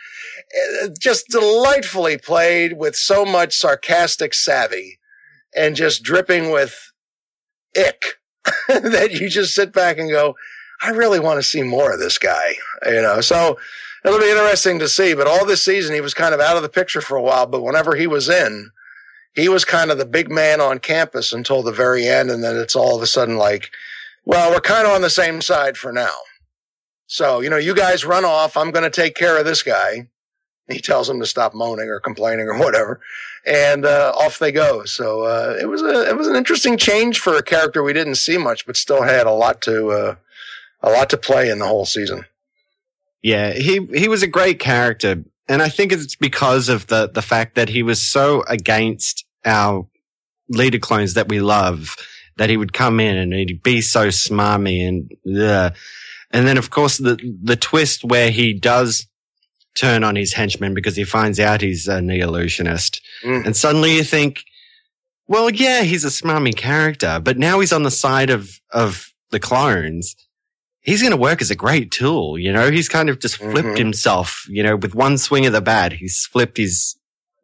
just 1.00 1.28
delightfully 1.28 2.18
played 2.18 2.78
with 2.78 2.96
so 2.96 3.26
much 3.26 3.54
sarcastic 3.54 4.34
savvy 4.34 5.00
and 5.56 5.76
just 5.76 6.04
dripping 6.04 6.52
with 6.52 6.92
ick 7.78 8.20
that 8.68 9.12
you 9.12 9.30
just 9.30 9.54
sit 9.54 9.74
back 9.74 9.98
and 9.98 10.10
go, 10.10 10.36
I 10.82 10.90
really 10.90 11.20
want 11.20 11.38
to 11.38 11.48
see 11.48 11.62
more 11.62 11.94
of 11.94 12.00
this 12.00 12.18
guy, 12.18 12.56
you 12.86 13.02
know. 13.02 13.22
So 13.22 13.60
it'll 14.04 14.20
be 14.20 14.30
interesting 14.30 14.80
to 14.80 14.90
see. 14.90 15.14
But 15.14 15.28
all 15.28 15.46
this 15.46 15.64
season, 15.64 15.94
he 15.94 16.02
was 16.02 16.14
kind 16.14 16.34
of 16.34 16.40
out 16.40 16.58
of 16.58 16.64
the 16.64 16.70
picture 16.70 17.02
for 17.02 17.16
a 17.16 17.22
while. 17.22 17.46
But 17.46 17.62
whenever 17.62 17.96
he 17.96 18.08
was 18.08 18.30
in, 18.30 18.72
he 19.36 19.50
was 19.50 19.66
kind 19.66 19.92
of 19.92 19.98
the 19.98 20.06
big 20.06 20.30
man 20.30 20.62
on 20.62 20.80
campus 20.80 21.34
until 21.34 21.62
the 21.62 21.72
very 21.72 22.08
end. 22.08 22.30
And 22.30 22.44
then 22.44 22.56
it's 22.56 22.76
all 22.76 22.96
of 22.96 23.02
a 23.02 23.08
sudden 23.08 23.38
like, 23.38 23.72
well, 24.26 24.52
we're 24.52 24.62
kind 24.62 24.86
of 24.86 24.94
on 24.94 25.02
the 25.02 25.10
same 25.10 25.42
side 25.42 25.78
for 25.78 25.92
now. 25.92 26.16
So, 27.08 27.42
you 27.42 27.50
know, 27.50 27.58
you 27.58 27.76
guys 27.76 28.06
run 28.06 28.24
off. 28.24 28.56
I'm 28.56 28.72
going 28.72 28.84
to 28.84 28.90
take 28.90 29.16
care 29.16 29.38
of 29.38 29.46
this 29.46 29.64
guy. 29.64 30.08
He 30.68 30.80
tells 30.80 31.10
him 31.10 31.20
to 31.20 31.26
stop 31.26 31.54
moaning 31.54 31.90
or 31.90 32.00
complaining 32.00 32.48
or 32.48 32.58
whatever. 32.58 33.02
And, 33.46 33.86
uh, 33.86 34.14
off 34.16 34.40
they 34.40 34.52
go. 34.52 34.86
So, 34.86 35.24
uh, 35.24 35.58
it 35.60 35.66
was 35.66 35.82
a, 35.82 36.08
it 36.08 36.16
was 36.16 36.28
an 36.28 36.36
interesting 36.36 36.78
change 36.78 37.20
for 37.20 37.36
a 37.36 37.44
character 37.44 37.84
we 37.84 37.94
didn't 37.94 38.16
see 38.16 38.38
much, 38.38 38.66
but 38.66 38.78
still 38.78 39.02
had 39.02 39.28
a 39.28 39.32
lot 39.32 39.62
to, 39.62 39.90
uh, 39.90 40.16
a 40.84 40.90
lot 40.90 41.10
to 41.10 41.18
play 41.18 41.50
in 41.50 41.60
the 41.60 41.68
whole 41.68 41.86
season. 41.86 42.26
Yeah, 43.22 43.54
he 43.54 43.86
he 43.94 44.08
was 44.08 44.24
a 44.24 44.28
great 44.28 44.60
character, 44.60 45.24
and 45.48 45.62
I 45.62 45.70
think 45.70 45.92
it's 45.92 46.16
because 46.16 46.70
of 46.70 46.88
the 46.88 47.08
the 47.08 47.22
fact 47.22 47.56
that 47.56 47.70
he 47.70 47.84
was 47.84 48.02
so 48.02 48.44
against 48.48 49.21
our 49.46 49.88
Leda 50.50 50.80
clones 50.80 51.14
that 51.14 51.30
we 51.30 51.40
love 51.40 51.96
that 52.38 52.50
he 52.50 52.58
would 52.58 52.74
come 52.74 53.00
in 53.00 53.18
and 53.18 53.34
he'd 53.34 53.64
be 53.64 53.82
so 53.82 54.08
smarmy 54.08 54.88
and 54.88 55.12
ugh. 55.40 55.74
and 56.32 56.48
then 56.48 56.58
of 56.58 56.70
course 56.70 56.98
the 56.98 57.18
the 57.44 57.56
twist 57.56 58.04
where 58.04 58.32
he 58.32 58.54
does 58.54 59.08
turn 59.76 60.04
on 60.04 60.16
his 60.16 60.34
henchmen 60.34 60.74
because 60.74 60.96
he 60.96 61.04
finds 61.04 61.40
out 61.40 61.62
he's 61.62 61.88
a 61.88 62.00
Neolutionist 62.00 63.00
Mm. 63.24 63.46
and 63.46 63.56
suddenly 63.56 63.96
you 63.96 64.04
think 64.04 64.44
well 65.28 65.50
yeah 65.50 65.84
he's 65.84 66.04
a 66.04 66.08
smarmy 66.10 66.56
character 66.56 67.20
but 67.24 67.38
now 67.38 67.60
he's 67.60 67.72
on 67.74 67.84
the 67.84 67.92
side 67.92 68.30
of 68.30 68.60
of 68.72 69.12
the 69.32 69.40
clones 69.40 70.16
he's 70.82 71.02
going 71.02 71.12
to 71.12 71.18
work 71.18 71.42
as 71.44 71.52
a 71.52 71.56
great 71.56 71.92
tool. 71.92 72.40
You 72.40 72.52
know, 72.52 72.72
he's 72.72 72.90
kind 72.90 73.08
of 73.08 73.20
just 73.20 73.38
flipped 73.38 73.68
Mhm. 73.68 73.78
himself, 73.78 74.48
you 74.50 74.64
know, 74.64 74.76
with 74.76 74.96
one 74.96 75.20
swing 75.20 75.46
of 75.46 75.54
the 75.54 75.62
bat, 75.62 75.94
he's 75.94 76.26
flipped 76.26 76.58
his 76.58 76.96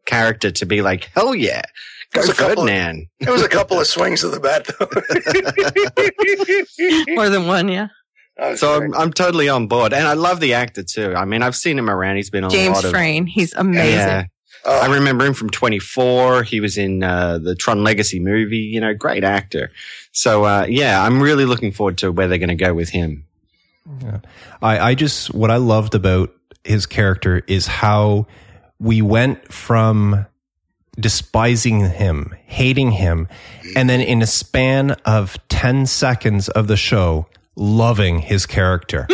character 0.07 0.49
to 0.49 0.65
be 0.65 0.81
like, 0.81 1.11
hell 1.13 1.35
yeah, 1.35 1.61
go 2.21 2.25
There's 2.25 2.29
a 2.29 2.41
couple 2.41 2.63
of- 2.63 2.69
Ferdinand. 2.69 3.07
There 3.19 3.33
was 3.33 3.41
a 3.43 3.49
couple 3.49 3.79
of 3.79 3.87
swings 3.87 4.23
of 4.23 4.31
the 4.31 4.39
bat, 4.39 4.67
though. 7.07 7.13
More 7.15 7.29
than 7.29 7.47
one, 7.47 7.67
yeah. 7.69 7.87
That 8.37 8.59
so. 8.59 8.81
I'm, 8.81 8.93
I'm 8.93 9.13
totally 9.13 9.49
on 9.49 9.67
board. 9.67 9.93
And 9.93 10.07
I 10.07 10.13
love 10.13 10.39
the 10.39 10.53
actor 10.53 10.83
too. 10.83 11.13
I 11.15 11.25
mean, 11.25 11.41
I've 11.41 11.55
seen 11.55 11.77
him 11.79 11.89
around. 11.89 12.17
He's 12.17 12.29
been 12.29 12.43
on 12.43 12.51
a 12.51 12.53
James 12.53 12.75
lot 12.75 12.85
of. 12.85 12.91
Frain, 12.91 13.25
he's 13.25 13.53
amazing. 13.53 13.97
Yeah. 13.97 14.25
Oh, 14.65 14.79
I 14.79 14.93
remember 14.93 15.25
him 15.25 15.33
from 15.33 15.49
24. 15.49 16.43
He 16.43 16.59
was 16.59 16.77
in 16.77 17.01
uh, 17.01 17.37
the 17.39 17.55
Tron 17.55 17.83
Legacy 17.83 18.19
movie. 18.19 18.57
You 18.57 18.81
know, 18.81 18.93
great 18.93 19.23
actor. 19.23 19.71
So 20.11 20.43
uh, 20.43 20.65
yeah, 20.69 21.01
I'm 21.03 21.21
really 21.21 21.45
looking 21.45 21.71
forward 21.71 21.97
to 21.99 22.11
where 22.11 22.27
they're 22.27 22.37
going 22.37 22.49
to 22.49 22.55
go 22.55 22.73
with 22.73 22.89
him. 22.89 23.25
I, 24.61 24.79
I 24.79 24.95
just 24.95 25.33
what 25.33 25.49
I 25.49 25.57
loved 25.57 25.95
about 25.95 26.33
his 26.63 26.85
character 26.85 27.41
is 27.47 27.65
how 27.67 28.27
we 28.79 29.01
went 29.01 29.51
from 29.51 30.25
despising 30.99 31.91
him, 31.91 32.35
hating 32.45 32.91
him, 32.91 33.27
and 33.75 33.89
then 33.89 34.01
in 34.01 34.21
a 34.21 34.27
span 34.27 34.91
of 35.05 35.37
10 35.49 35.85
seconds 35.85 36.49
of 36.49 36.67
the 36.67 36.77
show, 36.77 37.27
loving 37.57 38.19
his 38.19 38.45
character. 38.45 39.07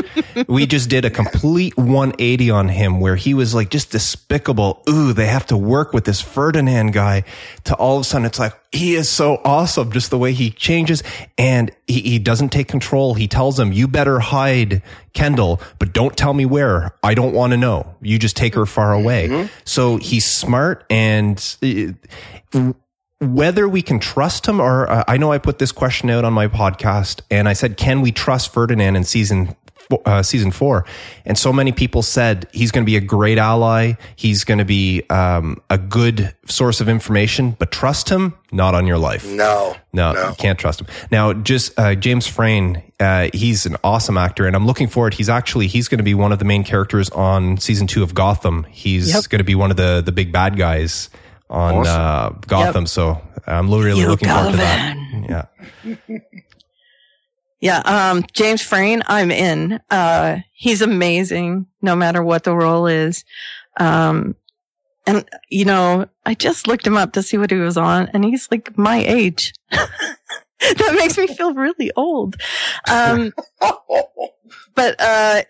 we 0.47 0.65
just 0.67 0.89
did 0.89 1.05
a 1.05 1.09
complete 1.09 1.75
180 1.77 2.51
on 2.51 2.67
him 2.67 2.99
where 2.99 3.15
he 3.15 3.33
was 3.33 3.55
like 3.55 3.69
just 3.69 3.91
despicable. 3.91 4.83
Ooh, 4.89 5.13
they 5.13 5.27
have 5.27 5.47
to 5.47 5.57
work 5.57 5.93
with 5.93 6.03
this 6.03 6.21
Ferdinand 6.21 6.91
guy 6.91 7.23
to 7.63 7.75
all 7.75 7.95
of 7.95 8.01
a 8.01 8.03
sudden 8.03 8.25
it's 8.25 8.39
like, 8.39 8.53
he 8.71 8.95
is 8.95 9.07
so 9.07 9.39
awesome. 9.45 9.91
Just 9.91 10.09
the 10.09 10.17
way 10.17 10.33
he 10.33 10.49
changes 10.51 11.03
and 11.37 11.71
he, 11.87 12.01
he 12.01 12.19
doesn't 12.19 12.49
take 12.49 12.67
control. 12.67 13.13
He 13.13 13.27
tells 13.27 13.57
him, 13.59 13.71
you 13.71 13.87
better 13.87 14.19
hide 14.19 14.81
Kendall, 15.13 15.61
but 15.79 15.93
don't 15.93 16.17
tell 16.17 16.33
me 16.33 16.45
where. 16.45 16.95
I 17.01 17.13
don't 17.13 17.33
want 17.33 17.51
to 17.51 17.57
know. 17.57 17.95
You 18.01 18.19
just 18.19 18.35
take 18.35 18.55
her 18.55 18.65
far 18.65 18.91
away. 18.93 19.27
So 19.63 19.97
he's 19.97 20.25
smart 20.25 20.85
and 20.89 21.37
uh, 22.53 22.73
whether 23.23 23.67
we 23.67 23.81
can 23.81 23.99
trust 23.99 24.47
him 24.47 24.59
or 24.59 24.89
uh, 24.89 25.03
I 25.07 25.17
know 25.17 25.31
I 25.31 25.37
put 25.37 25.59
this 25.59 25.71
question 25.71 26.09
out 26.09 26.25
on 26.25 26.33
my 26.33 26.47
podcast 26.47 27.21
and 27.31 27.47
I 27.49 27.53
said, 27.53 27.77
can 27.77 28.01
we 28.01 28.11
trust 28.11 28.53
Ferdinand 28.53 28.95
in 28.95 29.03
season 29.03 29.55
uh, 30.05 30.23
season 30.23 30.49
four, 30.49 30.85
and 31.25 31.37
so 31.37 31.51
many 31.53 31.71
people 31.73 32.01
said 32.01 32.47
he's 32.53 32.71
going 32.71 32.83
to 32.83 32.85
be 32.85 32.95
a 32.95 33.01
great 33.01 33.37
ally. 33.37 33.93
He's 34.15 34.43
going 34.45 34.57
to 34.57 34.65
be 34.65 35.03
um, 35.09 35.61
a 35.69 35.77
good 35.77 36.33
source 36.47 36.79
of 36.81 36.87
information, 36.89 37.51
but 37.59 37.69
trust 37.69 38.09
him 38.09 38.33
not 38.51 38.73
on 38.75 38.87
your 38.87 38.97
life. 38.97 39.27
No, 39.27 39.75
No, 39.91 40.13
no. 40.13 40.29
you 40.29 40.35
can't 40.35 40.57
trust 40.57 40.79
him. 40.81 40.87
Now, 41.11 41.33
just 41.33 41.77
uh, 41.77 41.93
James 41.95 42.25
Frain, 42.25 42.81
uh, 42.99 43.27
he's 43.33 43.65
an 43.67 43.75
awesome 43.83 44.17
actor, 44.17 44.47
and 44.47 44.55
I'm 44.55 44.65
looking 44.65 44.87
forward. 44.87 45.13
He's 45.13 45.29
actually 45.29 45.67
he's 45.67 45.89
going 45.89 45.99
to 45.99 46.03
be 46.03 46.13
one 46.15 46.31
of 46.31 46.39
the 46.39 46.45
main 46.45 46.63
characters 46.63 47.09
on 47.09 47.57
season 47.57 47.85
two 47.85 48.01
of 48.03 48.15
Gotham. 48.15 48.63
He's 48.71 49.13
Yep. 49.13 49.25
going 49.29 49.39
to 49.39 49.43
be 49.45 49.53
one 49.53 49.69
of 49.69 49.77
the 49.77 50.01
the 50.03 50.13
big 50.13 50.31
bad 50.31 50.57
guys 50.57 51.09
on 51.53 51.87
uh, 51.87 52.29
Gotham. 52.47 52.85
So 52.87 53.21
I'm 53.47 53.71
really 53.71 54.01
You 54.01 54.07
looking 54.07 54.29
forward 54.29 54.51
to 54.51 54.57
that. 54.57 55.47
Yeah, 55.85 56.17
Yeah, 57.63 57.77
um, 57.85 58.25
James 58.33 58.61
Frain, 58.61 59.03
I'm 59.07 59.31
in. 59.31 59.79
Uh, 59.89 60.39
he's 60.51 60.81
amazing, 60.81 61.67
no 61.81 61.95
matter 61.95 62.21
what 62.21 62.43
the 62.43 62.53
role 62.53 62.87
is. 62.87 63.23
Um, 63.79 64.35
and 65.07 65.23
you 65.49 65.63
know, 65.63 66.07
I 66.25 66.33
just 66.33 66.67
looked 66.67 66.85
him 66.85 66.97
up 66.97 67.13
to 67.13 67.23
see 67.23 67.37
what 67.37 67.51
he 67.51 67.57
was 67.57 67.77
on, 67.77 68.09
and 68.09 68.25
he's 68.25 68.49
like 68.51 68.77
my 68.77 68.97
age. 68.97 69.53
that 69.71 70.95
makes 70.97 71.17
me 71.17 71.27
feel 71.27 71.53
really 71.53 71.89
old. 71.95 72.35
Um, 72.89 73.31
but 74.75 74.95
uh, 74.99 75.43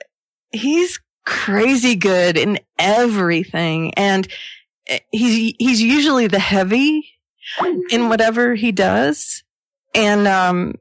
he's 0.52 1.00
crazy 1.26 1.96
good 1.96 2.38
in 2.38 2.60
everything, 2.78 3.92
and 3.96 4.28
he's 5.12 5.54
he's 5.60 5.82
usually 5.82 6.28
the 6.28 6.40
heavy 6.40 7.10
in 7.90 8.10
whatever 8.10 8.56
he 8.56 8.72
does, 8.72 9.44
and 9.94 10.28
um, 10.28 10.76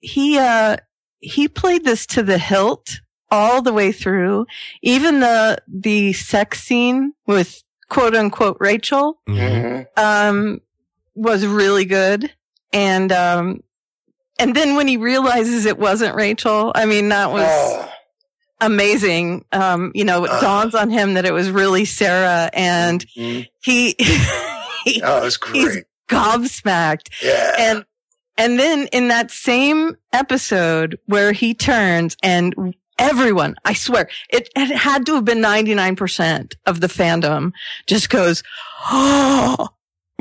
he 0.00 0.38
uh 0.38 0.76
he 1.20 1.48
played 1.48 1.84
this 1.84 2.06
to 2.06 2.22
the 2.22 2.38
hilt 2.38 3.00
all 3.30 3.62
the 3.62 3.72
way 3.72 3.92
through. 3.92 4.46
Even 4.82 5.20
the 5.20 5.58
the 5.68 6.12
sex 6.12 6.62
scene 6.62 7.12
with 7.26 7.62
quote 7.88 8.14
unquote 8.14 8.56
Rachel 8.60 9.20
Mhm. 9.28 9.86
Mhm. 9.96 9.98
um 9.98 10.60
was 11.14 11.46
really 11.46 11.84
good. 11.84 12.32
And 12.72 13.12
um 13.12 13.62
and 14.38 14.54
then 14.56 14.76
when 14.76 14.88
he 14.88 14.96
realizes 14.96 15.66
it 15.66 15.78
wasn't 15.78 16.14
Rachel, 16.16 16.72
I 16.74 16.86
mean 16.86 17.10
that 17.10 17.30
was 17.30 17.44
Oh, 17.46 17.92
amazing. 18.62 19.44
Um, 19.52 19.92
you 19.94 20.04
know, 20.04 20.24
it 20.24 20.30
Uh. 20.30 20.40
dawns 20.40 20.74
on 20.74 20.90
him 20.90 21.14
that 21.14 21.26
it 21.26 21.32
was 21.32 21.50
really 21.50 21.84
Sarah 21.84 22.48
and 22.54 23.04
mhm. 23.16 23.48
he, 23.62 23.94
he 24.84 25.02
oh, 25.02 25.26
it's 25.26 25.36
great. 25.36 25.84
gobsmacked. 26.08 27.08
Yeah. 27.22 27.54
And 27.58 27.84
and 28.38 28.58
then 28.58 28.86
in 28.92 29.08
that 29.08 29.30
same 29.30 29.96
episode 30.12 30.98
where 31.06 31.32
he 31.32 31.52
turns 31.52 32.16
and 32.22 32.74
everyone, 32.98 33.56
I 33.64 33.74
swear, 33.74 34.08
it, 34.30 34.48
it 34.56 34.74
had 34.74 35.04
to 35.06 35.14
have 35.16 35.24
been 35.24 35.38
99% 35.38 36.54
of 36.66 36.80
the 36.80 36.86
fandom 36.86 37.52
just 37.86 38.08
goes, 38.08 38.42
Oh, 38.90 39.68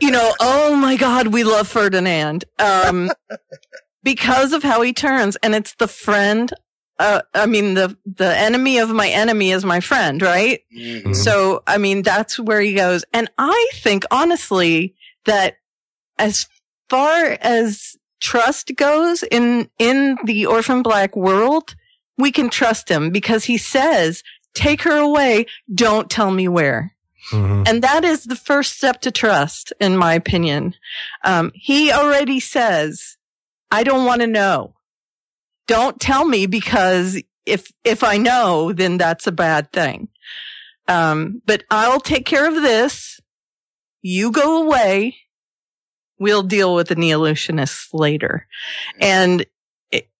you 0.00 0.10
know, 0.10 0.32
oh 0.40 0.76
my 0.76 0.96
God, 0.96 1.28
we 1.28 1.42
love 1.44 1.66
Ferdinand. 1.66 2.44
Um, 2.58 3.10
because 4.04 4.52
of 4.52 4.62
how 4.62 4.82
he 4.82 4.92
turns 4.92 5.36
and 5.36 5.54
it's 5.54 5.74
the 5.74 5.88
friend. 5.88 6.52
Uh, 6.98 7.22
I 7.34 7.46
mean, 7.46 7.74
the, 7.74 7.96
the 8.06 8.36
enemy 8.38 8.78
of 8.78 8.90
my 8.90 9.08
enemy 9.08 9.50
is 9.50 9.64
my 9.64 9.80
friend, 9.80 10.22
right? 10.22 10.60
Mhm. 10.76 11.14
So, 11.14 11.62
I 11.66 11.76
mean, 11.78 12.02
that's 12.02 12.38
where 12.38 12.60
he 12.60 12.74
goes. 12.74 13.04
And 13.12 13.28
I 13.36 13.68
think 13.74 14.04
honestly 14.12 14.94
that 15.24 15.56
as 16.18 16.46
far 16.88 17.36
as 17.40 17.96
trust 18.20 18.70
goes 18.76 19.24
in, 19.24 19.68
in 19.78 20.16
the 20.24 20.46
orphan 20.46 20.82
black 20.82 21.16
world, 21.16 21.74
we 22.16 22.30
can 22.30 22.48
trust 22.48 22.88
him 22.88 23.10
because 23.10 23.44
he 23.44 23.58
says, 23.58 24.22
take 24.54 24.82
her 24.82 24.96
away. 24.96 25.46
Don't 25.74 26.08
tell 26.08 26.30
me 26.30 26.46
where. 26.46 26.94
Mhm. 27.32 27.66
And 27.68 27.82
that 27.82 28.04
is 28.04 28.24
the 28.24 28.36
first 28.36 28.76
step 28.76 29.00
to 29.00 29.10
trust, 29.10 29.72
in 29.80 29.96
my 29.96 30.14
opinion. 30.14 30.74
Um, 31.24 31.50
he 31.54 31.90
already 31.90 32.38
says, 32.38 33.16
I 33.70 33.82
don't 33.82 34.04
want 34.06 34.20
to 34.20 34.26
know. 34.28 34.74
Don't 35.66 36.00
tell 36.00 36.24
me 36.24 36.46
because 36.46 37.20
if, 37.46 37.72
if 37.84 38.04
I 38.04 38.16
know, 38.16 38.72
then 38.72 38.98
that's 38.98 39.26
a 39.26 39.32
bad 39.32 39.72
thing. 39.72 40.08
Um, 40.88 41.40
but 41.46 41.64
I'll 41.70 42.00
take 42.00 42.26
care 42.26 42.46
of 42.46 42.62
this. 42.62 43.20
You 44.02 44.30
go 44.30 44.62
away. 44.62 45.16
We'll 46.18 46.42
deal 46.42 46.74
with 46.74 46.88
the 46.88 46.96
Neolutionists 46.96 47.88
later. 47.92 48.46
And 49.00 49.46
it, 49.90 50.10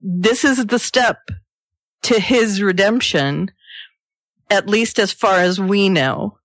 this 0.00 0.44
is 0.44 0.66
the 0.66 0.78
step 0.78 1.18
to 2.02 2.18
his 2.18 2.62
redemption, 2.62 3.50
at 4.50 4.68
least 4.68 4.98
as 4.98 5.12
far 5.12 5.40
as 5.40 5.60
we 5.60 5.88
know, 5.88 6.38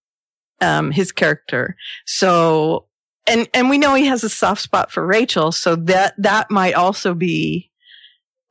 um, 0.59 0.91
his 0.91 1.11
character. 1.11 1.75
So, 2.05 2.87
and, 3.25 3.47
and 3.53 3.69
we 3.69 3.77
know 3.77 3.95
he 3.95 4.07
has 4.07 4.23
a 4.23 4.29
soft 4.29 4.61
spot 4.61 4.91
for 4.91 5.05
Rachel. 5.05 5.51
So 5.51 5.75
that, 5.77 6.13
that 6.17 6.51
might 6.51 6.73
also 6.73 7.13
be, 7.13 7.70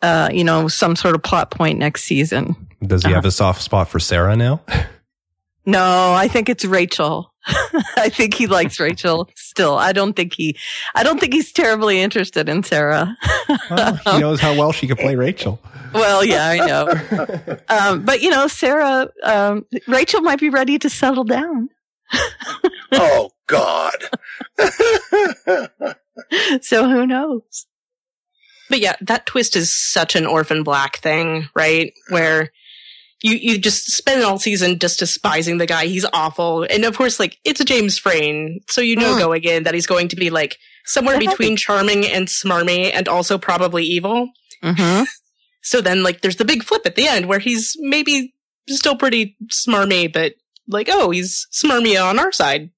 uh, 0.02 0.28
you 0.32 0.44
know, 0.44 0.68
some 0.68 0.96
sort 0.96 1.14
of 1.14 1.22
plot 1.22 1.50
point 1.50 1.78
next 1.78 2.04
season. 2.04 2.54
Does 2.86 3.02
he 3.02 3.08
Uh-huh. 3.08 3.16
have 3.16 3.24
a 3.24 3.30
soft 3.30 3.62
spot 3.62 3.88
for 3.88 3.98
Sarah 4.00 4.36
now? 4.36 4.60
No, 5.66 6.14
I 6.14 6.26
think 6.26 6.48
it's 6.48 6.64
Rachel. 6.64 7.32
I 7.96 8.08
think 8.08 8.32
he 8.34 8.46
likes 8.46 8.80
Rachel 8.80 9.28
still. 9.36 9.74
I 9.76 9.92
don't 9.92 10.16
think 10.16 10.32
he, 10.32 10.56
I 10.94 11.02
don't 11.04 11.20
think 11.20 11.34
he's 11.34 11.52
terribly 11.52 12.00
interested 12.00 12.48
in 12.48 12.62
Sarah. 12.62 13.14
Well, 13.70 13.94
he 13.96 14.18
knows 14.20 14.40
how 14.40 14.56
well 14.56 14.72
she 14.72 14.88
could 14.88 14.96
play 14.98 15.16
Rachel. 15.16 15.60
well, 15.92 16.24
yeah, 16.24 16.48
I 16.48 16.56
know. 16.66 17.56
Um, 17.68 18.04
but 18.06 18.22
you 18.22 18.30
know, 18.30 18.48
Sarah, 18.48 19.10
um, 19.22 19.66
Rachel 19.86 20.22
might 20.22 20.40
be 20.40 20.48
ready 20.48 20.78
to 20.78 20.88
settle 20.88 21.24
down. 21.24 21.68
oh 22.92 23.30
God. 23.46 23.94
So 26.62 26.88
who 26.88 27.06
knows? 27.06 27.66
But 28.70 28.80
yeah, 28.80 28.94
that 29.02 29.26
twist 29.26 29.54
is 29.56 29.74
such 29.74 30.16
an 30.16 30.24
orphan 30.24 30.62
black 30.62 30.96
thing, 30.98 31.48
right? 31.54 31.92
Where 32.08 32.50
you 33.22 33.34
you 33.34 33.58
just 33.58 33.90
spend 33.90 34.22
all 34.24 34.38
season 34.38 34.78
just 34.78 34.98
despising 35.00 35.58
the 35.58 35.66
guy. 35.66 35.84
He's 35.86 36.06
awful, 36.14 36.62
and 36.70 36.84
of 36.86 36.96
course, 36.96 37.20
like 37.20 37.36
it's 37.44 37.60
a 37.60 37.64
James 37.66 37.98
Frain, 37.98 38.60
so 38.70 38.80
you 38.80 38.96
know 38.96 39.16
Mm. 39.16 39.18
going 39.18 39.44
in 39.44 39.64
that 39.64 39.74
he's 39.74 39.86
going 39.86 40.08
to 40.08 40.16
be 40.16 40.30
like 40.30 40.56
somewhere 40.86 41.18
between 41.18 41.56
charming 41.56 42.06
and 42.06 42.28
smarmy, 42.28 42.90
and 42.94 43.06
also 43.08 43.36
probably 43.36 43.84
evil. 43.84 44.30
Mm-hmm. 44.64 45.04
So 45.62 45.82
then, 45.82 46.02
like, 46.02 46.22
there's 46.22 46.36
the 46.36 46.44
big 46.46 46.62
flip 46.62 46.82
at 46.86 46.94
the 46.94 47.06
end 47.06 47.26
where 47.26 47.38
he's 47.38 47.76
maybe 47.80 48.32
still 48.68 48.96
pretty 48.96 49.36
smarmy, 49.48 50.10
but 50.10 50.32
like, 50.66 50.88
oh, 50.90 51.10
he's 51.10 51.46
smarmy 51.52 52.02
on 52.02 52.18
our 52.18 52.32
side, 52.32 52.70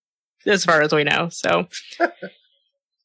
as 0.46 0.64
far 0.64 0.82
as 0.82 0.92
we 0.92 1.04
know. 1.04 1.28
So, 1.30 1.68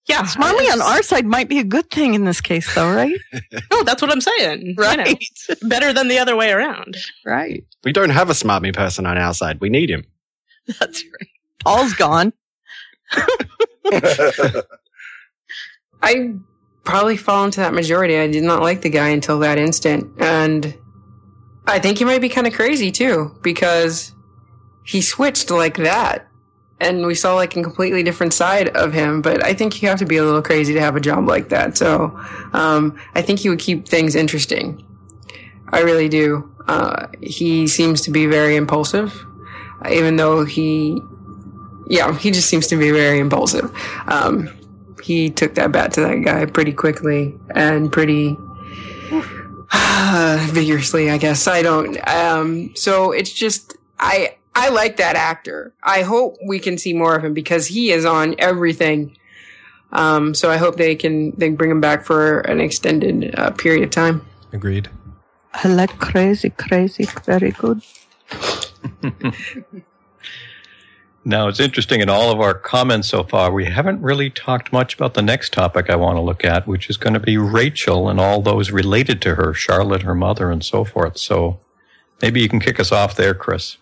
yeah, 0.08 0.22
Smarmy 0.24 0.72
on 0.72 0.82
our 0.82 1.02
side 1.04 1.26
might 1.26 1.50
be 1.50 1.60
a 1.60 1.64
good 1.64 1.90
thing 1.90 2.14
in 2.14 2.26
this 2.26 2.40
case, 2.42 2.74
though, 2.76 2.94
right? 2.94 3.18
No, 3.72 3.84
that's 3.84 4.02
what 4.02 4.12
I'm 4.12 4.22
saying. 4.22 4.62
You 4.68 4.74
know, 4.76 4.84
Right. 4.84 5.24
better 5.64 5.92
than 5.94 6.08
the 6.08 6.20
other 6.20 6.36
way 6.36 6.52
around. 6.52 6.98
right. 7.26 7.64
We 7.84 7.92
don't 7.92 8.10
have 8.12 8.30
a 8.30 8.34
smarmy 8.34 8.74
person 8.74 9.06
on 9.06 9.18
our 9.18 9.34
side. 9.34 9.60
We 9.62 9.70
need 9.70 9.90
him. 9.90 10.06
That's 10.80 11.04
right. 11.04 11.30
Paul's 11.64 11.94
gone. 11.94 12.34
I 16.02 16.34
probably 16.84 17.18
fall 17.18 17.46
into 17.46 17.60
that 17.60 17.74
majority. 17.74 18.18
I 18.18 18.28
did 18.28 18.44
not 18.44 18.62
like 18.62 18.82
the 18.82 18.90
guy 18.90 19.10
until 19.10 19.40
that 19.40 19.58
instant. 19.58 20.12
And 20.20 20.76
I 21.66 21.80
think 21.80 21.98
he 21.98 22.06
might 22.06 22.22
be 22.22 22.30
kind 22.30 22.48
of 22.48 22.54
crazy 22.54 22.92
too, 22.92 23.36
because 23.42 24.14
he 24.86 25.02
switched 25.02 25.50
like 25.50 25.78
that. 25.78 26.27
And 26.80 27.06
we 27.06 27.16
saw 27.16 27.36
like 27.36 27.56
a 27.56 27.64
completely 27.64 28.04
different 28.04 28.34
side 28.34 28.70
of 28.70 28.94
him. 28.94 29.22
But 29.22 29.44
I 29.44 29.54
think 29.54 29.82
you 29.82 29.90
have 29.90 30.00
to 30.00 30.06
be 30.06 30.18
a 30.18 30.24
little 30.24 30.42
crazy 30.42 30.74
to 30.74 30.80
have 30.80 30.96
a 30.96 31.00
job 31.00 31.28
like 31.28 31.50
that. 31.50 31.78
So 31.78 32.18
um, 32.54 32.98
I 33.16 33.22
think 33.22 33.40
he 33.40 33.50
would 33.50 33.60
keep 33.60 33.88
things 33.88 34.16
interesting. 34.16 34.84
I 35.70 35.82
really 35.82 36.08
do. 36.10 36.54
Uh, 36.68 37.08
he 37.22 37.68
seems 37.68 38.02
to 38.02 38.12
be 38.12 38.26
very 38.26 38.56
impulsive, 38.56 39.26
even 39.90 40.18
though 40.18 40.46
he, 40.46 41.02
yeah, 41.88 42.18
he 42.18 42.32
just 42.32 42.50
seems 42.50 42.68
to 42.68 42.78
be 42.78 42.92
very 42.92 43.20
impulsive. 43.20 43.72
Um, 44.08 44.50
he 45.04 45.30
took 45.30 45.56
that 45.56 45.72
bat 45.72 45.94
to 45.94 46.02
that 46.02 46.16
guy 46.26 46.46
pretty 46.46 46.74
quickly 46.74 47.36
and 47.56 47.92
pretty 47.92 48.38
vigorously, 50.52 51.10
I 51.10 51.18
guess. 51.18 51.48
I 51.48 51.62
don't. 51.62 51.98
Um, 52.08 52.76
so 52.76 53.12
it's 53.12 53.32
just 53.32 53.76
I 54.00 54.37
I 54.58 54.70
like 54.70 54.98
that 54.98 55.16
actor. 55.16 55.72
I 55.84 56.02
hope 56.02 56.38
we 56.44 56.58
can 56.58 56.80
see 56.80 56.92
more 56.92 57.16
of 57.16 57.24
him 57.24 57.36
because 57.36 57.68
he 57.68 57.92
is 57.92 58.06
on 58.06 58.34
everything. 58.40 59.16
Um, 59.92 60.34
so 60.34 60.50
I 60.50 60.58
hope 60.58 60.78
they 60.78 60.96
can 60.96 61.32
they 61.38 61.50
bring 61.50 61.70
him 61.70 61.80
back 61.80 62.04
for 62.04 62.40
an 62.40 62.60
extended 62.60 63.36
uh, 63.38 63.52
period 63.52 63.84
of 63.84 63.92
time. 63.92 64.26
Agreed. 64.52 64.90
I 65.54 65.68
like 65.68 66.00
crazy, 66.00 66.50
crazy. 66.50 67.06
Very 67.24 67.52
good. 67.52 67.82
Now, 71.28 71.50
it's 71.50 71.60
interesting 71.60 72.00
in 72.00 72.08
all 72.08 72.32
of 72.32 72.40
our 72.40 72.54
comments 72.54 73.10
so 73.10 73.22
far, 73.22 73.52
we 73.52 73.66
haven't 73.66 74.02
really 74.02 74.30
talked 74.30 74.72
much 74.72 74.96
about 74.96 75.14
the 75.14 75.22
next 75.22 75.52
topic 75.52 75.90
I 75.90 75.98
want 75.98 76.16
to 76.16 76.22
look 76.22 76.46
at, 76.46 76.66
which 76.66 76.90
is 76.90 76.96
going 76.96 77.16
to 77.16 77.20
be 77.20 77.38
Rachel 77.38 78.08
and 78.08 78.18
all 78.18 78.42
those 78.42 78.72
related 78.72 79.22
to 79.24 79.36
her, 79.36 79.54
Charlotte, 79.54 80.04
her 80.04 80.16
mother, 80.16 80.50
and 80.50 80.64
so 80.64 80.86
forth. 80.86 81.18
So 81.18 81.60
maybe 82.22 82.40
you 82.40 82.48
can 82.48 82.62
kick 82.62 82.80
us 82.80 82.94
off 82.94 83.18
there, 83.18 83.34
Kris. 83.34 83.76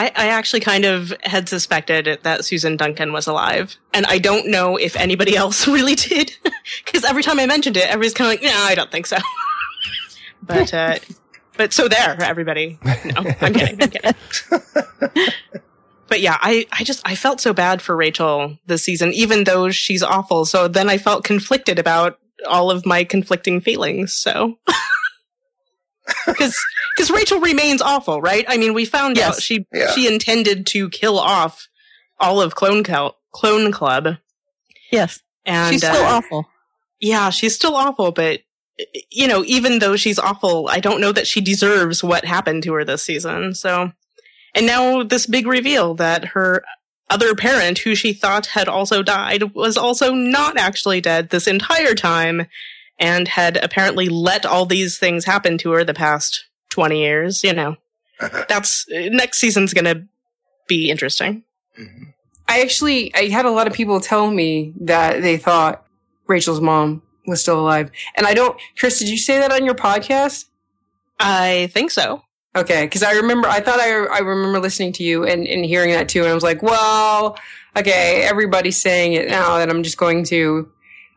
I, 0.00 0.06
I 0.16 0.26
actually 0.28 0.60
kind 0.60 0.86
of 0.86 1.12
had 1.24 1.46
suspected 1.46 2.20
that 2.22 2.46
Susan 2.46 2.78
Duncan 2.78 3.12
was 3.12 3.26
alive, 3.26 3.76
and 3.92 4.06
I 4.06 4.16
don't 4.18 4.46
know 4.46 4.78
if 4.78 4.96
anybody 4.96 5.36
else 5.44 5.68
really 5.68 5.94
did, 5.94 6.32
because 6.84 7.04
every 7.04 7.22
time 7.22 7.38
I 7.38 7.44
mentioned 7.44 7.76
it, 7.76 7.84
everybody's 7.84 8.14
kind 8.14 8.32
of 8.32 8.40
like, 8.40 8.42
"No, 8.42 8.58
I 8.64 8.74
don't 8.74 8.90
think 8.90 9.06
so." 9.06 9.18
but, 10.42 10.72
uh, 10.72 10.98
but 11.58 11.74
so 11.74 11.86
there, 11.86 12.16
everybody. 12.22 12.78
No, 12.82 13.24
I'm 13.42 13.52
kidding. 13.52 13.82
I'm 13.82 13.90
kidding. 13.90 15.32
but 16.08 16.20
yeah, 16.20 16.38
I, 16.40 16.66
I 16.72 16.82
just, 16.82 17.02
I 17.06 17.14
felt 17.14 17.42
so 17.42 17.52
bad 17.52 17.82
for 17.82 17.94
Rachel 17.94 18.56
this 18.64 18.82
season, 18.82 19.12
even 19.12 19.44
though 19.44 19.70
she's 19.70 20.02
awful. 20.02 20.46
So 20.46 20.66
then 20.66 20.88
I 20.88 20.96
felt 20.96 21.24
conflicted 21.24 21.78
about 21.78 22.18
all 22.48 22.70
of 22.70 22.86
my 22.86 23.04
conflicting 23.04 23.60
feelings. 23.60 24.16
So. 24.16 24.56
Because 26.26 26.56
because 26.96 27.10
Rachel 27.10 27.40
remains 27.40 27.80
awful, 27.82 28.20
right? 28.20 28.44
I 28.48 28.56
mean, 28.56 28.74
we 28.74 28.84
found 28.84 29.16
Yes. 29.16 29.36
out 29.36 29.42
she 29.42 29.66
Yeah. 29.72 29.90
she 29.92 30.06
intended 30.06 30.66
to 30.68 30.88
kill 30.90 31.18
off 31.18 31.68
all 32.18 32.40
of 32.40 32.54
Clone 32.54 32.82
Cal- 32.84 33.16
Clone 33.32 33.72
Club, 33.72 34.16
Yes. 34.90 35.20
and 35.46 35.72
She's 35.74 35.82
still 35.82 36.04
uh, 36.04 36.16
awful. 36.18 36.48
yeah, 37.00 37.30
she's 37.30 37.54
still 37.54 37.74
awful, 37.76 38.12
but 38.12 38.40
you 39.10 39.28
know, 39.28 39.44
even 39.46 39.78
though 39.78 39.96
she's 39.96 40.18
awful, 40.18 40.68
I 40.70 40.80
don't 40.80 41.00
know 41.00 41.12
that 41.12 41.26
she 41.26 41.40
deserves 41.40 42.02
what 42.02 42.24
happened 42.24 42.62
to 42.64 42.72
her 42.74 42.84
this 42.84 43.02
season. 43.02 43.54
So, 43.54 43.92
and 44.54 44.66
now 44.66 45.02
this 45.02 45.26
big 45.26 45.46
reveal 45.46 45.94
that 45.94 46.24
her 46.26 46.64
other 47.10 47.34
parent, 47.34 47.78
who 47.80 47.94
she 47.94 48.12
thought 48.12 48.46
had 48.46 48.68
also 48.68 49.02
died, 49.02 49.54
was 49.54 49.76
also 49.76 50.14
not 50.14 50.56
actually 50.56 51.00
dead 51.00 51.28
this 51.30 51.46
entire 51.46 51.94
time 51.94 52.46
and 53.00 53.26
had 53.26 53.56
apparently 53.56 54.08
let 54.08 54.46
all 54.46 54.66
these 54.66 54.98
things 54.98 55.24
happen 55.24 55.58
to 55.58 55.70
her 55.72 55.82
the 55.82 55.94
past 55.94 56.44
20 56.68 57.00
years. 57.00 57.42
You 57.42 57.54
know, 57.54 57.76
that's 58.48 58.86
next 58.88 59.38
season's 59.38 59.74
gonna 59.74 60.06
be 60.68 60.90
interesting. 60.90 61.42
Mhm. 61.78 62.14
I 62.48 62.60
actually 62.60 63.14
I 63.14 63.28
had 63.28 63.46
a 63.46 63.50
lot 63.50 63.66
of 63.66 63.72
people 63.72 64.00
tell 64.00 64.30
me 64.30 64.74
that 64.80 65.22
they 65.22 65.36
thought 65.36 65.86
Rachel's 66.26 66.60
mom 66.60 67.02
was 67.26 67.40
still 67.42 67.60
alive, 67.60 67.90
and 68.16 68.26
I 68.26 68.34
don't. 68.34 68.60
Kris, 68.78 68.98
did 68.98 69.08
you 69.08 69.18
say 69.18 69.38
that 69.38 69.52
on 69.52 69.64
your 69.64 69.74
podcast? 69.74 70.46
I 71.18 71.68
think 71.72 71.90
so. 71.90 72.22
Okay, 72.56 72.84
because 72.84 73.04
I 73.04 73.12
remember 73.12 73.46
I 73.46 73.60
thought 73.60 73.78
I 73.78 73.90
I 74.06 74.18
remember 74.18 74.58
listening 74.58 74.92
to 74.94 75.04
you 75.04 75.24
and, 75.24 75.46
and 75.46 75.64
hearing 75.64 75.90
that 75.92 76.08
too, 76.08 76.20
and 76.22 76.28
I 76.28 76.34
was 76.34 76.42
like, 76.42 76.62
well, 76.62 77.38
okay, 77.76 78.22
everybody's 78.22 78.80
saying 78.80 79.12
it 79.12 79.28
now, 79.28 79.58
that 79.58 79.70
I'm 79.70 79.84
just 79.84 79.96
going 79.96 80.24
to. 80.24 80.68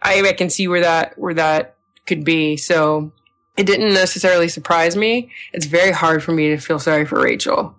I, 0.03 0.21
I 0.21 0.34
can 0.34 0.49
see 0.49 0.67
where 0.67 0.81
that 0.81 1.17
where 1.17 1.34
that 1.34 1.75
could 2.05 2.23
be. 2.23 2.57
So 2.57 3.11
it 3.57 3.65
didn't 3.65 3.93
necessarily 3.93 4.47
surprise 4.47 4.95
me. 4.95 5.31
It's 5.53 5.65
very 5.65 5.91
hard 5.91 6.23
for 6.23 6.31
me 6.31 6.49
to 6.49 6.57
feel 6.57 6.80
sorry 6.80 7.05
for 7.05 7.21
Rachel. 7.21 7.75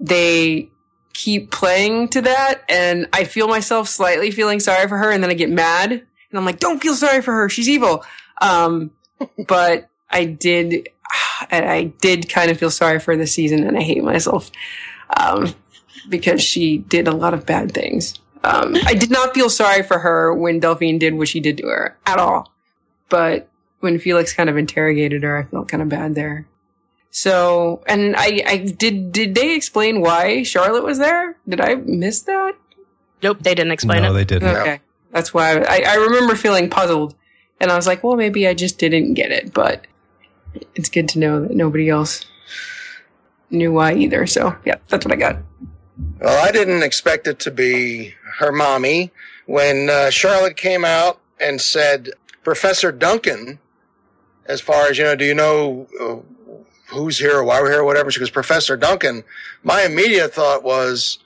They 0.00 0.70
keep 1.12 1.50
playing 1.50 2.08
to 2.08 2.22
that, 2.22 2.62
and 2.68 3.08
I 3.12 3.24
feel 3.24 3.48
myself 3.48 3.88
slightly 3.88 4.30
feeling 4.30 4.60
sorry 4.60 4.88
for 4.88 4.98
her, 4.98 5.10
and 5.10 5.22
then 5.22 5.30
I 5.30 5.34
get 5.34 5.50
mad, 5.50 5.92
and 5.92 6.38
I'm 6.38 6.44
like, 6.44 6.58
don't 6.58 6.82
feel 6.82 6.94
sorry 6.94 7.22
for 7.22 7.32
her. 7.32 7.48
She's 7.48 7.68
evil. 7.68 8.04
Um, 8.40 8.90
but 9.46 9.88
I 10.10 10.24
did, 10.24 10.88
and 11.50 11.64
I 11.64 11.84
did 11.84 12.28
kind 12.28 12.50
of 12.50 12.58
feel 12.58 12.70
sorry 12.70 12.98
for 12.98 13.16
this 13.16 13.32
season, 13.32 13.64
and 13.64 13.76
I 13.76 13.82
hate 13.82 14.02
myself 14.02 14.50
um, 15.16 15.54
because 16.08 16.42
she 16.42 16.78
did 16.78 17.08
a 17.08 17.14
lot 17.14 17.34
of 17.34 17.46
bad 17.46 17.72
things. 17.72 18.18
Um, 18.44 18.76
I 18.84 18.92
did 18.94 19.10
not 19.10 19.32
feel 19.32 19.48
sorry 19.48 19.82
for 19.82 20.00
her 20.00 20.34
when 20.34 20.60
Delphine 20.60 20.98
did 20.98 21.14
what 21.14 21.28
she 21.28 21.40
did 21.40 21.56
to 21.58 21.66
her 21.66 21.96
at 22.04 22.18
all, 22.18 22.52
but 23.08 23.48
when 23.80 23.98
Felix 23.98 24.34
kind 24.34 24.50
of 24.50 24.58
interrogated 24.58 25.22
her, 25.22 25.38
I 25.38 25.44
felt 25.44 25.68
kind 25.68 25.82
of 25.82 25.88
bad 25.88 26.14
there. 26.14 26.46
So, 27.10 27.82
and 27.86 28.14
I, 28.16 28.42
I 28.46 28.56
did. 28.58 29.12
Did 29.12 29.34
they 29.34 29.54
explain 29.54 30.02
why 30.02 30.42
Charlotte 30.42 30.84
was 30.84 30.98
there? 30.98 31.36
Did 31.48 31.60
I 31.60 31.76
miss 31.76 32.20
that? 32.22 32.54
Nope, 33.22 33.38
they 33.40 33.54
didn't 33.54 33.72
explain 33.72 34.02
no, 34.02 34.10
it. 34.10 34.14
they 34.14 34.24
didn't. 34.24 34.48
Okay, 34.48 34.80
that's 35.10 35.32
why 35.32 35.58
I, 35.58 35.84
I 35.86 35.94
remember 35.94 36.34
feeling 36.34 36.68
puzzled, 36.68 37.14
and 37.60 37.70
I 37.70 37.76
was 37.76 37.86
like, 37.86 38.04
well, 38.04 38.16
maybe 38.16 38.46
I 38.46 38.52
just 38.52 38.78
didn't 38.78 39.14
get 39.14 39.30
it, 39.30 39.54
but 39.54 39.86
it's 40.74 40.90
good 40.90 41.08
to 41.10 41.18
know 41.18 41.40
that 41.40 41.52
nobody 41.52 41.88
else 41.88 42.26
knew 43.48 43.72
why 43.72 43.94
either. 43.94 44.26
So, 44.26 44.54
yeah, 44.66 44.76
that's 44.88 45.06
what 45.06 45.12
I 45.12 45.16
got. 45.16 45.38
Well, 46.20 46.44
I 46.44 46.50
didn't 46.50 46.82
expect 46.82 47.26
it 47.26 47.38
to 47.40 47.50
be 47.50 48.14
her 48.38 48.52
mommy 48.52 49.10
when 49.46 49.90
uh, 49.90 50.10
Charlotte 50.10 50.56
came 50.56 50.84
out 50.84 51.20
and 51.38 51.60
said, 51.60 52.10
Professor 52.42 52.92
Duncan, 52.92 53.58
as 54.46 54.60
far 54.60 54.86
as, 54.88 54.98
you 54.98 55.04
know, 55.04 55.16
do 55.16 55.24
you 55.24 55.34
know 55.34 55.86
uh, 56.00 56.16
who's 56.94 57.18
here 57.18 57.38
or 57.38 57.44
why 57.44 57.60
we're 57.60 57.70
here 57.70 57.80
or 57.80 57.84
whatever? 57.84 58.10
She 58.10 58.20
goes, 58.20 58.30
Professor 58.30 58.76
Duncan. 58.76 59.24
My 59.62 59.82
immediate 59.82 60.34
thought 60.34 60.62
was 60.62 61.18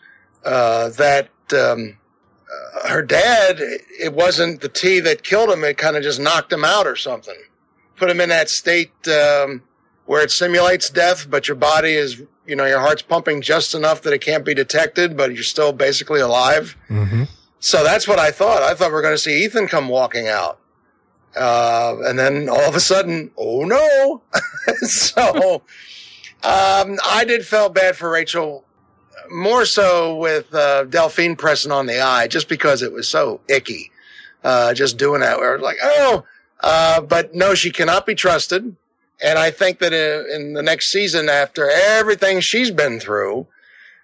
uh, 0.44 0.90
that 0.90 1.30
um, 1.52 1.98
uh, 2.50 2.88
her 2.88 3.02
dad, 3.02 3.58
it 3.60 4.14
wasn't 4.14 4.60
the 4.60 4.68
tea 4.68 5.00
that 5.00 5.22
killed 5.22 5.50
him. 5.50 5.64
It 5.64 5.76
kind 5.76 5.96
of 5.96 6.02
just 6.02 6.20
knocked 6.20 6.52
him 6.52 6.64
out 6.64 6.86
or 6.86 6.96
something. 6.96 7.36
Put 7.96 8.10
him 8.10 8.20
in 8.20 8.28
that 8.28 8.48
state 8.48 8.92
um, 9.08 9.62
where 10.06 10.22
it 10.22 10.30
simulates 10.30 10.88
death, 10.88 11.28
but 11.28 11.48
your 11.48 11.56
body 11.56 11.94
is, 11.94 12.22
you 12.48 12.56
know, 12.56 12.64
your 12.64 12.80
heart's 12.80 13.02
pumping 13.02 13.42
just 13.42 13.74
enough 13.74 14.02
that 14.02 14.12
it 14.12 14.20
can't 14.20 14.44
be 14.44 14.54
detected, 14.54 15.16
but 15.16 15.34
you're 15.34 15.42
still 15.42 15.72
basically 15.72 16.20
alive. 16.20 16.76
hmm 16.88 17.24
So 17.60 17.84
that's 17.84 18.08
what 18.08 18.18
I 18.18 18.30
thought. 18.30 18.62
I 18.62 18.74
thought 18.74 18.90
we 18.90 18.96
are 18.96 19.02
going 19.02 19.14
to 19.14 19.18
see 19.18 19.44
Ethan 19.44 19.68
come 19.68 19.88
walking 19.88 20.28
out. 20.28 20.58
Uh, 21.36 21.96
and 22.04 22.18
then 22.18 22.48
all 22.48 22.62
of 22.68 22.74
a 22.74 22.80
sudden, 22.80 23.30
oh 23.36 23.64
no. 23.64 24.22
so, 24.86 25.62
um, 26.42 26.98
I 27.04 27.24
did 27.26 27.46
feel 27.46 27.68
bad 27.68 27.96
for 27.96 28.10
Rachel 28.10 28.64
more 29.30 29.66
so 29.66 30.16
with, 30.16 30.54
uh, 30.54 30.84
Delphine 30.84 31.36
pressing 31.36 31.70
on 31.70 31.86
the 31.86 32.00
eye 32.00 32.28
just 32.28 32.48
because 32.48 32.80
it 32.82 32.92
was 32.92 33.06
so 33.08 33.40
icky. 33.46 33.92
Uh, 34.42 34.72
just 34.72 34.96
doing 34.96 35.20
that 35.20 35.38
where 35.38 35.54
it 35.54 35.60
was 35.60 35.64
like, 35.64 35.78
oh, 35.82 36.24
uh, 36.60 37.00
but 37.02 37.34
no, 37.34 37.54
she 37.54 37.70
cannot 37.70 38.06
be 38.06 38.14
trusted. 38.14 38.74
And 39.20 39.38
I 39.38 39.50
think 39.50 39.80
that 39.80 39.92
in, 39.92 40.52
the 40.52 40.62
next 40.62 40.92
season, 40.92 41.28
after 41.28 41.68
everything 41.68 42.40
she's 42.40 42.70
been 42.70 43.00
through, 43.00 43.46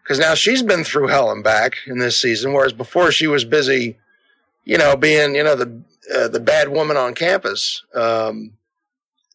because 0.03 0.19
now 0.19 0.35
she's 0.35 0.63
been 0.63 0.85
through 0.85 1.09
hell 1.09 1.31
and 1.31 1.43
back 1.43 1.77
in 1.87 1.99
this 1.99 2.21
season, 2.21 2.53
whereas 2.53 2.73
before 2.73 3.13
she 3.13 3.27
was 3.27 3.45
busy, 3.45 3.97
you 4.65 4.77
know, 4.77 4.97
being 4.97 5.35
you 5.35 5.45
know 5.45 5.55
the 5.55 5.81
uh, 6.15 6.29
the 6.29 6.41
bad 6.41 6.69
woman 6.69 6.97
on 6.97 7.15
campus. 7.15 7.85
Um, 7.95 8.53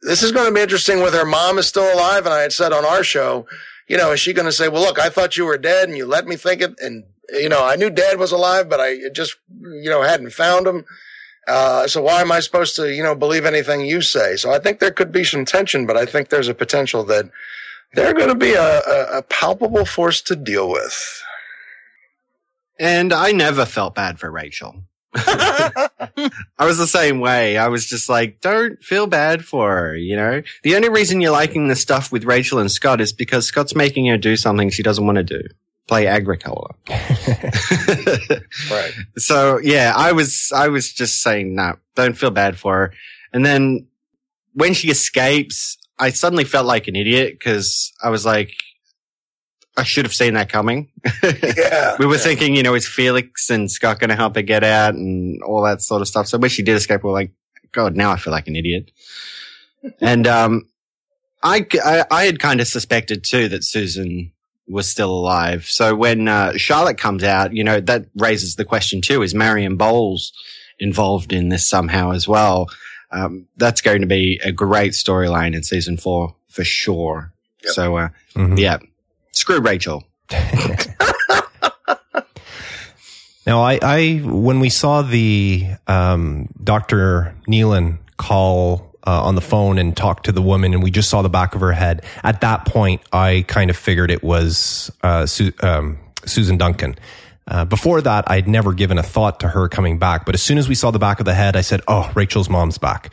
this 0.01 0.23
is 0.23 0.31
going 0.31 0.47
to 0.47 0.53
be 0.53 0.61
interesting. 0.61 1.01
With 1.01 1.13
her 1.13 1.25
mom 1.25 1.57
is 1.57 1.67
still 1.67 1.93
alive, 1.93 2.25
and 2.25 2.33
I 2.33 2.41
had 2.41 2.53
said 2.53 2.73
on 2.73 2.85
our 2.85 3.03
show, 3.03 3.47
you 3.87 3.97
know, 3.97 4.11
is 4.11 4.19
she 4.19 4.33
going 4.33 4.45
to 4.45 4.51
say, 4.51 4.67
"Well, 4.67 4.81
look, 4.81 4.99
I 4.99 5.09
thought 5.09 5.37
you 5.37 5.45
were 5.45 5.57
dead, 5.57 5.87
and 5.87 5.97
you 5.97 6.05
let 6.05 6.27
me 6.27 6.35
think 6.35 6.61
it," 6.61 6.75
and 6.79 7.05
you 7.31 7.49
know, 7.49 7.65
I 7.65 7.75
knew 7.75 7.89
Dad 7.89 8.19
was 8.19 8.31
alive, 8.31 8.69
but 8.69 8.79
I 8.79 9.09
just 9.13 9.37
you 9.61 9.89
know 9.89 10.01
hadn't 10.01 10.31
found 10.31 10.67
him. 10.67 10.85
Uh, 11.49 11.87
so 11.87 12.01
why 12.01 12.21
am 12.21 12.31
I 12.31 12.39
supposed 12.41 12.75
to, 12.75 12.93
you 12.93 13.01
know, 13.01 13.15
believe 13.15 13.45
anything 13.45 13.81
you 13.81 14.01
say? 14.01 14.35
So 14.35 14.51
I 14.51 14.59
think 14.59 14.79
there 14.79 14.91
could 14.91 15.11
be 15.11 15.23
some 15.23 15.45
tension, 15.45 15.87
but 15.87 15.97
I 15.97 16.05
think 16.05 16.29
there's 16.29 16.47
a 16.47 16.53
potential 16.53 17.03
that 17.05 17.29
they're 17.93 18.13
going 18.13 18.29
to 18.29 18.35
be 18.35 18.53
a, 18.53 18.79
a, 18.81 19.17
a 19.17 19.21
palpable 19.23 19.85
force 19.85 20.21
to 20.21 20.35
deal 20.35 20.69
with. 20.69 21.23
And 22.79 23.11
I 23.11 23.31
never 23.31 23.65
felt 23.65 23.95
bad 23.95 24.19
for 24.19 24.29
Rachel. 24.31 24.83
I 25.15 25.89
was 26.59 26.77
the 26.77 26.87
same 26.87 27.19
way. 27.19 27.57
I 27.57 27.67
was 27.67 27.87
just 27.87 28.09
like, 28.09 28.41
don't 28.41 28.81
feel 28.83 29.07
bad 29.07 29.43
for 29.43 29.75
her, 29.75 29.95
you 29.95 30.15
know? 30.15 30.43
The 30.63 30.75
only 30.75 30.89
reason 30.89 31.19
you're 31.19 31.31
liking 31.31 31.67
the 31.67 31.75
stuff 31.75 32.11
with 32.11 32.25
Rachel 32.25 32.59
and 32.59 32.71
Scott 32.71 33.01
is 33.01 33.11
because 33.11 33.47
Scott's 33.47 33.75
making 33.75 34.05
her 34.05 34.17
do 34.17 34.37
something 34.37 34.69
she 34.69 34.83
doesn't 34.83 35.05
want 35.05 35.17
to 35.17 35.23
do. 35.23 35.41
Play 35.89 36.05
Agricola. 36.05 36.75
right. 38.71 38.91
so 39.17 39.57
yeah, 39.57 39.91
I 39.95 40.11
was, 40.11 40.51
I 40.55 40.67
was 40.67 40.93
just 40.93 41.21
saying, 41.23 41.55
no, 41.55 41.77
don't 41.95 42.15
feel 42.15 42.29
bad 42.29 42.59
for 42.59 42.75
her. 42.75 42.93
And 43.33 43.43
then 43.43 43.87
when 44.53 44.75
she 44.75 44.89
escapes, 44.91 45.77
I 45.97 46.11
suddenly 46.11 46.43
felt 46.43 46.67
like 46.67 46.87
an 46.87 46.95
idiot 46.95 47.33
because 47.39 47.91
I 48.03 48.11
was 48.11 48.23
like, 48.23 48.53
I 49.77 49.83
should 49.83 50.05
have 50.05 50.13
seen 50.13 50.35
that 50.35 50.49
coming. 50.49 50.91
Yeah. 51.23 51.95
we 51.97 52.05
were 52.05 52.15
Yeah. 52.15 52.19
thinking, 52.21 52.55
you 52.55 52.61
know, 52.61 52.75
is 52.75 52.87
Felix 52.87 53.49
and 53.49 53.71
Scott 53.71 53.99
going 53.99 54.09
to 54.11 54.15
help 54.15 54.35
her 54.35 54.43
get 54.43 54.63
out 54.63 54.93
and 54.93 55.41
all 55.41 55.63
that 55.63 55.81
sort 55.81 56.01
of 56.03 56.07
stuff. 56.07 56.27
So 56.27 56.37
when 56.37 56.51
she 56.51 56.61
did 56.61 56.75
escape, 56.75 57.03
we 57.03 57.09
are 57.09 57.13
like, 57.13 57.31
God, 57.71 57.95
now 57.95 58.11
I 58.11 58.17
feel 58.17 58.31
like 58.31 58.47
an 58.47 58.55
idiot. 58.55 58.91
and, 60.01 60.27
um, 60.27 60.67
I, 61.41 61.65
I, 61.83 62.03
I 62.11 62.25
had 62.25 62.39
kind 62.39 62.61
of 62.61 62.67
suspected 62.67 63.23
too 63.23 63.47
that 63.49 63.63
Susan 63.63 64.31
was 64.69 64.87
still 64.87 65.11
alive. 65.11 65.65
So 65.65 65.95
when, 65.95 66.27
uh, 66.27 66.53
Charlotte 66.57 66.97
comes 66.97 67.23
out, 67.23 67.53
you 67.53 67.63
know, 67.63 67.79
that 67.81 68.05
raises 68.15 68.55
the 68.55 68.65
question 68.65 69.01
too, 69.01 69.21
is 69.23 69.33
Marion 69.33 69.75
Bowles 69.77 70.31
involved 70.79 71.33
in 71.33 71.49
this 71.49 71.67
somehow 71.67 72.11
as 72.11 72.27
well? 72.27 72.67
Um, 73.11 73.47
that's 73.57 73.81
going 73.81 74.01
to 74.01 74.07
be 74.07 74.39
a 74.43 74.51
great 74.51 74.91
storyline 74.93 75.55
in 75.55 75.63
season 75.63 75.97
four 75.97 76.35
for 76.47 76.63
sure. 76.63 77.33
Yep. 77.63 77.73
So, 77.73 77.97
uh, 77.97 78.09
Mhm. 78.35 78.59
yeah, 78.59 78.77
screw 79.31 79.59
Rachel. 79.59 80.03
Now, 83.47 83.61
I, 83.63 83.79
I 83.81 84.15
when 84.23 84.59
we 84.59 84.69
saw 84.69 85.01
the 85.01 85.65
um, 85.87 86.49
Dr. 86.63 87.35
Nealon 87.47 87.97
call 88.17 88.88
uh, 89.09 89.23
on 89.23 89.33
the 89.33 89.41
phone 89.41 89.79
and 89.79 89.97
talked 89.97 90.25
to 90.25 90.31
the 90.31 90.41
woman, 90.41 90.71
and 90.75 90.83
we 90.83 90.91
just 90.91 91.09
saw 91.09 91.23
the 91.23 91.29
back 91.29 91.55
of 91.55 91.61
her 91.61 91.71
head. 91.71 92.05
At 92.23 92.41
that 92.41 92.65
point, 92.65 93.01
I 93.11 93.43
kind 93.47 93.71
of 93.71 93.75
figured 93.75 94.11
it 94.11 94.23
was 94.23 94.91
uh, 95.01 95.25
Su- 95.25 95.53
um, 95.61 95.97
Susan 96.25 96.57
Duncan. 96.57 96.95
Uh, 97.47 97.65
before 97.65 98.01
that, 98.01 98.29
I'd 98.29 98.47
never 98.47 98.71
given 98.71 98.99
a 98.99 99.03
thought 99.03 99.39
to 99.39 99.47
her 99.47 99.67
coming 99.67 99.97
back. 99.97 100.27
But 100.27 100.35
as 100.35 100.43
soon 100.43 100.59
as 100.59 100.69
we 100.69 100.75
saw 100.75 100.91
the 100.91 100.99
back 100.99 101.19
of 101.19 101.25
the 101.25 101.33
head, 101.33 101.55
I 101.55 101.61
said, 101.61 101.81
"Oh, 101.87 102.11
Rachel's 102.13 102.49
mom's 102.49 102.77
back." 102.77 103.11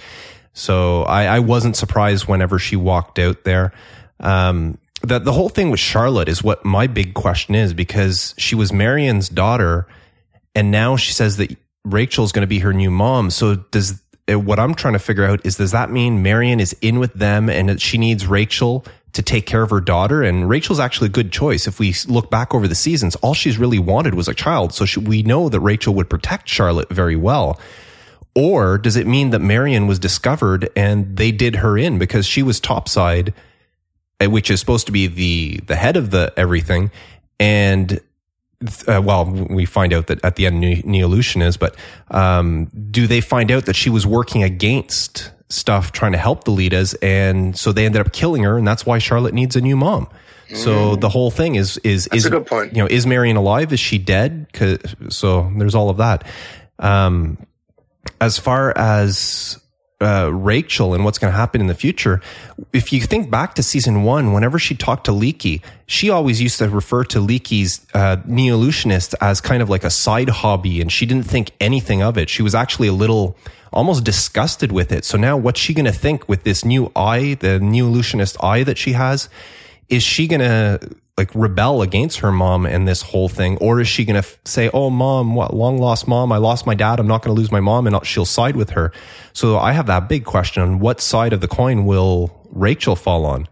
So 0.52 1.04
I, 1.04 1.24
I 1.24 1.38
wasn't 1.38 1.76
surprised 1.76 2.28
whenever 2.28 2.58
she 2.58 2.76
walked 2.76 3.18
out 3.18 3.44
there. 3.44 3.72
Um, 4.20 4.76
the 5.00 5.18
the 5.18 5.32
whole 5.32 5.48
thing 5.48 5.70
with 5.70 5.80
Charlotte 5.80 6.28
is 6.28 6.42
what 6.42 6.62
my 6.62 6.86
big 6.88 7.14
question 7.14 7.54
is 7.54 7.72
because 7.72 8.34
she 8.36 8.54
was 8.54 8.70
Marion's 8.70 9.30
daughter, 9.30 9.86
and 10.54 10.70
now 10.70 10.96
she 10.96 11.12
says 11.12 11.38
that 11.38 11.56
Rachel's 11.86 12.32
going 12.32 12.42
to 12.42 12.46
be 12.46 12.58
her 12.58 12.74
new 12.74 12.90
mom. 12.90 13.30
So 13.30 13.54
does 13.54 14.02
what 14.28 14.58
I'm 14.58 14.74
trying 14.74 14.94
to 14.94 14.98
figure 14.98 15.24
out 15.24 15.44
is 15.44 15.56
does 15.56 15.70
that 15.70 15.90
mean 15.90 16.22
Marion 16.22 16.60
is 16.60 16.74
in 16.80 16.98
with 16.98 17.14
them 17.14 17.48
and 17.48 17.80
she 17.80 17.96
needs 17.96 18.26
Rachel 18.26 18.84
to 19.12 19.22
take 19.22 19.46
care 19.46 19.62
of 19.62 19.70
her 19.70 19.80
daughter? 19.80 20.22
And 20.22 20.48
Rachel's 20.48 20.80
actually 20.80 21.06
a 21.06 21.12
good 21.12 21.30
choice. 21.30 21.66
If 21.66 21.78
we 21.78 21.94
look 22.08 22.30
back 22.30 22.54
over 22.54 22.66
the 22.66 22.74
seasons, 22.74 23.14
all 23.16 23.34
she's 23.34 23.58
really 23.58 23.78
wanted 23.78 24.14
was 24.14 24.28
a 24.28 24.34
child. 24.34 24.74
So 24.74 24.84
she, 24.84 25.00
we 25.00 25.22
know 25.22 25.48
that 25.48 25.60
Rachel 25.60 25.94
would 25.94 26.10
protect 26.10 26.48
Charlotte 26.48 26.88
very 26.90 27.16
well. 27.16 27.60
Or 28.34 28.76
does 28.76 28.96
it 28.96 29.06
mean 29.06 29.30
that 29.30 29.38
Marion 29.38 29.86
was 29.86 29.98
discovered 29.98 30.68
and 30.76 31.16
they 31.16 31.32
did 31.32 31.56
her 31.56 31.78
in 31.78 31.98
because 31.98 32.26
she 32.26 32.42
was 32.42 32.60
topside, 32.60 33.32
uh, 34.20 34.28
which 34.28 34.50
is 34.50 34.60
supposed 34.60 34.86
to 34.86 34.92
be 34.92 35.06
the 35.06 35.60
the 35.66 35.76
head 35.76 35.96
of 35.96 36.10
the 36.10 36.34
everything, 36.36 36.90
and 37.40 37.98
uh, 38.88 39.00
well, 39.02 39.24
we 39.26 39.64
find 39.66 39.92
out 39.92 40.06
that 40.06 40.24
at 40.24 40.36
the 40.36 40.46
end 40.46 40.60
Neolution 40.84 41.42
is, 41.42 41.56
but 41.56 41.76
um, 42.10 42.66
do 42.90 43.06
they 43.06 43.20
find 43.20 43.50
out 43.50 43.66
that 43.66 43.76
she 43.76 43.90
was 43.90 44.06
working 44.06 44.42
against 44.42 45.30
stuff 45.48 45.92
trying 45.92 46.12
to 46.12 46.18
help 46.18 46.44
the 46.44 46.50
Ledas, 46.50 46.94
and 47.02 47.56
so 47.56 47.70
they 47.72 47.84
ended 47.86 48.00
up 48.00 48.12
killing 48.12 48.42
her, 48.44 48.56
and 48.58 48.66
that's 48.66 48.84
why 48.86 48.98
Charlotte 48.98 49.34
needs 49.34 49.56
a 49.56 49.60
new 49.60 49.76
mom. 49.76 50.08
So 50.54 50.94
the 50.96 51.08
whole 51.08 51.30
thing 51.32 51.56
is 51.56 51.76
is 51.78 52.04
That's 52.06 52.18
is 52.20 52.26
a 52.26 52.30
good 52.30 52.46
point. 52.46 52.72
You 52.74 52.82
know, 52.82 52.88
is 52.88 53.04
Marion 53.06 53.36
alive? 53.36 53.72
Is 53.72 53.80
she 53.80 53.98
dead? 53.98 54.46
'Cause- 54.52 54.78
So 55.08 55.50
there's 55.58 55.74
all 55.74 55.90
of 55.90 55.96
that. 55.96 56.24
Um, 56.78 57.36
as 58.20 58.38
far 58.38 58.72
as 58.78 59.58
uh, 60.00 60.30
Rachel 60.32 60.94
and 60.94 61.04
what's 61.04 61.18
going 61.18 61.32
to 61.32 61.36
happen 61.36 61.60
in 61.60 61.68
the 61.68 61.74
future, 61.74 62.20
if 62.72 62.92
you 62.92 63.00
think 63.00 63.30
back 63.30 63.54
to 63.54 63.62
season 63.62 64.02
one, 64.02 64.32
whenever 64.32 64.58
she 64.58 64.74
talked 64.74 65.06
to 65.06 65.12
Leekie, 65.12 65.62
she 65.86 66.10
always 66.10 66.40
used 66.40 66.58
to 66.58 66.68
refer 66.68 67.04
to 67.04 67.18
Leekie's 67.18 67.86
uh, 67.94 68.16
Neolutionist 68.28 69.14
as 69.20 69.40
kind 69.40 69.62
of 69.62 69.70
like 69.70 69.84
a 69.84 69.90
side 69.90 70.28
hobby, 70.28 70.80
and 70.80 70.92
she 70.92 71.06
didn't 71.06 71.26
think 71.26 71.52
anything 71.60 72.02
of 72.02 72.18
it. 72.18 72.28
She 72.28 72.42
was 72.42 72.54
actually 72.54 72.88
a 72.88 72.92
little 72.92 73.36
almost 73.72 74.04
disgusted 74.04 74.70
with 74.70 74.92
it. 74.92 75.04
So 75.04 75.16
now, 75.16 75.36
what's 75.36 75.60
she 75.60 75.72
going 75.74 75.86
to 75.86 75.92
think 75.92 76.28
with 76.28 76.44
this 76.44 76.64
new 76.64 76.92
eye, 76.94 77.34
the 77.40 77.58
Neolutionist 77.58 78.42
eye 78.42 78.64
that 78.64 78.78
she 78.78 78.92
has? 78.92 79.28
Is 79.88 80.02
she 80.02 80.26
going 80.26 80.40
to 80.40 80.80
like 81.18 81.30
rebel 81.34 81.80
against 81.82 82.18
her 82.18 82.30
mom 82.30 82.66
and 82.66 82.86
this 82.86 83.00
whole 83.00 83.28
thing? 83.28 83.56
Or 83.58 83.80
is 83.80 83.88
she 83.88 84.04
going 84.04 84.14
to 84.20 84.26
f- 84.28 84.38
say 84.44 84.68
oh 84.74 84.90
mom 84.90 85.34
what 85.34 85.54
long 85.54 85.78
lost 85.78 86.06
mom 86.06 86.30
i 86.30 86.36
lost 86.36 86.66
my 86.66 86.74
dad 86.74 87.00
i'm 87.00 87.06
not 87.06 87.22
going 87.22 87.34
to 87.34 87.40
lose 87.40 87.50
my 87.50 87.60
mom 87.60 87.86
and 87.86 87.96
I'll- 87.96 88.04
she'll 88.04 88.24
side 88.26 88.54
with 88.56 88.70
her? 88.70 88.92
So 89.32 89.58
i 89.58 89.72
have 89.72 89.86
that 89.86 90.08
big 90.08 90.24
question 90.24 90.62
on 90.62 90.78
what 90.78 91.00
side 91.00 91.32
of 91.32 91.40
the 91.40 91.48
coin 91.48 91.86
will 91.86 92.38
rachel 92.50 92.96
fall 92.96 93.24
on? 93.24 93.48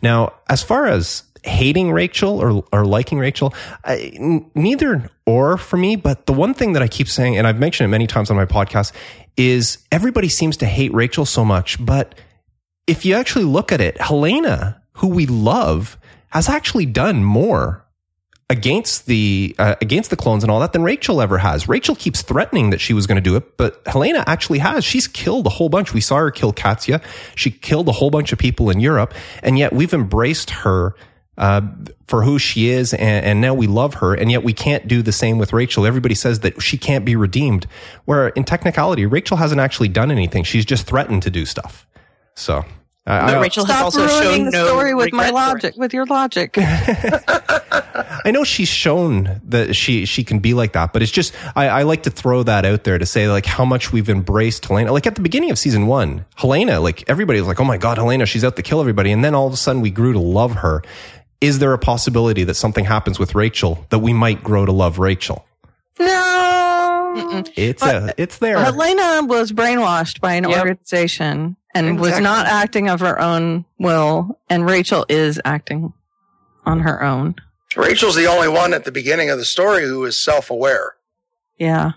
Now 0.00 0.32
as 0.48 0.62
far 0.62 0.86
as 0.86 1.24
hating 1.44 1.92
rachel 1.92 2.38
or, 2.40 2.64
or 2.72 2.86
liking 2.86 3.18
rachel 3.18 3.52
I, 3.84 4.12
n- 4.14 4.50
neither 4.54 5.10
or 5.26 5.58
for 5.58 5.76
me 5.76 5.94
but 5.96 6.24
the 6.24 6.32
one 6.32 6.54
thing 6.54 6.72
that 6.72 6.82
i 6.82 6.88
keep 6.88 7.06
saying 7.06 7.36
and 7.36 7.46
i've 7.46 7.58
mentioned 7.58 7.84
it 7.86 7.90
many 7.90 8.06
times 8.06 8.30
on 8.30 8.36
my 8.38 8.46
podcast 8.46 8.92
is 9.36 9.76
everybody 9.92 10.30
seems 10.30 10.56
to 10.58 10.66
hate 10.66 10.94
rachel 10.94 11.26
so 11.26 11.44
much 11.44 11.84
but 11.84 12.14
if 12.86 13.04
you 13.04 13.14
actually 13.14 13.44
look 13.44 13.72
at 13.72 13.82
it 13.82 14.00
helena 14.00 14.80
who 14.94 15.08
we 15.08 15.26
love 15.26 15.98
has 16.34 16.48
actually 16.48 16.84
done 16.84 17.24
more 17.24 17.84
against 18.50 19.06
the 19.06 19.54
uh, 19.58 19.76
against 19.80 20.10
the 20.10 20.16
clones 20.16 20.44
and 20.44 20.50
all 20.50 20.60
that 20.60 20.72
than 20.72 20.82
Rachel 20.82 21.22
ever 21.22 21.38
has. 21.38 21.68
Rachel 21.68 21.94
keeps 21.94 22.22
threatening 22.22 22.70
that 22.70 22.80
she 22.80 22.92
was 22.92 23.06
going 23.06 23.16
to 23.16 23.22
do 23.22 23.36
it, 23.36 23.56
but 23.56 23.80
Helena 23.86 24.24
actually 24.26 24.58
has. 24.58 24.84
She's 24.84 25.06
killed 25.06 25.46
a 25.46 25.50
whole 25.50 25.68
bunch. 25.68 25.94
We 25.94 26.00
saw 26.00 26.16
her 26.16 26.30
kill 26.30 26.52
Katja. 26.52 27.00
She 27.36 27.50
killed 27.50 27.88
a 27.88 27.92
whole 27.92 28.10
bunch 28.10 28.32
of 28.32 28.38
people 28.38 28.68
in 28.68 28.80
Europe, 28.80 29.14
and 29.42 29.58
yet 29.58 29.72
we've 29.72 29.94
embraced 29.94 30.50
her 30.50 30.94
uh, 31.38 31.62
for 32.06 32.22
who 32.22 32.38
she 32.38 32.68
is, 32.68 32.92
and, 32.92 33.24
and 33.24 33.40
now 33.40 33.54
we 33.54 33.66
love 33.66 33.94
her. 33.94 34.14
And 34.14 34.30
yet 34.30 34.44
we 34.44 34.52
can't 34.52 34.86
do 34.86 35.02
the 35.02 35.12
same 35.12 35.38
with 35.38 35.52
Rachel. 35.52 35.86
Everybody 35.86 36.14
says 36.14 36.40
that 36.40 36.60
she 36.60 36.76
can't 36.76 37.04
be 37.04 37.16
redeemed, 37.16 37.66
where 38.04 38.28
in 38.28 38.44
technicality, 38.44 39.06
Rachel 39.06 39.36
hasn't 39.36 39.60
actually 39.60 39.88
done 39.88 40.10
anything. 40.10 40.44
She's 40.44 40.64
just 40.64 40.86
threatened 40.86 41.22
to 41.22 41.30
do 41.30 41.46
stuff. 41.46 41.86
So. 42.34 42.64
Uh, 43.06 43.10
I- 43.22 43.26
But 43.34 43.40
Rachel 43.42 43.64
has 43.66 43.74
Stop 43.76 43.84
also 43.84 44.06
ruining 44.06 44.22
shown 44.36 44.44
the 44.46 44.50
no 44.52 44.66
story 44.66 44.94
with 44.94 45.12
my 45.12 45.26
regret 45.26 45.28
for 45.28 45.48
it. 45.48 45.54
logic, 45.54 45.74
with 45.76 45.92
your 45.94 46.06
logic. 46.06 46.54
I 48.26 48.30
know 48.30 48.44
she's 48.44 48.68
shown 48.68 49.40
that 49.48 49.76
she 49.76 50.06
she 50.06 50.24
can 50.24 50.38
be 50.38 50.54
like 50.54 50.72
that, 50.72 50.92
but 50.94 51.02
it's 51.02 51.12
just 51.12 51.34
I, 51.54 51.68
I 51.68 51.82
like 51.82 52.04
to 52.04 52.10
throw 52.10 52.42
that 52.44 52.64
out 52.64 52.84
there 52.84 52.96
to 52.98 53.04
say 53.04 53.28
like 53.28 53.44
how 53.44 53.64
much 53.66 53.92
we've 53.92 54.08
embraced 54.08 54.64
Helena. 54.64 54.92
Like 54.92 55.06
at 55.06 55.14
the 55.16 55.20
beginning 55.20 55.50
of 55.50 55.58
season 55.58 55.86
one, 55.86 56.24
Helena, 56.36 56.80
like 56.80 57.04
everybody 57.08 57.38
was 57.40 57.46
like, 57.48 57.60
"Oh 57.60 57.64
my 57.64 57.76
god, 57.76 57.98
Helena, 57.98 58.24
she's 58.24 58.42
out 58.44 58.56
to 58.56 58.62
kill 58.62 58.80
everybody," 58.80 59.12
and 59.12 59.22
then 59.22 59.34
all 59.34 59.46
of 59.46 59.52
a 59.52 59.56
sudden 59.58 59.82
we 59.82 59.90
grew 59.90 60.14
to 60.14 60.18
love 60.18 60.52
her. 60.56 60.82
Is 61.42 61.58
there 61.58 61.74
a 61.74 61.78
possibility 61.78 62.44
that 62.44 62.54
something 62.54 62.86
happens 62.86 63.18
with 63.18 63.34
Rachel 63.34 63.84
that 63.90 63.98
we 63.98 64.14
might 64.14 64.42
grow 64.42 64.64
to 64.64 64.72
love 64.72 64.98
Rachel? 64.98 65.44
no. 65.98 67.40
It's 67.56 67.80
But- 67.80 67.94
a, 67.94 68.14
it's 68.16 68.38
there. 68.38 68.58
Helena 68.58 69.24
was 69.26 69.52
brainwashed 69.52 70.20
by 70.20 70.34
an 70.34 70.44
Yep. 70.48 70.58
organization 70.58 71.56
and 71.74 71.98
was 72.00 72.18
not 72.20 72.46
acting 72.46 72.88
of 72.88 73.00
her 73.00 73.20
own 73.20 73.64
will, 73.78 74.38
and 74.48 74.64
Rachel 74.66 75.04
is 75.08 75.40
acting 75.44 75.92
on 76.64 76.80
her 76.80 77.02
own. 77.02 77.34
Rachel's 77.76 78.14
the 78.14 78.26
only 78.26 78.48
one 78.48 78.72
at 78.72 78.84
the 78.84 78.92
beginning 78.92 79.30
of 79.30 79.38
the 79.38 79.44
story 79.44 79.84
who 79.84 80.04
is 80.04 80.18
self-aware 80.18 80.94
Yeah. 81.58 81.92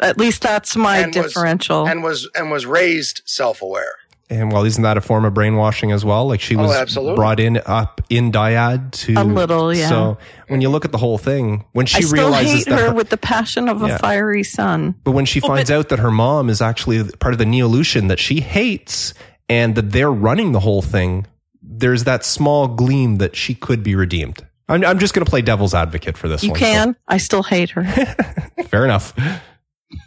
At 0.00 0.16
least 0.16 0.40
that's 0.42 0.74
my 0.76 0.98
And 0.98 1.14
was- 1.14 1.26
differential. 1.34 1.86
and 1.86 2.02
was 2.02 2.26
and 2.34 2.50
was 2.50 2.64
raised 2.64 3.20
self-aware. 3.26 3.94
And 4.30 4.52
well, 4.52 4.64
isn't 4.64 4.82
that 4.84 4.96
a 4.96 5.00
form 5.00 5.24
of 5.24 5.34
brainwashing 5.34 5.90
as 5.92 6.04
well? 6.04 6.26
Like 6.28 6.40
she 6.40 6.54
Oh, 6.56 6.62
was 6.62 6.76
absolutely. 6.76 7.16
brought 7.16 7.40
in 7.40 7.60
up 7.66 8.00
in 8.08 8.30
dyad 8.30 8.92
to 8.92 9.14
A 9.14 9.24
little, 9.24 9.74
yeah. 9.74 9.88
So 9.88 10.18
when 10.48 10.60
you 10.60 10.68
look 10.68 10.84
at 10.84 10.92
the 10.92 10.98
whole 10.98 11.18
thing, 11.18 11.64
when 11.72 11.86
she 11.86 11.98
I 11.98 12.00
still 12.02 12.12
realizes 12.14 12.52
hate 12.52 12.66
that 12.68 12.78
her 12.78 12.86
her- 12.90 12.94
with 12.94 13.10
the 13.10 13.16
passion 13.16 13.68
of 13.68 13.82
a 13.82 13.98
fiery 13.98 14.44
sun. 14.44 14.94
But 15.04 15.10
when 15.12 15.24
she 15.24 15.40
Well, 15.40 15.50
finds 15.56 15.68
but- 15.70 15.76
out 15.76 15.88
that 15.90 15.98
her 15.98 16.10
mom 16.12 16.48
is 16.48 16.62
actually 16.62 17.02
part 17.18 17.34
of 17.34 17.38
the 17.38 17.44
Neolution 17.46 18.08
that 18.08 18.18
she 18.20 18.40
hates 18.40 19.12
and 19.48 19.74
that 19.74 19.90
they're 19.90 20.12
running 20.12 20.52
the 20.52 20.60
whole 20.60 20.80
thing, 20.82 21.26
there's 21.62 22.04
that 22.04 22.24
small 22.24 22.68
gleam 22.68 23.18
that 23.18 23.34
she 23.36 23.54
could 23.54 23.82
be 23.82 23.94
redeemed. 23.96 24.46
I'm, 24.68 24.84
I'm 24.84 24.98
just 25.00 25.12
going 25.14 25.24
to 25.24 25.30
play 25.30 25.42
devil's 25.42 25.74
advocate 25.74 26.16
for 26.16 26.28
this 26.28 26.44
You 26.44 26.50
one. 26.50 26.58
can. 26.60 26.96
I 27.08 27.16
still 27.18 27.42
hate 27.42 27.70
her. 27.70 27.84
Fair 28.68 28.84
enough. 28.84 29.12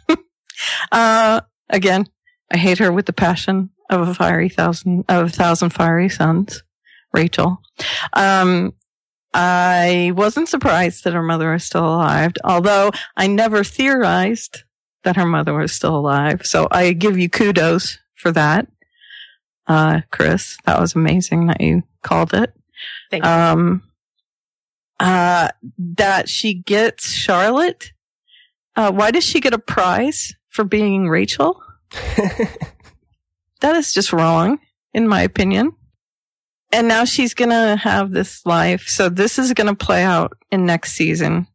Uh, 0.92 1.40
again, 1.68 2.06
I 2.52 2.56
hate 2.56 2.78
her 2.78 2.92
with 2.92 3.06
the 3.06 3.12
passion 3.12 3.70
of 3.90 4.08
a 4.08 4.14
fiery 4.14 4.48
thousand 4.48 5.04
of 5.08 5.26
a 5.26 5.30
thousand 5.30 5.70
fiery 5.70 6.08
suns. 6.08 6.62
Rachel. 7.14 7.62
Um, 8.12 8.74
I 9.32 10.12
wasn't 10.14 10.48
surprised 10.48 11.04
that 11.04 11.14
her 11.14 11.22
mother 11.22 11.52
was 11.52 11.64
still 11.64 11.86
alive, 11.86 12.32
although 12.44 12.90
I 13.16 13.26
never 13.26 13.64
theorized 13.64 14.64
that 15.04 15.16
her 15.16 15.26
mother 15.26 15.54
was 15.54 15.72
still 15.72 15.96
alive. 15.96 16.42
So 16.44 16.68
I 16.70 16.92
give 16.92 17.18
you 17.18 17.28
kudos 17.28 17.98
for 18.14 18.32
that, 18.32 18.68
uh, 19.66 20.02
Kris. 20.10 20.58
That 20.66 20.80
was 20.80 20.94
amazing 20.94 21.46
that 21.46 21.60
you 21.60 21.82
called 22.02 22.34
it. 22.34 22.52
Thank 23.10 23.24
you. 23.24 23.30
Um, 23.30 23.82
uh, 25.00 25.48
that 25.78 26.28
she 26.28 26.54
gets 26.54 27.10
Charlotte. 27.10 27.92
Uh, 28.76 28.92
why 28.92 29.10
does 29.10 29.24
she 29.24 29.40
get 29.40 29.54
a 29.54 29.58
prize 29.58 30.34
for 30.48 30.64
being 30.64 31.08
Rachel? 31.08 31.60
that 33.64 33.76
is 33.76 33.92
just 33.92 34.12
wrong, 34.12 34.58
in 34.92 35.08
my 35.08 35.22
opinion. 35.22 35.72
And 36.72 36.88
now 36.88 37.04
she's 37.04 37.34
gonna 37.34 37.76
have 37.76 38.12
this 38.12 38.44
life. 38.44 38.88
So 38.88 39.08
this 39.08 39.38
is 39.38 39.52
gonna 39.52 39.74
play 39.74 40.02
out 40.02 40.36
in 40.50 40.66
next 40.66 40.92
season. 40.92 41.46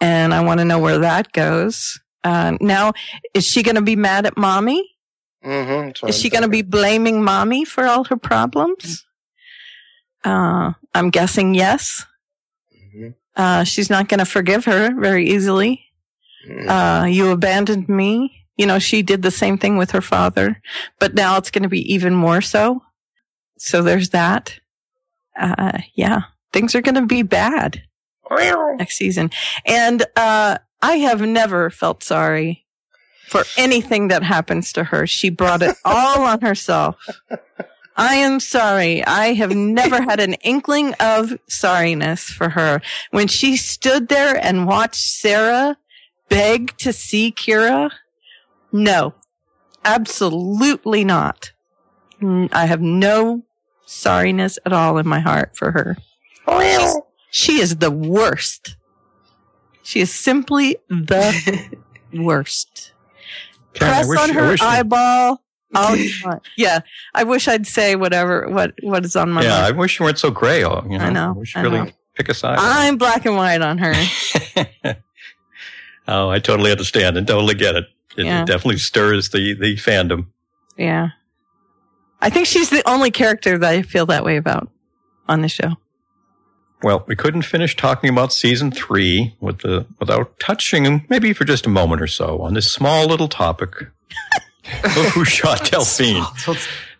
And 0.00 0.34
I 0.34 0.42
want 0.42 0.58
to 0.58 0.64
know 0.64 0.78
where 0.78 0.98
that 0.98 1.32
goes. 1.32 2.00
Uh, 2.24 2.58
now, 2.60 2.92
is 3.32 3.46
she 3.46 3.62
gonna 3.62 3.82
be 3.82 3.96
mad 3.96 4.26
at 4.26 4.36
mommy? 4.36 4.94
Mm-hmm, 5.44 6.06
Is 6.06 6.18
she 6.18 6.30
going 6.30 6.42
to 6.42 6.48
be 6.48 6.62
blaming 6.62 7.22
mommy 7.22 7.64
for 7.64 7.84
all 7.84 8.04
her 8.04 8.16
problems? 8.16 9.04
Uh, 10.24 10.72
I'm 10.94 11.10
guessing 11.10 11.54
yes. 11.54 12.06
Mm-hmm. 12.74 13.08
Uh, 13.36 13.64
she's 13.64 13.90
not 13.90 14.08
going 14.08 14.20
to 14.20 14.24
forgive 14.24 14.64
her 14.64 14.98
very 14.98 15.28
easily. 15.28 15.84
Mm-hmm. 16.48 16.68
Uh, 16.68 17.04
you 17.04 17.30
abandoned 17.30 17.88
me. 17.88 18.43
You 18.56 18.66
know, 18.66 18.78
she 18.78 19.02
did 19.02 19.22
the 19.22 19.30
same 19.30 19.58
thing 19.58 19.76
with 19.76 19.90
her 19.92 20.00
father, 20.00 20.60
but 20.98 21.14
now 21.14 21.36
it's 21.36 21.50
going 21.50 21.64
to 21.64 21.68
be 21.68 21.92
even 21.92 22.14
more 22.14 22.40
so. 22.40 22.82
So 23.58 23.82
there's 23.82 24.10
that. 24.10 24.58
Uh, 25.38 25.78
yeah, 25.94 26.22
things 26.52 26.74
are 26.74 26.82
going 26.82 26.94
to 26.94 27.06
be 27.06 27.22
bad 27.22 27.82
next 28.76 28.96
season. 28.96 29.30
And, 29.66 30.04
uh, 30.16 30.58
I 30.84 30.96
have 30.96 31.22
never 31.22 31.70
felt 31.70 32.04
sorry 32.04 32.66
for 33.26 33.42
anything 33.56 34.08
that 34.08 34.22
happens 34.22 34.70
to 34.74 34.84
her. 34.84 35.06
She 35.06 35.30
brought 35.30 35.62
it 35.62 35.74
all 35.84 36.24
on 36.24 36.42
herself. 36.42 36.96
I 37.96 38.16
am 38.16 38.38
sorry. 38.38 39.02
I 39.02 39.32
have 39.32 39.54
never 39.54 40.02
had 40.02 40.20
an 40.20 40.34
inkling 40.34 40.92
of 41.00 41.38
sorriness 41.48 42.26
for 42.26 42.50
her. 42.50 42.82
When 43.12 43.28
she 43.28 43.56
stood 43.56 44.08
there 44.08 44.36
and 44.36 44.66
watched 44.66 45.00
Sarah 45.00 45.78
beg 46.28 46.76
to 46.78 46.92
see 46.92 47.32
Kira, 47.32 47.90
no, 48.74 49.14
absolutely 49.84 51.04
not. 51.04 51.52
I 52.20 52.66
have 52.66 52.80
no 52.80 53.42
sorriness 53.86 54.58
at 54.66 54.72
all 54.72 54.98
in 54.98 55.06
my 55.08 55.20
heart 55.20 55.56
for 55.56 55.70
her. 55.70 55.96
She's- 56.48 56.96
she 57.30 57.60
is 57.60 57.76
the 57.76 57.90
worst. 57.90 58.76
She 59.82 60.00
is 60.00 60.12
simply 60.14 60.76
the 60.88 61.76
worst. 62.14 62.92
Karen, 63.74 63.92
Press 63.94 64.08
wish- 64.08 64.18
on 64.20 64.28
her 64.30 64.48
wish 64.50 64.60
you- 64.60 64.66
eyeball. 64.66 65.40
all 65.74 65.96
you 65.96 66.12
want. 66.24 66.40
yeah, 66.56 66.78
I 67.14 67.24
wish 67.24 67.48
I'd 67.48 67.66
say 67.66 67.96
whatever 67.96 68.48
what 68.48 68.74
what 68.84 69.04
is 69.04 69.16
on 69.16 69.30
my 69.32 69.42
yeah, 69.42 69.66
I 69.66 69.72
wish 69.72 69.98
you 69.98 70.04
weren't 70.04 70.18
so 70.20 70.30
gray. 70.30 70.60
You 70.60 70.68
know? 70.68 70.98
I 70.98 71.10
know, 71.10 71.32
wish 71.32 71.56
you 71.56 71.60
I 71.60 71.64
really 71.64 71.78
know. 71.80 71.90
pick 72.14 72.28
a 72.28 72.34
side. 72.34 72.58
I'm 72.60 72.96
black 72.96 73.26
and 73.26 73.34
white 73.36 73.60
on 73.60 73.78
her. 73.78 73.92
oh, 76.08 76.28
I 76.28 76.38
totally 76.38 76.70
understand 76.70 77.16
and 77.16 77.26
totally 77.26 77.54
get 77.56 77.74
it. 77.74 77.86
It, 78.16 78.26
Yeah. 78.26 78.42
it 78.42 78.46
definitely 78.46 78.78
stirs 78.78 79.30
the, 79.30 79.54
the 79.54 79.76
fandom. 79.76 80.26
Yeah, 80.76 81.10
I 82.20 82.30
think 82.30 82.46
she's 82.46 82.70
the 82.70 82.86
only 82.88 83.10
character 83.10 83.58
that 83.58 83.70
I 83.70 83.82
feel 83.82 84.06
that 84.06 84.24
way 84.24 84.36
about 84.36 84.68
on 85.28 85.40
the 85.42 85.48
show. 85.48 85.74
Well, 86.82 87.04
we 87.06 87.16
couldn't 87.16 87.42
finish 87.42 87.76
talking 87.76 88.10
about 88.10 88.32
season 88.32 88.70
three 88.70 89.34
with 89.40 89.60
the, 89.60 89.86
without 90.00 90.38
touching, 90.38 91.06
maybe 91.08 91.32
for 91.32 91.44
just 91.44 91.64
a 91.64 91.70
moment 91.70 92.02
or 92.02 92.06
so, 92.06 92.42
on 92.42 92.54
this 92.54 92.70
small 92.70 93.06
little 93.06 93.28
topic 93.28 93.70
who 95.14 95.24
shot 95.24 95.70
Delphine. 95.70 96.24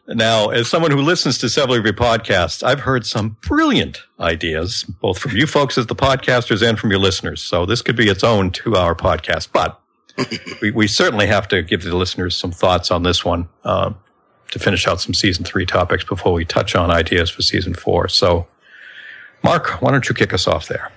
Now, 0.07 0.51
as 0.51 0.69
someone 0.69 0.91
who 0.91 1.01
listens 1.03 1.37
to 1.39 1.49
several 1.49 1.79
of 1.79 1.85
your 1.85 1.95
podcasts, 1.95 2.63
I've 2.63 2.81
heard 2.81 3.05
some 3.07 3.37
brilliant 3.43 4.03
ideas, 4.21 4.85
both 4.85 5.19
from 5.19 5.33
you 5.37 5.47
folks 5.47 5.77
as 5.79 5.87
the 5.87 5.95
podcasters 5.97 6.67
and 6.67 6.79
from 6.79 6.91
your 6.91 7.01
listeners. 7.01 7.43
So 7.43 7.67
this 7.67 7.83
could 7.83 7.97
be 7.97 8.09
its 8.09 8.23
own 8.25 8.51
two 8.51 8.77
hour 8.77 8.95
podcast, 8.95 9.49
but 9.53 9.81
we, 10.63 10.71
we 10.71 10.87
certainly 10.87 11.27
have 11.27 11.49
to 11.49 11.63
give 11.63 11.83
the 11.83 11.97
listeners 11.97 12.37
some 12.37 12.51
thoughts 12.53 12.91
on 12.91 13.03
this 13.03 13.25
one, 13.25 13.49
uh, 13.65 13.93
to 14.51 14.59
finish 14.59 14.87
out 14.87 15.01
some 15.01 15.15
season 15.15 15.45
three 15.45 15.67
topics 15.67 16.05
before 16.05 16.33
we 16.33 16.45
touch 16.45 16.77
on 16.77 16.91
ideas 16.91 17.31
for 17.31 17.43
season 17.43 17.75
four. 17.75 18.09
So, 18.09 18.47
Mark, 19.43 19.83
why 19.83 19.91
don't 19.91 20.09
you 20.09 20.15
kick 20.15 20.33
us 20.33 20.47
off 20.47 20.69
there? 20.69 20.93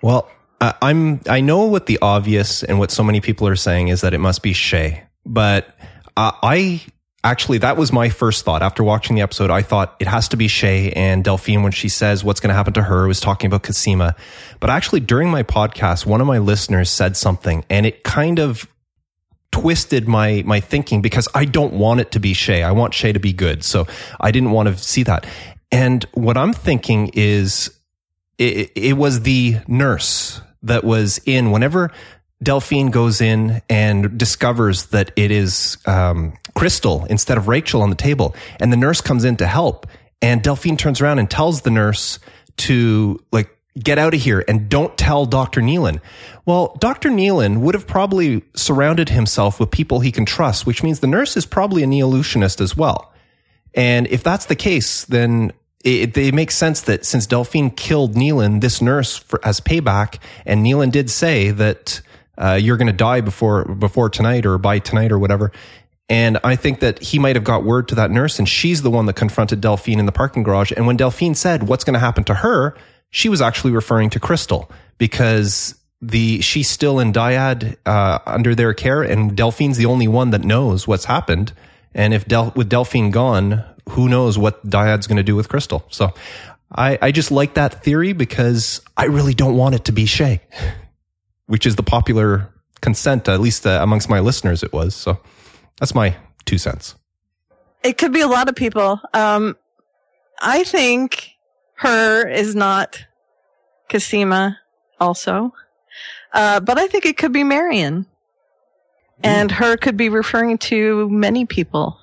Well, 0.00 0.30
I- 0.60 0.74
I'm 0.80 1.20
I 1.28 1.40
know 1.40 1.64
what 1.66 1.86
the 1.86 1.98
obvious 2.00 2.62
and 2.62 2.78
what 2.78 2.90
so 2.90 3.02
many 3.02 3.20
people 3.20 3.46
are 3.48 3.56
saying 3.56 3.88
is 3.88 4.00
that 4.00 4.14
it 4.14 4.18
must 4.18 4.42
be 4.42 4.52
Shay, 4.52 5.02
but 5.26 5.76
I 6.16 6.80
actually 7.24 7.58
that 7.58 7.76
was 7.76 7.92
my 7.92 8.08
first 8.08 8.44
thought 8.44 8.62
after 8.62 8.82
watching 8.82 9.16
the 9.16 9.22
episode. 9.22 9.50
I 9.50 9.62
thought 9.62 9.96
it 10.00 10.06
has 10.06 10.28
to 10.28 10.36
be 10.36 10.48
Shay 10.48 10.92
and 10.92 11.22
Delphine 11.24 11.62
when 11.62 11.72
she 11.72 11.88
says 11.88 12.24
what's 12.24 12.40
going 12.40 12.48
to 12.48 12.54
happen 12.54 12.72
to 12.74 12.82
her 12.82 13.06
was 13.06 13.20
talking 13.20 13.46
about 13.46 13.62
Cosima, 13.62 14.16
but 14.60 14.70
actually 14.70 15.00
during 15.00 15.30
my 15.30 15.42
podcast, 15.42 16.06
one 16.06 16.20
of 16.20 16.26
my 16.26 16.38
listeners 16.38 16.90
said 16.90 17.16
something, 17.16 17.64
and 17.70 17.86
it 17.86 18.02
kind 18.04 18.38
of 18.38 18.66
twisted 19.50 20.08
my 20.08 20.42
my 20.46 20.60
thinking 20.60 21.02
because 21.02 21.28
I 21.34 21.44
don't 21.44 21.74
want 21.74 22.00
it 22.00 22.12
to 22.12 22.20
be 22.20 22.32
Shay. 22.32 22.62
I 22.62 22.72
want 22.72 22.94
Shay 22.94 23.12
to 23.12 23.20
be 23.20 23.32
good, 23.32 23.62
so 23.62 23.86
I 24.20 24.30
didn't 24.30 24.50
want 24.50 24.68
to 24.68 24.76
see 24.76 25.02
that. 25.04 25.26
And 25.70 26.04
what 26.12 26.36
I'm 26.36 26.52
thinking 26.52 27.10
is 27.14 27.70
it, 28.38 28.72
it 28.74 28.92
was 28.94 29.22
the 29.22 29.58
nurse 29.68 30.40
that 30.62 30.84
was 30.84 31.20
in 31.26 31.50
whenever 31.50 31.90
Delphine 32.42 32.90
goes 32.90 33.20
in 33.20 33.62
and 33.68 34.18
discovers 34.18 34.86
that 34.86 35.12
it 35.16 35.30
is 35.30 35.78
um, 35.86 36.34
Krystal 36.56 37.06
instead 37.06 37.38
of 37.38 37.48
Rachel 37.48 37.82
on 37.82 37.90
the 37.90 37.96
table, 37.96 38.34
and 38.60 38.72
the 38.72 38.76
nurse 38.76 39.00
comes 39.00 39.24
in 39.24 39.36
to 39.36 39.46
help, 39.46 39.86
and 40.20 40.42
Delphine 40.42 40.76
turns 40.76 41.00
around 41.00 41.18
and 41.18 41.30
tells 41.30 41.62
the 41.62 41.70
nurse 41.70 42.18
to 42.58 43.22
like 43.32 43.56
get 43.78 43.98
out 43.98 44.12
of 44.14 44.20
here 44.20 44.44
and 44.48 44.68
don't 44.68 44.96
tell 44.98 45.24
Dr. 45.24 45.60
Nealon. 45.60 46.00
Well, 46.44 46.76
Dr. 46.78 47.08
Nealon 47.08 47.60
would 47.60 47.74
have 47.74 47.86
probably 47.86 48.42
surrounded 48.54 49.08
himself 49.08 49.58
with 49.58 49.70
people 49.70 50.00
he 50.00 50.12
can 50.12 50.26
trust, 50.26 50.66
which 50.66 50.82
means 50.82 51.00
the 51.00 51.06
nurse 51.06 51.36
is 51.36 51.46
probably 51.46 51.82
a 51.82 51.86
Neolutionist 51.86 52.60
as 52.60 52.76
well. 52.76 53.12
And 53.74 54.06
if 54.08 54.22
that's 54.22 54.46
the 54.46 54.56
case, 54.56 55.04
then 55.06 55.52
it, 55.84 56.16
it 56.16 56.34
makes 56.34 56.54
sense 56.54 56.82
that 56.82 57.06
since 57.06 57.26
Delphine 57.26 57.70
killed 57.70 58.14
Nealon, 58.14 58.60
this 58.60 58.82
nurse 58.82 59.16
for, 59.16 59.40
as 59.44 59.60
payback, 59.60 60.18
and 60.44 60.64
Nealon 60.64 60.90
did 60.90 61.10
say 61.10 61.50
that 61.50 62.02
uh, 62.38 62.58
you're 62.60 62.76
going 62.76 62.86
to 62.86 62.92
die 62.92 63.20
before 63.20 63.64
before 63.64 64.08
tonight 64.08 64.46
or 64.46 64.58
by 64.58 64.78
tonight 64.78 65.12
or 65.12 65.18
whatever. 65.18 65.52
And 66.08 66.38
I 66.44 66.56
think 66.56 66.80
that 66.80 66.98
he 66.98 67.18
might 67.18 67.36
have 67.36 67.44
got 67.44 67.64
word 67.64 67.88
to 67.88 67.94
that 67.94 68.10
nurse, 68.10 68.38
and 68.38 68.48
she's 68.48 68.82
the 68.82 68.90
one 68.90 69.06
that 69.06 69.14
confronted 69.14 69.60
Delphine 69.60 69.98
in 69.98 70.06
the 70.06 70.12
parking 70.12 70.42
garage. 70.42 70.72
And 70.72 70.86
when 70.86 70.96
Delphine 70.96 71.34
said, 71.34 71.64
"What's 71.64 71.84
going 71.84 71.94
to 71.94 72.00
happen 72.00 72.24
to 72.24 72.34
her?" 72.34 72.76
she 73.12 73.28
was 73.28 73.40
actually 73.40 73.72
referring 73.72 74.10
to 74.10 74.18
Krystal 74.18 74.68
because 74.98 75.76
the 76.00 76.40
she's 76.40 76.68
still 76.68 76.98
in 76.98 77.12
Dyad 77.12 77.76
uh, 77.86 78.18
under 78.26 78.56
their 78.56 78.74
care, 78.74 79.02
and 79.02 79.36
Delphine's 79.36 79.76
the 79.76 79.86
only 79.86 80.08
one 80.08 80.30
that 80.30 80.42
knows 80.42 80.88
what's 80.88 81.04
happened. 81.04 81.52
And 81.94 82.12
if 82.14 82.26
Del- 82.26 82.52
with 82.56 82.68
Delphine 82.68 83.10
gone, 83.10 83.62
who 83.90 84.08
knows 84.08 84.38
what 84.38 84.66
Dyad's 84.66 85.06
going 85.06 85.18
to 85.18 85.22
do 85.22 85.36
with 85.36 85.48
Krystal? 85.48 85.84
So 85.90 86.12
I, 86.74 86.98
I 87.00 87.12
just 87.12 87.30
like 87.30 87.54
that 87.54 87.84
theory 87.84 88.14
because 88.14 88.80
I 88.96 89.04
really 89.04 89.34
don't 89.34 89.56
want 89.56 89.74
it 89.74 89.84
to 89.84 89.92
be 89.92 90.06
Shay, 90.06 90.40
which 91.46 91.66
is 91.66 91.76
the 91.76 91.82
popular 91.82 92.48
consent, 92.80 93.28
at 93.28 93.40
least 93.40 93.66
uh, 93.66 93.80
amongst 93.82 94.08
my 94.08 94.20
listeners, 94.20 94.62
it 94.62 94.72
was. 94.72 94.94
So 94.94 95.18
that's 95.78 95.94
my 95.94 96.16
two 96.44 96.58
cents. 96.58 96.94
It 97.82 97.98
could 97.98 98.12
be 98.12 98.20
a 98.20 98.28
lot 98.28 98.48
of 98.48 98.54
people. 98.54 99.00
Um, 99.12 99.56
I 100.40 100.64
think 100.64 101.30
her 101.74 102.28
is 102.28 102.54
not 102.54 103.04
Cosima 103.88 104.58
also. 104.98 105.52
Uh, 106.32 106.60
but 106.60 106.78
I 106.78 106.86
think 106.86 107.04
it 107.04 107.16
could 107.16 107.32
be 107.32 107.44
Marion. 107.44 108.06
And 109.22 109.52
her 109.52 109.76
could 109.76 109.96
be 109.96 110.08
referring 110.08 110.58
to 110.58 111.08
many 111.08 111.44
people. 111.44 111.96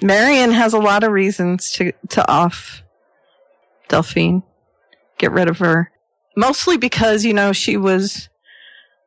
Marion 0.00 0.52
has 0.52 0.72
a 0.72 0.78
lot 0.78 1.04
of 1.04 1.12
reasons 1.12 1.70
to, 1.72 1.92
to 2.10 2.26
off 2.30 2.82
Delphine. 3.88 4.42
Get 5.18 5.32
rid 5.32 5.50
of 5.50 5.58
her. 5.58 5.90
Mostly 6.36 6.78
because, 6.78 7.26
you 7.26 7.34
know, 7.34 7.52
she 7.52 7.76
was, 7.76 8.29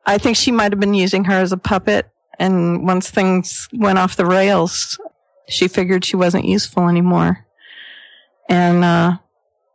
I 0.06 0.18
think 0.18 0.36
she 0.36 0.52
might 0.52 0.72
have 0.72 0.80
been 0.80 0.94
using 0.94 1.24
her 1.24 1.34
as 1.34 1.52
a 1.52 1.56
puppet. 1.56 2.10
And 2.38 2.86
once 2.86 3.10
things 3.10 3.68
went 3.72 3.98
off 3.98 4.16
the 4.16 4.26
rails, 4.26 4.98
she 5.48 5.68
figured 5.68 6.04
she 6.04 6.16
wasn't 6.16 6.46
useful 6.46 6.88
anymore. 6.88 7.46
And, 8.48 8.84
uh, 8.84 9.18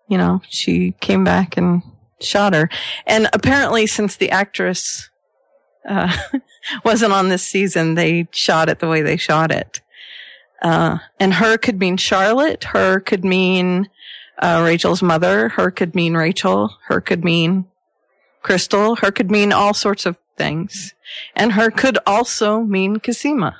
you 0.07 0.17
know, 0.17 0.41
she 0.49 0.91
came 0.99 1.23
back 1.23 1.57
and 1.57 1.81
shot 2.21 2.53
her. 2.53 2.69
And 3.07 3.29
apparently, 3.33 3.87
since 3.87 4.17
the 4.17 4.29
actress, 4.31 5.09
uh, 5.87 6.15
wasn't 6.83 7.13
on 7.13 7.29
this 7.29 7.43
season, 7.43 7.95
they 7.95 8.27
shot 8.31 8.69
it 8.69 8.79
the 8.79 8.89
way 8.89 9.01
they 9.01 9.17
shot 9.17 9.51
it. 9.51 9.81
Uh, 10.61 10.97
and 11.19 11.35
her 11.35 11.57
could 11.57 11.79
mean 11.79 11.97
Charlotte. 11.97 12.65
Her 12.65 12.99
could 12.99 13.23
mean, 13.23 13.89
uh, 14.39 14.61
Rachel's 14.65 15.01
mother. 15.01 15.49
Her 15.49 15.71
could 15.71 15.95
mean 15.95 16.15
Rachel. 16.15 16.75
Her 16.87 16.99
could 16.99 17.23
mean 17.23 17.65
Krystal. 18.43 18.99
Her 18.99 19.11
could 19.11 19.29
mean 19.31 19.51
all 19.53 19.73
sorts 19.73 20.05
of 20.05 20.17
things. 20.37 20.93
And 21.35 21.53
her 21.53 21.69
could 21.71 21.97
also 22.07 22.61
mean 22.61 22.99
Cosima. 22.99 23.57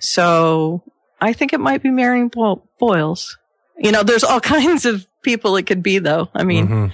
So 0.00 0.82
I 1.20 1.32
think 1.32 1.52
it 1.52 1.60
might 1.60 1.82
be 1.82 1.90
Marion 1.90 2.28
Bo- 2.28 2.62
Bowles. 2.78 3.36
You 3.76 3.92
know, 3.92 4.02
there's 4.02 4.24
all 4.24 4.40
kinds 4.56 4.86
of 4.86 5.06
people 5.22 5.56
it 5.56 5.66
could 5.66 5.82
be 5.82 5.98
though. 5.98 6.28
I 6.34 6.44
mean, 6.44 6.68
Mhm. 6.68 6.92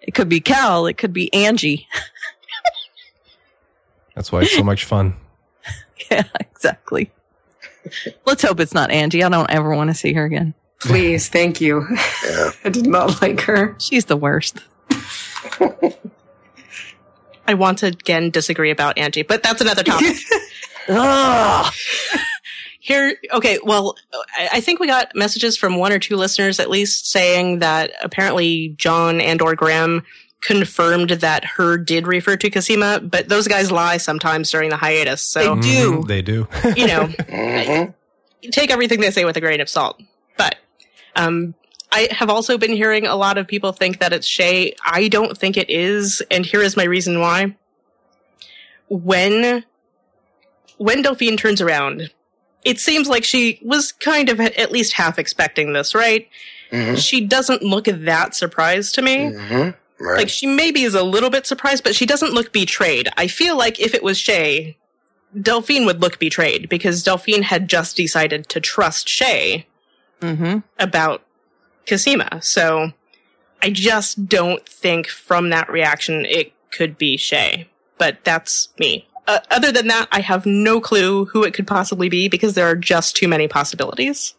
it 0.00 0.14
could 0.14 0.28
be 0.28 0.40
Cal. 0.40 0.86
It 0.86 0.98
could 0.98 1.12
be 1.12 1.32
Angie. 1.32 1.86
that's 4.14 4.30
why 4.32 4.42
it's 4.42 4.54
so 4.54 4.62
much 4.62 4.84
fun. 4.84 5.14
yeah, 6.10 6.24
exactly. 6.38 7.10
Let's 8.26 8.42
hope 8.42 8.60
it's 8.60 8.74
not 8.74 8.90
Angie. 8.90 9.24
I 9.24 9.28
don't 9.28 9.50
ever 9.50 9.74
want 9.74 9.88
to 9.90 9.94
see 9.94 10.12
her 10.12 10.24
again. 10.24 10.54
Please, 10.80 11.28
thank 11.28 11.60
you. 11.60 11.86
Yeah. 12.24 12.50
I 12.64 12.68
did 12.70 12.86
not 12.86 13.20
like 13.22 13.40
her. 13.42 13.76
She's 13.78 14.06
the 14.06 14.16
worst. 14.16 14.58
I 17.46 17.54
want 17.54 17.78
to 17.78 17.86
again 17.86 18.30
disagree 18.30 18.70
about 18.70 18.96
Angie, 18.98 19.22
but 19.22 19.42
that's 19.42 19.60
another 19.60 19.82
topic. 19.82 20.16
Here, 22.82 23.14
okay, 23.32 23.58
well, 23.62 23.96
I 24.38 24.48
I 24.54 24.60
think 24.60 24.80
we 24.80 24.86
got 24.86 25.14
messages 25.14 25.56
from 25.56 25.76
one 25.76 25.92
or 25.92 25.98
two 25.98 26.16
listeners 26.16 26.58
at 26.58 26.70
least 26.70 27.10
saying 27.10 27.58
that 27.58 27.92
apparently 28.02 28.68
John 28.78 29.20
and 29.20 29.40
or 29.42 29.54
Graeme 29.54 30.02
confirmed 30.40 31.10
that 31.10 31.44
her 31.44 31.76
did 31.76 32.06
refer 32.06 32.36
to 32.38 32.48
Cosima, 32.48 32.98
but 33.02 33.28
those 33.28 33.46
guys 33.46 33.70
lie 33.70 33.98
sometimes 33.98 34.50
during 34.50 34.70
the 34.70 34.76
hiatus. 34.78 35.20
So, 35.20 35.56
They 35.56 35.60
do. 35.60 35.92
Mhm, 35.92 36.06
they 36.08 36.22
do. 36.22 36.48
you 36.74 36.86
know, 36.86 37.04
Mhm. 37.04 37.94
take 38.50 38.70
everything 38.70 39.00
they 39.00 39.10
say 39.10 39.26
with 39.26 39.36
a 39.36 39.40
grain 39.40 39.60
of 39.60 39.68
salt. 39.68 40.00
But 40.38 40.56
um, 41.14 41.54
I 41.92 42.08
have 42.12 42.30
also 42.30 42.56
been 42.56 42.72
hearing 42.72 43.06
a 43.06 43.16
lot 43.16 43.36
of 43.36 43.48
people 43.48 43.72
think 43.72 43.98
that 43.98 44.12
it's 44.12 44.26
Shay. 44.26 44.74
I 44.84 45.08
don't 45.08 45.36
think 45.36 45.56
it 45.56 45.68
is, 45.68 46.22
and 46.30 46.46
here 46.46 46.62
is 46.62 46.76
my 46.76 46.84
reason 46.84 47.20
why. 47.20 47.56
when 48.88 49.64
when 50.78 51.02
Delphine 51.02 51.36
turns 51.36 51.60
around, 51.60 52.10
it 52.64 52.80
seems 52.80 53.08
like 53.08 53.22
she 53.24 53.60
was 53.62 53.92
kind 53.92 54.28
of 54.28 54.40
at 54.40 54.72
least 54.72 54.94
half 54.94 55.18
expecting 55.18 55.72
this, 55.74 55.94
right? 55.94 56.28
Mhm. 56.72 56.98
She 56.98 57.20
doesn't 57.20 57.62
look 57.62 57.84
that 57.84 58.34
surprised 58.34 58.94
to 58.96 59.02
me. 59.02 59.18
Mhm. 59.18 59.74
Right. 60.00 60.16
Like 60.18 60.28
she 60.28 60.46
maybe 60.46 60.82
is 60.82 60.94
a 60.94 61.02
little 61.02 61.30
bit 61.30 61.46
surprised, 61.46 61.84
but 61.84 61.94
she 61.94 62.06
doesn't 62.06 62.32
look 62.32 62.52
betrayed. 62.52 63.08
I 63.16 63.26
feel 63.28 63.56
like 63.56 63.78
if 63.78 63.94
it 63.94 64.02
was 64.02 64.18
Shay, 64.18 64.76
Delphine 65.40 65.84
would 65.84 66.00
look 66.00 66.18
betrayed 66.18 66.68
because 66.68 67.02
Delphine 67.04 67.42
had 67.42 67.68
just 67.68 67.96
decided 67.96 68.48
to 68.48 68.60
trust 68.60 69.08
Shay 69.08 69.66
Mm-hmm. 70.22 70.58
about 70.78 71.22
Cosima. 71.88 72.40
So 72.42 72.92
I 73.62 73.70
just 73.70 74.28
don't 74.28 74.66
think 74.68 75.08
from 75.08 75.50
that 75.50 75.70
reaction 75.70 76.24
it 76.24 76.52
could 76.70 76.96
be 76.96 77.16
Shay. 77.16 77.68
But 77.98 78.24
that's 78.24 78.68
me. 78.78 79.06
Uh, 79.26 79.40
other 79.50 79.70
than 79.70 79.88
that, 79.88 80.08
I 80.10 80.20
have 80.20 80.46
no 80.46 80.80
clue 80.80 81.26
who 81.26 81.44
it 81.44 81.54
could 81.54 81.66
possibly 81.66 82.08
be 82.08 82.28
because 82.28 82.54
there 82.54 82.66
are 82.66 82.76
just 82.76 83.14
too 83.14 83.28
many 83.28 83.46
possibilities. 83.46 84.34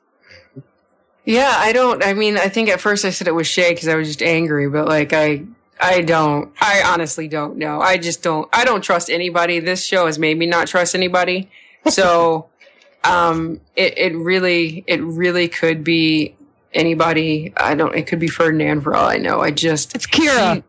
Yeah, 1.23 1.53
I 1.55 1.71
don't. 1.71 2.03
I 2.03 2.13
mean, 2.13 2.37
I 2.37 2.49
think 2.49 2.67
at 2.69 2.81
first 2.81 3.05
I 3.05 3.11
said 3.11 3.27
it 3.27 3.35
was 3.35 3.47
Shay 3.47 3.71
because 3.71 3.87
I 3.87 3.95
was 3.95 4.07
just 4.07 4.23
angry, 4.23 4.67
but 4.69 4.87
like 4.87 5.13
I, 5.13 5.45
I 5.79 6.01
don't. 6.01 6.51
I 6.59 6.81
honestly 6.85 7.27
don't 7.27 7.57
know. 7.57 7.79
I 7.79 7.97
just 7.97 8.23
don't. 8.23 8.49
I 8.51 8.65
don't 8.65 8.81
trust 8.81 9.09
anybody. 9.09 9.59
This 9.59 9.85
show 9.85 10.07
has 10.07 10.17
made 10.17 10.37
me 10.37 10.47
not 10.47 10.67
trust 10.67 10.95
anybody. 10.95 11.51
So, 11.87 12.49
um, 13.03 13.61
it 13.75 13.97
it 13.97 14.15
really 14.15 14.83
it 14.87 15.01
really 15.01 15.47
could 15.47 15.83
be 15.83 16.35
anybody. 16.73 17.53
I 17.57 17.75
don't. 17.75 17.95
It 17.95 18.07
could 18.07 18.19
be 18.19 18.27
Ferdinand 18.27 18.81
for 18.81 18.95
all 18.95 19.07
I 19.09 19.17
know. 19.17 19.41
I 19.41 19.51
just 19.51 19.95
It's 19.95 20.07
Kira. 20.07 20.55
she- 20.55 20.63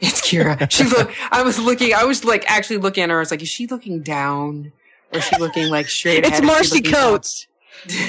it's 0.00 0.20
Kira. 0.22 0.70
She 0.70 0.84
look. 0.84 1.12
I 1.30 1.42
was 1.42 1.58
looking. 1.58 1.92
I 1.94 2.04
was 2.04 2.24
like 2.24 2.44
actually 2.50 2.78
looking 2.78 3.04
at 3.04 3.10
her. 3.10 3.16
I 3.16 3.20
was 3.20 3.30
like, 3.30 3.42
is 3.42 3.48
she 3.48 3.66
looking 3.66 4.02
down 4.02 4.72
or 5.12 5.18
is 5.18 5.24
she 5.24 5.36
looking 5.36 5.68
like 5.68 5.88
straight? 5.88 6.20
It's 6.24 6.28
ahead? 6.38 6.42
Marci 6.44 6.74
looking 6.76 6.90
down? 6.92 7.10
Coates. 7.10 7.46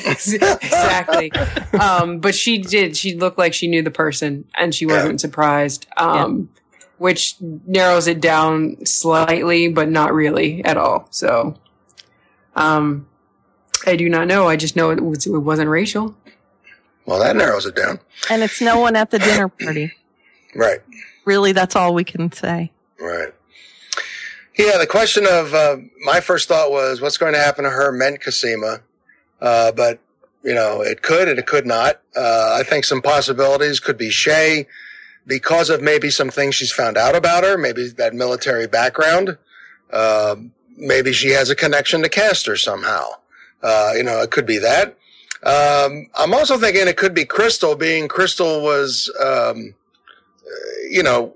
exactly. 0.06 1.32
Um, 1.80 2.20
but 2.20 2.36
she 2.36 2.58
did. 2.60 2.96
She 2.96 3.16
looked 3.16 3.38
like 3.38 3.54
she 3.54 3.68
knew 3.68 3.82
the 3.82 3.92
person, 3.92 4.46
and 4.58 4.74
she 4.74 4.86
wasn't 4.86 5.20
surprised. 5.22 5.88
Um, 5.98 6.50
which 6.98 7.36
narrows 7.42 8.08
it 8.08 8.22
down 8.22 8.86
slightly, 8.86 9.68
but 9.68 9.90
not 9.90 10.14
really 10.14 10.64
at 10.64 10.78
all. 10.78 11.08
So, 11.10 11.56
um, 12.56 13.08
I 13.88 13.96
do 13.96 14.08
not 14.08 14.28
know. 14.28 14.48
I 14.48 14.56
just 14.56 14.76
know 14.76 14.92
it, 14.92 15.04
was, 15.04 15.26
it 15.26 15.32
wasn't 15.32 15.70
Rachel. 15.70 16.16
Well, 17.06 17.20
that 17.20 17.36
narrows 17.36 17.66
it 17.66 17.76
down. 17.76 18.00
And 18.30 18.44
it's 18.44 18.62
no 18.62 18.80
one 18.80 18.96
at 18.96 19.12
the 19.12 19.20
dinner 19.20 19.48
party. 19.64 19.92
Right. 20.56 20.80
Really, 21.26 21.52
that's 21.52 21.76
all 21.76 21.94
we 21.94 22.04
can 22.04 22.32
say. 22.32 22.72
Right. 23.00 23.34
Yeah, 24.58 24.78
the 24.78 24.88
question 24.88 25.26
of 25.30 25.54
uh, 25.54 25.78
my 26.04 26.20
first 26.20 26.48
thought 26.48 26.72
was 26.72 27.02
what's 27.02 27.18
going 27.18 27.34
to 27.34 27.40
happen 27.40 27.64
to 27.64 27.70
her 27.70 27.92
meant 27.92 28.22
Cosima, 28.24 28.82
uh, 29.40 29.72
but 29.72 30.00
you 30.44 30.54
know 30.54 30.82
it 30.82 31.02
could 31.02 31.28
and 31.28 31.40
it 31.40 31.48
could 31.48 31.66
not. 31.66 32.02
Uh, 32.16 32.58
I 32.60 32.64
think 32.64 32.84
some 32.86 33.02
possibilities 33.02 33.80
could 33.80 33.98
be 33.98 34.10
Shay 34.10 34.68
because 35.26 35.70
of 35.70 35.82
maybe 35.82 36.10
some 36.10 36.30
things 36.30 36.56
she's 36.56 36.72
found 36.72 36.98
out 36.98 37.16
about 37.16 37.44
her, 37.44 37.58
maybe 37.58 37.88
that 37.90 38.14
military 38.14 38.68
background. 38.68 39.38
Uh, 39.92 40.36
maybe 40.78 41.14
she 41.14 41.30
has 41.30 41.50
a 41.50 41.56
connection 41.56 42.02
to 42.04 42.10
Castor 42.10 42.58
somehow. 42.58 43.08
Uh, 43.64 43.94
you 43.96 44.04
know, 44.04 44.22
it 44.22 44.32
could 44.32 44.46
be 44.46 44.58
that. 44.58 44.98
Um, 45.44 46.08
I'm 46.18 46.34
also 46.34 46.58
thinking 46.58 46.88
it 46.88 46.98
could 46.98 47.14
be 47.14 47.26
Krystal, 47.26 47.78
being 47.78 48.08
Krystal 48.08 48.62
was, 48.62 49.12
um, 49.20 49.74
you 50.90 51.02
know, 51.02 51.34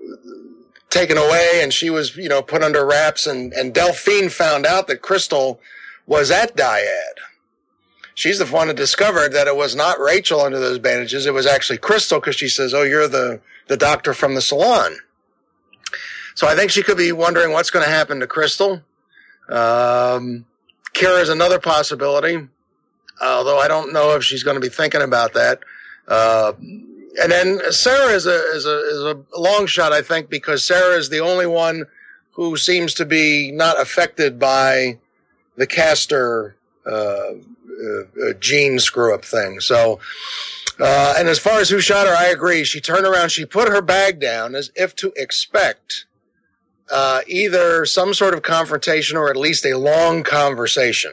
taken 0.90 1.18
away 1.18 1.60
and 1.62 1.72
she 1.72 1.90
was, 1.90 2.16
you 2.16 2.28
know, 2.28 2.42
put 2.42 2.62
under 2.62 2.86
wraps 2.86 3.26
and, 3.26 3.52
and 3.52 3.74
Delphine 3.74 4.30
found 4.30 4.64
out 4.64 4.86
that 4.86 5.02
Krystal 5.02 5.58
was 6.06 6.30
at 6.30 6.56
Dyad. 6.56 7.18
She's 8.14 8.38
the 8.38 8.46
one 8.46 8.68
that 8.68 8.76
discovered 8.76 9.32
that 9.32 9.46
it 9.46 9.56
was 9.56 9.74
not 9.76 10.00
Rachel 10.00 10.40
under 10.40 10.58
those 10.58 10.78
bandages. 10.78 11.26
It 11.26 11.34
was 11.34 11.46
actually 11.46 11.78
Krystal 11.78 12.18
because 12.20 12.36
she 12.36 12.48
says, 12.48 12.72
Oh, 12.72 12.82
you're 12.82 13.08
the, 13.08 13.40
the 13.66 13.76
doctor 13.76 14.14
from 14.14 14.34
the 14.34 14.40
salon. 14.40 14.96
So 16.34 16.46
I 16.46 16.54
think 16.54 16.70
she 16.70 16.82
could 16.82 16.96
be 16.96 17.12
wondering 17.12 17.52
what's 17.52 17.70
going 17.70 17.84
to 17.84 17.90
happen 17.90 18.20
to 18.20 18.26
Krystal. 18.26 18.82
Um, 19.48 20.46
is 20.94 21.28
another 21.28 21.58
possibility, 21.58 22.48
although 23.20 23.58
I 23.58 23.68
don't 23.68 23.92
know 23.92 24.16
if 24.16 24.24
she's 24.24 24.42
going 24.42 24.56
to 24.56 24.60
be 24.60 24.68
thinking 24.68 25.02
about 25.02 25.34
that. 25.34 25.60
Uh, 26.08 26.52
and 26.58 27.32
then 27.32 27.60
Sarah 27.72 28.12
is 28.12 28.26
a 28.26 28.38
is 28.54 28.66
a 28.66 28.78
is 28.78 29.00
a 29.00 29.40
long 29.40 29.66
shot, 29.66 29.92
I 29.92 30.02
think, 30.02 30.28
because 30.28 30.64
Sarah 30.64 30.96
is 30.96 31.08
the 31.08 31.20
only 31.20 31.46
one 31.46 31.84
who 32.32 32.56
seems 32.56 32.92
to 32.94 33.06
be 33.06 33.50
not 33.50 33.80
affected 33.80 34.38
by 34.38 34.98
the 35.56 35.66
Castor 35.66 36.56
uh, 36.86 36.90
uh, 36.90 38.00
uh, 38.28 38.32
gene 38.40 38.78
screw 38.78 39.14
up 39.14 39.24
thing. 39.24 39.60
So, 39.60 40.00
uh, 40.78 41.14
and 41.18 41.28
as 41.28 41.38
far 41.38 41.60
as 41.60 41.68
who 41.68 41.80
shot 41.80 42.06
her, 42.06 42.14
I 42.14 42.26
agree. 42.26 42.64
She 42.64 42.80
turned 42.80 43.06
around, 43.06 43.30
she 43.30 43.44
put 43.44 43.68
her 43.68 43.82
bag 43.82 44.20
down 44.20 44.54
as 44.54 44.70
if 44.74 44.94
to 44.96 45.12
expect 45.16 46.06
uh, 46.90 47.20
either 47.26 47.84
some 47.84 48.14
sort 48.14 48.34
of 48.34 48.42
confrontation 48.42 49.16
or 49.16 49.28
at 49.28 49.36
least 49.36 49.66
a 49.66 49.76
long 49.76 50.22
conversation. 50.22 51.12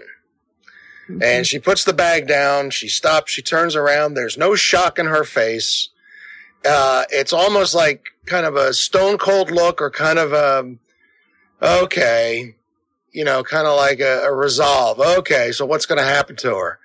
And 1.22 1.46
she 1.46 1.60
puts 1.60 1.84
the 1.84 1.94
bag 1.94 2.28
down. 2.28 2.70
She 2.70 2.88
stops. 2.88 3.32
She 3.32 3.42
turns 3.42 3.76
around. 3.76 4.14
There's 4.14 4.38
no 4.38 4.56
shock 4.56 4.98
in 4.98 5.08
her 5.08 5.24
face. 5.24 5.90
Uh, 6.66 7.04
it's 7.10 7.34
almost 7.34 7.76
like 7.76 8.06
kind 8.26 8.46
of 8.46 8.56
a 8.56 8.74
stone 8.74 9.18
cold 9.18 9.52
look 9.52 9.82
or 9.82 9.92
kind 9.92 10.18
of 10.18 10.32
a, 10.32 10.76
okay, 11.62 12.56
you 13.12 13.26
know, 13.26 13.44
kind 13.44 13.68
of 13.68 13.76
like 13.76 14.00
a, 14.00 14.24
a 14.24 14.34
resolve. 14.34 15.00
Okay. 15.00 15.52
So 15.52 15.66
what's 15.66 15.86
going 15.86 16.00
to 16.00 16.06
happen 16.06 16.38
to 16.38 16.56
her? 16.56 16.80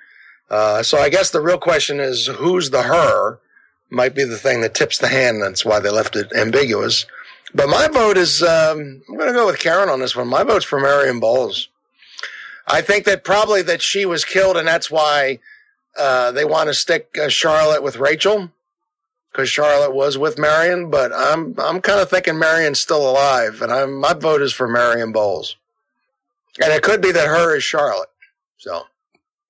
Uh, 0.51 0.83
so 0.83 0.99
I 0.99 1.11
guess 1.11 1.31
the 1.31 1.41
real 1.41 1.59
question 1.59 2.01
is 2.01 2.27
who's 2.27 2.71
the 2.71 2.83
her 2.83 3.39
might 3.91 4.15
be 4.15 4.25
the 4.25 4.37
thing 4.37 4.61
that 4.63 4.75
tips 4.75 4.99
the 4.99 5.09
hand. 5.09 5.43
That's 5.43 5.65
why 5.65 5.79
they 5.81 5.91
left 5.91 6.17
it 6.17 6.33
ambiguous. 6.33 7.07
But 7.55 7.69
my 7.69 7.89
vote 7.89 8.19
is, 8.19 8.43
um, 8.43 9.03
I'm 9.09 9.17
going 9.17 9.29
to 9.29 9.33
go 9.33 9.47
with 9.47 9.59
Karen 9.59 9.89
on 9.89 10.01
this 10.01 10.15
one. 10.15 10.29
My 10.29 10.43
vote's 10.43 10.65
for 10.65 10.81
Marion 10.81 11.21
Bowles. 11.21 11.69
I 12.71 12.83
think 12.83 13.05
that 13.05 13.25
probably 13.25 13.63
that 13.63 13.83
she 13.83 14.05
was 14.05 14.25
killed, 14.25 14.57
and 14.57 14.69
that's 14.69 14.91
why 14.91 15.39
uh, 15.99 16.33
they 16.33 16.45
want 16.45 16.69
to 16.69 16.75
stick 16.75 17.17
uh, 17.21 17.29
Charlotte 17.29 17.83
with 17.83 17.97
Rachel 17.97 18.51
because 19.33 19.49
Charlotte 19.49 19.95
was 19.95 20.19
with 20.19 20.39
Marion. 20.39 20.91
But 20.91 21.13
I'm 21.15 21.55
I'm 21.59 21.81
kind 21.81 22.01
of 22.01 22.11
thinking 22.11 22.39
Marion's 22.39 22.81
still 22.81 23.09
alive, 23.09 23.63
and 23.63 23.73
I'm 23.73 23.99
my 23.99 24.13
vote 24.13 24.43
is 24.43 24.53
for 24.53 24.69
Marion 24.69 25.13
Bowles, 25.13 25.57
and 26.63 26.73
it 26.73 26.83
could 26.83 27.01
be 27.01 27.13
that 27.13 27.27
her 27.27 27.57
is 27.57 27.65
Charlotte. 27.65 28.11
So 28.59 28.83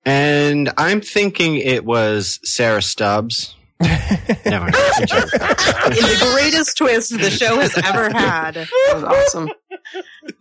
And 0.05 0.71
I'm 0.77 1.01
thinking 1.01 1.57
it 1.57 1.85
was 1.85 2.39
Sarah 2.43 2.81
Stubbs. 2.81 3.55
Never 3.81 4.65
mind. 4.65 4.75
It's 4.75 4.99
a 4.99 5.05
joke. 5.05 5.33
In 5.33 6.03
the 6.19 6.31
greatest 6.33 6.77
twist 6.77 7.11
the 7.17 7.29
show 7.29 7.59
has 7.59 7.77
ever 7.77 8.09
had. 8.09 8.55
That 8.55 8.91
was 8.93 9.03
awesome. 9.03 9.49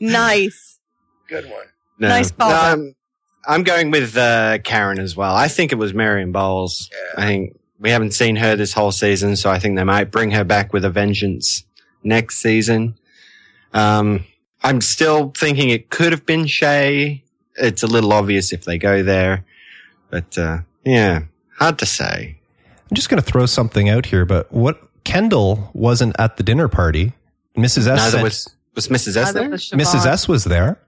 Nice. 0.01 0.79
good 1.29 1.49
one. 1.49 1.67
No. 1.99 2.09
Nice 2.09 2.31
call. 2.31 2.51
No, 2.51 2.57
I'm, 2.57 2.95
I'm 3.47 3.63
going 3.63 3.91
with 3.91 4.17
uh, 4.17 4.59
Karen 4.59 4.99
as 4.99 5.17
well. 5.17 5.35
I 5.35 5.49
think 5.49 5.73
it 5.73 5.77
was 5.77 5.95
Marion 5.95 6.33
Bowles. 6.33 6.91
Yeah. 6.93 7.25
I 7.25 7.27
think 7.27 7.61
we 7.81 7.91
haven't 7.91 8.13
seen 8.13 8.37
her 8.37 8.57
this 8.57 8.73
whole 8.73 8.93
season, 8.93 9.37
so 9.37 9.51
I 9.51 9.59
think 9.59 9.77
they 9.77 9.85
might 9.85 10.11
bring 10.11 10.31
her 10.33 10.45
back 10.45 10.73
with 10.73 10.85
a 10.85 10.91
vengeance 10.91 11.65
next 12.03 12.39
season. 12.39 12.97
Um, 13.73 14.25
I'm 14.63 14.81
still 14.81 15.33
thinking 15.37 15.71
it 15.71 15.91
could 15.91 16.13
have 16.13 16.27
been 16.27 16.47
Shay. 16.47 17.23
It's 17.57 17.83
a 17.83 17.87
little 17.87 18.13
obvious 18.13 18.53
if 18.53 18.65
they 18.65 18.79
go 18.79 19.03
there, 19.03 19.45
but 20.11 20.37
uh, 20.39 20.59
yeah, 20.85 21.23
hard 21.59 21.79
to 21.81 21.87
say. 21.87 22.39
I'm 22.91 22.95
just 22.95 23.09
going 23.09 23.23
to 23.23 23.29
throw 23.29 23.47
something 23.47 23.89
out 23.89 24.07
here, 24.07 24.25
but 24.25 24.51
what 24.53 24.81
Kendall 25.05 25.71
wasn't 25.75 26.15
at 26.19 26.37
the 26.37 26.43
dinner 26.43 26.69
party. 26.69 27.13
Mrs. 27.57 27.87
S. 27.87 27.87
Neither 27.87 28.11
sent- 28.11 28.23
was 28.23 28.49
was 28.75 28.89
Mrs. 28.89 29.17
S 29.17 29.33
there? 29.33 29.51
was 29.51 29.71
Mrs. 29.71 30.07
S 30.07 30.29
was 30.29 30.45
there. 30.45 30.79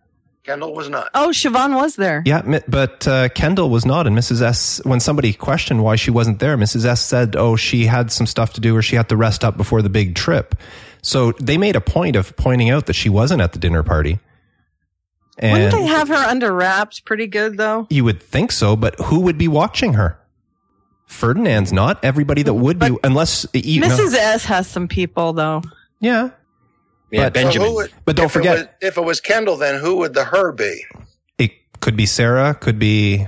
Kendall 0.42 0.74
was 0.74 0.88
not. 0.88 1.10
Oh, 1.14 1.28
Siobhan 1.32 1.76
was 1.76 1.96
there. 1.96 2.22
Yeah, 2.24 2.60
but 2.66 3.06
uh, 3.06 3.28
Kendall 3.28 3.68
was 3.68 3.84
not. 3.84 4.06
And 4.06 4.16
Mrs. 4.16 4.40
S, 4.40 4.80
when 4.84 4.98
somebody 4.98 5.32
questioned 5.34 5.82
why 5.84 5.96
she 5.96 6.10
wasn't 6.10 6.38
there, 6.38 6.56
Mrs. 6.56 6.84
S 6.86 7.00
said, 7.04 7.36
oh, 7.36 7.56
she 7.56 7.84
had 7.86 8.10
some 8.10 8.26
stuff 8.26 8.54
to 8.54 8.60
do 8.60 8.74
or 8.74 8.80
she 8.82 8.96
had 8.96 9.08
to 9.10 9.16
rest 9.16 9.44
up 9.44 9.56
before 9.58 9.82
the 9.82 9.90
big 9.90 10.14
trip. 10.14 10.54
So 11.02 11.32
they 11.32 11.58
made 11.58 11.76
a 11.76 11.80
point 11.80 12.16
of 12.16 12.34
pointing 12.36 12.70
out 12.70 12.86
that 12.86 12.94
she 12.94 13.08
wasn't 13.10 13.42
at 13.42 13.52
the 13.52 13.58
dinner 13.58 13.82
party. 13.82 14.18
And 15.38 15.52
Wouldn't 15.52 15.72
they 15.72 15.86
have 15.86 16.08
her 16.08 16.14
under 16.14 16.52
wraps 16.52 17.00
pretty 17.00 17.26
good 17.26 17.56
though? 17.56 17.86
you 17.90 18.04
would 18.04 18.22
think 18.22 18.52
so, 18.52 18.76
but 18.76 18.94
who 19.00 19.20
would 19.20 19.38
be 19.38 19.48
watching 19.48 19.94
her? 19.94 20.18
Ferdinand's 21.06 21.72
not. 21.72 22.02
Everybody 22.04 22.42
that 22.42 22.54
would 22.54 22.78
be, 22.78 22.96
unless 23.02 23.46
you 23.54 23.80
know- 23.80 23.88
Mrs. 23.88 24.14
S 24.14 24.44
has 24.44 24.66
some 24.68 24.88
people 24.88 25.32
though. 25.32 25.62
yeah. 26.00 26.30
Yeah, 27.10 27.24
But- 27.24 27.34
Benjamin. 27.34 27.66
So 27.66 27.70
who 27.70 27.74
would- 27.76 27.92
But 28.04 28.16
don't 28.16 28.26
if 28.26 28.32
forget- 28.32 28.56
it 28.56 28.60
was, 28.60 28.68
if 28.82 28.96
it 28.98 29.04
was 29.04 29.20
Kendall, 29.20 29.56
then 29.56 29.80
who 29.80 29.96
would 29.96 30.14
the 30.14 30.24
her 30.24 30.52
be? 30.52 30.84
It 31.38 31.50
could 31.80 31.96
be 31.96 32.06
Sarah, 32.06 32.54
could 32.54 32.78
be 32.78 33.26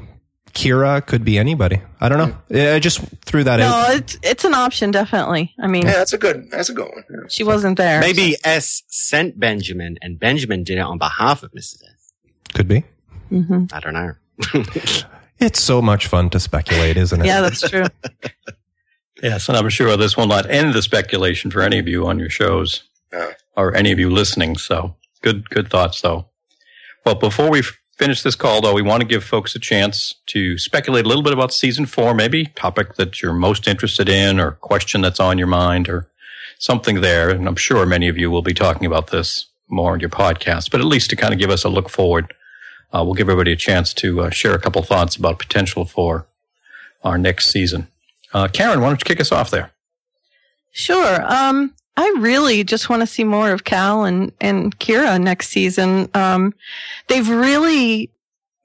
Kira 0.54 1.04
could 1.06 1.24
be 1.24 1.38
anybody. 1.38 1.80
I 2.00 2.08
don't 2.10 2.18
know. 2.18 2.36
Yeah, 2.50 2.74
I 2.74 2.78
just 2.78 3.00
threw 3.24 3.42
that 3.44 3.58
in. 3.58 3.66
No, 3.66 3.72
out. 3.74 3.94
it's 3.94 4.18
it's 4.22 4.44
an 4.44 4.52
option, 4.54 4.90
definitely. 4.90 5.54
I 5.58 5.66
mean, 5.66 5.84
Yeah, 5.86 5.92
that's 5.94 6.12
a 6.12 6.18
good. 6.18 6.50
That's 6.50 6.68
a 6.68 6.74
good 6.74 6.88
one. 6.88 7.04
Yeah. 7.10 7.26
she 7.30 7.42
wasn't 7.42 7.78
there. 7.78 8.00
Maybe 8.00 8.36
S 8.44 8.82
sent 8.88 9.40
Benjamin 9.40 9.96
and 10.02 10.18
Benjamin 10.20 10.62
did 10.62 10.76
it 10.76 10.82
on 10.82 10.98
behalf 10.98 11.42
of 11.42 11.50
Mrs. 11.52 11.82
S. 11.84 12.12
Could 12.52 12.68
be. 12.68 12.84
hmm 13.30 13.64
I 13.72 13.80
don't 13.80 13.94
know. 13.94 14.12
It's 15.40 15.60
so 15.60 15.82
much 15.82 16.06
fun 16.06 16.30
to 16.30 16.38
speculate, 16.38 16.96
isn't 16.96 17.20
it? 17.20 17.26
Yeah, 17.26 17.40
that's 17.40 17.68
true. 17.68 17.86
Yes, 19.22 19.48
and 19.48 19.56
I'm 19.56 19.68
sure 19.68 19.96
this 19.96 20.16
will 20.16 20.26
not 20.26 20.50
end 20.50 20.74
the 20.74 20.82
speculation 20.82 21.50
for 21.50 21.62
any 21.62 21.78
of 21.78 21.86
you 21.86 22.06
on 22.06 22.18
your 22.18 22.30
shows 22.30 22.82
No. 23.12 23.30
Or 23.56 23.74
any 23.74 23.92
of 23.92 23.98
you 23.98 24.10
listening. 24.10 24.56
So 24.56 24.96
good, 25.22 25.48
good 25.50 25.70
thoughts 25.70 26.00
though. 26.00 26.26
Well, 27.04 27.14
before 27.16 27.50
we 27.50 27.62
finish 27.96 28.22
this 28.22 28.34
call 28.34 28.60
though, 28.60 28.74
we 28.74 28.82
want 28.82 29.00
to 29.00 29.06
give 29.06 29.24
folks 29.24 29.54
a 29.54 29.58
chance 29.58 30.14
to 30.26 30.58
speculate 30.58 31.04
a 31.04 31.08
little 31.08 31.22
bit 31.22 31.32
about 31.32 31.52
season 31.52 31.86
four, 31.86 32.14
maybe 32.14 32.46
topic 32.46 32.96
that 32.96 33.22
you're 33.22 33.32
most 33.32 33.68
interested 33.68 34.08
in 34.08 34.40
or 34.40 34.52
question 34.52 35.00
that's 35.00 35.20
on 35.20 35.38
your 35.38 35.46
mind 35.46 35.88
or 35.88 36.08
something 36.58 37.00
there. 37.00 37.30
And 37.30 37.46
I'm 37.46 37.56
sure 37.56 37.84
many 37.86 38.08
of 38.08 38.16
you 38.16 38.30
will 38.30 38.42
be 38.42 38.54
talking 38.54 38.86
about 38.86 39.08
this 39.08 39.46
more 39.68 39.94
in 39.94 40.00
your 40.00 40.10
podcast, 40.10 40.70
but 40.70 40.80
at 40.80 40.86
least 40.86 41.10
to 41.10 41.16
kind 41.16 41.32
of 41.32 41.38
give 41.38 41.50
us 41.50 41.64
a 41.64 41.68
look 41.68 41.88
forward, 41.88 42.34
uh, 42.92 43.02
we'll 43.04 43.14
give 43.14 43.28
everybody 43.28 43.52
a 43.52 43.56
chance 43.56 43.94
to 43.94 44.20
uh, 44.22 44.30
share 44.30 44.54
a 44.54 44.58
couple 44.58 44.82
thoughts 44.82 45.16
about 45.16 45.38
potential 45.38 45.84
for 45.84 46.26
our 47.02 47.18
next 47.18 47.50
season. 47.50 47.88
Uh, 48.34 48.48
Karen, 48.48 48.80
why 48.80 48.88
don't 48.88 49.00
you 49.00 49.04
kick 49.04 49.20
us 49.20 49.32
off 49.32 49.50
there? 49.50 49.72
Sure. 50.72 51.22
Um, 51.24 51.74
I 51.96 52.14
really 52.18 52.64
just 52.64 52.88
want 52.88 53.00
to 53.00 53.06
see 53.06 53.24
more 53.24 53.50
of 53.50 53.64
Cal 53.64 54.04
and, 54.04 54.32
and 54.40 54.78
Kira 54.78 55.20
next 55.20 55.50
season. 55.50 56.08
Um, 56.14 56.54
they've 57.08 57.28
really 57.28 58.10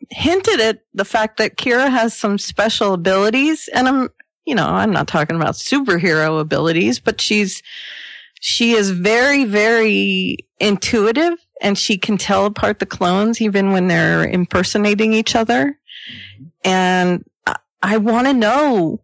hinted 0.09 0.61
at 0.61 0.83
the 0.93 1.03
fact 1.03 1.37
that 1.37 1.57
Kira 1.57 1.89
has 1.89 2.15
some 2.15 2.37
special 2.37 2.93
abilities 2.93 3.67
and 3.73 3.87
I'm, 3.87 4.09
you 4.45 4.55
know, 4.55 4.67
I'm 4.67 4.91
not 4.91 5.07
talking 5.07 5.35
about 5.35 5.55
superhero 5.55 6.39
abilities, 6.39 6.99
but 6.99 7.19
she's, 7.19 7.61
she 8.39 8.71
is 8.71 8.91
very, 8.91 9.43
very 9.43 10.37
intuitive 10.59 11.45
and 11.61 11.77
she 11.77 11.97
can 11.97 12.17
tell 12.17 12.45
apart 12.45 12.79
the 12.79 12.85
clones 12.85 13.41
even 13.41 13.71
when 13.71 13.87
they're 13.89 14.25
impersonating 14.25 15.11
each 15.11 15.35
other. 15.35 15.77
And 16.63 17.25
I, 17.45 17.55
I 17.81 17.97
want 17.97 18.27
to 18.27 18.33
know 18.33 19.01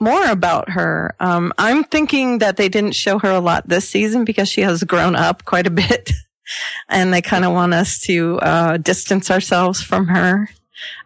more 0.00 0.24
about 0.26 0.70
her. 0.70 1.14
Um, 1.20 1.52
I'm 1.58 1.84
thinking 1.84 2.38
that 2.38 2.56
they 2.56 2.68
didn't 2.68 2.92
show 2.92 3.18
her 3.18 3.30
a 3.30 3.40
lot 3.40 3.68
this 3.68 3.88
season 3.88 4.24
because 4.24 4.48
she 4.48 4.62
has 4.62 4.82
grown 4.82 5.14
up 5.14 5.44
quite 5.44 5.66
a 5.66 5.70
bit. 5.70 6.10
and 6.88 7.12
they 7.12 7.22
kind 7.22 7.44
of 7.44 7.52
want 7.52 7.74
us 7.74 8.00
to 8.00 8.38
uh, 8.40 8.76
distance 8.76 9.30
ourselves 9.30 9.82
from 9.82 10.06
her 10.08 10.48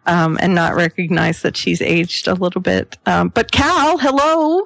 um, 0.05 0.37
and 0.41 0.55
not 0.55 0.75
recognize 0.75 1.41
that 1.41 1.57
she's 1.57 1.81
aged 1.81 2.27
a 2.27 2.33
little 2.33 2.61
bit. 2.61 2.97
Um, 3.05 3.29
but 3.29 3.51
Cal, 3.51 3.97
hello. 3.97 4.63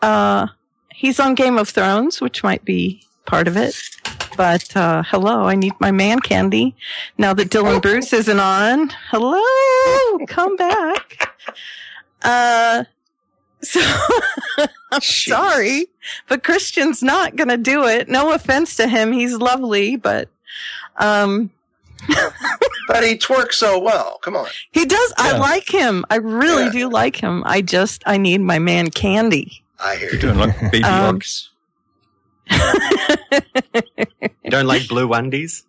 Uh, 0.00 0.48
he's 0.90 1.20
on 1.20 1.34
Game 1.34 1.58
of 1.58 1.68
Thrones, 1.68 2.20
which 2.20 2.42
might 2.42 2.64
be 2.64 3.02
part 3.26 3.48
of 3.48 3.56
it. 3.56 3.76
But 4.36 4.74
uh, 4.76 5.02
hello, 5.06 5.44
I 5.44 5.54
need 5.54 5.74
my 5.78 5.90
man 5.90 6.20
candy 6.20 6.74
now 7.18 7.34
that 7.34 7.50
Dylan 7.50 7.82
Bruce 7.82 8.12
isn't 8.12 8.40
on. 8.40 8.90
Hello, 9.10 10.26
come 10.26 10.56
back. 10.56 11.34
Uh, 12.22 12.84
so 13.62 13.80
I'm 14.92 15.00
Jeez. 15.00 15.28
sorry, 15.28 15.86
but 16.28 16.42
Kristian's 16.42 17.02
not 17.02 17.36
going 17.36 17.48
to 17.48 17.56
do 17.56 17.84
it. 17.86 18.08
No 18.08 18.32
offense 18.32 18.76
to 18.76 18.86
him. 18.88 19.12
He's 19.12 19.34
lovely, 19.36 19.96
but, 19.96 20.28
um, 20.98 21.50
But 22.88 23.04
he 23.04 23.16
twerks 23.16 23.54
so 23.54 23.78
well. 23.78 24.18
Come 24.22 24.36
on. 24.36 24.48
he 24.72 24.84
does. 24.84 25.12
I 25.16 25.38
like 25.38 25.68
him. 25.72 26.04
I 26.10 26.16
really 26.16 26.64
Yeah. 26.64 26.70
do 26.72 26.88
like 26.90 27.16
him. 27.16 27.42
I 27.46 27.62
just, 27.62 28.02
I 28.06 28.16
need 28.18 28.40
my 28.40 28.58
man 28.58 28.90
candy. 28.90 29.62
I 29.78 29.94
hear 29.96 30.06
You're 30.06 30.14
you. 30.14 30.20
doing 30.20 30.38
like 30.38 30.60
baby 30.72 30.84
Um. 30.84 31.20
You 32.50 32.60
don't 34.50 34.66
like 34.66 34.88
blue 34.88 35.12
undies? 35.12 35.64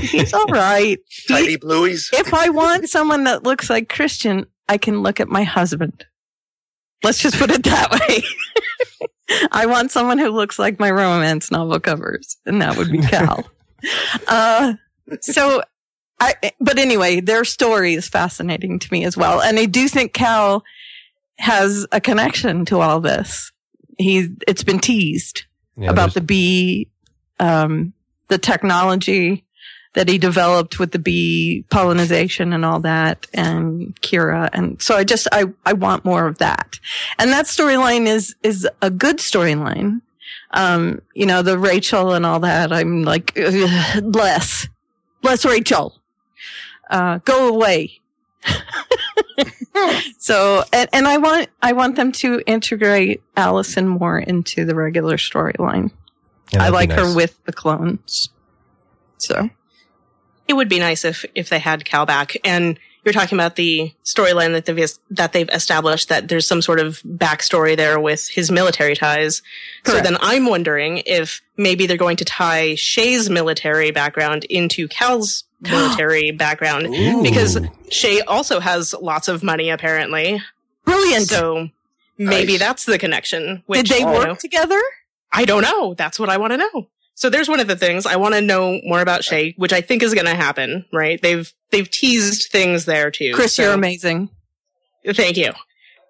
He's 0.00 0.32
all 0.32 0.46
right. 0.46 0.98
He- 1.08 1.32
Tidy 1.34 1.56
blueies. 1.56 2.10
if 2.12 2.32
I 2.32 2.48
want 2.50 2.88
someone 2.88 3.24
that 3.24 3.42
looks 3.42 3.68
like 3.70 3.88
Kristian, 3.88 4.46
I 4.68 4.76
can 4.78 5.02
look 5.02 5.18
at 5.18 5.28
my 5.28 5.42
husband. 5.42 6.04
Let's 7.02 7.18
just 7.18 7.36
put 7.38 7.50
it 7.50 7.62
that 7.64 7.90
way. 7.92 8.22
I 9.52 9.66
want 9.66 9.90
someone 9.90 10.18
who 10.18 10.30
looks 10.30 10.58
like 10.58 10.78
my 10.80 10.90
romance 10.90 11.50
novel 11.50 11.80
covers, 11.80 12.36
and 12.46 12.60
that 12.62 12.76
would 12.76 12.90
be 12.90 12.98
Cal. 13.02 13.48
uh, 14.28 14.74
so, 15.20 15.62
I, 16.18 16.34
but 16.60 16.78
anyway, 16.78 17.20
their 17.20 17.44
story 17.44 17.94
is 17.94 18.08
fascinating 18.08 18.78
to 18.80 18.88
me 18.92 19.04
as 19.04 19.16
well. 19.16 19.40
And 19.40 19.58
I 19.58 19.64
do 19.66 19.88
think 19.88 20.12
Cal 20.12 20.62
has 21.38 21.86
a 21.92 22.00
connection 22.00 22.64
to 22.66 22.80
all 22.80 23.00
this. 23.00 23.50
He's, 23.98 24.28
it's 24.46 24.64
been 24.64 24.78
teased 24.80 25.44
Yeah, 25.76 25.90
about 25.90 26.14
the 26.14 26.20
bee, 26.20 26.90
um, 27.38 27.92
the 28.28 28.38
technology 28.38 29.44
that 29.94 30.08
he 30.08 30.18
developed 30.18 30.78
with 30.78 30.92
the 30.92 30.98
bee 30.98 31.64
pollination 31.70 32.52
and 32.52 32.64
all 32.64 32.80
that 32.80 33.26
and 33.34 34.00
Kira. 34.00 34.48
And 34.52 34.80
so 34.80 34.96
I 34.96 35.04
just, 35.04 35.26
I, 35.32 35.46
I 35.66 35.72
want 35.72 36.04
more 36.04 36.26
of 36.26 36.38
that. 36.38 36.78
And 37.18 37.30
that 37.32 37.46
storyline 37.46 38.06
is, 38.06 38.34
is 38.42 38.68
a 38.82 38.90
good 38.90 39.18
storyline. 39.18 40.00
Um, 40.52 41.02
you 41.14 41.26
know, 41.26 41.42
the 41.42 41.58
Rachel 41.58 42.12
and 42.12 42.24
all 42.26 42.40
that. 42.40 42.72
I'm 42.72 43.02
like, 43.02 43.32
"Ugh, 43.38 44.14
less, 44.14 44.68
less 45.22 45.44
Rachel, 45.44 46.00
uh, 46.88 47.18
go 47.18 47.48
away. 47.48 48.00
so, 50.18 50.64
and, 50.72 50.88
and 50.92 51.06
I 51.06 51.18
want, 51.18 51.50
I 51.62 51.72
want 51.72 51.96
them 51.96 52.10
to 52.12 52.42
integrate 52.46 53.22
Alison 53.36 53.86
more 53.86 54.18
into 54.18 54.64
the 54.64 54.74
regular 54.74 55.16
storyline. 55.16 55.92
yeah, 56.52 56.64
I 56.64 56.68
like 56.70 56.90
her 56.92 57.14
with 57.14 57.42
the 57.44 57.52
clones. 57.52 58.30
So, 59.18 59.50
It 60.50 60.56
would 60.56 60.68
be 60.68 60.80
nice 60.80 61.04
if 61.04 61.24
if 61.34 61.48
they 61.48 61.60
had 61.60 61.84
Cal 61.84 62.04
back. 62.06 62.36
And 62.44 62.78
you're 63.04 63.14
talking 63.14 63.38
about 63.38 63.56
the 63.56 63.94
storyline 64.04 64.52
that 64.52 64.66
they've 64.66 64.90
that 65.10 65.32
they've 65.32 65.48
established 65.50 66.08
that 66.08 66.28
there's 66.28 66.46
some 66.46 66.60
sort 66.60 66.80
of 66.80 67.00
backstory 67.02 67.76
there 67.76 67.98
with 68.00 68.28
his 68.28 68.50
military 68.50 68.94
ties. 68.96 69.42
So 69.86 70.00
then 70.00 70.16
I'm 70.20 70.46
wondering 70.46 71.02
if 71.06 71.40
maybe 71.56 71.86
they're 71.86 71.96
going 71.96 72.18
to 72.18 72.24
tie 72.24 72.74
Shay's 72.74 73.30
military 73.30 73.90
background 73.92 74.44
into 74.44 74.88
Cal's 74.88 75.44
military 75.60 76.30
background 76.32 76.88
because 77.22 77.58
Shay 77.90 78.20
also 78.22 78.60
has 78.60 78.92
lots 79.00 79.28
of 79.28 79.42
money 79.42 79.70
apparently. 79.70 80.42
brilliant. 80.84 81.26
So 81.28 81.68
maybe 82.18 82.52
Nice. 82.54 82.58
that's 82.60 82.84
the 82.86 82.98
connection. 82.98 83.62
Did 83.70 83.86
they 83.86 84.04
work 84.04 84.26
know, 84.26 84.34
together? 84.34 84.80
I 85.32 85.44
don't 85.44 85.62
know. 85.62 85.94
That's 85.94 86.18
what 86.18 86.28
I 86.28 86.36
want 86.38 86.52
to 86.52 86.56
know. 86.58 86.88
So 87.20 87.28
there's 87.28 87.50
one 87.50 87.60
of 87.60 87.68
the 87.68 87.76
things 87.76 88.06
I 88.06 88.16
want 88.16 88.34
to 88.34 88.40
know 88.40 88.80
more 88.82 89.02
about 89.02 89.22
Shay, 89.24 89.52
which 89.58 89.74
I 89.74 89.82
think 89.82 90.02
is 90.02 90.14
going 90.14 90.24
to 90.26 90.34
happen. 90.34 90.86
Right? 90.90 91.20
They've 91.20 91.52
they've 91.70 91.88
teased 91.90 92.50
things 92.50 92.86
there 92.86 93.10
too. 93.10 93.34
Kris, 93.34 93.54
so- 93.54 93.62
you're 93.64 93.74
amazing. 93.74 94.30
Thank 95.06 95.36
you. 95.36 95.52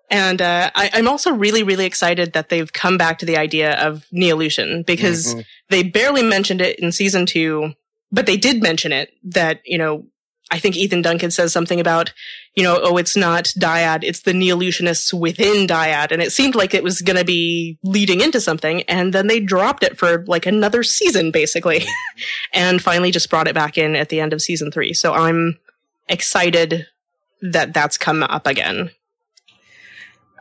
And 0.08 0.40
uh, 0.42 0.70
I, 0.74 0.90
I'm 0.94 1.06
also 1.08 1.32
really, 1.32 1.62
really 1.62 1.84
excited 1.86 2.32
that 2.32 2.48
they've 2.48 2.72
come 2.72 2.96
back 2.98 3.18
to 3.20 3.26
the 3.26 3.36
idea 3.36 3.74
of 3.74 4.04
Neolution 4.12 4.82
because 4.84 5.34
Mhm. 5.34 5.44
they 5.68 5.82
barely 5.84 6.22
mentioned 6.24 6.60
it 6.60 6.78
in 6.80 6.90
season 6.90 7.26
two, 7.26 7.74
but 8.10 8.26
they 8.26 8.36
did 8.36 8.60
mention 8.62 8.90
it 8.92 9.12
that, 9.22 9.60
you 9.64 9.78
know, 9.78 10.04
I 10.50 10.58
think 10.58 10.76
Ethan 10.76 11.02
Duncan 11.02 11.30
says 11.30 11.52
something 11.52 11.78
about, 11.78 12.12
you 12.56 12.64
know, 12.64 12.80
oh, 12.82 12.96
it's 12.96 13.16
not 13.16 13.44
Dyad, 13.58 14.02
it's 14.02 14.22
the 14.22 14.32
Neolutionists 14.32 15.12
within 15.12 15.66
Dyad. 15.66 16.10
And 16.10 16.20
it 16.20 16.32
seemed 16.32 16.56
like 16.56 16.74
it 16.74 16.82
was 16.82 17.00
going 17.00 17.18
to 17.18 17.24
be 17.24 17.78
leading 17.84 18.20
into 18.20 18.40
something. 18.40 18.82
And 18.82 19.12
then 19.12 19.28
they 19.28 19.38
dropped 19.38 19.84
it 19.84 19.96
for 19.96 20.24
like 20.26 20.46
another 20.46 20.82
season, 20.82 21.30
basically, 21.30 21.84
and 22.52 22.82
finally 22.82 23.12
just 23.12 23.30
brought 23.30 23.46
it 23.46 23.54
back 23.54 23.78
in 23.78 23.94
at 23.94 24.08
the 24.08 24.20
end 24.20 24.32
of 24.32 24.42
season 24.42 24.72
three. 24.72 24.92
So 24.92 25.12
I'm 25.12 25.58
excited 26.08 26.86
that 27.42 27.72
that's 27.72 27.96
come 27.96 28.22
up 28.24 28.46
again. 28.46 28.90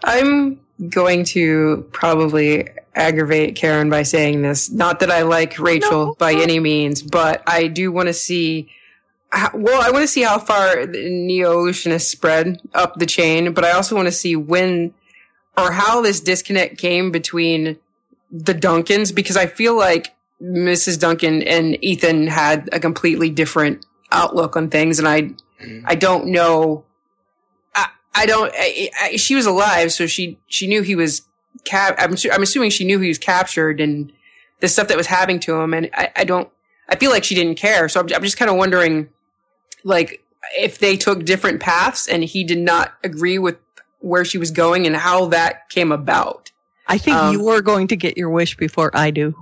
I'm 0.03 0.59
going 0.89 1.23
to 1.25 1.87
probably 1.91 2.67
aggravate 2.95 3.55
Karen 3.55 3.89
by 3.89 4.03
saying 4.03 4.41
this. 4.41 4.71
Not 4.71 5.01
that 5.01 5.11
I 5.11 5.21
like 5.23 5.59
Rachel 5.59 6.07
No. 6.07 6.15
by 6.17 6.33
any 6.33 6.59
means, 6.59 7.01
but 7.01 7.43
I 7.47 7.67
do 7.67 7.91
want 7.91 8.07
to 8.07 8.13
see. 8.13 8.69
Well, 9.53 9.81
I 9.81 9.91
want 9.91 10.03
to 10.03 10.07
see 10.07 10.23
how 10.23 10.39
far 10.39 10.85
the 10.85 10.97
Neolutionists 10.97 12.09
spread 12.09 12.59
up 12.73 12.95
the 12.95 13.05
chain, 13.05 13.53
but 13.53 13.63
I 13.63 13.71
also 13.71 13.95
want 13.95 14.07
to 14.07 14.11
see 14.11 14.35
when 14.35 14.93
or 15.57 15.71
how 15.71 16.01
this 16.01 16.19
disconnect 16.19 16.77
came 16.77 17.11
between 17.11 17.77
the 18.31 18.53
Duncans 18.53 19.13
because 19.13 19.37
I 19.37 19.45
feel 19.45 19.75
like 19.75 20.15
Mrs. 20.41 20.99
Duncan 20.99 21.43
and 21.43 21.83
Ethan 21.83 22.27
had 22.27 22.69
a 22.71 22.79
completely 22.79 23.29
different 23.29 23.85
outlook 24.11 24.55
on 24.55 24.69
things, 24.69 24.99
and 24.99 25.07
I 25.07 25.31
I 25.85 25.95
don't 25.95 26.27
know. 26.27 26.85
I, 27.75 27.87
I 28.15 28.25
don't. 28.25 28.51
I, 28.55 28.89
I, 29.01 29.15
she 29.17 29.35
was 29.35 29.45
alive, 29.45 29.91
so 29.91 30.07
she 30.07 30.39
she 30.47 30.67
knew 30.67 30.81
he 30.81 30.95
was 30.95 31.23
cap. 31.65 31.95
I'm, 31.97 32.15
I'm 32.31 32.43
assuming 32.43 32.69
she 32.69 32.85
knew 32.85 32.99
he 32.99 33.09
was 33.09 33.17
captured 33.17 33.81
and 33.81 34.11
the 34.61 34.67
stuff 34.67 34.87
that 34.87 34.97
was 34.97 35.07
happening 35.07 35.39
to 35.41 35.59
him. 35.59 35.73
And 35.73 35.89
I, 35.93 36.11
I 36.15 36.23
don't. 36.23 36.49
I 36.87 36.95
feel 36.95 37.11
like 37.11 37.23
she 37.23 37.35
didn't 37.35 37.55
care. 37.55 37.89
So 37.89 37.99
I'm, 37.99 38.07
I'm 38.13 38.23
just 38.23 38.37
kind 38.37 38.49
of 38.49 38.57
wondering, 38.57 39.09
like, 39.83 40.23
if 40.57 40.79
they 40.79 40.97
took 40.97 41.25
different 41.25 41.59
paths 41.59 42.07
and 42.07 42.23
he 42.23 42.43
did 42.43 42.59
not 42.59 42.93
agree 43.03 43.37
with 43.37 43.57
where 43.99 44.23
she 44.25 44.37
was 44.37 44.51
going 44.51 44.87
and 44.87 44.95
how 44.95 45.25
that 45.27 45.69
came 45.69 45.91
about. 45.91 46.51
I 46.87 46.97
think 46.97 47.17
Um, 47.17 47.35
you're 47.35 47.61
going 47.61 47.87
to 47.89 47.95
get 47.95 48.17
your 48.17 48.29
wish 48.29 48.55
before 48.57 48.89
I 48.93 49.11
do. 49.11 49.35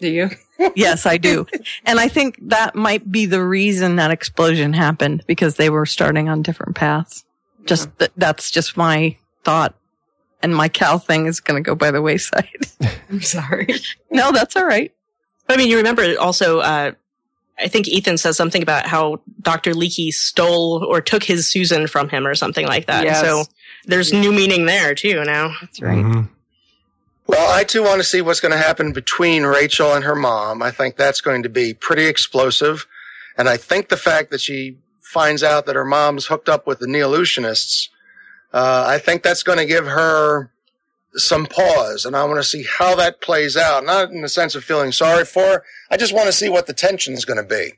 Do 0.00 0.08
you? 0.08 0.30
Yes, 0.76 1.04
I 1.04 1.16
do. 1.18 1.46
and 1.84 1.98
I 1.98 2.06
think 2.08 2.38
that 2.42 2.76
might 2.76 3.10
be 3.10 3.26
the 3.26 3.42
reason 3.42 3.96
that 3.96 4.12
explosion 4.12 4.72
happened 4.72 5.24
because 5.26 5.56
they 5.56 5.68
were 5.68 5.84
starting 5.84 6.28
on 6.28 6.42
different 6.42 6.76
paths. 6.76 7.24
Just 7.66 7.88
th- 7.98 8.12
that's 8.16 8.52
just 8.52 8.76
my 8.76 9.16
thought. 9.42 9.74
And 10.42 10.54
my 10.54 10.68
Cal 10.68 10.98
thing 11.00 11.26
is 11.26 11.40
going 11.40 11.60
to 11.62 11.66
go 11.66 11.74
by 11.74 11.90
the 11.90 12.00
wayside. 12.00 12.48
I'm 13.10 13.20
sorry. 13.20 13.66
no, 14.12 14.30
that's 14.30 14.54
all 14.54 14.64
right. 14.64 14.92
But 15.48 15.54
I 15.54 15.56
mean, 15.58 15.68
you 15.70 15.76
remember 15.78 16.14
also, 16.20 16.60
uh, 16.60 16.92
I 17.58 17.68
think 17.68 17.86
Ethan 17.88 18.18
says 18.18 18.36
something 18.36 18.62
about 18.62 18.86
how 18.86 19.20
Dr. 19.40 19.72
Leekie 19.74 20.12
stole 20.12 20.84
or 20.84 21.00
took 21.00 21.22
his 21.22 21.46
Susan 21.50 21.86
from 21.86 22.08
him 22.08 22.26
or 22.26 22.34
something 22.34 22.66
like 22.66 22.86
that. 22.86 23.04
Yes. 23.04 23.20
So 23.20 23.44
there's 23.86 24.12
new 24.12 24.32
meaning 24.32 24.66
there 24.66 24.94
too 24.94 25.22
now. 25.24 25.54
That's 25.60 25.80
right. 25.80 26.04
Mhm. 26.04 26.28
Well, 27.26 27.50
I 27.52 27.64
too 27.64 27.82
want 27.82 28.00
to 28.00 28.04
see 28.04 28.20
what's 28.20 28.40
going 28.40 28.52
to 28.52 28.58
happen 28.58 28.92
between 28.92 29.44
Rachel 29.44 29.94
and 29.94 30.04
her 30.04 30.14
mom. 30.14 30.62
I 30.62 30.70
think 30.70 30.96
that's 30.96 31.20
going 31.20 31.42
to 31.44 31.48
be 31.48 31.72
pretty 31.72 32.06
explosive. 32.06 32.86
And 33.38 33.48
I 33.48 33.56
think 33.56 33.88
the 33.88 33.96
fact 33.96 34.30
that 34.30 34.40
she 34.40 34.76
finds 35.00 35.42
out 35.42 35.64
that 35.66 35.74
her 35.76 35.84
mom's 35.84 36.26
hooked 36.26 36.48
up 36.48 36.66
with 36.66 36.80
the 36.80 36.86
Neolutionists, 36.86 37.88
uh, 38.52 38.84
I 38.86 38.98
think 38.98 39.22
that's 39.22 39.42
going 39.42 39.58
to 39.58 39.64
give 39.64 39.86
her 39.86 40.50
some 41.16 41.46
pause. 41.46 42.04
And 42.04 42.16
I 42.16 42.24
want 42.24 42.38
to 42.38 42.48
see 42.48 42.64
how 42.64 42.94
that 42.96 43.20
plays 43.20 43.56
out. 43.56 43.84
Not 43.84 44.10
in 44.10 44.22
the 44.22 44.28
sense 44.28 44.54
of 44.54 44.64
feeling 44.64 44.92
sorry 44.92 45.24
for. 45.24 45.62
I 45.90 45.96
just 45.96 46.14
want 46.14 46.26
to 46.26 46.32
see 46.32 46.48
what 46.48 46.66
the 46.66 46.72
tension 46.72 47.14
is 47.14 47.24
going 47.24 47.42
to 47.42 47.48
be. 47.48 47.72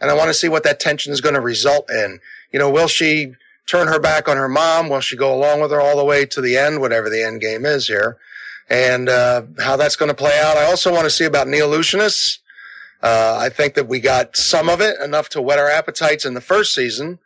And 0.00 0.10
I 0.10 0.14
want 0.14 0.28
to 0.28 0.34
see 0.34 0.48
what 0.48 0.64
that 0.64 0.80
tension 0.80 1.12
is 1.12 1.20
going 1.20 1.34
to 1.34 1.40
result 1.40 1.90
in. 1.90 2.20
You 2.52 2.58
know, 2.58 2.70
will 2.70 2.88
she 2.88 3.34
turn 3.66 3.88
her 3.88 4.00
back 4.00 4.28
on 4.28 4.36
her 4.36 4.48
mom? 4.48 4.88
Will 4.88 5.00
she 5.00 5.16
go 5.16 5.34
along 5.34 5.60
with 5.60 5.70
her 5.70 5.80
all 5.80 5.96
the 5.96 6.04
way 6.04 6.26
to 6.26 6.40
the 6.40 6.56
end, 6.56 6.80
whatever 6.80 7.08
the 7.08 7.22
end 7.22 7.40
game 7.40 7.64
is 7.64 7.86
here? 7.86 8.18
and 8.72 9.08
uh, 9.10 9.42
how 9.58 9.76
that's 9.76 9.96
going 9.96 10.08
to 10.08 10.14
play 10.14 10.38
out. 10.40 10.56
I 10.56 10.64
also 10.64 10.90
want 10.92 11.04
to 11.04 11.10
see 11.10 11.26
about 11.26 11.46
Neolutionists. 11.46 12.38
Uh, 13.02 13.36
I 13.38 13.50
think 13.50 13.74
that 13.74 13.86
we 13.86 14.00
got 14.00 14.36
some 14.36 14.68
of 14.68 14.80
it 14.80 14.98
enough 15.00 15.28
to 15.30 15.42
whet 15.42 15.58
our 15.58 15.68
appetites 15.68 16.24
in 16.24 16.34
the 16.34 16.40
first 16.40 16.74
season, 16.74 17.18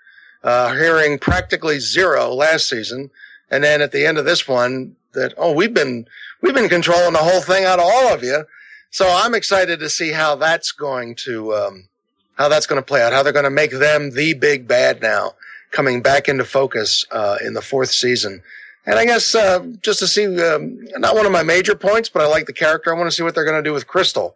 uh, 0.42 0.72
hearing 0.72 1.18
practically 1.18 1.78
zero 1.78 2.32
last 2.32 2.68
season, 2.68 3.10
and 3.48 3.62
then 3.62 3.80
at 3.80 3.92
the 3.92 4.04
end 4.04 4.18
of 4.18 4.24
this 4.24 4.48
one, 4.48 4.96
that 5.16 5.34
oh 5.36 5.52
we've 5.52 5.74
been 5.74 6.06
we've 6.40 6.54
been 6.54 6.68
controlling 6.68 7.12
the 7.12 7.18
whole 7.18 7.42
thing 7.42 7.64
out 7.64 7.80
of 7.80 7.84
all 7.84 8.14
of 8.14 8.22
you. 8.22 8.44
So 8.90 9.06
I'm 9.08 9.34
excited 9.34 9.80
to 9.80 9.90
see 9.90 10.12
how 10.12 10.36
that's 10.36 10.72
going 10.72 11.16
to 11.26 11.54
um, 11.54 11.88
how 12.36 12.48
that's 12.48 12.66
going 12.66 12.80
to 12.80 12.86
play 12.86 13.02
out. 13.02 13.12
How 13.12 13.22
they're 13.22 13.32
going 13.32 13.44
to 13.44 13.50
make 13.50 13.72
them 13.72 14.10
the 14.12 14.34
big 14.34 14.68
bad 14.68 15.02
now, 15.02 15.32
coming 15.70 16.02
back 16.02 16.28
into 16.28 16.44
focus 16.44 17.04
uh, 17.10 17.38
in 17.44 17.54
the 17.54 17.62
fourth 17.62 17.90
season. 17.90 18.42
And 18.86 18.98
I 18.98 19.04
guess 19.04 19.34
uh, 19.34 19.66
just 19.82 19.98
to 19.98 20.06
see, 20.06 20.26
um, 20.40 20.86
not 20.96 21.16
one 21.16 21.26
of 21.26 21.32
my 21.32 21.42
major 21.42 21.74
points, 21.74 22.08
but 22.08 22.22
I 22.22 22.28
like 22.28 22.46
the 22.46 22.52
character. 22.52 22.94
I 22.94 22.96
want 22.96 23.10
to 23.10 23.14
see 23.14 23.24
what 23.24 23.34
they're 23.34 23.44
going 23.44 23.62
to 23.62 23.68
do 23.68 23.72
with 23.72 23.88
Krystal. 23.88 24.34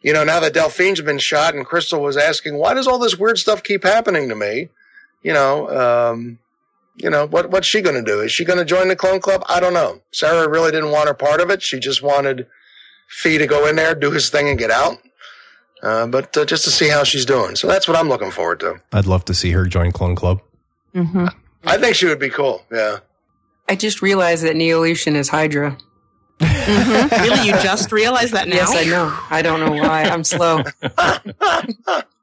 You 0.00 0.12
know, 0.12 0.24
now 0.24 0.40
that 0.40 0.54
Delphine's 0.54 1.00
been 1.00 1.18
shot 1.18 1.54
and 1.54 1.66
Krystal 1.66 2.00
was 2.00 2.16
asking, 2.16 2.56
why 2.56 2.72
does 2.72 2.86
all 2.86 2.98
this 2.98 3.18
weird 3.18 3.38
stuff 3.38 3.62
keep 3.62 3.82
happening 3.82 4.28
to 4.28 4.36
me? 4.36 4.68
You 5.22 5.32
know, 5.32 5.68
um, 5.68 6.38
you 6.96 7.08
know, 7.10 7.26
what, 7.26 7.50
what's 7.50 7.66
she 7.66 7.80
going 7.80 7.96
to 7.96 8.02
do? 8.02 8.20
Is 8.20 8.32
she 8.32 8.44
going 8.44 8.58
to 8.58 8.64
join 8.64 8.88
the 8.88 8.96
clone 8.96 9.20
club? 9.20 9.42
I 9.48 9.60
don't 9.60 9.74
know. 9.74 10.00
Sarah 10.12 10.48
really 10.48 10.70
didn't 10.70 10.90
want 10.90 11.08
her 11.08 11.14
part 11.14 11.40
of 11.40 11.50
it. 11.50 11.62
She 11.62 11.78
just 11.78 12.02
wanted 12.02 12.46
Fee 13.08 13.38
to 13.38 13.46
go 13.46 13.66
in 13.66 13.76
there, 13.76 13.94
do 13.94 14.10
his 14.10 14.30
thing 14.30 14.48
and 14.48 14.58
get 14.58 14.70
out. 14.70 14.98
Uh, 15.82 16.06
but 16.06 16.36
uh, 16.36 16.44
just 16.44 16.64
to 16.64 16.70
see 16.70 16.88
how 16.88 17.04
she's 17.04 17.24
doing. 17.24 17.56
So 17.56 17.66
that's 17.66 17.88
what 17.88 17.96
I'm 17.96 18.08
looking 18.08 18.30
forward 18.30 18.60
to. 18.60 18.80
I'd 18.92 19.06
love 19.06 19.24
to 19.26 19.34
see 19.34 19.50
her 19.52 19.64
join 19.66 19.92
Clone 19.92 20.14
Club. 20.14 20.40
hmm 20.94 21.26
I 21.64 21.76
think 21.78 21.94
she 21.94 22.06
would 22.06 22.18
be 22.18 22.30
cool. 22.30 22.64
Yeah. 22.72 22.98
I 23.68 23.76
just 23.76 24.02
realized 24.02 24.44
that 24.44 24.56
Neolution 24.56 25.14
is 25.16 25.28
Hydra. 25.28 25.76
really, 26.40 27.46
you 27.46 27.52
just 27.62 27.92
realized 27.92 28.32
that 28.32 28.48
now? 28.48 28.56
Yes, 28.56 28.74
I 28.74 28.84
know. 28.84 29.16
I 29.30 29.42
don't 29.42 29.60
know 29.60 29.72
why. 29.82 30.04
I'm 30.04 30.24
slow. 30.24 30.62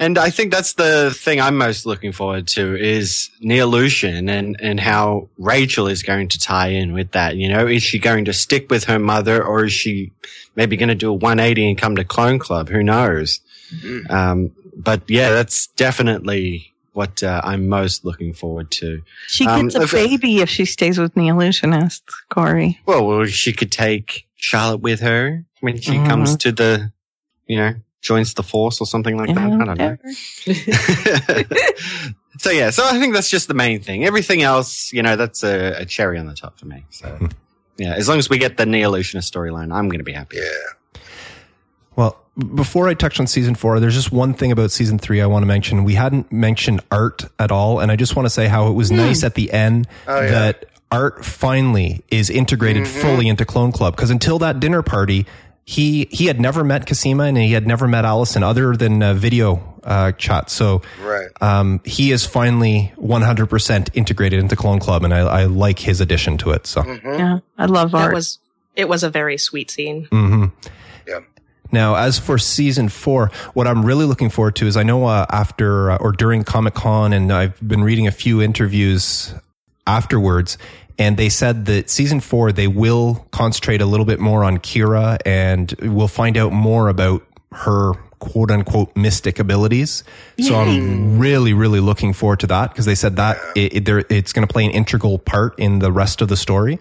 And 0.00 0.16
I 0.18 0.30
think 0.30 0.50
that's 0.50 0.72
the 0.72 1.14
thing 1.14 1.40
I'm 1.42 1.58
most 1.58 1.84
looking 1.84 2.10
forward 2.12 2.48
to 2.56 2.74
is 2.74 3.28
Neolution 3.42 4.30
and, 4.30 4.56
and 4.60 4.80
how 4.80 5.28
Rachel 5.38 5.86
is 5.86 6.02
going 6.02 6.28
to 6.28 6.38
tie 6.38 6.68
in 6.68 6.94
with 6.94 7.12
that. 7.12 7.36
You 7.36 7.50
know, 7.50 7.66
is 7.66 7.82
she 7.82 7.98
going 7.98 8.24
to 8.24 8.32
stick 8.32 8.70
with 8.70 8.84
her 8.84 8.98
mother 8.98 9.44
or 9.44 9.66
is 9.66 9.74
she 9.74 10.10
maybe 10.56 10.78
going 10.78 10.88
to 10.88 10.94
do 10.94 11.10
a 11.10 11.12
180 11.12 11.68
and 11.68 11.78
come 11.78 11.96
to 11.96 12.04
Clone 12.04 12.38
Club? 12.38 12.70
Who 12.70 12.82
knows? 12.82 13.40
Mhm. 13.74 14.10
Um, 14.10 14.50
but 14.74 15.02
yeah, 15.06 15.30
that's 15.30 15.66
definitely 15.76 16.72
what 16.94 17.22
uh, 17.22 17.42
I'm 17.44 17.68
most 17.68 18.02
looking 18.04 18.32
forward 18.32 18.70
to. 18.72 19.02
She 19.28 19.46
Um, 19.46 19.64
gets 19.68 19.74
a 19.76 19.82
if- 19.82 19.92
baby 19.92 20.38
if 20.40 20.48
she 20.48 20.64
stays 20.64 20.98
with 20.98 21.14
Neolutionists, 21.14 22.00
Corey. 22.30 22.80
Well, 22.86 23.06
well, 23.06 23.26
she 23.26 23.52
could 23.52 23.70
take 23.70 24.26
Charlotte 24.36 24.80
with 24.80 25.00
her 25.00 25.44
when 25.60 25.78
she 25.78 25.92
Mhm. 25.92 26.08
comes 26.08 26.36
to 26.38 26.52
the, 26.52 26.90
you 27.46 27.58
know, 27.58 27.74
joins 28.00 28.34
the 28.34 28.42
force 28.42 28.80
or 28.80 28.86
something 28.86 29.16
like 29.16 29.34
that. 29.34 29.50
Uh-huh. 29.50 29.62
I 29.62 29.74
don't 29.74 29.78
know. 29.78 31.44
So 32.40 32.50
yeah, 32.50 32.70
so 32.70 32.86
I 32.86 32.98
think 32.98 33.12
that's 33.12 33.28
just 33.28 33.48
the 33.48 33.54
main 33.54 33.80
thing. 33.80 34.06
Everything 34.06 34.40
else, 34.40 34.94
you 34.94 35.02
know, 35.02 35.14
that's 35.14 35.42
a, 35.42 35.82
a 35.82 35.84
cherry 35.84 36.18
on 36.18 36.26
the 36.26 36.32
top 36.32 36.58
for 36.58 36.64
me. 36.64 36.86
So 36.88 37.28
yeah, 37.76 37.92
as 37.92 38.08
long 38.08 38.18
as 38.18 38.30
we 38.30 38.38
get 38.38 38.56
the 38.56 38.64
Neolutionist 38.64 39.30
storyline, 39.30 39.74
I'm 39.74 39.88
going 39.88 39.98
to 39.98 40.04
be 40.04 40.12
happy. 40.12 40.38
Yeah. 40.38 41.02
Well, 41.96 42.18
before 42.54 42.88
I 42.88 42.94
touch 42.94 43.20
on 43.20 43.26
season 43.26 43.54
four, 43.56 43.78
there's 43.78 43.94
just 43.94 44.10
one 44.10 44.32
thing 44.32 44.52
about 44.52 44.70
season 44.70 44.98
three 44.98 45.20
I 45.20 45.26
want 45.26 45.42
to 45.42 45.46
mention. 45.46 45.84
We 45.84 45.94
hadn't 45.96 46.32
mentioned 46.32 46.80
art 46.90 47.24
at 47.38 47.52
all, 47.52 47.78
and 47.80 47.92
I 47.92 47.96
just 47.96 48.16
want 48.16 48.24
to 48.24 48.30
say 48.30 48.46
how 48.46 48.68
it 48.68 48.72
was 48.72 48.88
hmm. 48.88 48.96
nice 48.96 49.22
at 49.22 49.34
the 49.34 49.52
end 49.52 49.86
Oh, 50.06 50.18
yeah. 50.18 50.30
that 50.30 50.64
art 50.90 51.22
finally 51.24 52.02
is 52.10 52.30
integrated 52.30 52.84
mm-hmm. 52.84 53.00
fully 53.00 53.28
into 53.28 53.44
Clone 53.44 53.72
Club. 53.72 53.96
Because 53.96 54.10
until 54.10 54.38
that 54.38 54.60
dinner 54.60 54.80
party, 54.80 55.26
he 55.76 56.08
he 56.10 56.26
had 56.26 56.40
never 56.40 56.64
met 56.64 56.84
Cosima 56.86 57.24
and 57.24 57.36
he 57.38 57.52
had 57.52 57.64
never 57.66 57.86
met 57.86 58.04
Alison 58.04 58.42
other 58.42 58.74
than 58.76 59.00
uh, 59.02 59.14
video 59.14 59.62
uh, 59.84 60.10
chat. 60.12 60.50
So 60.50 60.82
Right. 61.00 61.28
um, 61.40 61.80
he 61.84 62.10
is 62.10 62.26
finally 62.26 62.92
100% 62.98 63.88
integrated 63.94 64.40
into 64.40 64.56
Clone 64.56 64.80
Club, 64.80 65.04
and 65.04 65.14
I, 65.14 65.20
I 65.20 65.44
like 65.44 65.78
his 65.78 66.00
addition 66.00 66.36
to 66.38 66.50
it. 66.50 66.66
So. 66.66 66.82
Mhm. 66.82 67.18
Yeah, 67.18 67.38
I 67.56 67.66
love 67.66 67.92
That 67.92 68.02
art. 68.06 68.14
was 68.14 68.38
it 68.74 68.88
was 68.88 69.04
a 69.04 69.10
very 69.10 69.38
sweet 69.38 69.70
scene. 69.70 70.06
hmm 70.10 70.46
Yeah. 71.06 71.20
Now, 71.72 71.94
as 71.94 72.18
for 72.18 72.36
season 72.36 72.88
four, 72.88 73.30
what 73.54 73.66
I'm 73.68 73.86
really 73.86 74.06
looking 74.06 74.28
forward 74.30 74.56
to 74.56 74.66
is 74.66 74.76
I 74.76 74.82
know 74.82 75.04
uh, 75.06 75.26
after 75.30 75.92
uh, 75.92 75.98
or 75.98 76.10
during 76.12 76.42
Comic 76.42 76.74
Con, 76.74 77.12
and 77.12 77.30
I've 77.32 77.56
been 77.66 77.84
reading 77.84 78.08
a 78.08 78.12
few 78.24 78.42
interviews 78.42 79.32
afterwards, 79.86 80.58
and 81.00 81.16
they 81.16 81.30
said 81.30 81.64
that 81.64 81.88
season 81.88 82.20
four 82.20 82.52
they 82.52 82.68
will 82.68 83.26
concentrate 83.32 83.80
a 83.80 83.86
little 83.86 84.06
bit 84.06 84.20
more 84.20 84.44
on 84.44 84.58
Kira, 84.58 85.18
and 85.24 85.74
we'll 85.80 86.06
find 86.06 86.36
out 86.36 86.52
more 86.52 86.88
about 86.88 87.26
her 87.52 87.94
quote 88.20 88.50
unquote 88.50 88.94
mystic 88.94 89.38
abilities. 89.38 90.04
So 90.38 90.54
I'm 90.54 91.18
really, 91.18 91.54
really 91.54 91.80
looking 91.80 92.12
forward 92.12 92.40
to 92.40 92.46
that 92.48 92.70
because 92.70 92.84
they 92.84 92.94
said 92.94 93.16
that 93.16 93.38
it, 93.56 93.88
it, 93.88 94.06
it's 94.10 94.32
going 94.34 94.46
to 94.46 94.52
play 94.52 94.66
an 94.66 94.72
integral 94.72 95.18
part 95.18 95.58
in 95.58 95.78
the 95.78 95.90
rest 95.90 96.20
of 96.20 96.28
the 96.28 96.36
story. 96.36 96.78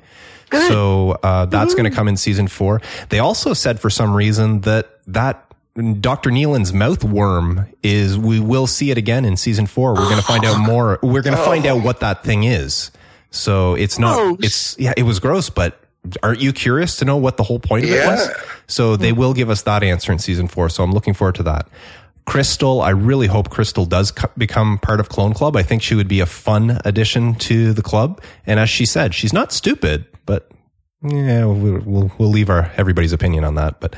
So 0.67 1.11
uh, 1.23 1.45
that's 1.45 1.73
going 1.73 1.89
to 1.89 1.95
come 1.95 2.07
in 2.07 2.17
season 2.17 2.47
four. 2.47 2.81
They 3.09 3.19
also 3.19 3.53
said 3.53 3.79
for 3.79 3.89
some 3.89 4.13
reason 4.13 4.61
that 4.61 4.99
that 5.07 5.45
Dr. 5.75 6.29
Nealon's 6.29 6.73
mouth 6.73 7.05
worm 7.05 7.67
is 7.83 8.17
we 8.17 8.41
will 8.41 8.67
see 8.67 8.91
it 8.91 8.97
again 8.97 9.23
in 9.23 9.37
season 9.37 9.65
four. 9.65 9.93
We're 9.93 10.09
going 10.09 10.17
to 10.17 10.23
find 10.23 10.43
out 10.43 10.59
more. 10.67 10.99
We're 11.01 11.21
going 11.21 11.37
to 11.37 11.43
find 11.43 11.65
out 11.65 11.83
what 11.83 12.01
that 12.01 12.23
thing 12.23 12.43
is. 12.43 12.91
So 13.31 13.75
it's 13.75 13.99
not. 13.99 14.15
Gross. 14.15 14.37
It's 14.41 14.79
yeah. 14.79 14.93
It 14.97 15.03
was 15.03 15.19
gross, 15.19 15.49
but 15.49 15.79
aren't 16.23 16.41
you 16.41 16.53
curious 16.53 16.95
to 16.97 17.05
know 17.05 17.17
what 17.17 17.37
the 17.37 17.43
whole 17.43 17.59
point 17.59 17.85
of 17.85 17.91
it 17.91 18.05
was? 18.05 18.29
So 18.67 18.95
they 18.95 19.11
will 19.11 19.33
give 19.33 19.49
us 19.49 19.63
that 19.63 19.83
answer 19.83 20.11
in 20.11 20.19
season 20.19 20.47
four. 20.47 20.69
So 20.69 20.83
I'm 20.83 20.91
looking 20.91 21.13
forward 21.13 21.35
to 21.35 21.43
that. 21.43 21.67
Krystal, 22.27 22.83
I 22.83 22.91
really 22.91 23.25
hope 23.25 23.49
Krystal 23.49 23.89
does 23.89 24.11
co- 24.11 24.29
become 24.37 24.77
part 24.77 24.99
of 24.99 25.09
Clone 25.09 25.33
Club. 25.33 25.55
I 25.55 25.63
think 25.63 25.81
she 25.81 25.95
would 25.95 26.07
be 26.07 26.19
a 26.19 26.27
fun 26.27 26.79
addition 26.85 27.33
to 27.35 27.73
the 27.73 27.81
club. 27.81 28.21
And 28.45 28.59
as 28.59 28.69
she 28.69 28.85
said, 28.85 29.15
she's 29.15 29.33
not 29.33 29.51
stupid, 29.51 30.05
but 30.27 30.51
yeah, 31.01 31.45
we'll, 31.45 31.79
we'll, 31.79 32.11
we'll 32.19 32.29
leave 32.29 32.51
our 32.51 32.71
everybody's 32.77 33.13
opinion 33.13 33.43
on 33.43 33.55
that. 33.55 33.79
But 33.79 33.95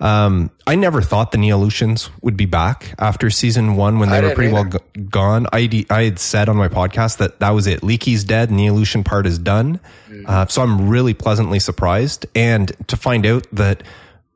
um, 0.00 0.50
I 0.66 0.76
never 0.76 1.02
thought 1.02 1.30
the 1.32 1.38
Neolutions 1.38 2.08
would 2.22 2.36
be 2.36 2.46
back 2.46 2.94
after 2.98 3.28
season 3.28 3.76
one 3.76 3.98
when 3.98 4.08
they 4.08 4.18
I 4.18 4.20
were 4.22 4.34
pretty 4.34 4.52
well 4.52 4.64
g- 4.64 4.78
gone. 5.10 5.46
I, 5.52 5.84
I 5.90 6.04
had 6.04 6.18
said 6.18 6.48
on 6.48 6.56
my 6.56 6.68
podcast 6.68 7.18
that 7.18 7.40
that 7.40 7.50
was 7.50 7.66
it. 7.66 7.82
Leekie's 7.82 8.24
dead. 8.24 8.50
Neolution 8.50 9.04
part 9.04 9.26
is 9.26 9.38
done. 9.38 9.78
Uh, 10.26 10.46
so 10.46 10.62
I'm 10.62 10.88
really 10.88 11.12
pleasantly 11.12 11.60
surprised. 11.60 12.26
And 12.34 12.72
to 12.88 12.96
find 12.96 13.26
out 13.26 13.46
that 13.52 13.82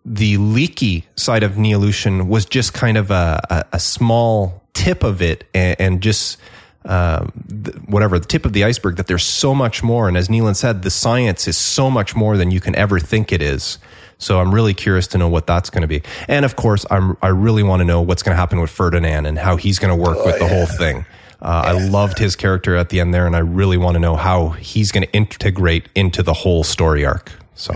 the 0.05 0.37
Leekie 0.37 1.05
side 1.17 1.43
of 1.43 1.53
Neolution 1.53 2.29
was 2.29 2.45
just 2.45 2.75
kind 2.75 2.99
of 2.99 3.11
a, 3.11 3.41
a, 3.49 3.65
a 3.75 3.81
small 3.81 4.63
tip 4.75 5.03
of 5.03 5.23
it 5.23 5.45
and, 5.55 5.81
and 5.81 6.03
just 6.03 6.37
um, 6.85 7.33
th- 7.65 7.77
whatever 7.87 8.19
the 8.19 8.27
tip 8.27 8.45
of 8.45 8.53
the 8.53 8.65
iceberg 8.65 8.97
that 8.97 9.07
there's 9.07 9.25
so 9.25 9.55
much 9.55 9.83
more 9.83 10.07
and 10.09 10.17
as 10.19 10.29
Nealon 10.29 10.55
said 10.55 10.83
the 10.83 10.91
science 10.91 11.49
is 11.49 11.57
so 11.57 11.91
much 11.91 12.15
more 12.15 12.37
than 12.37 12.51
you 12.51 12.61
can 12.61 12.75
ever 12.75 13.01
think 13.01 13.33
it 13.33 13.41
is 13.41 13.79
So 14.19 14.41
I'm 14.41 14.55
really 14.55 14.75
curious 14.75 15.07
to 15.09 15.19
know 15.19 15.29
what 15.29 15.47
that's 15.47 15.71
going 15.71 15.83
to 15.83 15.89
be. 15.89 16.03
And 16.29 16.45
of 16.45 16.57
course, 16.57 16.87
I'm, 16.91 17.17
I 17.23 17.29
really 17.29 17.63
want 17.63 17.81
to 17.81 17.85
know 17.85 18.01
what's 18.01 18.23
going 18.23 18.35
to 18.35 18.39
happen 18.39 18.61
with 18.61 18.71
Ferdinand 18.71 19.27
and 19.27 19.39
how 19.39 19.57
he's 19.57 19.79
going 19.79 19.97
to 19.97 20.03
work 20.03 20.25
with 20.25 20.39
the 20.39 20.49
whole 20.49 20.67
thing. 20.67 21.05
Uh, 21.43 21.63
I 21.67 21.73
loved 21.73 22.19
his 22.19 22.37
character 22.37 22.75
at 22.75 22.89
the 22.89 23.01
end 23.01 23.13
there, 23.13 23.27
and 23.27 23.37
I 23.37 23.41
really 23.41 23.77
want 23.77 23.97
to 23.97 24.01
know 24.01 24.17
how 24.17 24.51
he's 24.51 24.91
going 24.91 25.07
to 25.07 25.13
integrate 25.13 25.89
into 25.95 26.23
the 26.23 26.33
whole 26.33 26.65
story 26.65 27.05
arc. 27.05 27.33
So 27.55 27.75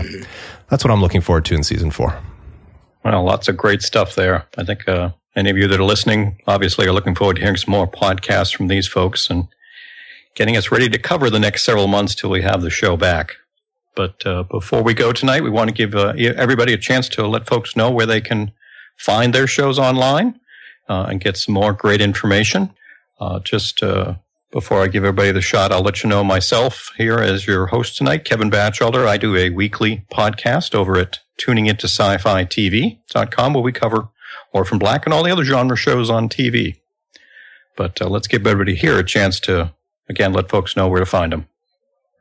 that's 0.69 0.83
what 0.83 0.91
I'm 0.91 1.01
looking 1.01 1.21
forward 1.21 1.45
to 1.45 1.55
in 1.55 1.63
season 1.63 1.91
four. 1.91 2.19
Well, 3.03 3.23
lots 3.23 3.47
of 3.47 3.57
great 3.57 3.81
stuff 3.81 4.15
there. 4.15 4.47
I 4.57 4.63
think 4.63 4.87
uh, 4.87 5.11
any 5.35 5.49
of 5.49 5.57
you 5.57 5.67
that 5.67 5.79
are 5.79 5.85
listening 5.85 6.41
obviously 6.47 6.87
are 6.87 6.91
looking 6.91 7.15
forward 7.15 7.35
to 7.35 7.41
hearing 7.41 7.57
some 7.57 7.71
more 7.71 7.87
podcasts 7.87 8.55
from 8.55 8.67
these 8.67 8.87
folks 8.87 9.29
and 9.29 9.47
getting 10.35 10.57
us 10.57 10.71
ready 10.71 10.89
to 10.89 10.97
cover 10.97 11.29
the 11.29 11.39
next 11.39 11.63
several 11.63 11.87
months 11.87 12.15
till 12.15 12.29
we 12.29 12.41
have 12.41 12.61
the 12.61 12.69
show 12.69 12.97
back. 12.97 13.37
But 13.99 14.25
uh, 14.25 14.43
before 14.43 14.81
we 14.81 14.93
go 14.93 15.11
tonight, 15.11 15.43
we 15.43 15.49
want 15.49 15.67
to 15.67 15.73
give 15.73 15.93
uh, 15.93 16.13
everybody 16.17 16.71
a 16.71 16.77
chance 16.77 17.09
to 17.09 17.27
let 17.27 17.45
folks 17.45 17.75
know 17.75 17.91
where 17.91 18.05
they 18.05 18.21
can 18.21 18.53
find 18.95 19.35
their 19.35 19.45
shows 19.45 19.77
online 19.77 20.39
uh, 20.87 21.07
and 21.09 21.19
get 21.19 21.35
some 21.35 21.53
more 21.53 21.73
great 21.73 21.99
information. 21.99 22.73
Uh, 23.19 23.41
just 23.41 23.83
uh, 23.83 24.15
before 24.53 24.81
I 24.81 24.87
give 24.87 25.03
everybody 25.03 25.33
the 25.33 25.41
shot, 25.41 25.73
I'll 25.73 25.81
let 25.81 26.01
you 26.01 26.07
know 26.07 26.23
myself 26.23 26.93
here 26.95 27.17
as 27.17 27.45
your 27.45 27.65
host 27.65 27.97
tonight, 27.97 28.23
Kevin 28.23 28.49
Bachelder. 28.49 29.05
I 29.05 29.17
do 29.17 29.35
a 29.35 29.49
weekly 29.49 30.05
podcast 30.09 30.73
over 30.73 30.97
at 30.97 31.19
tuningintosci-fi-tv.com 31.37 33.53
where 33.53 33.63
we 33.63 33.73
cover 33.73 34.07
Orphan 34.53 34.79
Black 34.79 35.05
and 35.05 35.13
all 35.13 35.23
the 35.23 35.31
other 35.31 35.43
genre 35.43 35.75
shows 35.75 36.09
on 36.09 36.29
TV. 36.29 36.79
But 37.75 38.01
uh, 38.01 38.07
let's 38.07 38.29
give 38.29 38.47
everybody 38.47 38.75
here 38.75 38.97
a 38.97 39.03
chance 39.03 39.41
to, 39.41 39.73
again, 40.07 40.31
let 40.31 40.47
folks 40.47 40.77
know 40.77 40.87
where 40.87 41.01
to 41.01 41.05
find 41.05 41.33
them. 41.33 41.48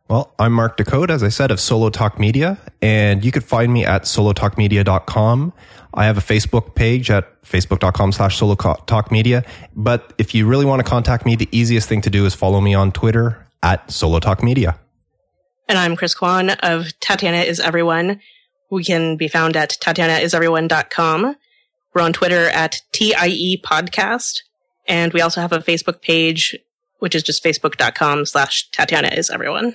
Well, 0.08 0.32
I'm 0.38 0.54
Mark 0.54 0.78
Decode, 0.78 1.10
as 1.10 1.22
I 1.22 1.28
said, 1.28 1.50
of 1.50 1.60
Solo 1.60 1.90
Talk 1.90 2.18
Media, 2.18 2.56
and 2.80 3.22
you 3.22 3.30
could 3.30 3.44
find 3.44 3.70
me 3.70 3.84
at 3.84 4.04
solotalkmedia.com. 4.04 5.52
I 5.92 6.04
have 6.06 6.16
a 6.16 6.22
Facebook 6.22 6.74
page 6.74 7.10
at 7.10 7.42
facebook.com 7.42 8.12
slash 8.12 8.38
solo 8.38 8.54
talk 8.54 9.10
media. 9.10 9.44
But 9.74 10.12
if 10.16 10.34
you 10.34 10.46
really 10.46 10.64
want 10.64 10.80
to 10.80 10.88
contact 10.88 11.26
me, 11.26 11.36
the 11.36 11.48
easiest 11.52 11.88
thing 11.88 12.00
to 12.02 12.10
do 12.10 12.24
is 12.24 12.34
follow 12.34 12.60
me 12.60 12.74
on 12.74 12.92
Twitter 12.92 13.46
at 13.62 13.90
solo 13.90 14.18
talk 14.18 14.42
media. 14.42 14.78
And 15.68 15.78
I'm 15.78 15.96
Kris 15.96 16.14
Kwan 16.14 16.50
of 16.50 16.98
Tatiana 17.00 17.38
is 17.38 17.60
Everyone. 17.60 18.20
We 18.70 18.84
can 18.84 19.16
be 19.16 19.28
found 19.28 19.56
at 19.56 19.76
tatianaiseveryone.com. 19.80 21.36
We're 21.94 22.02
on 22.02 22.12
Twitter 22.12 22.48
at 22.48 22.80
TIE 22.92 23.60
podcast. 23.62 24.42
And 24.86 25.12
we 25.12 25.20
also 25.20 25.40
have 25.40 25.52
a 25.52 25.58
Facebook 25.58 26.00
page, 26.00 26.56
which 26.98 27.14
is 27.14 27.22
just 27.22 27.42
facebook.com 27.44 28.24
slash 28.24 28.70
Tatiana 28.70 29.08
is 29.08 29.30
everyone 29.30 29.74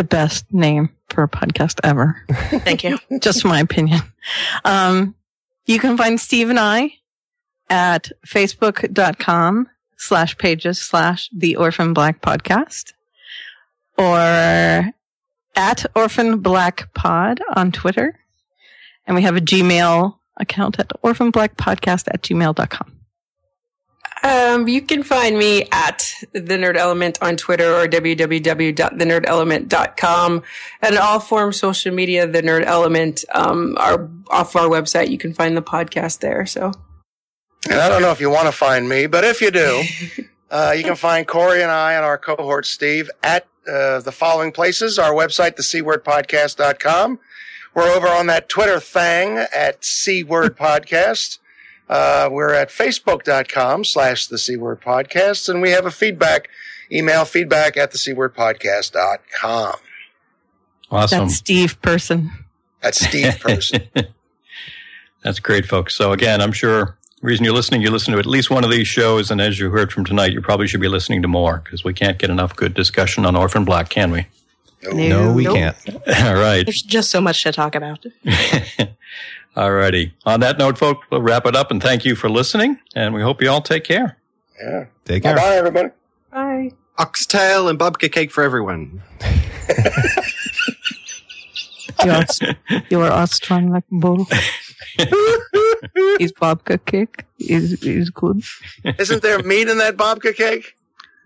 the 0.00 0.04
best 0.04 0.50
name 0.50 0.88
for 1.10 1.22
a 1.22 1.28
podcast 1.28 1.78
ever. 1.84 2.24
Thank 2.30 2.84
you. 2.84 2.98
Just 3.18 3.44
my 3.44 3.60
opinion. 3.60 4.00
Um, 4.64 5.14
you 5.66 5.78
can 5.78 5.98
find 5.98 6.18
Steve 6.18 6.48
and 6.48 6.58
I 6.58 6.94
at 7.68 8.10
facebook.com 8.26 9.68
slash 9.98 10.38
pages 10.38 10.80
slash 10.80 11.28
the 11.36 11.56
Orphan 11.56 11.92
Black 11.92 12.22
podcast 12.22 12.94
or 13.98 14.94
at 15.54 15.84
Orphan 15.94 16.38
Black 16.38 16.94
Pod 16.94 17.42
on 17.54 17.70
Twitter. 17.70 18.18
And 19.06 19.14
we 19.14 19.20
have 19.20 19.36
a 19.36 19.40
Gmail 19.40 20.16
account 20.38 20.78
at 20.78 20.88
orphanblackpodcast 21.04 22.08
at 22.08 22.22
gmail.com. 22.22 22.99
Um, 24.22 24.68
you 24.68 24.82
can 24.82 25.02
find 25.02 25.38
me 25.38 25.66
at 25.72 26.12
the 26.32 26.58
Nerd 26.58 26.76
Element 26.76 27.18
on 27.22 27.36
Twitter 27.36 27.74
or 27.74 27.86
www.thenerdelement.com 27.86 30.42
and 30.82 30.98
all 30.98 31.20
forms 31.20 31.58
social 31.58 31.94
media. 31.94 32.26
The 32.26 32.42
Nerd 32.42 32.64
Element 32.64 33.24
um, 33.32 33.76
are 33.78 34.10
off 34.28 34.56
our 34.56 34.68
website. 34.68 35.08
You 35.10 35.18
can 35.18 35.32
find 35.32 35.56
the 35.56 35.62
podcast 35.62 36.18
there. 36.20 36.44
So, 36.44 36.72
and 37.68 37.80
I 37.80 37.88
don't 37.88 38.02
know 38.02 38.10
if 38.10 38.20
you 38.20 38.28
want 38.30 38.46
to 38.46 38.52
find 38.52 38.88
me, 38.88 39.06
but 39.06 39.24
if 39.24 39.40
you 39.40 39.50
do, 39.50 39.82
uh, 40.50 40.74
you 40.76 40.84
can 40.84 40.96
find 40.96 41.26
Corey 41.26 41.62
and 41.62 41.70
I 41.70 41.94
and 41.94 42.04
our 42.04 42.18
cohort 42.18 42.66
Steve 42.66 43.08
at 43.22 43.46
uh, 43.66 44.00
the 44.00 44.12
following 44.12 44.52
places: 44.52 44.98
our 44.98 45.12
website, 45.12 45.56
the 45.56 45.62
C-wordpodcast.com. 45.62 47.18
We're 47.72 47.90
over 47.90 48.08
on 48.08 48.26
that 48.26 48.48
Twitter 48.48 48.80
thing 48.80 49.38
at 49.54 49.84
C 49.84 50.24
Word 50.24 50.56
Podcast. 50.56 51.38
Uh, 51.90 52.28
we're 52.30 52.54
at 52.54 52.68
facebook.com 52.68 53.84
slash 53.84 54.28
the 54.28 54.38
C 54.38 54.56
Word 54.56 54.80
Podcast, 54.80 55.48
and 55.48 55.60
we 55.60 55.70
have 55.70 55.86
a 55.86 55.90
feedback 55.90 56.48
email 56.92 57.24
feedback 57.24 57.76
at 57.76 57.90
the 57.90 57.98
C 57.98 58.12
Word 58.12 58.32
Podcast.com. 58.32 59.74
Awesome. 60.88 61.18
That's 61.18 61.34
Steve 61.34 61.82
Person. 61.82 62.30
That's 62.80 63.04
Steve 63.04 63.40
Person. 63.40 63.82
That's 65.24 65.40
great, 65.40 65.66
folks. 65.66 65.96
So 65.96 66.12
again, 66.12 66.40
I'm 66.40 66.52
sure 66.52 66.96
the 67.20 67.26
reason 67.26 67.44
you're 67.44 67.54
listening, 67.54 67.82
you 67.82 67.90
listen 67.90 68.12
to 68.12 68.20
at 68.20 68.26
least 68.26 68.50
one 68.50 68.62
of 68.62 68.70
these 68.70 68.86
shows, 68.86 69.32
and 69.32 69.40
as 69.40 69.58
you 69.58 69.70
heard 69.70 69.92
from 69.92 70.04
tonight, 70.04 70.32
you 70.32 70.40
probably 70.40 70.68
should 70.68 70.80
be 70.80 70.88
listening 70.88 71.22
to 71.22 71.28
more 71.28 71.60
because 71.64 71.82
we 71.82 71.92
can't 71.92 72.18
get 72.18 72.30
enough 72.30 72.54
good 72.54 72.72
discussion 72.72 73.26
on 73.26 73.34
Orphan 73.34 73.64
Black, 73.64 73.88
can 73.88 74.12
we? 74.12 74.26
No, 74.84 74.92
no 74.92 75.32
we 75.32 75.42
nope. 75.42 75.56
can't. 75.56 75.76
All 76.24 76.34
right. 76.36 76.64
There's 76.64 76.82
just 76.82 77.10
so 77.10 77.20
much 77.20 77.42
to 77.42 77.52
talk 77.52 77.74
about. 77.74 78.06
All 79.56 79.72
righty. 79.72 80.14
On 80.26 80.40
that 80.40 80.58
note, 80.58 80.78
folks, 80.78 81.06
we'll 81.10 81.22
wrap 81.22 81.44
it 81.46 81.56
up 81.56 81.70
and 81.70 81.82
thank 81.82 82.04
you 82.04 82.14
for 82.14 82.30
listening. 82.30 82.78
And 82.94 83.14
we 83.14 83.22
hope 83.22 83.42
you 83.42 83.50
all 83.50 83.60
take 83.60 83.84
care. 83.84 84.16
Yeah. 84.62 84.86
Take 85.04 85.24
care. 85.24 85.36
Bye, 85.36 85.56
everybody. 85.56 85.88
Bye. 86.32 86.72
Oxtail 86.98 87.68
and 87.68 87.78
babka 87.78 88.12
cake 88.12 88.30
for 88.30 88.44
everyone. 88.44 89.02
you're, 92.04 92.24
you're 92.90 93.10
Austrian 93.10 93.70
like 93.70 93.84
bull. 93.90 94.26
is 96.20 96.32
babka 96.32 96.84
cake 96.84 97.24
is 97.38 97.82
is 97.82 98.10
good. 98.10 98.42
Isn't 98.98 99.22
there 99.22 99.42
meat 99.42 99.68
in 99.68 99.78
that 99.78 99.96
babka 99.96 100.34
cake? 100.34 100.76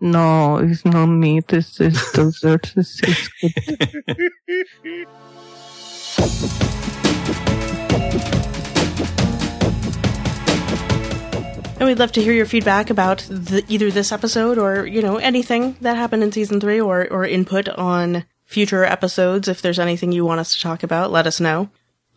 No, 0.01 0.59
it's 0.59 0.85
no 0.85 1.07
meat. 1.07 1.53
It's, 1.53 1.81
it's 1.81 2.13
dessert. 2.13 2.73
It's, 2.77 3.01
it's 3.03 3.29
good. 4.87 6.69
And 11.85 11.91
we'd 11.91 11.99
love 11.99 12.13
to 12.13 12.23
hear 12.23 12.33
your 12.33 12.47
feedback 12.47 12.89
about 12.89 13.19
the, 13.29 13.63
either 13.69 13.91
this 13.91 14.11
episode 14.11 14.57
or, 14.57 14.87
you 14.87 15.03
know, 15.03 15.19
anything 15.19 15.77
that 15.83 15.99
happened 15.99 16.23
in 16.23 16.33
season 16.33 16.59
three 16.59 16.81
or, 16.81 17.07
or 17.13 17.27
input 17.27 17.69
on 17.69 18.25
future 18.47 18.85
episodes. 18.85 19.49
If 19.49 19.61
there's 19.61 19.79
anything 19.79 20.11
you 20.11 20.25
want 20.25 20.41
us 20.41 20.55
to 20.55 20.61
talk 20.63 20.83
about, 20.83 21.13
let 21.13 21.27
us 21.27 21.41
know. 21.41 21.69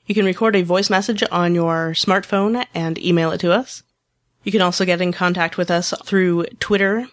You 0.07 0.15
can 0.15 0.25
record 0.25 0.55
a 0.55 0.63
voice 0.63 0.89
message 0.89 1.25
on 1.33 1.57
your 1.57 1.95
smartphone 1.95 2.65
and 2.75 2.97
email 2.99 3.33
it 3.33 3.39
to 3.39 3.51
us. 3.51 3.83
You 4.45 4.53
can 4.53 4.63
also 4.63 4.85
get 4.85 5.01
in 5.01 5.13
contact 5.13 5.57
with 5.57 5.71
us 5.71 5.93
through 6.05 6.45
Twitter 6.61 7.09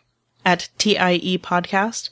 at 0.46 0.70
TIE 0.78 1.40
Podcast 1.42 2.10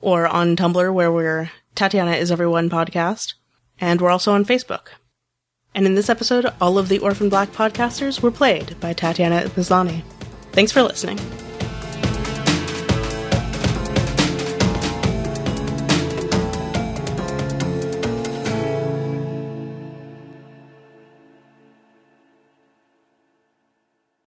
or 0.00 0.26
on 0.26 0.56
Tumblr 0.56 0.92
where 0.92 1.12
we're 1.12 1.50
Tatiana 1.74 2.12
is 2.12 2.32
Everyone 2.32 2.68
Podcast. 2.70 3.34
And 3.80 4.00
we're 4.00 4.10
also 4.10 4.32
on 4.32 4.44
Facebook. 4.44 4.88
And 5.74 5.86
in 5.86 5.94
this 5.94 6.10
episode, 6.10 6.52
all 6.60 6.78
of 6.78 6.88
the 6.88 6.98
Orphan 6.98 7.28
Black 7.28 7.52
podcasters 7.52 8.20
were 8.20 8.32
played 8.32 8.78
by 8.80 8.92
Tatiana 8.92 9.42
Maslany. 9.50 10.02
Thanks 10.52 10.72
for 10.72 10.82
listening. 10.82 11.20